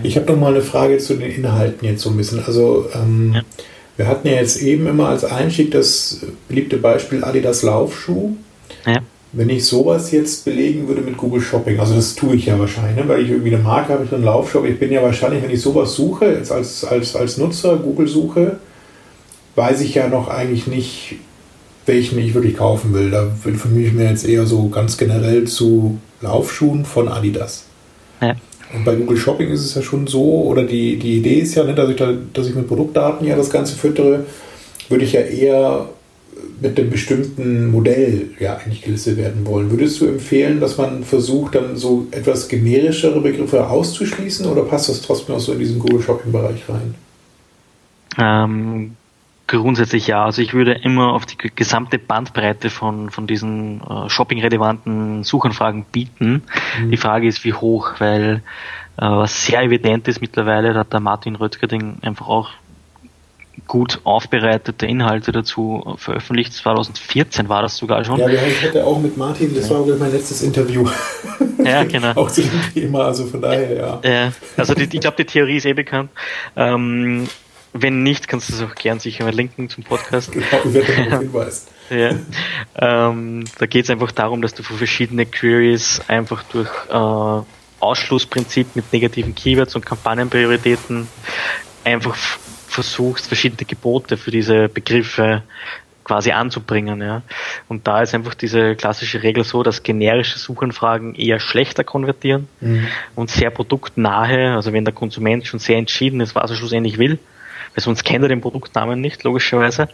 Ich 0.03 0.17
habe 0.17 0.29
noch 0.33 0.37
mal 0.37 0.53
eine 0.53 0.61
Frage 0.61 0.97
zu 0.97 1.13
den 1.13 1.31
Inhalten 1.31 1.87
jetzt 1.87 2.01
so 2.01 2.09
ein 2.09 2.17
bisschen. 2.17 2.43
Also 2.43 2.89
ähm, 2.93 3.35
ja. 3.35 3.41
Wir 3.99 4.07
hatten 4.07 4.29
ja 4.29 4.35
jetzt 4.35 4.61
eben 4.61 4.87
immer 4.87 5.09
als 5.09 5.25
Einstieg 5.25 5.71
das 5.71 6.21
beliebte 6.47 6.77
Beispiel 6.77 7.21
Adidas 7.21 7.63
Laufschuh. 7.63 8.31
Ja. 8.85 8.99
Wenn 9.33 9.49
ich 9.49 9.65
sowas 9.65 10.13
jetzt 10.13 10.45
belegen 10.45 10.87
würde 10.87 11.01
mit 11.01 11.17
Google 11.17 11.41
Shopping, 11.41 11.81
also 11.81 11.95
das 11.95 12.15
tue 12.15 12.37
ich 12.37 12.45
ja 12.45 12.57
wahrscheinlich, 12.57 12.95
ne? 12.95 13.09
weil 13.09 13.21
ich 13.21 13.29
irgendwie 13.29 13.53
eine 13.53 13.61
Marke 13.61 13.91
habe, 13.91 14.05
ich 14.05 14.13
einen 14.13 14.23
Laufshop, 14.23 14.65
ich 14.65 14.79
bin 14.79 14.93
ja 14.93 15.03
wahrscheinlich, 15.03 15.43
wenn 15.43 15.49
ich 15.49 15.61
sowas 15.61 15.95
suche, 15.95 16.27
jetzt 16.27 16.49
als, 16.49 16.85
als, 16.85 17.13
als 17.17 17.37
Nutzer 17.37 17.75
Google 17.75 18.07
suche, 18.07 18.59
weiß 19.55 19.81
ich 19.81 19.95
ja 19.95 20.07
noch 20.07 20.29
eigentlich 20.29 20.65
nicht, 20.65 21.17
welchen 21.85 22.19
ich 22.19 22.33
wirklich 22.33 22.55
kaufen 22.55 22.93
will. 22.93 23.11
Da 23.11 23.29
für 23.41 23.67
mich 23.67 23.91
mir 23.91 24.09
jetzt 24.09 24.25
eher 24.25 24.45
so 24.45 24.69
ganz 24.69 24.97
generell 24.97 25.43
zu 25.43 25.99
Laufschuhen 26.21 26.85
von 26.85 27.09
Adidas. 27.09 27.65
Ja. 28.21 28.33
Und 28.73 28.85
bei 28.85 28.95
Google 28.95 29.17
Shopping 29.17 29.49
ist 29.49 29.65
es 29.65 29.75
ja 29.75 29.81
schon 29.81 30.05
so, 30.07 30.43
oder 30.43 30.63
die, 30.63 30.97
die 30.97 31.17
Idee 31.17 31.39
ist 31.39 31.55
ja, 31.55 31.63
nicht, 31.63 31.77
dass, 31.77 31.89
ich 31.89 31.95
da, 31.95 32.13
dass 32.33 32.47
ich 32.47 32.55
mit 32.55 32.67
Produktdaten 32.67 33.25
ja 33.25 33.35
das 33.35 33.49
Ganze 33.49 33.75
füttere, 33.75 34.25
würde 34.89 35.05
ich 35.05 35.13
ja 35.13 35.21
eher 35.21 35.89
mit 36.61 36.79
einem 36.79 36.89
bestimmten 36.89 37.71
Modell 37.71 38.29
ja 38.39 38.57
eigentlich 38.57 38.81
gelistet 38.81 39.17
werden 39.17 39.45
wollen. 39.45 39.71
Würdest 39.71 39.99
du 40.01 40.05
empfehlen, 40.05 40.59
dass 40.59 40.77
man 40.77 41.03
versucht, 41.03 41.55
dann 41.55 41.77
so 41.77 42.07
etwas 42.11 42.47
generischere 42.47 43.21
Begriffe 43.21 43.67
auszuschließen 43.67 44.45
oder 44.45 44.63
passt 44.63 44.89
das 44.89 45.01
trotzdem 45.01 45.35
auch 45.35 45.39
so 45.39 45.53
in 45.53 45.59
diesen 45.59 45.79
Google 45.79 46.01
Shopping-Bereich 46.01 46.63
rein? 46.69 46.95
Ähm, 48.17 48.95
grundsätzlich 49.57 50.07
ja. 50.07 50.25
Also 50.25 50.41
ich 50.41 50.53
würde 50.53 50.73
immer 50.73 51.13
auf 51.13 51.25
die 51.25 51.37
gesamte 51.37 51.97
Bandbreite 51.99 52.69
von, 52.69 53.09
von 53.09 53.27
diesen 53.27 53.81
äh, 53.81 54.09
shopping-relevanten 54.09 55.23
Suchanfragen 55.23 55.85
bieten. 55.85 56.43
Mhm. 56.79 56.91
Die 56.91 56.97
Frage 56.97 57.27
ist, 57.27 57.43
wie 57.43 57.53
hoch, 57.53 57.93
weil 57.99 58.41
äh, 58.97 59.01
was 59.01 59.45
sehr 59.45 59.61
evident 59.63 60.07
ist 60.07 60.21
mittlerweile, 60.21 60.73
da 60.73 60.81
hat 60.81 60.93
der 60.93 60.99
Martin 60.99 61.35
Röttgerding 61.35 61.97
einfach 62.01 62.27
auch 62.27 62.51
gut 63.67 63.99
aufbereitete 64.03 64.85
Inhalte 64.85 65.31
dazu 65.31 65.95
veröffentlicht. 65.97 66.53
2014 66.53 67.49
war 67.49 67.61
das 67.61 67.77
sogar 67.77 68.03
schon. 68.03 68.19
Ja, 68.19 68.27
ich 68.29 68.63
hatte 68.63 68.85
auch 68.85 68.99
mit 68.99 69.17
Martin, 69.17 69.53
das 69.53 69.69
war 69.69 69.85
mein 69.85 70.11
letztes 70.11 70.41
Interview. 70.43 70.87
Ja, 71.63 71.83
genau. 71.85 72.11
auch 72.15 72.31
zu 72.31 72.41
dem 72.41 72.73
Thema, 72.73 73.05
also 73.05 73.25
von 73.25 73.41
daher, 73.41 73.75
ja. 73.75 73.99
ja 74.03 74.31
also 74.57 74.73
die, 74.73 74.83
ich 74.83 75.01
glaube, 75.01 75.17
die 75.17 75.25
Theorie 75.25 75.57
ist 75.57 75.65
eh 75.65 75.73
bekannt. 75.73 76.09
Ähm, 76.55 77.27
wenn 77.73 78.03
nicht, 78.03 78.27
kannst 78.27 78.49
du 78.49 78.53
es 78.53 78.61
auch 78.61 78.75
gern 78.75 78.99
sicher 78.99 79.23
mal 79.23 79.33
linken 79.33 79.69
zum 79.69 79.83
Podcast. 79.83 80.31
Genau, 80.31 80.45
ich 80.65 80.73
werde 80.73 80.93
darauf 80.95 81.19
hinweisen. 81.21 81.67
ja. 81.89 82.15
Ähm, 82.75 83.45
da 83.57 83.65
geht 83.65 83.85
es 83.85 83.89
einfach 83.89 84.11
darum, 84.11 84.41
dass 84.41 84.53
du 84.53 84.63
für 84.63 84.75
verschiedene 84.75 85.25
Queries 85.25 86.01
einfach 86.07 86.43
durch 86.43 86.69
äh, 86.89 87.43
Ausschlussprinzip 87.79 88.75
mit 88.75 88.91
negativen 88.91 89.35
Keywords 89.35 89.75
und 89.75 89.85
Kampagnenprioritäten 89.85 91.07
einfach 91.83 92.15
versuchst, 92.67 93.27
verschiedene 93.27 93.65
Gebote 93.65 94.17
für 94.17 94.31
diese 94.31 94.67
Begriffe 94.69 95.43
quasi 96.03 96.31
anzubringen. 96.31 97.01
Ja. 97.01 97.21
Und 97.67 97.87
da 97.87 98.01
ist 98.01 98.15
einfach 98.15 98.33
diese 98.33 98.75
klassische 98.75 99.21
Regel 99.21 99.43
so, 99.43 99.61
dass 99.61 99.83
generische 99.83 100.39
Suchanfragen 100.39 101.13
eher 101.13 101.39
schlechter 101.39 101.83
konvertieren 101.83 102.47
mhm. 102.61 102.87
und 103.15 103.29
sehr 103.29 103.51
produktnahe, 103.51 104.55
also 104.55 104.73
wenn 104.73 104.85
der 104.85 104.93
Konsument 104.93 105.45
schon 105.45 105.59
sehr 105.59 105.77
entschieden 105.77 106.19
ist, 106.19 106.33
was 106.33 106.49
er 106.49 106.57
schlussendlich 106.57 106.97
will, 106.97 107.19
weil 107.75 107.83
sonst 107.83 108.03
kennt 108.03 108.23
er 108.23 108.29
den 108.29 108.41
Produktnamen 108.41 108.99
nicht, 109.01 109.23
logischerweise, 109.23 109.89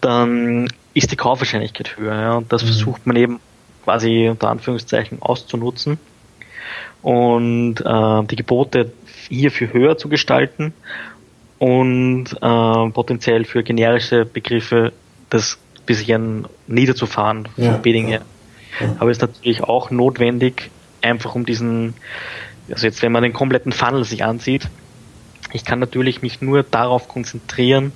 dann 0.00 0.68
ist 0.94 1.10
die 1.12 1.16
Kaufwahrscheinlichkeit 1.16 1.96
höher. 1.96 2.14
Ja? 2.14 2.34
Und 2.34 2.52
das 2.52 2.62
mhm. 2.62 2.68
versucht 2.68 3.06
man 3.06 3.16
eben 3.16 3.40
quasi 3.84 4.28
unter 4.28 4.50
Anführungszeichen 4.50 5.22
auszunutzen 5.22 5.98
und 7.02 7.76
äh, 7.80 8.24
die 8.24 8.36
Gebote 8.36 8.92
hierfür 9.28 9.72
höher 9.72 9.96
zu 9.96 10.08
gestalten 10.08 10.74
und 11.58 12.26
äh, 12.40 12.90
potenziell 12.90 13.44
für 13.44 13.62
generische 13.62 14.24
Begriffe 14.24 14.92
das 15.30 15.58
bisschen 15.86 16.46
niederzufahren 16.68 17.48
ja, 17.56 17.72
vom 17.72 17.82
Bidding 17.82 18.06
her. 18.06 18.22
Ja. 18.80 18.96
Aber 19.00 19.10
ist 19.10 19.20
natürlich 19.20 19.62
auch 19.62 19.90
notwendig, 19.90 20.70
einfach 21.02 21.34
um 21.34 21.44
diesen, 21.44 21.94
also 22.70 22.86
jetzt 22.86 23.02
wenn 23.02 23.10
man 23.10 23.24
den 23.24 23.32
kompletten 23.32 23.72
Funnel 23.72 24.04
sich 24.04 24.22
ansieht, 24.22 24.68
ich 25.52 25.64
kann 25.64 25.78
natürlich 25.78 26.22
mich 26.22 26.40
nur 26.40 26.62
darauf 26.62 27.08
konzentrieren, 27.08 27.92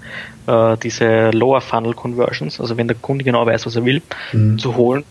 äh, 0.47 0.77
diese 0.79 1.31
Lower 1.31 1.61
Funnel 1.61 1.95
Conversions, 1.95 2.61
also 2.61 2.77
wenn 2.77 2.89
der 2.89 2.97
Kunde 2.97 3.25
genau 3.25 3.47
weiß, 3.47 3.67
was 3.67 3.77
er 3.77 3.85
will, 3.85 4.03
mhm. 4.33 4.59
zu 4.59 4.77
holen. 4.77 5.05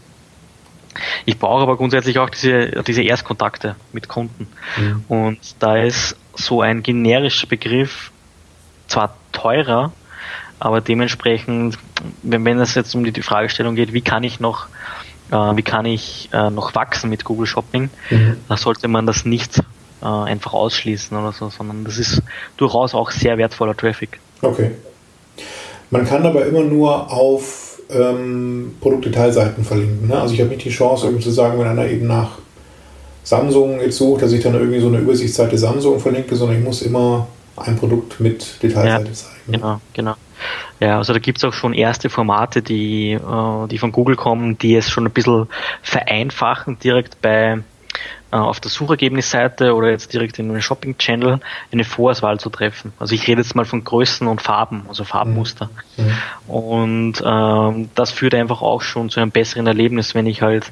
Ich 1.25 1.39
brauche 1.39 1.63
aber 1.63 1.77
grundsätzlich 1.77 2.19
auch 2.19 2.29
diese, 2.29 2.83
diese 2.83 3.01
Erstkontakte 3.01 3.75
mit 3.93 4.07
Kunden. 4.07 4.47
Mhm. 4.77 5.03
Und 5.07 5.39
da 5.59 5.77
ist 5.77 6.15
so 6.35 6.61
ein 6.61 6.83
generischer 6.83 7.47
Begriff 7.47 8.11
zwar 8.87 9.15
teurer, 9.31 9.91
aber 10.59 10.81
dementsprechend, 10.81 11.77
wenn, 12.21 12.45
wenn 12.45 12.59
es 12.59 12.75
jetzt 12.75 12.93
um 12.95 13.03
die, 13.03 13.11
die 13.11 13.21
Fragestellung 13.21 13.75
geht, 13.75 13.93
wie 13.93 14.01
kann 14.01 14.23
ich 14.23 14.39
noch 14.39 14.67
äh, 15.31 15.35
wie 15.35 15.63
kann 15.63 15.85
ich 15.85 16.29
äh, 16.31 16.49
noch 16.49 16.75
wachsen 16.75 17.09
mit 17.09 17.23
Google 17.23 17.47
Shopping, 17.47 17.89
mhm. 18.09 18.37
da 18.47 18.57
sollte 18.57 18.87
man 18.87 19.05
das 19.05 19.25
nicht 19.25 19.61
äh, 20.03 20.05
einfach 20.05 20.53
ausschließen 20.53 21.17
oder 21.17 21.31
so, 21.31 21.49
sondern 21.49 21.83
das 21.83 21.97
ist 21.97 22.21
durchaus 22.57 22.93
auch 22.93 23.11
sehr 23.11 23.37
wertvoller 23.37 23.75
Traffic. 23.75 24.19
Okay. 24.41 24.71
Man 25.89 26.05
kann 26.05 26.25
aber 26.25 26.45
immer 26.45 26.61
nur 26.61 27.11
auf 27.11 27.79
ähm, 27.89 28.75
Produktdetailseiten 28.81 29.63
verlinken. 29.63 30.07
Ne? 30.07 30.19
Also 30.19 30.33
ich 30.33 30.41
habe 30.41 30.49
nicht 30.49 30.65
die 30.65 30.69
Chance, 30.69 31.05
irgendwie 31.05 31.23
zu 31.23 31.31
sagen, 31.31 31.59
wenn 31.59 31.67
einer 31.67 31.85
eben 31.85 32.07
nach 32.07 32.31
Samsung 33.23 33.79
jetzt 33.79 33.97
sucht, 33.97 34.21
dass 34.21 34.33
ich 34.33 34.43
dann 34.43 34.53
irgendwie 34.53 34.79
so 34.79 34.87
eine 34.87 34.97
Übersichtsseite 34.97 35.57
Samsung 35.57 35.99
verlinke, 35.99 36.35
sondern 36.35 36.57
ich 36.57 36.63
muss 36.63 36.81
immer 36.81 37.27
ein 37.55 37.77
Produkt 37.77 38.19
mit 38.19 38.61
Detailseite 38.61 39.07
ja, 39.07 39.13
zeigen. 39.13 39.51
Genau, 39.51 39.81
genau. 39.93 40.15
Ja, 40.79 40.97
also 40.97 41.13
da 41.13 41.19
gibt 41.19 41.37
es 41.37 41.43
auch 41.45 41.53
schon 41.53 41.73
erste 41.73 42.09
Formate, 42.09 42.61
die, 42.61 43.11
äh, 43.13 43.67
die 43.69 43.77
von 43.77 43.91
Google 43.91 44.15
kommen, 44.15 44.57
die 44.57 44.75
es 44.75 44.89
schon 44.89 45.05
ein 45.05 45.11
bisschen 45.11 45.47
vereinfachen, 45.81 46.79
direkt 46.79 47.21
bei 47.21 47.59
auf 48.39 48.59
der 48.59 48.71
Suchergebnisseite 48.71 49.75
oder 49.75 49.89
jetzt 49.89 50.13
direkt 50.13 50.39
in 50.39 50.49
einem 50.49 50.61
Shopping-Channel 50.61 51.39
eine 51.71 51.83
Vorauswahl 51.83 52.39
zu 52.39 52.49
treffen. 52.49 52.93
Also 52.99 53.15
ich 53.15 53.27
rede 53.27 53.41
jetzt 53.41 53.55
mal 53.55 53.65
von 53.65 53.83
Größen 53.83 54.27
und 54.27 54.41
Farben, 54.41 54.85
also 54.87 55.03
Farbmuster. 55.03 55.69
Mhm. 55.97 56.05
mhm. 56.05 56.53
Und 56.53 57.23
ähm, 57.25 57.89
das 57.95 58.11
führt 58.11 58.35
einfach 58.35 58.61
auch 58.61 58.81
schon 58.81 59.09
zu 59.09 59.19
einem 59.19 59.31
besseren 59.31 59.67
Erlebnis, 59.67 60.15
wenn 60.15 60.25
ich 60.25 60.41
halt 60.41 60.71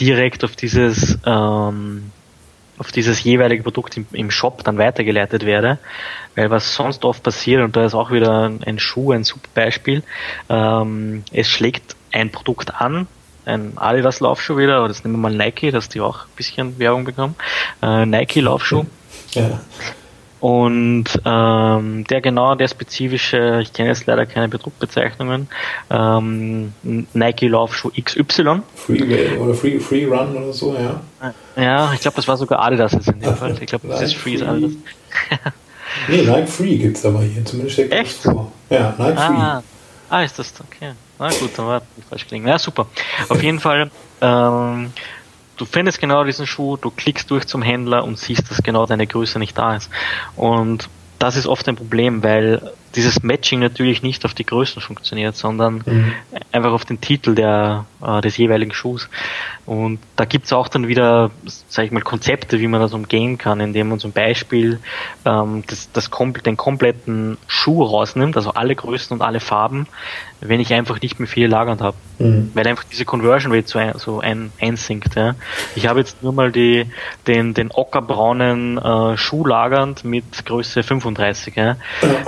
direkt 0.00 0.44
auf 0.44 0.56
dieses 0.56 1.18
ähm, 1.24 2.10
auf 2.78 2.90
dieses 2.90 3.22
jeweilige 3.22 3.62
Produkt 3.62 3.96
im, 3.96 4.06
im, 4.12 4.30
Shop 4.30 4.64
dann 4.64 4.76
weitergeleitet 4.76 5.46
werde. 5.46 5.78
Weil 6.34 6.50
was 6.50 6.74
sonst 6.74 7.04
oft 7.04 7.22
passiert, 7.22 7.62
und 7.62 7.76
da 7.76 7.84
ist 7.84 7.94
auch 7.94 8.10
wieder 8.10 8.50
ein 8.64 8.78
Schuh 8.78 9.12
ein 9.12 9.24
super 9.24 9.48
Beispiel, 9.54 10.02
ähm, 10.48 11.22
es 11.32 11.48
schlägt 11.48 11.94
ein 12.10 12.30
Produkt 12.30 12.74
an, 12.74 13.06
ein 13.44 13.72
Adidas 13.76 14.20
Laufschuh 14.20 14.56
wieder, 14.56 14.78
oder 14.78 14.88
das 14.88 15.04
nehmen 15.04 15.16
wir 15.16 15.30
mal 15.30 15.34
Nike, 15.34 15.70
dass 15.70 15.88
die 15.88 16.00
auch 16.00 16.24
ein 16.24 16.36
bisschen 16.36 16.78
Werbung 16.78 17.04
bekommen. 17.04 17.34
Äh, 17.82 18.06
Nike 18.06 18.40
Laufschuh. 18.40 18.84
Ja. 19.32 19.60
Und 20.42 21.04
ähm, 21.24 22.04
der 22.10 22.20
genau, 22.20 22.56
der 22.56 22.66
spezifische, 22.66 23.60
ich 23.62 23.72
kenne 23.72 23.90
jetzt 23.90 24.06
leider 24.06 24.26
keine 24.26 24.48
Bedruckbezeichnungen, 24.48 25.46
ähm, 25.88 26.72
Nike 26.82 27.46
Laufschuh 27.46 27.90
XY. 27.90 28.62
Free 28.74 29.38
oder 29.38 29.54
Free, 29.54 29.78
Free 29.78 30.04
Run 30.04 30.36
oder 30.36 30.52
so, 30.52 30.74
ja. 30.74 31.32
Ja, 31.54 31.92
ich 31.94 32.00
glaube, 32.00 32.16
das 32.16 32.26
war 32.26 32.36
sogar 32.36 32.58
Adidas 32.60 32.90
jetzt 32.90 33.06
in 33.06 33.20
dem 33.20 33.36
Fall. 33.36 33.56
Ich 33.60 33.66
glaube, 33.66 33.86
das 33.86 34.02
ist 34.02 34.16
Free, 34.16 34.42
Adidas. 34.42 34.72
nee, 36.08 36.22
Nike 36.22 36.48
Free 36.48 36.76
gibt 36.76 36.96
es 36.96 37.06
aber 37.06 37.22
hier, 37.22 37.44
zumindest 37.44 37.74
steckt 37.74 37.92
Echt? 37.92 38.16
vor. 38.16 38.50
Ja, 38.68 38.96
Nike 38.98 39.16
Free. 39.16 39.36
Ah, 39.36 39.62
ah, 40.10 40.22
ist 40.24 40.40
das, 40.40 40.52
okay. 40.60 40.90
Na 41.22 41.28
gut, 41.30 41.50
dann 41.56 41.66
war 41.66 41.80
das 41.80 42.04
falsch 42.08 42.26
gelingen. 42.26 42.48
Ja, 42.48 42.58
super. 42.58 42.88
Auf 43.28 43.40
jeden 43.42 43.60
Fall, 43.60 43.92
ähm, 44.20 44.92
du 45.56 45.64
findest 45.64 46.00
genau 46.00 46.24
diesen 46.24 46.48
Schuh, 46.48 46.76
du 46.76 46.90
klickst 46.90 47.30
durch 47.30 47.46
zum 47.46 47.62
Händler 47.62 48.02
und 48.02 48.18
siehst, 48.18 48.50
dass 48.50 48.60
genau 48.62 48.86
deine 48.86 49.06
Größe 49.06 49.38
nicht 49.38 49.56
da 49.56 49.76
ist. 49.76 49.88
Und 50.34 50.88
das 51.20 51.36
ist 51.36 51.46
oft 51.46 51.68
ein 51.68 51.76
Problem, 51.76 52.24
weil 52.24 52.72
dieses 52.96 53.22
Matching 53.22 53.60
natürlich 53.60 54.02
nicht 54.02 54.24
auf 54.24 54.34
die 54.34 54.44
Größen 54.44 54.82
funktioniert, 54.82 55.36
sondern 55.36 55.84
mhm. 55.86 56.12
einfach 56.50 56.72
auf 56.72 56.84
den 56.84 57.00
Titel 57.00 57.36
der, 57.36 57.86
äh, 58.04 58.20
des 58.20 58.36
jeweiligen 58.36 58.72
Schuhs. 58.72 59.08
Und 59.64 60.00
da 60.16 60.24
gibt's 60.24 60.52
auch 60.52 60.66
dann 60.66 60.88
wieder, 60.88 61.30
sage 61.68 61.86
ich 61.86 61.92
mal, 61.92 62.02
Konzepte, 62.02 62.58
wie 62.58 62.66
man 62.66 62.80
das 62.80 62.92
umgehen 62.92 63.38
kann, 63.38 63.60
indem 63.60 63.90
man 63.90 64.00
zum 64.00 64.10
Beispiel 64.10 64.80
ähm, 65.24 65.62
das, 65.68 65.92
das 65.92 66.10
den 66.44 66.56
kompletten 66.56 67.38
Schuh 67.46 67.84
rausnimmt, 67.84 68.36
also 68.36 68.54
alle 68.54 68.74
Größen 68.74 69.14
und 69.14 69.22
alle 69.22 69.38
Farben, 69.38 69.86
wenn 70.44 70.60
ich 70.60 70.72
einfach 70.74 71.00
nicht 71.00 71.18
mehr 71.18 71.28
viel 71.28 71.46
lagernd 71.46 71.80
habe. 71.80 71.96
Mhm. 72.18 72.50
Weil 72.54 72.66
einfach 72.66 72.84
diese 72.84 73.04
Conversion 73.04 73.52
Rate 73.52 73.68
so, 73.68 73.78
ein, 73.78 73.92
so 73.96 74.20
ein, 74.20 74.52
einsinkt. 74.60 75.14
Ja. 75.14 75.34
Ich 75.76 75.86
habe 75.86 76.00
jetzt 76.00 76.22
nur 76.22 76.32
mal 76.32 76.50
die, 76.50 76.86
den, 77.26 77.54
den 77.54 77.70
ockerbraunen 77.70 78.78
äh, 78.78 79.16
Schuh 79.16 79.46
lagernd 79.46 80.04
mit 80.04 80.44
Größe 80.44 80.82
35. 80.82 81.56
Ja. 81.56 81.76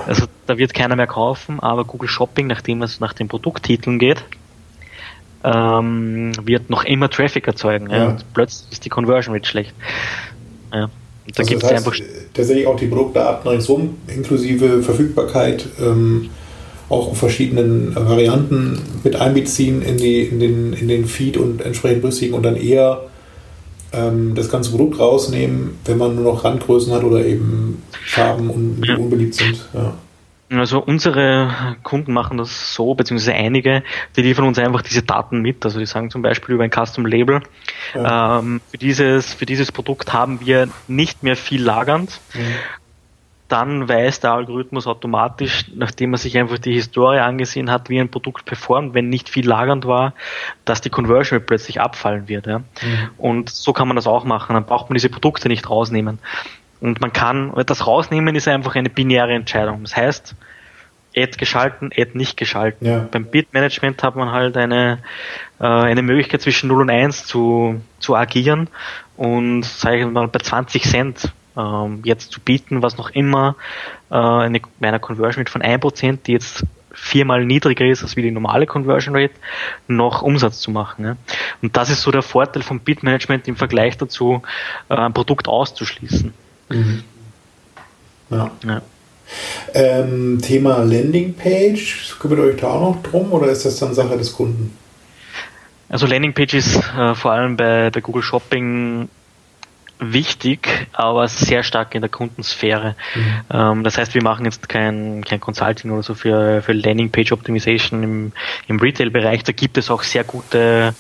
Also 0.07 0.27
da 0.47 0.59
wird 0.59 0.75
keiner 0.75 0.97
mehr 0.97 1.07
kaufen, 1.07 1.61
aber 1.61 1.85
Google 1.85 2.09
Shopping, 2.09 2.47
nachdem 2.47 2.83
es 2.83 3.01
nach 3.01 3.13
den 3.13 3.29
Produkttiteln 3.29 3.99
geht, 3.99 4.25
ähm, 5.43 6.33
wird 6.43 6.71
noch 6.71 6.85
immer 6.85 7.11
Traffic 7.11 7.47
erzeugen. 7.47 7.91
Ja. 7.91 8.09
Und 8.09 8.25
plötzlich 8.33 8.73
ist 8.73 8.85
die 8.85 8.89
Conversion 8.89 9.35
Rate 9.35 9.49
schlecht. 9.49 9.75
Ja. 10.73 10.87
da 10.87 10.89
also 11.39 11.51
gibt 11.51 11.63
es 11.63 11.71
einfach. 11.71 11.95
Tatsächlich 12.33 12.67
auch 12.67 12.77
die 12.77 12.87
Produktdaten 12.87 13.49
ringsum, 13.49 13.99
inklusive 14.07 14.83
Verfügbarkeit, 14.83 15.67
ähm, 15.81 16.31
auch 16.95 17.09
auf 17.09 17.19
verschiedenen 17.19 17.95
Varianten 17.95 18.81
mit 19.03 19.17
einbeziehen 19.17 19.83
in, 19.83 19.97
die, 19.97 20.23
in, 20.23 20.41
den, 20.41 20.73
in 20.73 20.89
den 20.89 21.07
Feed 21.07 21.37
und 21.37 21.61
entsprechend 21.61 22.03
berücksichtigen 22.03 22.35
und 22.35 22.43
dann 22.43 22.57
eher 22.57 23.03
ähm, 23.93 24.35
das 24.35 24.49
ganze 24.49 24.71
Produkt 24.71 24.99
rausnehmen, 24.99 25.79
wenn 25.85 25.99
man 25.99 26.15
nur 26.15 26.25
noch 26.25 26.45
Randgrößen 26.45 26.93
hat 26.93 27.05
oder 27.05 27.25
eben 27.25 27.83
Farben, 28.07 28.51
un, 28.51 28.83
die 28.83 28.93
unbeliebt 28.93 29.35
sind. 29.35 29.69
Ja. 29.73 29.95
Also 30.51 30.79
unsere 30.79 31.77
Kunden 31.83 32.13
machen 32.13 32.39
das 32.39 32.75
so, 32.75 32.95
beziehungsweise 32.95 33.35
einige, 33.35 33.83
die 34.17 34.23
liefern 34.23 34.47
uns 34.47 34.59
einfach 34.59 34.83
diese 34.83 35.03
Daten 35.03 35.41
mit. 35.41 35.65
Also 35.65 35.79
die 35.79 35.87
sagen 35.87 36.11
zum 36.11 36.23
Beispiel 36.23 36.55
über 36.55 36.65
ein 36.65 36.71
Custom 36.71 37.07
Label, 37.07 37.41
ja. 37.95 38.39
ähm, 38.39 38.61
für, 38.71 38.79
dieses, 38.79 39.35
für 39.35 39.47
dieses 39.47 39.73
Produkt 39.73 40.13
haben 40.13 40.41
wir 40.41 40.69
nicht 40.87 41.23
mehr 41.23 41.37
viel 41.37 41.63
lagernd. 41.63 42.21
Mhm. 42.35 42.41
Dann 43.49 43.89
weiß 43.89 44.21
der 44.21 44.33
Algorithmus 44.33 44.87
automatisch, 44.87 45.67
nachdem 45.75 46.15
er 46.15 46.19
sich 46.19 46.37
einfach 46.39 46.59
die 46.59 46.73
Historie 46.73 47.19
angesehen 47.19 47.71
hat, 47.71 47.91
wie 47.91 48.01
ein 48.01 48.11
Produkt 48.11 48.47
performt, 48.47 48.95
wenn 48.95 49.11
nicht 49.11 49.29
viel 49.29 49.47
lagernd 49.47 49.87
war, 49.87 50.15
dass 50.65 50.81
die 50.81 50.91
Conversion 50.91 51.45
plötzlich 51.45 51.81
abfallen 51.81 52.27
wird. 52.29 52.47
Ja? 52.47 52.61
Mhm. 52.61 52.65
Und 53.19 53.51
so 53.51 53.73
kann 53.73 53.87
man 53.87 53.97
das 53.97 54.07
auch 54.07 54.25
machen. 54.25 54.55
Dann 54.55 54.65
braucht 54.65 54.89
man 54.89 54.95
diese 54.95 55.11
Produkte 55.11 55.49
nicht 55.49 55.69
rausnehmen. 55.69 56.19
Und 56.81 57.01
man 57.01 57.13
kann, 57.13 57.53
das 57.67 57.87
rausnehmen 57.87 58.35
ist 58.35 58.49
einfach 58.49 58.75
eine 58.75 58.91
binäre 58.91 59.35
Entscheidung. 59.35 59.83
Das 59.83 59.97
heißt, 59.97 60.35
Ad 61.17 61.37
geschalten, 61.39 61.91
Ad 61.97 62.11
nicht 62.15 62.37
geschalten. 62.37 62.87
Ja. 62.87 63.07
Beim 63.11 63.27
Bid-Management 63.27 64.03
hat 64.03 64.17
man 64.17 64.33
halt 64.33 64.57
eine, 64.57 64.99
äh, 65.61 65.65
eine 65.65 66.03
Möglichkeit 66.03 66.43
zwischen 66.43 66.69
0 66.69 66.83
und 66.83 66.91
1 66.91 67.27
zu, 67.27 67.81
zu 68.01 68.17
agieren 68.17 68.69
und 69.17 69.65
sage 69.65 70.01
ich 70.01 70.07
mal 70.07 70.29
bei 70.29 70.41
20 70.41 70.83
Cent 70.83 71.33
ähm, 71.57 72.01
jetzt 72.05 72.33
zu 72.33 72.41
bieten, 72.41 72.83
was 72.83 72.97
noch 72.97 73.11
immer 73.11 73.57
äh, 74.11 74.15
eine, 74.15 74.61
bei 74.79 74.89
einer 74.89 74.99
Conversion 74.99 75.43
Rate 75.43 75.53
von 75.53 75.63
1%, 75.63 76.19
die 76.27 76.33
jetzt 76.33 76.65
viermal 76.93 77.45
niedriger 77.45 77.85
ist 77.85 78.03
als 78.03 78.17
wie 78.17 78.23
die 78.23 78.31
normale 78.31 78.67
Conversion 78.67 79.17
Rate, 79.17 79.35
noch 79.89 80.23
Umsatz 80.23 80.61
zu 80.61 80.71
machen. 80.71 81.05
Ja. 81.05 81.17
Und 81.61 81.77
das 81.77 81.91
ist 81.91 82.03
so 82.03 82.11
der 82.11 82.23
Vorteil 82.23 82.63
vom 82.63 82.81
Bid-Management 82.81 83.49
im 83.49 83.57
Vergleich 83.57 83.99
dazu, 83.99 84.43
äh, 84.89 84.95
ein 84.95 85.13
Produkt 85.13 85.49
auszuschließen. 85.49 86.33
Mhm. 86.71 87.05
Ja. 88.31 88.51
ja. 88.65 88.83
Ähm, 89.73 90.41
Thema 90.41 90.83
Landingpage, 90.85 92.17
kümmert 92.19 92.39
euch 92.41 92.61
da 92.61 92.69
auch 92.69 92.95
noch 92.95 93.03
drum 93.03 93.33
oder 93.33 93.49
ist 93.49 93.65
das 93.65 93.79
dann 93.79 93.95
Sache 93.95 94.17
des 94.17 94.33
Kunden? 94.33 94.77
Also 95.89 96.07
Landingpage 96.07 96.55
ist 96.55 96.77
äh, 96.77 97.15
vor 97.15 97.33
allem 97.33 97.57
bei, 97.57 97.91
bei 97.91 98.01
Google 98.01 98.23
Shopping 98.23 99.09
wichtig, 100.13 100.89
aber 100.93 101.29
sehr 101.29 101.63
stark 101.63 101.95
in 101.95 102.03
der 102.03 102.11
Kundensphäre. 102.11 102.97
Mhm. 103.15 103.41
Ähm, 103.51 103.85
das 103.85 103.99
heißt, 103.99 104.15
wir 104.15 104.23
machen 104.23 104.45
jetzt 104.45 104.69
kein, 104.69 105.25
kein 105.25 105.41
Consulting 105.41 105.91
oder 105.91 106.03
so 106.03 106.15
für, 106.15 106.63
für 106.63 106.73
Landingpage 106.73 107.33
Optimization 107.33 108.03
im, 108.03 108.33
im 108.69 108.79
Retail-Bereich. 108.79 109.45
Da 109.45 109.53
gibt 109.53 109.79
es 109.79 109.91
auch 109.91 110.03
sehr 110.03 110.25
gute 110.25 110.95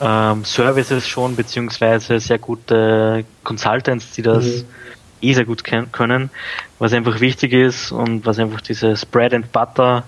ähm, 0.00 0.44
Services 0.44 1.08
schon, 1.08 1.36
beziehungsweise 1.36 2.20
sehr 2.20 2.38
gute 2.38 3.24
Consultants, 3.42 4.12
die 4.12 4.22
das 4.22 4.44
mhm 4.44 4.64
eh 5.24 5.32
sehr 5.32 5.44
gut 5.44 5.64
können. 5.64 6.30
Was 6.78 6.92
einfach 6.92 7.20
wichtig 7.20 7.52
ist 7.52 7.92
und 7.92 8.26
was 8.26 8.38
einfach 8.38 8.60
dieses 8.60 9.06
Bread 9.06 9.34
and 9.34 9.52
Butter, 9.52 10.04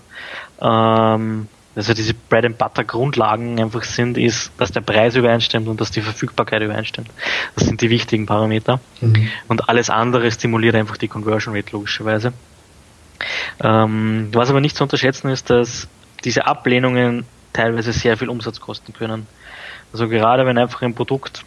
ähm, 0.61 1.49
also 1.77 1.93
diese 1.93 2.15
Bread 2.15 2.47
and 2.47 2.59
Butter 2.59 2.85
Grundlagen 2.85 3.61
einfach 3.61 3.85
sind, 3.85 4.17
ist, 4.17 4.51
dass 4.57 4.73
der 4.73 4.81
Preis 4.81 5.15
übereinstimmt 5.15 5.69
und 5.69 5.79
dass 5.81 5.91
die 5.91 6.01
Verfügbarkeit 6.01 6.63
übereinstimmt. 6.63 7.11
Das 7.55 7.67
sind 7.67 7.83
die 7.83 7.91
wichtigen 7.91 8.25
Parameter. 8.25 8.81
Mhm. 9.03 9.29
Und 9.47 9.69
alles 9.69 9.91
andere 9.91 10.33
stimuliert 10.33 10.75
einfach 10.75 10.97
die 10.97 11.09
Conversion 11.09 11.55
Rate 11.55 11.73
logischerweise. 11.73 12.33
Ähm, 13.63 14.29
was 14.33 14.49
aber 14.49 14.63
nicht 14.63 14.77
zu 14.77 14.85
unterschätzen 14.85 15.29
ist, 15.29 15.51
dass 15.51 15.87
diese 16.25 16.47
Ablehnungen 16.47 17.27
teilweise 17.53 17.93
sehr 17.93 18.17
viel 18.17 18.31
Umsatz 18.31 18.59
kosten 18.59 18.95
können. 18.95 19.27
Also 19.93 20.09
gerade 20.09 20.47
wenn 20.47 20.57
einfach 20.57 20.81
ein 20.81 20.95
Produkt 20.95 21.45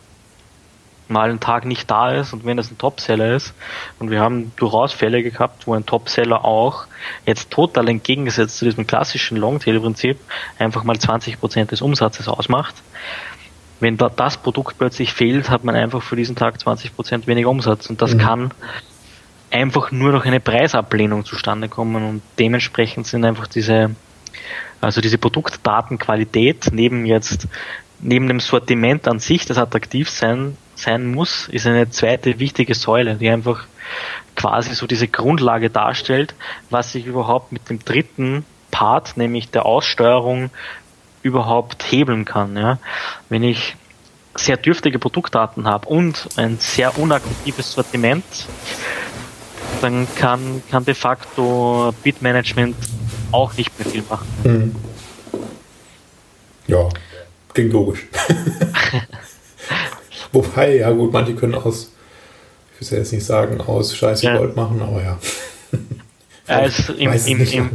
mal 1.09 1.29
einen 1.29 1.39
Tag 1.39 1.65
nicht 1.65 1.89
da 1.89 2.11
ist 2.11 2.33
und 2.33 2.45
wenn 2.45 2.57
es 2.59 2.71
ein 2.71 2.77
Topseller 2.77 3.35
ist, 3.35 3.53
und 3.99 4.11
wir 4.11 4.21
haben 4.21 4.51
durchaus 4.55 4.93
Fälle 4.93 5.23
gehabt, 5.23 5.67
wo 5.67 5.73
ein 5.73 5.85
Topseller 5.85 6.45
auch 6.45 6.85
jetzt 7.25 7.51
total 7.51 7.89
entgegengesetzt 7.89 8.57
zu 8.57 8.65
diesem 8.65 8.87
klassischen 8.87 9.37
Longtail-Prinzip 9.37 10.19
einfach 10.57 10.83
mal 10.83 10.95
20% 10.95 11.65
des 11.65 11.81
Umsatzes 11.81 12.27
ausmacht. 12.27 12.75
Wenn 13.79 13.97
da 13.97 14.09
das 14.09 14.37
Produkt 14.37 14.77
plötzlich 14.77 15.13
fehlt, 15.13 15.49
hat 15.49 15.63
man 15.63 15.75
einfach 15.75 16.03
für 16.03 16.15
diesen 16.15 16.35
Tag 16.35 16.55
20% 16.57 17.27
weniger 17.27 17.49
Umsatz 17.49 17.89
und 17.89 18.01
das 18.01 18.13
mhm. 18.13 18.19
kann 18.19 18.51
einfach 19.51 19.91
nur 19.91 20.11
noch 20.11 20.25
eine 20.25 20.39
Preisablehnung 20.39 21.25
zustande 21.25 21.69
kommen 21.69 22.03
und 22.03 22.21
dementsprechend 22.37 23.07
sind 23.07 23.25
einfach 23.25 23.47
diese 23.47 23.95
also 24.81 25.01
diese 25.01 25.17
Produktdatenqualität 25.17 26.69
neben 26.71 27.05
jetzt 27.05 27.47
neben 28.01 28.27
dem 28.27 28.39
Sortiment 28.39 29.07
an 29.07 29.19
sich, 29.19 29.45
das 29.45 29.57
attraktiv 29.57 30.09
sein 30.09 30.55
sein 30.79 31.07
muss, 31.07 31.47
ist 31.49 31.67
eine 31.67 31.89
zweite 31.89 32.39
wichtige 32.39 32.73
Säule, 32.75 33.15
die 33.15 33.29
einfach 33.29 33.65
quasi 34.35 34.73
so 34.73 34.87
diese 34.87 35.07
Grundlage 35.07 35.69
darstellt, 35.69 36.33
was 36.69 36.91
sich 36.91 37.05
überhaupt 37.05 37.51
mit 37.51 37.69
dem 37.69 37.83
dritten 37.83 38.45
Part, 38.71 39.17
nämlich 39.17 39.49
der 39.49 39.65
Aussteuerung, 39.65 40.49
überhaupt 41.21 41.83
hebeln 41.91 42.25
kann. 42.25 42.55
Ja. 42.55 42.79
Wenn 43.27 43.43
ich 43.43 43.75
sehr 44.35 44.57
dürftige 44.57 44.99
Produktdaten 44.99 45.67
habe 45.67 45.89
und 45.89 46.29
ein 46.37 46.57
sehr 46.59 46.97
unattraktives 46.97 47.73
Sortiment, 47.73 48.23
dann 49.81 50.07
kann, 50.15 50.61
kann 50.69 50.85
de 50.85 50.93
facto 50.93 51.93
Bitmanagement 52.03 52.75
auch 53.31 53.53
nicht 53.55 53.77
mehr 53.77 53.87
viel 53.87 54.03
machen. 54.09 54.27
Mhm. 54.43 54.75
Ja, 56.67 56.87
klingt 57.53 57.73
logisch. 57.73 58.07
Wobei, 60.33 60.77
ja 60.77 60.91
gut, 60.91 61.11
manche 61.11 61.35
können 61.35 61.55
aus, 61.55 61.91
ich 62.73 62.81
will 62.81 62.85
es 62.85 62.89
ja 62.91 62.97
jetzt 62.99 63.13
nicht 63.13 63.25
sagen, 63.25 63.61
aus 63.61 63.95
Scheiße 63.95 64.25
ja. 64.25 64.37
Gold 64.37 64.55
machen, 64.55 64.81
aber 64.81 65.01
ja. 65.01 65.17
also 66.47 66.93
im, 66.93 67.13
im, 67.13 67.41
im, 67.41 67.69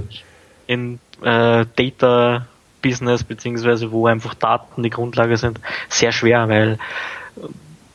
im 0.66 0.98
äh, 1.22 1.64
Data 1.76 2.46
Business, 2.82 3.24
beziehungsweise 3.24 3.90
wo 3.90 4.06
einfach 4.06 4.34
Daten 4.34 4.82
die 4.82 4.90
Grundlage 4.90 5.36
sind, 5.36 5.58
sehr 5.88 6.12
schwer, 6.12 6.48
weil 6.48 6.78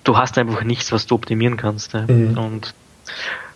du 0.04 0.18
hast 0.18 0.38
einfach 0.38 0.64
nichts, 0.64 0.92
was 0.92 1.06
du 1.06 1.16
optimieren 1.16 1.58
kannst. 1.58 1.94
Ja. 1.94 2.06
Mhm. 2.08 2.38
Und 2.38 2.74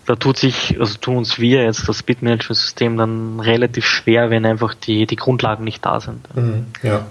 da 0.06 0.16
tut 0.16 0.38
sich, 0.38 0.80
also 0.80 0.98
tun 0.98 1.18
uns 1.18 1.40
wir 1.40 1.64
jetzt 1.64 1.88
das 1.88 2.04
Bitmanagement-System 2.04 2.98
dann 2.98 3.40
relativ 3.40 3.86
schwer, 3.86 4.30
wenn 4.30 4.46
einfach 4.46 4.74
die, 4.74 5.08
die 5.08 5.16
Grundlagen 5.16 5.64
nicht 5.64 5.84
da 5.86 6.00
sind. 6.00 6.36
Mhm, 6.36 6.68
ja. 6.84 7.06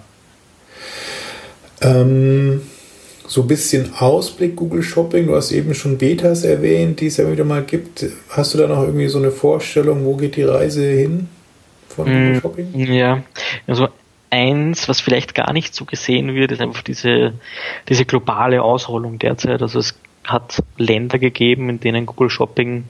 Ähm, 1.80 2.62
so 3.32 3.40
ein 3.40 3.48
bisschen 3.48 3.94
Ausblick 3.98 4.56
Google 4.56 4.82
Shopping, 4.82 5.26
du 5.26 5.34
hast 5.34 5.52
eben 5.52 5.74
schon 5.74 5.96
Betas 5.96 6.44
erwähnt, 6.44 7.00
die 7.00 7.06
es 7.06 7.16
ja 7.16 7.32
wieder 7.32 7.44
mal 7.44 7.62
gibt. 7.62 8.04
Hast 8.28 8.52
du 8.52 8.58
da 8.58 8.66
noch 8.66 8.82
irgendwie 8.82 9.08
so 9.08 9.16
eine 9.16 9.30
Vorstellung, 9.30 10.04
wo 10.04 10.16
geht 10.16 10.36
die 10.36 10.42
Reise 10.42 10.84
hin 10.84 11.28
von 11.88 12.04
Google 12.04 12.34
mm, 12.34 12.40
Shopping? 12.42 12.74
Ja, 12.74 13.22
also 13.66 13.88
eins, 14.28 14.86
was 14.86 15.00
vielleicht 15.00 15.34
gar 15.34 15.54
nicht 15.54 15.74
so 15.74 15.86
gesehen 15.86 16.34
wird, 16.34 16.52
ist 16.52 16.60
einfach 16.60 16.82
diese, 16.82 17.32
diese 17.88 18.04
globale 18.04 18.62
Ausrollung 18.62 19.18
derzeit. 19.18 19.62
Also 19.62 19.78
es 19.78 19.98
hat 20.24 20.62
Länder 20.76 21.18
gegeben, 21.18 21.70
in 21.70 21.80
denen 21.80 22.04
Google 22.04 22.28
Shopping 22.28 22.84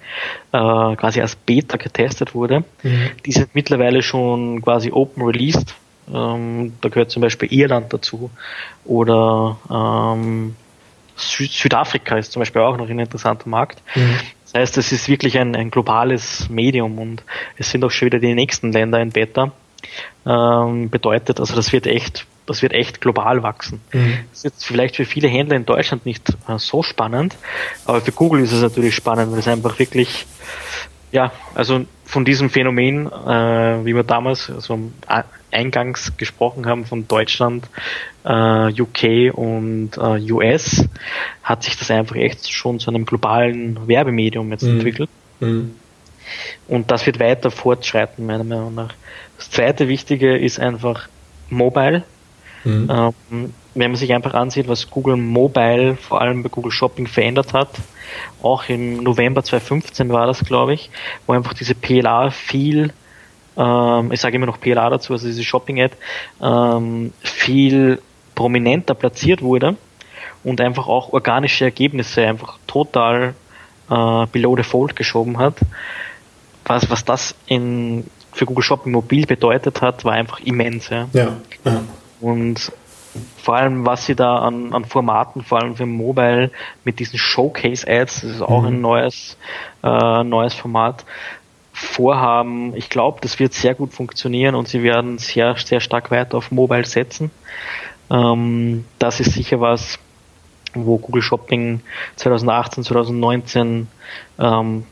äh, 0.51 0.97
quasi 0.97 1.21
als 1.21 1.37
Beta 1.37 1.77
getestet 1.77 2.35
wurde. 2.35 2.65
Mhm. 2.83 3.11
Die 3.25 3.33
sind 3.33 3.55
mittlerweile 3.55 4.03
schon 4.03 4.61
quasi 4.61 4.91
open 4.91 5.23
released 5.23 5.77
ähm, 6.13 6.75
da 6.81 6.89
gehört 6.89 7.11
zum 7.11 7.23
Beispiel 7.23 7.53
Irland 7.53 7.93
dazu. 7.93 8.31
Oder 8.85 9.57
ähm, 9.71 10.57
Süd 11.17 11.53
Südafrika 11.53 12.17
ist 12.17 12.33
zum 12.33 12.41
Beispiel 12.41 12.63
auch 12.63 12.77
noch 12.77 12.89
ein 12.89 12.99
interessanter 12.99 13.49
Markt. 13.49 13.83
Mhm. 13.95 14.17
Das 14.45 14.55
heißt, 14.55 14.79
es 14.79 14.93
ist 14.93 15.09
wirklich 15.09 15.39
ein, 15.39 15.57
ein 15.57 15.71
globales 15.71 16.49
Medium 16.51 16.99
und 16.99 17.23
es 17.57 17.71
sind 17.71 17.85
auch 17.85 17.91
schon 17.91 18.07
wieder 18.07 18.19
die 18.19 18.35
nächsten 18.35 18.73
Länder 18.73 19.01
in 19.01 19.11
Beta. 19.11 19.53
Ähm, 20.25 20.91
bedeutet, 20.91 21.41
also 21.41 21.57
das 21.57 21.73
wird 21.73 21.87
echt, 21.87 22.27
das 22.47 22.63
wird 22.63 22.73
echt 22.73 23.01
global 23.01 23.43
wachsen. 23.43 23.81
Mhm. 23.93 24.19
Das 24.31 24.39
ist 24.39 24.45
jetzt 24.45 24.65
vielleicht 24.65 24.97
für 24.97 25.05
viele 25.05 25.29
Händler 25.29 25.57
in 25.57 25.67
Deutschland 25.67 26.07
nicht 26.07 26.31
äh, 26.49 26.59
so 26.59 26.83
spannend, 26.83 27.37
aber 27.85 28.01
für 28.01 28.13
Google 28.13 28.43
ist 28.43 28.53
es 28.53 28.63
natürlich 28.63 28.95
spannend, 28.95 29.33
weil 29.33 29.41
es 29.41 29.49
einfach 29.49 29.79
wirklich, 29.79 30.27
ja, 31.11 31.33
also 31.55 31.85
von 32.05 32.25
diesem 32.25 32.51
Phänomen, 32.51 33.07
äh, 33.07 33.85
wie 33.85 33.95
wir 33.95 34.05
damals, 34.05 34.51
also 34.51 34.79
eingangs 35.53 36.17
gesprochen 36.17 36.67
haben 36.67 36.87
von 36.87 37.07
Deutschland, 37.07 37.69
äh, 38.25 38.81
UK 38.81 39.37
und 39.37 39.91
äh, 39.97 40.33
US, 40.33 40.89
hat 41.43 41.63
sich 41.63 41.77
das 41.77 41.91
einfach 41.91 42.17
echt 42.17 42.53
schon 42.53 42.79
zu 42.79 42.91
einem 42.91 43.05
globalen 43.05 43.87
Werbemedium 43.87 44.51
jetzt 44.51 44.63
mhm. 44.63 44.77
entwickelt. 44.77 45.11
Mhm. 45.41 45.75
Und 46.69 46.91
das 46.91 47.07
wird 47.07 47.21
weiter 47.21 47.51
fortschreiten, 47.51 48.25
meiner 48.25 48.45
Meinung 48.45 48.75
nach. 48.75 48.95
Das 49.37 49.51
zweite 49.51 49.89
Wichtige 49.89 50.37
ist 50.37 50.59
einfach 50.59 51.09
Mobile. 51.51 52.05
Mhm. 52.65 52.89
Ähm, 52.91 53.55
wenn 53.75 53.91
man 53.91 53.97
sich 53.97 54.13
einfach 54.13 54.35
ansieht, 54.35 54.69
was 54.69 54.91
Google 54.91 55.17
Mobile, 55.17 55.97
vor 55.97 56.21
allem 56.21 56.43
bei 56.43 56.49
Google 56.49 56.71
Shopping 56.71 57.07
verändert 57.07 57.53
hat, 57.53 57.71
auch 58.43 58.69
im 58.69 59.03
November 59.03 59.43
2015 59.43 60.11
war 60.11 60.27
das, 60.27 60.45
glaube 60.45 60.75
ich, 60.75 60.91
wo 61.27 61.33
einfach 61.33 61.55
diese 61.55 61.75
PLA 61.75 62.31
viel 62.31 62.93
ähm, 63.57 64.13
ich 64.13 64.21
sage 64.21 64.37
immer 64.37 64.47
noch 64.47 64.61
PLA 64.61 64.91
dazu, 64.91 65.13
also 65.13 65.27
diese 65.27 65.45
Shopping-App, 65.45 65.97
ähm, 66.43 67.13
viel 67.21 68.01
prominenter 68.35 68.95
platziert 68.95 69.43
wurde 69.43 69.77
und 70.45 70.61
einfach 70.61 70.89
auch 70.89 71.13
organische 71.13 71.65
Ergebnisse 71.65 72.27
einfach 72.27 72.59
total 72.67 73.35
äh, 73.91 74.27
below 74.33 74.57
the 74.57 74.63
fold 74.63 74.97
geschoben 74.97 75.39
hat. 75.39 75.57
Was, 76.65 76.91
was 76.91 77.05
das 77.05 77.35
in, 77.47 78.07
für 78.33 78.47
Google 78.47 78.63
Shopping 78.63 78.93
Mobil 78.93 79.27
bedeutet 79.27 79.83
hat, 79.83 80.05
war 80.05 80.13
einfach 80.13 80.41
immens. 80.41 80.89
Ja. 80.89 81.09
ja, 81.13 81.37
ja. 81.65 81.83
Und 82.21 82.73
vor 83.37 83.57
allem, 83.57 83.85
was 83.85 84.07
sie 84.07 84.15
da 84.15 84.37
an, 84.37 84.73
an 84.73 84.85
Formaten, 84.85 85.43
vor 85.43 85.61
allem 85.61 85.77
für 85.77 85.87
Mobile, 85.87 86.51
mit 86.85 86.99
diesen 86.99 87.19
Showcase-Ads, 87.19 88.23
das 88.23 88.31
ist 88.31 88.43
auch 88.43 88.63
mhm. 88.63 88.69
ein 88.69 88.81
neues, 88.81 89.37
äh, 89.83 90.25
neues 90.25 90.55
Format, 90.55 91.05
vorhaben. 91.83 92.77
Ich 92.77 92.89
glaube, 92.89 93.19
das 93.21 93.39
wird 93.39 93.53
sehr 93.53 93.75
gut 93.75 93.93
funktionieren 93.93 94.55
und 94.55 94.69
sie 94.69 94.83
werden 94.83 95.19
sehr, 95.19 95.57
sehr 95.57 95.81
stark 95.81 96.11
weiter 96.11 96.39
auf 96.39 96.51
Mobile 96.51 96.85
setzen. 96.85 97.31
Ähm, 98.11 98.85
das 98.99 99.21
ist 99.21 99.33
sicher 99.33 99.61
was, 99.61 99.99
wo 100.75 100.99
Google 100.99 101.23
Shopping 101.23 101.81
2018, 102.17 102.85
2019 102.85 103.89
ähm, 104.39 104.87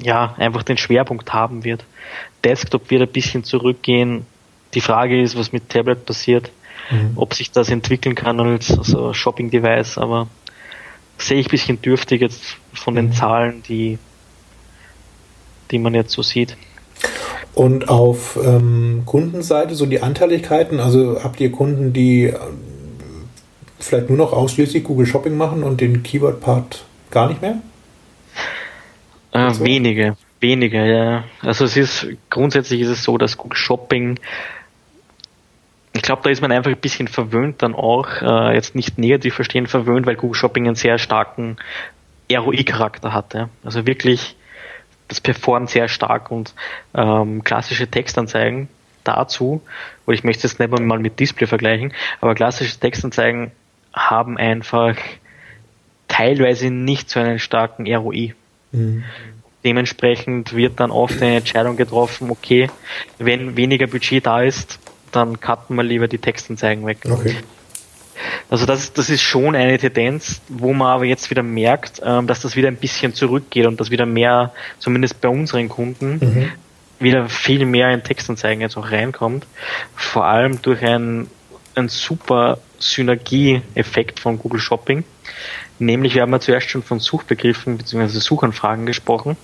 ja, 0.00 0.34
einfach 0.38 0.62
den 0.62 0.78
Schwerpunkt 0.78 1.32
haben 1.32 1.64
wird. 1.64 1.84
Desktop 2.44 2.90
wird 2.90 3.02
ein 3.02 3.08
bisschen 3.08 3.44
zurückgehen. 3.44 4.26
Die 4.74 4.80
Frage 4.80 5.20
ist, 5.20 5.38
was 5.38 5.52
mit 5.52 5.68
Tablet 5.68 6.06
passiert, 6.06 6.50
mhm. 6.90 7.12
ob 7.16 7.34
sich 7.34 7.50
das 7.50 7.70
entwickeln 7.70 8.14
kann 8.14 8.40
als 8.40 8.76
also 8.76 9.12
Shopping-Device, 9.12 9.98
aber 9.98 10.28
sehe 11.18 11.38
ich 11.38 11.46
ein 11.46 11.50
bisschen 11.50 11.82
dürftig 11.82 12.20
jetzt 12.20 12.56
von 12.72 12.94
den 12.94 13.06
mhm. 13.06 13.12
Zahlen, 13.12 13.62
die 13.62 13.98
die 15.72 15.78
man 15.78 15.94
jetzt 15.94 16.12
so 16.12 16.22
sieht. 16.22 16.56
Und 17.54 17.88
auf 17.88 18.38
ähm, 18.42 19.02
Kundenseite 19.04 19.74
so 19.74 19.84
die 19.86 20.02
Anteiligkeiten, 20.02 20.80
also 20.80 21.22
habt 21.22 21.40
ihr 21.40 21.52
Kunden, 21.52 21.92
die 21.92 22.26
äh, 22.26 22.38
vielleicht 23.78 24.08
nur 24.08 24.18
noch 24.18 24.32
ausschließlich 24.32 24.84
Google 24.84 25.06
Shopping 25.06 25.36
machen 25.36 25.62
und 25.62 25.80
den 25.80 26.02
Keyword-Part 26.02 26.84
gar 27.10 27.28
nicht 27.28 27.42
mehr? 27.42 27.58
Äh, 29.32 29.52
so? 29.52 29.64
Wenige, 29.64 30.16
wenige, 30.40 30.86
ja. 30.86 31.24
Also 31.40 31.64
es 31.64 31.76
ist 31.76 32.06
grundsätzlich 32.30 32.80
ist 32.80 32.88
es 32.88 33.02
so, 33.02 33.18
dass 33.18 33.36
Google 33.36 33.56
Shopping 33.56 34.18
ich 35.94 36.00
glaube, 36.00 36.22
da 36.24 36.30
ist 36.30 36.40
man 36.40 36.52
einfach 36.52 36.70
ein 36.70 36.80
bisschen 36.80 37.06
verwöhnt 37.06 37.62
dann 37.62 37.74
auch, 37.74 38.08
äh, 38.22 38.54
jetzt 38.54 38.74
nicht 38.74 38.98
negativ 38.98 39.34
verstehen, 39.34 39.66
verwöhnt, 39.66 40.06
weil 40.06 40.16
Google 40.16 40.34
Shopping 40.34 40.66
einen 40.66 40.74
sehr 40.74 40.98
starken 40.98 41.58
ROI-Charakter 42.32 43.12
hatte. 43.12 43.50
Also 43.62 43.86
wirklich 43.86 44.36
das 45.08 45.20
performt 45.20 45.70
sehr 45.70 45.88
stark 45.88 46.30
und 46.30 46.54
ähm, 46.94 47.44
klassische 47.44 47.86
Textanzeigen 47.86 48.68
dazu, 49.04 49.62
und 50.06 50.14
ich 50.14 50.24
möchte 50.24 50.46
es 50.46 50.58
nicht 50.58 50.70
mal 50.70 50.98
mit 50.98 51.18
Display 51.18 51.46
vergleichen, 51.46 51.92
aber 52.20 52.34
klassische 52.34 52.78
Textanzeigen 52.78 53.50
haben 53.92 54.38
einfach 54.38 54.96
teilweise 56.08 56.70
nicht 56.70 57.10
so 57.10 57.20
einen 57.20 57.38
starken 57.38 57.92
ROI. 57.92 58.34
Mhm. 58.72 59.04
Dementsprechend 59.64 60.54
wird 60.54 60.80
dann 60.80 60.90
oft 60.90 61.22
eine 61.22 61.36
Entscheidung 61.36 61.76
getroffen, 61.76 62.30
okay, 62.30 62.68
wenn 63.18 63.56
weniger 63.56 63.86
Budget 63.86 64.26
da 64.26 64.42
ist, 64.42 64.78
dann 65.12 65.40
cutten 65.40 65.76
wir 65.76 65.84
lieber 65.84 66.08
die 66.08 66.18
Textanzeigen 66.18 66.84
weg. 66.86 66.98
Okay. 67.08 67.36
Also 68.50 68.66
das, 68.66 68.92
das 68.92 69.10
ist 69.10 69.22
schon 69.22 69.54
eine 69.54 69.78
Tendenz, 69.78 70.40
wo 70.48 70.72
man 70.72 70.88
aber 70.88 71.04
jetzt 71.04 71.30
wieder 71.30 71.42
merkt, 71.42 72.00
ähm, 72.04 72.26
dass 72.26 72.40
das 72.40 72.56
wieder 72.56 72.68
ein 72.68 72.76
bisschen 72.76 73.14
zurückgeht 73.14 73.66
und 73.66 73.80
dass 73.80 73.90
wieder 73.90 74.06
mehr, 74.06 74.52
zumindest 74.78 75.20
bei 75.20 75.28
unseren 75.28 75.68
Kunden, 75.68 76.18
mhm. 76.20 76.52
wieder 76.98 77.28
viel 77.28 77.64
mehr 77.64 77.90
in 77.90 78.02
Textanzeigen 78.02 78.60
jetzt 78.60 78.76
auch 78.76 78.90
reinkommt. 78.90 79.46
Vor 79.94 80.24
allem 80.24 80.60
durch 80.62 80.82
ein, 80.82 81.28
ein 81.74 81.88
super 81.88 82.58
Synergieeffekt 82.78 84.20
von 84.20 84.38
Google 84.38 84.60
Shopping. 84.60 85.04
Nämlich, 85.78 86.14
wir 86.14 86.22
haben 86.22 86.32
ja 86.32 86.40
zuerst 86.40 86.70
schon 86.70 86.82
von 86.82 87.00
Suchbegriffen 87.00 87.78
bzw. 87.78 88.18
Suchanfragen 88.18 88.86
gesprochen. 88.86 89.36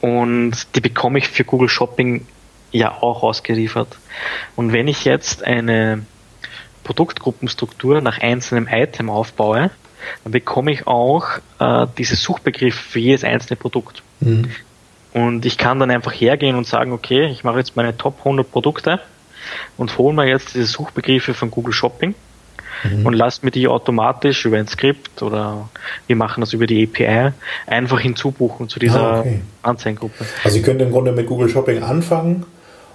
Und 0.00 0.74
die 0.74 0.80
bekomme 0.80 1.18
ich 1.18 1.28
für 1.28 1.44
Google 1.44 1.68
Shopping 1.68 2.26
ja 2.72 2.92
auch 3.02 3.22
ausgeliefert. 3.22 3.98
Und 4.56 4.72
wenn 4.72 4.88
ich 4.88 5.04
jetzt 5.04 5.42
eine 5.42 6.04
Produktgruppenstruktur 6.88 8.00
nach 8.00 8.18
einzelnem 8.18 8.66
Item 8.66 9.10
aufbaue, 9.10 9.70
dann 10.24 10.32
bekomme 10.32 10.72
ich 10.72 10.86
auch 10.86 11.26
äh, 11.58 11.86
diese 11.98 12.16
Suchbegriffe 12.16 12.82
für 12.82 12.98
jedes 12.98 13.24
einzelne 13.24 13.56
Produkt. 13.56 14.02
Mhm. 14.20 14.50
Und 15.12 15.44
ich 15.44 15.58
kann 15.58 15.78
dann 15.80 15.90
einfach 15.90 16.12
hergehen 16.12 16.56
und 16.56 16.66
sagen, 16.66 16.92
okay, 16.92 17.26
ich 17.26 17.44
mache 17.44 17.58
jetzt 17.58 17.76
meine 17.76 17.94
Top 17.94 18.20
100 18.20 18.50
Produkte 18.50 19.00
und 19.76 19.98
hole 19.98 20.14
mir 20.14 20.26
jetzt 20.26 20.54
diese 20.54 20.64
Suchbegriffe 20.64 21.34
von 21.34 21.50
Google 21.50 21.74
Shopping 21.74 22.14
mhm. 22.84 23.04
und 23.04 23.12
lasse 23.12 23.44
mir 23.44 23.50
die 23.50 23.68
automatisch 23.68 24.46
über 24.46 24.56
ein 24.56 24.66
Skript 24.66 25.20
oder 25.22 25.68
wir 26.06 26.16
machen 26.16 26.40
das 26.40 26.54
über 26.54 26.66
die 26.66 26.88
API 26.88 27.32
einfach 27.66 28.00
hinzubuchen 28.00 28.70
zu 28.70 28.78
dieser 28.78 29.00
ah, 29.00 29.20
okay. 29.20 29.42
Anzeigengruppe. 29.60 30.24
Also 30.42 30.56
Sie 30.56 30.62
können 30.62 30.80
im 30.80 30.90
Grunde 30.90 31.12
mit 31.12 31.26
Google 31.26 31.50
Shopping 31.50 31.82
anfangen 31.82 32.46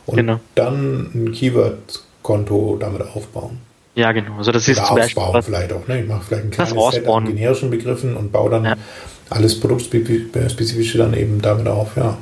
und 0.08 0.16
genau. 0.16 0.40
dann 0.56 1.12
ein 1.14 1.32
Keyword-Konto 1.32 2.78
damit 2.80 3.04
aufbauen. 3.04 3.60
Ja, 3.96 4.12
genau. 4.12 4.38
Also 4.38 4.52
das 4.52 4.68
ist 4.68 4.80
Oder 4.80 4.88
zum 4.88 4.96
Beispiel, 4.98 5.24
vielleicht 5.44 5.74
auch. 5.74 5.88
Ne? 5.88 6.02
Ich 6.02 6.08
mache 6.08 6.24
vielleicht 6.24 6.46
ein 6.46 6.52
kleines 6.52 6.94
Set 6.94 7.08
an 7.08 7.26
generischen 7.26 7.70
Begriffen 7.70 8.16
und 8.16 8.32
baue 8.32 8.50
dann 8.50 8.66
ja. 8.66 8.76
alles 9.30 9.60
Produktspezifische 9.60 10.98
dann 10.98 11.14
eben 11.14 11.42
damit 11.42 11.68
auf. 11.68 11.96
Ja. 11.96 12.18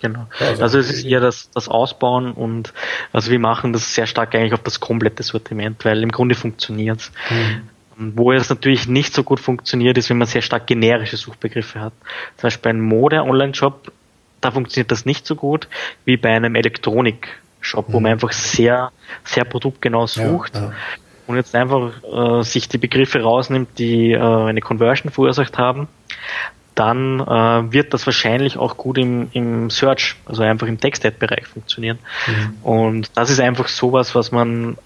Genau. 0.00 0.26
Also, 0.38 0.62
also 0.62 0.78
es 0.78 0.90
ist 0.90 1.04
eher 1.04 1.20
das, 1.20 1.50
das 1.52 1.68
Ausbauen 1.68 2.32
und 2.32 2.72
also 3.12 3.32
wir 3.32 3.40
machen 3.40 3.72
das 3.72 3.94
sehr 3.94 4.06
stark 4.06 4.32
eigentlich 4.34 4.52
auf 4.52 4.62
das 4.62 4.78
komplette 4.78 5.24
Sortiment, 5.24 5.84
weil 5.84 6.02
im 6.04 6.12
Grunde 6.12 6.36
funktioniert 6.36 7.10
mhm. 7.30 7.62
Wo 8.00 8.30
es 8.30 8.48
natürlich 8.48 8.86
nicht 8.86 9.12
so 9.12 9.24
gut 9.24 9.40
funktioniert, 9.40 9.98
ist, 9.98 10.08
wenn 10.08 10.18
man 10.18 10.28
sehr 10.28 10.40
stark 10.40 10.68
generische 10.68 11.16
Suchbegriffe 11.16 11.80
hat. 11.80 11.92
Zum 12.36 12.42
Beispiel 12.46 12.70
ein 12.70 12.80
Mode-Online-Shop, 12.80 13.90
da 14.40 14.52
funktioniert 14.52 14.92
das 14.92 15.04
nicht 15.04 15.26
so 15.26 15.34
gut 15.34 15.66
wie 16.04 16.16
bei 16.16 16.28
einem 16.28 16.54
Elektronik-Shop, 16.54 17.88
mhm. 17.88 17.92
wo 17.92 17.98
man 17.98 18.12
einfach 18.12 18.30
sehr, 18.30 18.92
sehr 19.24 19.42
produktgenau 19.44 20.06
sucht. 20.06 20.54
Ja, 20.54 20.62
ja 20.62 20.72
und 21.28 21.36
jetzt 21.36 21.54
einfach 21.54 21.92
äh, 22.02 22.42
sich 22.42 22.68
die 22.68 22.78
Begriffe 22.78 23.20
rausnimmt, 23.20 23.78
die 23.78 24.12
äh, 24.12 24.18
eine 24.18 24.60
Conversion 24.60 25.12
verursacht 25.12 25.58
haben, 25.58 25.86
dann 26.74 27.20
äh, 27.20 27.72
wird 27.72 27.92
das 27.92 28.06
wahrscheinlich 28.06 28.56
auch 28.56 28.76
gut 28.76 28.98
im, 28.98 29.28
im 29.32 29.68
Search, 29.68 30.16
also 30.24 30.42
einfach 30.42 30.66
im 30.66 30.80
Text-Ad-Bereich 30.80 31.46
funktionieren. 31.46 31.98
Mhm. 32.26 32.54
Und 32.62 33.10
das 33.14 33.30
ist 33.30 33.40
einfach 33.40 33.68
sowas, 33.68 34.14
was 34.14 34.32
man, 34.32 34.78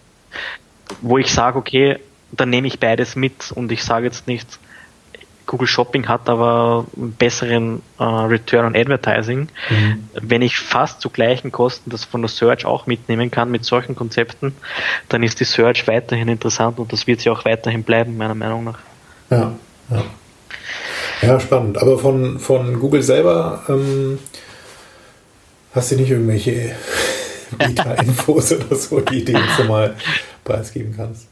wo 1.01 1.16
ich 1.16 1.32
sage, 1.32 1.59
okay, 1.59 1.98
dann 2.32 2.51
nehme 2.51 2.66
ich 2.66 2.81
beides 2.81 3.14
mit 3.14 3.52
und 3.52 3.70
ich 3.70 3.85
sage 3.85 4.06
jetzt 4.06 4.27
nicht, 4.27 4.59
Google 5.53 5.69
Shopping 5.69 6.09
hat 6.09 6.31
aber 6.31 6.87
einen 6.97 7.12
besseren 7.12 7.83
äh, 7.99 8.05
Return 8.05 8.65
on 8.65 8.74
Advertising. 8.74 9.49
Mhm. 9.69 10.09
Wenn 10.15 10.41
ich 10.41 10.57
fast 10.57 11.03
zu 11.03 11.11
gleichen 11.11 11.53
Kosten 11.53 11.91
das 11.91 12.07
von 12.07 12.23
der 12.23 12.31
Search 12.31 12.65
auch 12.65 12.87
mitnehmen 12.87 13.31
kann 13.31 13.51
mit 13.51 13.62
solchen 13.66 13.95
Konzepten, 13.95 14.55
dann 15.11 15.23
ist 15.23 15.41
die 15.41 15.45
Search 15.45 15.87
weiterhin 15.87 16.29
interessant 16.29 16.79
und 16.79 16.91
das 16.91 17.07
wird 17.07 17.20
sie 17.20 17.29
auch 17.29 17.45
weiterhin 17.45 17.83
bleiben, 17.83 18.16
meiner 18.16 18.35
Meinung 18.35 18.65
nach. 18.65 18.79
Ja, 19.29 19.53
ja. 19.91 20.03
ja 21.20 21.39
spannend. 21.39 21.77
Aber 21.77 21.99
von, 21.99 22.39
von 22.39 22.81
Google 22.81 23.03
selber 23.03 23.62
ähm, 23.69 24.20
hast 25.74 25.93
du 25.93 25.97
nicht 25.97 26.11
irgendwelche 26.12 26.74
Beta-Infos 27.59 28.53
oder 28.53 28.74
so, 28.74 29.01
die 29.01 29.23
du 29.23 29.33
jetzt 29.33 29.69
mal 29.69 29.97
preisgeben 30.45 30.95
kannst? 30.97 31.27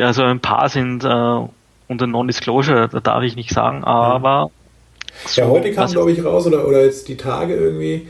Also 0.00 0.24
ein 0.24 0.40
paar 0.40 0.68
sind 0.68 1.04
äh, 1.04 1.48
unter 1.88 2.06
Non-Disclosure, 2.06 2.88
da 2.88 3.00
darf 3.00 3.22
ich 3.22 3.36
nicht 3.36 3.50
sagen, 3.50 3.84
aber. 3.84 4.50
So, 5.26 5.40
ja, 5.40 5.48
heute 5.48 5.72
kam, 5.72 5.90
glaube 5.90 6.12
ich, 6.12 6.24
raus, 6.24 6.46
oder, 6.46 6.66
oder 6.66 6.84
jetzt 6.84 7.08
die 7.08 7.16
Tage 7.16 7.54
irgendwie, 7.54 8.06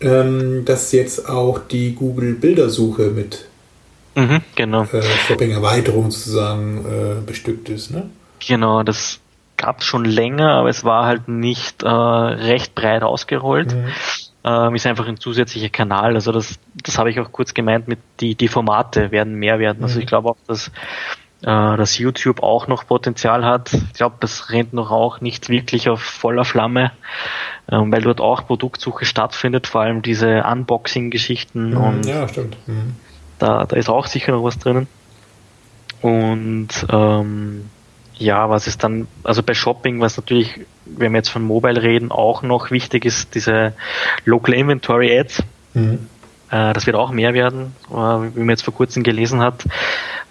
ähm, 0.00 0.64
dass 0.64 0.92
jetzt 0.92 1.28
auch 1.28 1.58
die 1.58 1.94
Google-Bildersuche 1.94 3.10
mit 3.10 3.46
mhm, 4.14 4.42
genau. 4.54 4.82
äh, 4.92 5.02
Shopping-Erweiterung 5.02 6.10
sozusagen 6.10 6.84
äh, 6.84 7.24
bestückt 7.24 7.68
ist, 7.70 7.90
ne? 7.90 8.10
Genau, 8.46 8.82
das 8.82 9.20
gab 9.56 9.80
es 9.80 9.86
schon 9.86 10.04
länger, 10.04 10.50
aber 10.50 10.68
es 10.68 10.84
war 10.84 11.06
halt 11.06 11.28
nicht 11.28 11.82
äh, 11.82 11.88
recht 11.88 12.74
breit 12.74 13.02
ausgerollt. 13.02 13.74
Mhm. 13.74 13.86
Ähm, 14.46 14.74
ist 14.74 14.86
einfach 14.86 15.08
ein 15.08 15.18
zusätzlicher 15.18 15.70
Kanal. 15.70 16.14
Also 16.16 16.30
das, 16.30 16.58
das 16.74 16.98
habe 16.98 17.10
ich 17.10 17.18
auch 17.18 17.32
kurz 17.32 17.54
gemeint 17.54 17.88
mit 17.88 17.98
die, 18.20 18.34
die 18.34 18.48
Formate 18.48 19.10
werden 19.10 19.36
mehr 19.36 19.58
werden. 19.58 19.82
Also 19.82 19.94
mhm. 19.94 20.02
ich 20.02 20.06
glaube 20.06 20.28
auch, 20.28 20.36
dass 20.46 20.70
dass 21.44 21.98
YouTube 21.98 22.42
auch 22.42 22.68
noch 22.68 22.86
Potenzial 22.86 23.44
hat. 23.44 23.74
Ich 23.74 23.94
glaube, 23.94 24.16
das 24.20 24.50
rennt 24.50 24.72
noch 24.72 24.90
auch 24.90 25.20
nicht 25.20 25.48
wirklich 25.48 25.88
auf 25.88 26.00
voller 26.00 26.44
Flamme, 26.44 26.92
ähm, 27.70 27.92
weil 27.92 28.02
dort 28.02 28.20
auch 28.20 28.46
Produktsuche 28.46 29.04
stattfindet, 29.04 29.66
vor 29.66 29.82
allem 29.82 30.02
diese 30.02 30.44
Unboxing-Geschichten. 30.44 31.70
Mhm, 31.70 31.76
und 31.76 32.06
ja, 32.06 32.26
stimmt. 32.28 32.56
Mhm. 32.66 32.94
Da, 33.38 33.64
da 33.66 33.76
ist 33.76 33.88
auch 33.88 34.06
sicher 34.06 34.32
noch 34.32 34.42
was 34.42 34.58
drinnen. 34.58 34.86
Und 36.00 36.68
ähm, 36.90 37.68
ja, 38.16 38.48
was 38.48 38.66
ist 38.66 38.84
dann, 38.84 39.06
also 39.22 39.42
bei 39.42 39.54
Shopping, 39.54 40.00
was 40.00 40.16
natürlich, 40.16 40.60
wenn 40.84 41.12
wir 41.12 41.18
jetzt 41.18 41.30
von 41.30 41.42
Mobile 41.42 41.82
reden, 41.82 42.10
auch 42.10 42.42
noch 42.42 42.70
wichtig 42.70 43.04
ist, 43.04 43.34
diese 43.34 43.74
Local 44.24 44.54
Inventory 44.54 45.18
Ads. 45.18 45.42
Mhm. 45.74 46.08
Äh, 46.50 46.72
das 46.72 46.86
wird 46.86 46.96
auch 46.96 47.10
mehr 47.10 47.34
werden, 47.34 47.74
äh, 47.90 47.94
wie 47.94 48.40
man 48.40 48.50
jetzt 48.50 48.62
vor 48.62 48.74
kurzem 48.74 49.02
gelesen 49.02 49.40
hat 49.40 49.64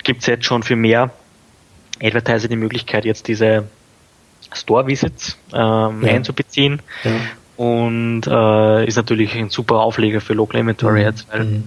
gibt 0.04 0.22
es 0.22 0.28
jetzt 0.28 0.46
schon 0.46 0.64
für 0.64 0.76
mehr 0.76 1.12
Advertiser 2.02 2.48
die 2.48 2.56
Möglichkeit, 2.56 3.06
jetzt 3.06 3.28
diese 3.28 3.66
Store-Visits 4.52 5.38
ähm, 5.54 6.04
ja. 6.06 6.14
einzubeziehen. 6.14 6.82
Ja. 7.04 7.12
Und 7.56 8.24
äh, 8.28 8.86
ist 8.86 8.96
natürlich 8.96 9.36
ein 9.36 9.50
super 9.50 9.80
Aufleger 9.80 10.22
für 10.22 10.34
Local 10.34 10.60
Inventory 10.60 11.02
mhm. 11.02 11.08
Ads, 11.08 11.28
weil 11.32 11.44
mhm. 11.46 11.64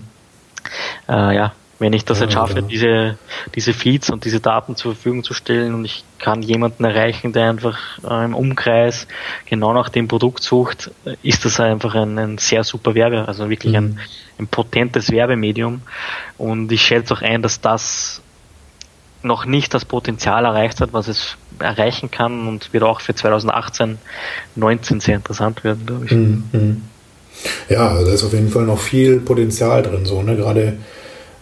äh, 1.09 1.37
ja, 1.37 1.53
wenn 1.79 1.93
ich 1.93 2.05
das 2.05 2.19
ja, 2.19 2.25
jetzt 2.25 2.35
schaffe, 2.35 2.57
ja. 2.57 2.63
diese, 2.63 3.19
diese 3.55 3.73
Feeds 3.73 4.11
und 4.11 4.25
diese 4.25 4.41
Daten 4.41 4.77
zur 4.77 4.95
Verfügung 4.95 5.23
zu 5.23 5.35
stellen 5.35 5.75
und 5.75 5.85
ich 5.85 6.05
kann 6.19 6.43
jemanden 6.43 6.85
erreichen, 6.85 7.33
der 7.33 7.51
einfach 7.51 7.79
äh, 8.03 8.25
im 8.25 8.35
Umkreis 8.35 9.07
genau 9.45 9.73
nach 9.75 9.89
dem 9.89 10.09
Produkt 10.09 10.43
sucht, 10.43 10.91
ist 11.23 11.45
das 11.45 11.61
einfach 11.61 11.95
ein, 11.95 12.19
ein 12.19 12.39
sehr 12.39 12.65
super 12.65 12.95
Werbe, 12.95 13.29
also 13.29 13.49
wirklich 13.49 13.73
mhm. 13.73 13.79
ein, 13.79 14.01
ein 14.39 14.47
potentes 14.49 15.11
Werbemedium. 15.13 15.83
Und 16.39 16.73
ich 16.73 16.83
schätze 16.83 17.15
auch 17.15 17.23
ein, 17.23 17.43
dass 17.43 17.61
das 17.61 18.23
noch 19.27 19.47
nicht 19.47 19.75
das 19.75 19.85
Potenzial 19.85 20.45
erreicht 20.45 20.81
hat, 20.81 20.93
was 20.93 21.09
es 21.09 21.37
erreichen 21.59 22.11
kann 22.11 22.47
und 22.49 22.73
wird 22.73 22.85
auch 22.85 23.01
für 23.01 23.15
2018, 23.15 23.99
19 24.57 25.01
sehr 25.01 25.17
interessant 25.17 25.65
werden, 25.65 25.87
glaube 25.87 26.05
ich. 26.07 26.13
Mhm. 26.13 26.83
Ja, 27.69 27.89
also 27.89 28.07
da 28.07 28.13
ist 28.13 28.25
auf 28.25 28.33
jeden 28.33 28.49
Fall 28.49 28.65
noch 28.65 28.79
viel 28.79 29.21
Potenzial 29.21 29.83
drin, 29.83 30.07
so, 30.07 30.23
ne? 30.23 30.37
Gerade 30.37 30.75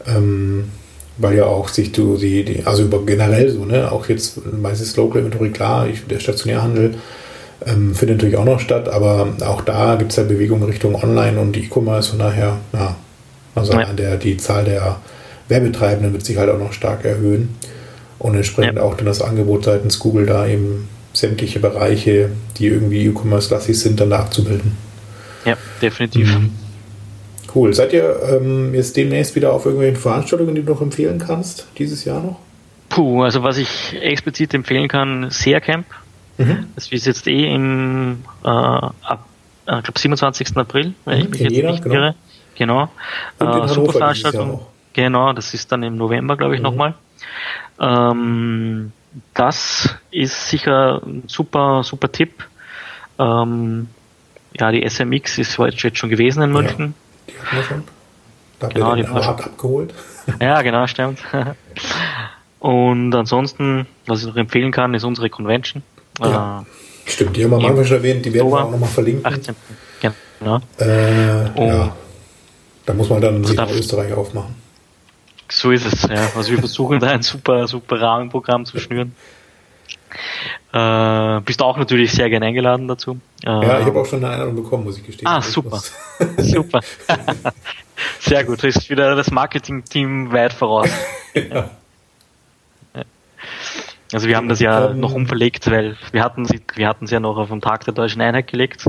ähm, 0.06 0.70
weil 1.16 1.36
ja 1.36 1.44
auch 1.46 1.68
sich 1.68 1.92
du 1.92 2.16
die, 2.16 2.44
die, 2.44 2.66
also 2.66 2.84
über 2.84 3.04
generell 3.04 3.50
so, 3.50 3.64
ne, 3.64 3.90
auch 3.90 4.08
jetzt 4.08 4.40
meistens 4.52 4.96
Local 4.96 5.22
Inventory, 5.22 5.50
klar, 5.50 5.86
ich, 5.88 6.06
der 6.06 6.18
Stationärhandel 6.18 6.96
ähm, 7.64 7.94
findet 7.94 8.18
natürlich 8.18 8.36
auch 8.36 8.44
noch 8.44 8.60
statt, 8.60 8.88
aber 8.88 9.28
auch 9.46 9.62
da 9.62 9.94
gibt 9.94 10.10
es 10.10 10.16
ja 10.16 10.24
Bewegung 10.24 10.62
Richtung 10.64 10.96
Online 10.96 11.38
und 11.40 11.56
E-Commerce, 11.56 12.10
von 12.10 12.18
daher, 12.18 12.56
ja, 12.72 12.96
also 13.54 13.72
ja. 13.74 13.92
der, 13.92 14.16
die 14.16 14.36
Zahl 14.36 14.64
der 14.64 14.96
Werbetreibenden 15.48 16.12
wird 16.12 16.24
sich 16.24 16.36
halt 16.36 16.50
auch 16.50 16.58
noch 16.58 16.72
stark 16.72 17.04
erhöhen 17.04 17.54
und 18.18 18.34
entsprechend 18.34 18.76
ja. 18.76 18.82
auch 18.82 18.96
dann 18.96 19.06
das 19.06 19.22
Angebot 19.22 19.64
seitens 19.64 19.98
Google 19.98 20.26
da 20.26 20.46
eben 20.46 20.88
sämtliche 21.12 21.60
Bereiche, 21.60 22.30
die 22.58 22.66
irgendwie 22.66 23.06
E-Commerce-lastig 23.06 23.78
sind, 23.78 24.00
dann 24.00 24.10
da 24.10 24.20
abzubilden. 24.20 24.76
Ja, 25.44 25.56
definitiv. 25.80 26.38
Mhm. 26.38 26.50
Cool. 27.54 27.72
Seid 27.72 27.92
ihr 27.92 28.16
ähm, 28.28 28.74
jetzt 28.74 28.96
demnächst 28.96 29.36
wieder 29.36 29.52
auf 29.52 29.64
irgendwelchen 29.64 30.00
Veranstaltungen, 30.00 30.54
die 30.54 30.62
du 30.62 30.72
noch 30.72 30.80
empfehlen 30.80 31.18
kannst, 31.18 31.66
dieses 31.78 32.04
Jahr 32.04 32.20
noch? 32.20 32.40
Puh, 32.88 33.22
also 33.22 33.42
was 33.42 33.58
ich 33.58 33.96
explizit 34.00 34.54
empfehlen 34.54 34.88
kann, 34.88 35.30
SEA 35.30 35.60
Camp. 35.60 35.86
Mhm. 36.38 36.66
Das 36.74 36.88
ist 36.88 37.06
jetzt 37.06 37.28
eh 37.28 37.54
im 37.54 38.24
äh, 38.44 38.48
ab, 38.48 39.26
äh, 39.66 39.78
ich 39.78 39.84
glaube 39.84 39.98
27. 39.98 40.56
April, 40.56 40.94
wenn 41.04 41.18
mhm, 41.18 41.24
ich 41.24 41.30
mich 41.30 41.40
jetzt 41.40 41.52
jeder, 41.52 41.70
nicht 41.70 41.82
genau. 41.82 41.94
irre. 41.94 42.14
Genau. 42.56 42.90
Äh, 43.38 43.68
super 43.68 43.92
Veranstaltung. 43.92 44.60
Genau, 44.92 45.32
das 45.32 45.54
ist 45.54 45.70
dann 45.70 45.82
im 45.82 45.96
November, 45.96 46.36
glaube 46.36 46.54
ich, 46.54 46.60
mhm. 46.60 46.64
nochmal. 46.64 46.94
Ähm, 47.80 48.92
das 49.34 49.94
ist 50.10 50.48
sicher 50.48 51.02
ein 51.04 51.24
super, 51.26 51.82
super 51.82 52.10
Tipp. 52.10 52.44
Ähm, 53.18 53.88
ja, 54.58 54.70
die 54.70 54.88
SMX 54.88 55.38
ist 55.38 55.58
jetzt 55.58 55.98
schon 55.98 56.10
gewesen 56.10 56.42
in 56.42 56.52
München. 56.52 56.94
Ja, 57.26 57.32
die 57.32 57.38
hatten 57.38 57.56
wir 57.56 57.62
schon. 57.64 57.84
Da 58.60 58.68
genau, 58.68 58.94
die 58.94 59.06
ab 59.06 59.46
abgeholt. 59.46 59.94
Ja, 60.40 60.62
genau, 60.62 60.86
stimmt. 60.86 61.18
Und 62.60 63.14
ansonsten, 63.14 63.86
was 64.06 64.20
ich 64.20 64.26
noch 64.26 64.36
empfehlen 64.36 64.72
kann, 64.72 64.94
ist 64.94 65.04
unsere 65.04 65.28
Convention. 65.28 65.82
Ja. 66.18 66.60
Äh, 66.60 67.10
stimmt, 67.10 67.36
die 67.36 67.44
haben 67.44 67.50
wir 67.50 67.58
am 67.58 67.66
Anfang 67.66 67.84
schon 67.84 67.98
erwähnt, 67.98 68.24
die 68.24 68.32
werden 68.32 68.50
wir 68.50 68.64
auch 68.64 68.70
nochmal 68.70 68.88
verlinken. 68.88 69.26
18. 69.26 69.54
Genau. 70.44 70.60
Äh, 70.78 71.68
ja. 71.68 71.96
Da 72.84 72.94
muss 72.94 73.08
man 73.08 73.20
dann 73.20 73.44
sich 73.44 73.58
also 73.58 73.74
Österreich 73.74 74.12
aufmachen. 74.12 74.54
So 75.48 75.70
ist 75.70 75.86
es, 75.86 76.02
ja. 76.02 76.30
Also 76.34 76.50
wir 76.50 76.58
versuchen 76.58 77.00
da 77.00 77.08
ein 77.08 77.22
super, 77.22 77.66
super 77.66 78.00
Rahmenprogramm 78.00 78.64
zu 78.64 78.78
schnüren. 78.78 79.14
Äh, 80.72 81.40
bist 81.40 81.62
auch 81.62 81.76
natürlich 81.76 82.12
sehr 82.12 82.30
gerne 82.30 82.46
eingeladen 82.46 82.88
dazu. 82.88 83.18
Äh, 83.44 83.48
ja, 83.48 83.80
ich 83.80 83.86
habe 83.86 84.00
auch 84.00 84.06
schon 84.06 84.24
eine 84.24 84.32
Einladung 84.34 84.56
bekommen, 84.56 84.84
muss 84.84 84.98
ich 84.98 85.04
gestehen. 85.04 85.26
Ah, 85.26 85.40
super. 85.40 85.82
super. 86.38 86.80
sehr 88.20 88.44
gut. 88.44 88.62
Das 88.62 88.76
ist 88.76 88.90
wieder 88.90 89.14
das 89.14 89.30
Marketing-Team 89.30 90.32
weit 90.32 90.52
voraus. 90.52 90.88
ja. 91.34 91.70
Also 94.14 94.28
wir 94.28 94.36
haben 94.36 94.48
das 94.48 94.60
ja 94.60 94.90
ähm, 94.90 95.00
noch 95.00 95.12
umverlegt, 95.12 95.68
weil 95.70 95.96
wir 96.12 96.22
hatten 96.22 96.44
sie, 96.44 96.62
wir 96.76 96.88
hatten 96.88 97.08
sie 97.08 97.14
ja 97.14 97.20
noch 97.20 97.36
auf 97.36 97.48
den 97.48 97.60
Tag 97.60 97.84
der 97.84 97.94
deutschen 97.94 98.22
Einheit 98.22 98.46
gelegt, 98.46 98.86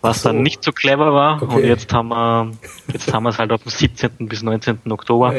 was 0.00 0.22
so. 0.22 0.28
dann 0.28 0.42
nicht 0.42 0.64
so 0.64 0.72
clever 0.72 1.14
war. 1.14 1.40
Okay. 1.40 1.54
Und 1.54 1.64
jetzt 1.64 1.92
haben 1.92 2.08
wir, 2.08 2.50
jetzt 2.92 3.14
haben 3.14 3.22
wir 3.22 3.30
es 3.30 3.38
halt 3.38 3.52
auf 3.52 3.62
dem 3.62 3.70
17. 3.70 4.10
bis 4.28 4.42
19. 4.42 4.80
Oktober. 4.90 5.28
Ah, 5.28 5.34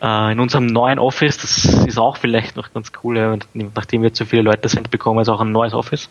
ja. 0.00 0.28
Äh, 0.28 0.32
in 0.32 0.40
unserem 0.40 0.66
neuen 0.66 0.98
Office, 0.98 1.36
das 1.36 1.66
ist 1.86 1.98
auch 1.98 2.16
vielleicht 2.16 2.56
noch 2.56 2.72
ganz 2.72 2.92
cool, 3.04 3.18
ja, 3.18 3.36
nachdem 3.52 4.02
wir 4.02 4.14
zu 4.14 4.24
viele 4.24 4.42
Leute 4.42 4.70
sind, 4.70 4.90
bekommen 4.90 5.18
wir 5.18 5.20
jetzt 5.20 5.28
auch 5.28 5.42
ein 5.42 5.52
neues 5.52 5.74
Office. 5.74 6.08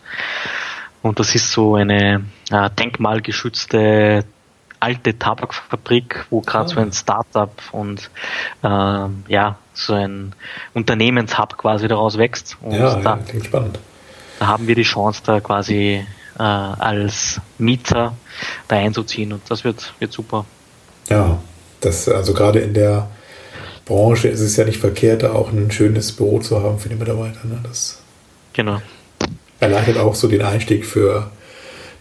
Und 1.01 1.19
das 1.19 1.33
ist 1.33 1.51
so 1.51 1.75
eine 1.75 2.23
äh, 2.51 2.69
denkmalgeschützte 2.69 4.23
alte 4.79 5.17
Tabakfabrik, 5.17 6.27
wo 6.29 6.41
gerade 6.41 6.65
oh. 6.65 6.73
so 6.75 6.79
ein 6.79 6.91
Startup 6.91 7.51
und 7.71 8.11
äh, 8.61 9.07
ja, 9.27 9.57
so 9.73 9.93
ein 9.93 10.33
Unternehmenshub 10.73 11.57
quasi 11.57 11.87
daraus 11.87 12.17
wächst. 12.17 12.57
Und 12.61 12.73
ja, 12.73 12.95
da, 12.95 13.17
ja, 13.17 13.19
klingt 13.27 13.45
spannend. 13.45 13.79
Da 14.39 14.47
haben 14.47 14.67
wir 14.67 14.75
die 14.75 14.83
Chance, 14.83 15.21
da 15.25 15.39
quasi 15.39 16.05
äh, 16.37 16.41
als 16.41 17.39
Mieter 17.57 18.15
da 18.67 18.77
einzuziehen 18.77 19.33
und 19.33 19.41
das 19.49 19.63
wird, 19.63 19.93
wird 19.99 20.11
super. 20.11 20.45
Ja, 21.09 21.39
das 21.81 22.07
also 22.07 22.33
gerade 22.33 22.59
in 22.59 22.73
der 22.73 23.09
Branche 23.85 24.27
ist 24.27 24.41
es 24.41 24.55
ja 24.55 24.65
nicht 24.65 24.79
verkehrt, 24.79 25.23
da 25.23 25.33
auch 25.33 25.51
ein 25.51 25.71
schönes 25.71 26.11
Büro 26.11 26.39
zu 26.39 26.61
haben 26.63 26.79
für 26.79 26.89
die 26.89 26.95
Mitarbeiter. 26.95 27.45
Ne? 27.45 27.59
Das 27.63 28.01
genau. 28.53 28.81
erleichtert 29.59 29.97
auch 29.97 30.15
so 30.15 30.27
den 30.27 30.41
Einstieg 30.41 30.85
für 30.85 31.31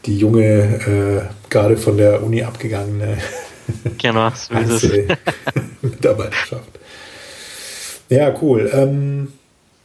die 0.07 0.17
junge, 0.17 1.29
äh, 1.31 1.51
gerade 1.51 1.77
von 1.77 1.97
der 1.97 2.23
Uni 2.23 2.43
abgegangene 2.43 3.19
genau, 3.99 4.31
so 4.35 4.55
Mitarbeiterschaft. 5.83 6.80
Ja, 8.11 8.35
cool. 8.43 8.71
Ähm, 8.75 9.29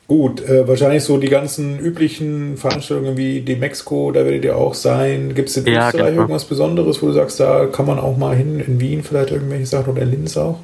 gut, 0.08 0.42
äh, 0.42 0.68
wahrscheinlich 0.68 1.04
so 1.04 1.18
die 1.18 1.30
ganzen 1.30 1.80
üblichen 1.80 2.58
Veranstaltungen 2.58 3.16
wie 3.18 3.42
die 3.42 3.56
Mexiko, 3.56 4.12
da 4.12 4.26
werdet 4.26 4.44
ihr 4.44 4.58
auch 4.58 4.74
sein. 4.74 5.34
Gibt 5.36 5.50
es 5.50 5.58
in 5.58 5.66
ja, 5.68 5.88
Österreich 5.88 6.10
genau. 6.10 6.22
irgendwas 6.22 6.46
Besonderes, 6.46 7.02
wo 7.02 7.08
du 7.08 7.14
sagst, 7.14 7.40
da 7.40 7.68
kann 7.68 7.86
man 7.86 8.00
auch 8.00 8.18
mal 8.18 8.36
hin, 8.36 8.60
in 8.60 8.80
Wien 8.80 9.04
vielleicht 9.04 9.32
irgendwelche 9.32 9.68
Sachen 9.68 9.94
oder 9.94 10.02
in 10.02 10.12
Linz 10.12 10.36
auch? 10.36 10.60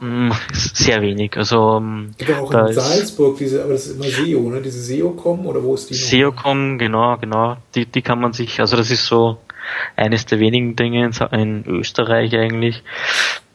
Mm, 0.00 0.30
sehr 0.52 1.02
wenig. 1.02 1.36
Also 1.36 1.78
ähm, 1.78 2.10
gibt 2.18 2.32
auch 2.32 2.52
in 2.52 2.72
Salzburg 2.72 3.38
diese, 3.38 3.62
aber 3.62 3.72
das 3.72 3.86
ist 3.86 3.96
immer 3.96 4.04
SEO, 4.04 4.50
ne? 4.50 4.60
Diese 4.60 4.80
SEOcom 4.80 5.46
oder 5.46 5.62
wo 5.62 5.74
ist 5.74 5.90
die? 5.90 5.94
SEOcom, 5.94 6.78
genau, 6.78 7.16
genau. 7.16 7.56
Die, 7.74 7.86
die 7.86 8.02
kann 8.02 8.20
man 8.20 8.32
sich, 8.32 8.60
also 8.60 8.76
das 8.76 8.90
ist 8.90 9.06
so 9.06 9.38
eines 9.96 10.26
der 10.26 10.40
wenigen 10.40 10.76
Dinge 10.76 11.04
in, 11.04 11.38
in 11.38 11.66
Österreich 11.66 12.34
eigentlich. 12.36 12.82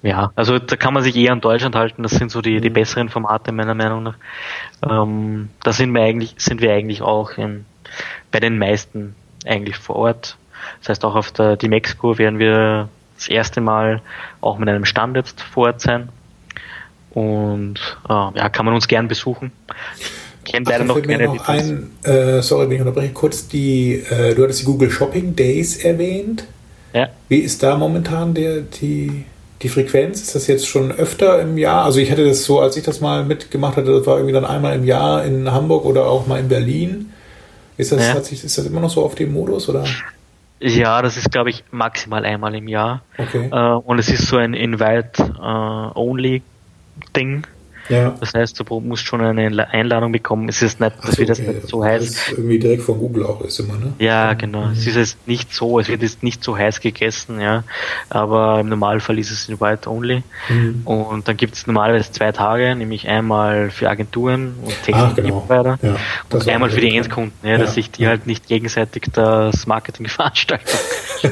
Ja, 0.02 0.31
also 0.35 0.60
da 0.60 0.76
kann 0.76 0.94
man 0.94 1.02
sich 1.02 1.15
eher 1.15 1.31
an 1.31 1.40
Deutschland 1.40 1.76
halten. 1.76 2.03
Das 2.03 2.11
sind 2.11 2.30
so 2.30 2.41
die, 2.41 2.60
die 2.60 2.69
mhm. 2.69 2.73
besseren 2.73 3.10
Formate 3.10 3.52
meiner 3.53 3.73
Meinung 3.73 4.03
nach. 4.03 4.15
Ähm, 4.88 5.49
da 5.64 5.72
sind 5.72 5.94
wir 5.94 6.02
eigentlich, 6.02 6.35
sind 6.38 6.61
wir 6.61 6.73
eigentlich 6.73 7.02
auch 7.02 7.31
in, 7.38 7.65
bei 8.31 8.41
den 8.41 8.57
meisten 8.57 9.15
eigentlich 9.45 9.77
vor 9.77 9.95
Ort. 9.95 10.38
Das 10.80 10.90
heißt 10.90 11.06
auch 11.06 11.15
auf 11.15 11.31
der 11.31 11.56
die 11.56 11.69
Mexiko 11.69 12.18
werden 12.18 12.40
wir 12.40 12.90
das 13.15 13.30
erste 13.30 13.61
Mal 13.61 14.02
auch 14.41 14.57
mit 14.57 14.68
einem 14.68 14.85
Stand 14.85 15.15
jetzt 15.15 15.41
vor 15.41 15.68
Ort 15.68 15.81
sein. 15.81 16.10
Und 17.11 17.80
äh, 18.10 18.14
ja, 18.14 18.49
kann 18.49 18.65
man 18.65 18.73
uns 18.73 18.88
gern 18.88 19.07
besuchen. 19.07 19.52
Kennt 20.45 20.68
leider 20.68 20.84
noch 20.84 21.02
keine 21.02 21.26
noch 21.26 21.48
ein, 21.48 21.91
äh, 22.03 22.41
Sorry, 22.41 22.68
wenn 22.68 22.76
ich 22.76 22.82
unterbreche, 22.82 23.14
kurz 23.14 23.48
die, 23.48 24.03
äh, 24.10 24.36
du 24.36 24.44
hattest 24.44 24.61
die 24.61 24.65
Google 24.65 24.91
Shopping 24.91 25.36
Days 25.36 25.78
erwähnt. 25.78 26.45
Ja. 26.94 27.10
Wie 27.28 27.40
ist 27.40 27.64
da 27.64 27.78
momentan 27.78 28.34
der, 28.34 28.61
die, 28.61 29.26
die 29.61 29.70
Frequenz? 29.70 30.22
Ist 30.22 30.36
das 30.36 30.48
jetzt 30.48 30.68
schon 30.68 30.91
öfter 30.91 31.41
im 31.41 31.57
Jahr? 31.57 31.86
Also 31.86 31.99
ich 31.99 32.11
hatte 32.11 32.26
das 32.26 32.44
so, 32.44 32.60
als 32.60 32.78
ich 32.78 32.84
das 32.84 33.02
mal 33.02 33.24
mitgemacht 33.26 33.78
hatte, 33.78 33.91
das 33.91 34.06
war 34.06 34.18
irgendwie 34.18 34.34
dann 34.34 34.45
einmal 34.45 34.76
im 34.76 34.84
Jahr 34.84 35.26
in 35.26 35.52
Hamburg 35.52 35.86
oder 35.86 36.06
auch 36.06 36.28
mal 36.28 36.40
in 36.40 36.49
Berlin. 36.49 37.11
Ist 37.78 37.91
das, 37.91 38.07
ja. 38.07 38.14
hat 38.14 38.26
sich, 38.26 38.44
ist 38.44 38.57
das 38.57 38.65
immer 38.65 38.82
noch 38.82 38.90
so 38.90 39.03
auf 39.03 39.15
dem 39.15 39.34
Modus 39.34 39.68
oder? 39.70 39.84
Ja, 40.60 41.02
das 41.02 41.18
ist, 41.18 41.32
glaube 41.32 41.49
ich, 41.49 41.64
maximal 41.72 42.24
einmal 42.26 42.56
im 42.56 42.68
Jahr. 42.68 43.02
Okay. 43.18 43.49
Äh, 43.52 43.74
und 43.76 43.99
es 43.99 44.10
ist 44.10 44.28
so 44.28 44.38
ein 44.38 44.53
Invite-Only 44.53 46.41
Ding. 47.15 47.45
Ja. 47.89 48.15
Das 48.19 48.34
heißt, 48.34 48.60
du 48.60 48.80
musst 48.80 49.05
schon 49.05 49.22
eine 49.22 49.69
Einladung 49.69 50.11
bekommen. 50.11 50.47
Es 50.47 50.61
ist 50.61 50.80
nicht, 50.80 50.95
dass 51.03 51.15
so, 51.15 51.26
das 51.26 51.39
nicht 51.39 51.68
so 51.68 51.84
heiß. 51.84 52.05
Das 52.05 52.38
irgendwie 52.38 52.60
direkt 52.60 52.84
von 52.84 52.97
Google 52.97 53.26
auch 53.26 53.41
ist 53.41 53.60
immer, 53.60 53.73
ne? 53.73 53.93
Ja, 53.99 54.34
genau. 54.34 54.68
Mhm. 54.68 54.73
Es 54.73 54.88
ist 54.88 54.95
jetzt 54.95 55.27
nicht 55.27 55.53
so, 55.53 55.80
es 55.80 55.88
wird 55.88 56.01
jetzt 56.01 56.23
nicht 56.23 56.43
so 56.43 56.57
heiß 56.57 56.80
gegessen, 56.80 57.41
ja. 57.41 57.64
Aber 58.10 58.60
im 58.60 58.69
Normalfall 58.69 59.19
ist 59.19 59.31
es 59.31 59.49
in 59.49 59.60
White 59.60 59.89
Only. 59.89 60.23
Mhm. 60.49 60.81
Und 60.85 61.27
dann 61.27 61.35
gibt 61.35 61.55
es 61.55 61.68
normalerweise 61.68 62.11
zwei 62.11 62.31
Tage, 62.31 62.76
nämlich 62.76 63.07
einmal 63.07 63.69
für 63.69 63.89
Agenturen 63.89 64.55
und 64.64 64.84
Technik 64.84 65.15
genau. 65.15 65.45
Ja, 65.49 65.77
und 66.31 66.47
einmal 66.47 66.69
für 66.69 66.81
die 66.81 66.95
Endkunden, 66.95 67.34
ja, 67.43 67.51
ja, 67.51 67.57
dass 67.57 67.73
sich 67.73 67.91
die 67.91 68.07
halt 68.07 68.27
nicht 68.27 68.47
gegenseitig 68.47 69.03
das 69.14 69.68
Marketing 69.68 70.07
veranstalten. 70.07 70.77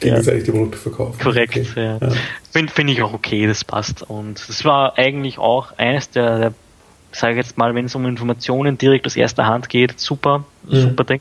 genau 0.00 0.20
gegenseitig 0.20 0.44
die 0.44 0.50
Produkte 0.50 0.78
verkaufen. 0.78 1.20
Korrekt, 1.20 1.56
okay. 1.56 1.98
ja. 2.00 2.08
Finde 2.50 2.72
find 2.72 2.90
ich 2.90 3.02
auch 3.02 3.12
okay, 3.12 3.46
das 3.46 3.64
passt. 3.64 4.02
Und 4.02 4.42
das 4.48 4.64
war 4.64 4.98
eigentlich 4.98 5.38
auch 5.38 5.72
eines 5.78 6.10
der, 6.10 6.38
der 6.38 6.54
sage 7.12 7.36
jetzt 7.36 7.58
mal, 7.58 7.74
wenn 7.74 7.86
es 7.86 7.94
um 7.94 8.06
Informationen 8.06 8.78
direkt 8.78 9.06
aus 9.06 9.16
erster 9.16 9.46
Hand 9.46 9.68
geht, 9.68 9.98
super, 10.00 10.44
mhm. 10.64 10.80
super 10.80 11.04
Ding. 11.04 11.20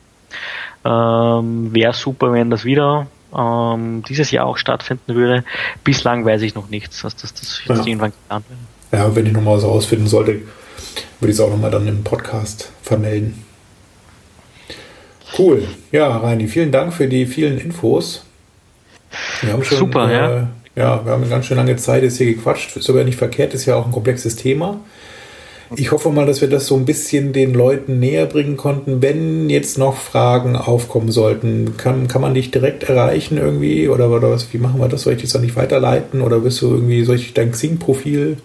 Ähm, 0.86 1.74
Wäre 1.74 1.94
super, 1.94 2.32
wenn 2.32 2.50
das 2.50 2.66
wieder 2.66 3.08
ähm, 3.36 4.04
dieses 4.08 4.32
Jahr 4.32 4.46
auch 4.46 4.58
stattfinden 4.58 5.16
würde. 5.16 5.44
Bislang 5.84 6.26
weiß 6.26 6.42
ich 6.42 6.56
noch 6.56 6.70
nichts, 6.70 7.02
dass 7.02 7.16
das, 7.16 7.34
das 7.34 7.62
ja. 7.66 7.76
irgendwann 7.76 8.12
geplant 8.12 8.46
wird. 8.50 8.60
Ja, 8.92 9.16
wenn 9.16 9.26
ich 9.26 9.34
nochmal 9.34 9.58
was 9.58 9.64
rausfinden 9.64 10.08
sollte, 10.08 10.42
würde 11.20 11.32
ich 11.32 11.38
es 11.38 11.40
auch 11.40 11.50
nochmal 11.50 11.72
dann 11.72 11.88
im 11.88 12.04
Podcast 12.04 12.72
vermelden. 12.82 13.44
Cool. 15.38 15.68
Ja, 15.92 16.18
Reini, 16.18 16.48
vielen 16.48 16.72
Dank 16.72 16.94
für 16.94 17.08
die 17.08 17.26
vielen 17.26 17.60
Infos. 17.60 18.26
Wir 19.42 19.54
haben 19.54 19.64
schon, 19.64 19.78
Super, 19.78 20.10
äh, 20.10 20.16
ja. 20.16 20.48
Ja, 20.80 21.04
wir 21.04 21.12
haben 21.12 21.24
eine 21.24 21.30
ganz 21.30 21.46
schön 21.46 21.58
lange 21.58 21.76
Zeit 21.76 22.04
jetzt 22.04 22.18
hier 22.18 22.34
gequatscht. 22.34 22.78
Ist 22.78 22.90
aber 22.90 23.04
nicht 23.04 23.18
verkehrt, 23.18 23.54
ist 23.54 23.66
ja 23.66 23.76
auch 23.76 23.86
ein 23.86 23.92
komplexes 23.92 24.38
Thema. 24.38 24.80
Ich 25.76 25.92
hoffe 25.92 26.10
mal, 26.10 26.26
dass 26.26 26.40
wir 26.40 26.50
das 26.50 26.68
so 26.68 26.78
ein 26.78 26.86
bisschen 26.86 27.34
den 27.34 27.54
Leuten 27.54 28.00
näher 28.00 28.26
bringen 28.26 28.56
konnten. 28.56 29.02
Wenn 29.02 29.50
jetzt 29.50 29.78
noch 29.78 29.98
Fragen 29.98 30.56
aufkommen 30.56 31.12
sollten, 31.12 31.76
kann, 31.76 32.08
kann 32.08 32.22
man 32.22 32.34
dich 32.34 32.50
direkt 32.50 32.84
erreichen 32.84 33.38
irgendwie? 33.38 33.90
Oder, 33.90 34.10
oder 34.10 34.32
was, 34.32 34.54
wie 34.54 34.58
machen 34.58 34.80
wir 34.80 34.88
das? 34.88 35.02
Soll 35.02 35.14
ich 35.14 35.22
das 35.22 35.34
dann 35.34 35.42
nicht 35.42 35.58
weiterleiten? 35.58 36.22
Oder 36.22 36.40
bist 36.40 36.62
du 36.62 36.74
irgendwie, 36.74 37.04
soll 37.04 37.18
ich 37.18 37.34
dein 37.34 37.52
Xing-Profil 37.52 38.38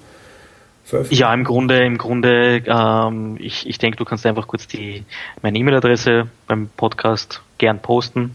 veröffentlichen? 0.84 1.20
Ja, 1.20 1.32
im 1.32 1.44
Grunde, 1.44 1.84
im 1.84 1.98
Grunde, 1.98 2.62
ähm, 2.66 3.36
ich, 3.38 3.68
ich 3.68 3.78
denke, 3.78 3.96
du 3.96 4.04
kannst 4.04 4.26
einfach 4.26 4.48
kurz 4.48 4.66
die, 4.66 5.04
meine 5.40 5.56
E-Mail-Adresse 5.56 6.26
beim 6.48 6.68
Podcast 6.76 7.42
gern 7.58 7.78
posten. 7.78 8.34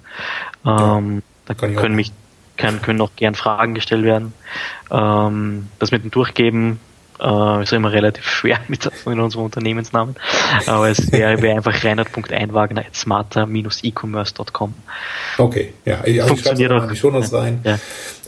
Ähm, 0.66 1.22
ja, 1.50 1.54
da 1.54 1.54
können 1.54 1.96
mich 1.96 2.14
kann, 2.60 2.82
können 2.82 3.02
auch 3.02 3.12
gern 3.16 3.34
Fragen 3.34 3.74
gestellt 3.74 4.04
werden. 4.04 4.34
Ähm, 4.92 5.68
das 5.80 5.92
mit 5.92 6.04
dem 6.04 6.12
Durchgeben 6.12 6.80
äh, 7.20 7.64
ist 7.64 7.74
immer 7.74 7.92
relativ 7.92 8.30
schwer 8.30 8.60
mit 8.68 8.88
in 9.06 9.20
unserem 9.20 9.46
Unternehmensnamen. 9.46 10.16
Aber 10.68 10.90
es 10.90 11.12
wäre 11.12 11.42
wär 11.42 11.56
einfach 11.56 11.84
reinhard.einwagner 11.84 12.82
at 12.82 12.96
smarter-e-commerce.com. 12.96 14.74
Okay, 15.38 15.74
ja, 15.86 16.06
ich 16.06 16.22
Funktioniert 16.22 16.72
auch. 16.72 16.88
die 16.88 16.96
Shownotes 16.96 17.34
rein. 17.34 17.62
Ja, 17.64 17.80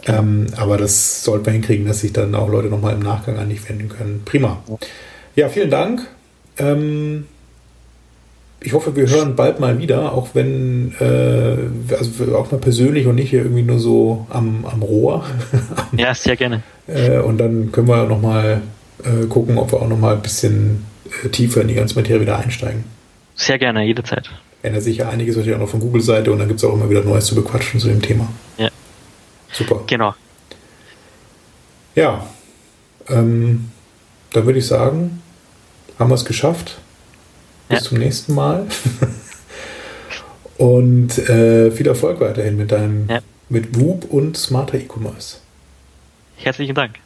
ähm, 0.07 0.47
aber 0.57 0.77
das 0.77 1.23
sollte 1.23 1.45
man 1.45 1.53
hinkriegen, 1.53 1.85
dass 1.85 1.99
sich 1.99 2.13
dann 2.13 2.33
auch 2.33 2.49
Leute 2.49 2.69
nochmal 2.69 2.93
im 2.93 3.01
Nachgang 3.01 3.37
an 3.37 3.49
dich 3.49 3.67
wenden 3.69 3.89
können. 3.89 4.23
Prima. 4.25 4.63
Ja, 5.35 5.49
vielen 5.49 5.69
Dank. 5.69 6.07
Ähm, 6.57 7.27
ich 8.63 8.73
hoffe, 8.73 8.95
wir 8.95 9.07
hören 9.09 9.35
bald 9.35 9.59
mal 9.59 9.79
wieder, 9.79 10.13
auch 10.13 10.29
wenn, 10.33 10.93
äh, 10.99 11.95
also 11.95 12.35
auch 12.35 12.51
mal 12.51 12.59
persönlich 12.59 13.07
und 13.07 13.15
nicht 13.15 13.31
hier 13.31 13.41
irgendwie 13.41 13.63
nur 13.63 13.79
so 13.79 14.27
am, 14.29 14.65
am 14.65 14.83
Rohr. 14.83 15.25
ja, 15.97 16.13
sehr 16.13 16.35
gerne. 16.35 16.61
Äh, 16.87 17.19
und 17.19 17.39
dann 17.39 17.71
können 17.71 17.87
wir 17.87 18.05
nochmal 18.05 18.61
äh, 19.03 19.25
gucken, 19.25 19.57
ob 19.57 19.71
wir 19.71 19.81
auch 19.81 19.87
nochmal 19.87 20.15
ein 20.15 20.21
bisschen 20.21 20.85
äh, 21.23 21.29
tiefer 21.29 21.61
in 21.61 21.69
die 21.69 21.73
ganze 21.73 21.95
Materie 21.95 22.21
wieder 22.21 22.37
einsteigen. 22.37 22.83
Sehr 23.35 23.57
gerne, 23.57 23.83
jederzeit. 23.83 24.29
Ändert 24.61 24.83
sich 24.83 24.97
ja 24.97 25.09
einiges 25.09 25.35
natürlich 25.35 25.55
auch 25.55 25.61
noch 25.61 25.69
von 25.69 25.79
Google-Seite 25.79 26.31
und 26.31 26.37
dann 26.37 26.47
gibt 26.47 26.59
es 26.59 26.63
auch 26.63 26.73
immer 26.73 26.89
wieder 26.89 27.03
Neues 27.03 27.25
zu 27.25 27.33
bequatschen 27.33 27.79
zu 27.79 27.87
dem 27.87 28.01
Thema. 28.01 28.29
Ja. 28.57 28.69
Super. 29.51 29.81
Genau. 29.87 30.13
Ja. 31.95 32.27
Ähm, 33.09 33.71
dann 34.33 34.45
würde 34.45 34.59
ich 34.59 34.67
sagen, 34.67 35.23
haben 35.97 36.11
wir 36.11 36.15
es 36.15 36.25
geschafft. 36.25 36.80
Bis 37.71 37.79
ja. 37.79 37.89
zum 37.89 37.99
nächsten 37.99 38.35
Mal. 38.35 38.67
und 40.57 41.17
äh, 41.17 41.71
viel 41.71 41.87
Erfolg 41.87 42.19
weiterhin 42.19 42.57
mit 42.57 42.71
deinem 42.71 43.07
ja. 43.09 43.19
mit 43.49 43.79
Whoop 43.79 44.05
und 44.05 44.37
smarter 44.37 44.77
E-Commerce. 44.77 45.37
Herzlichen 46.37 46.75
Dank. 46.75 47.00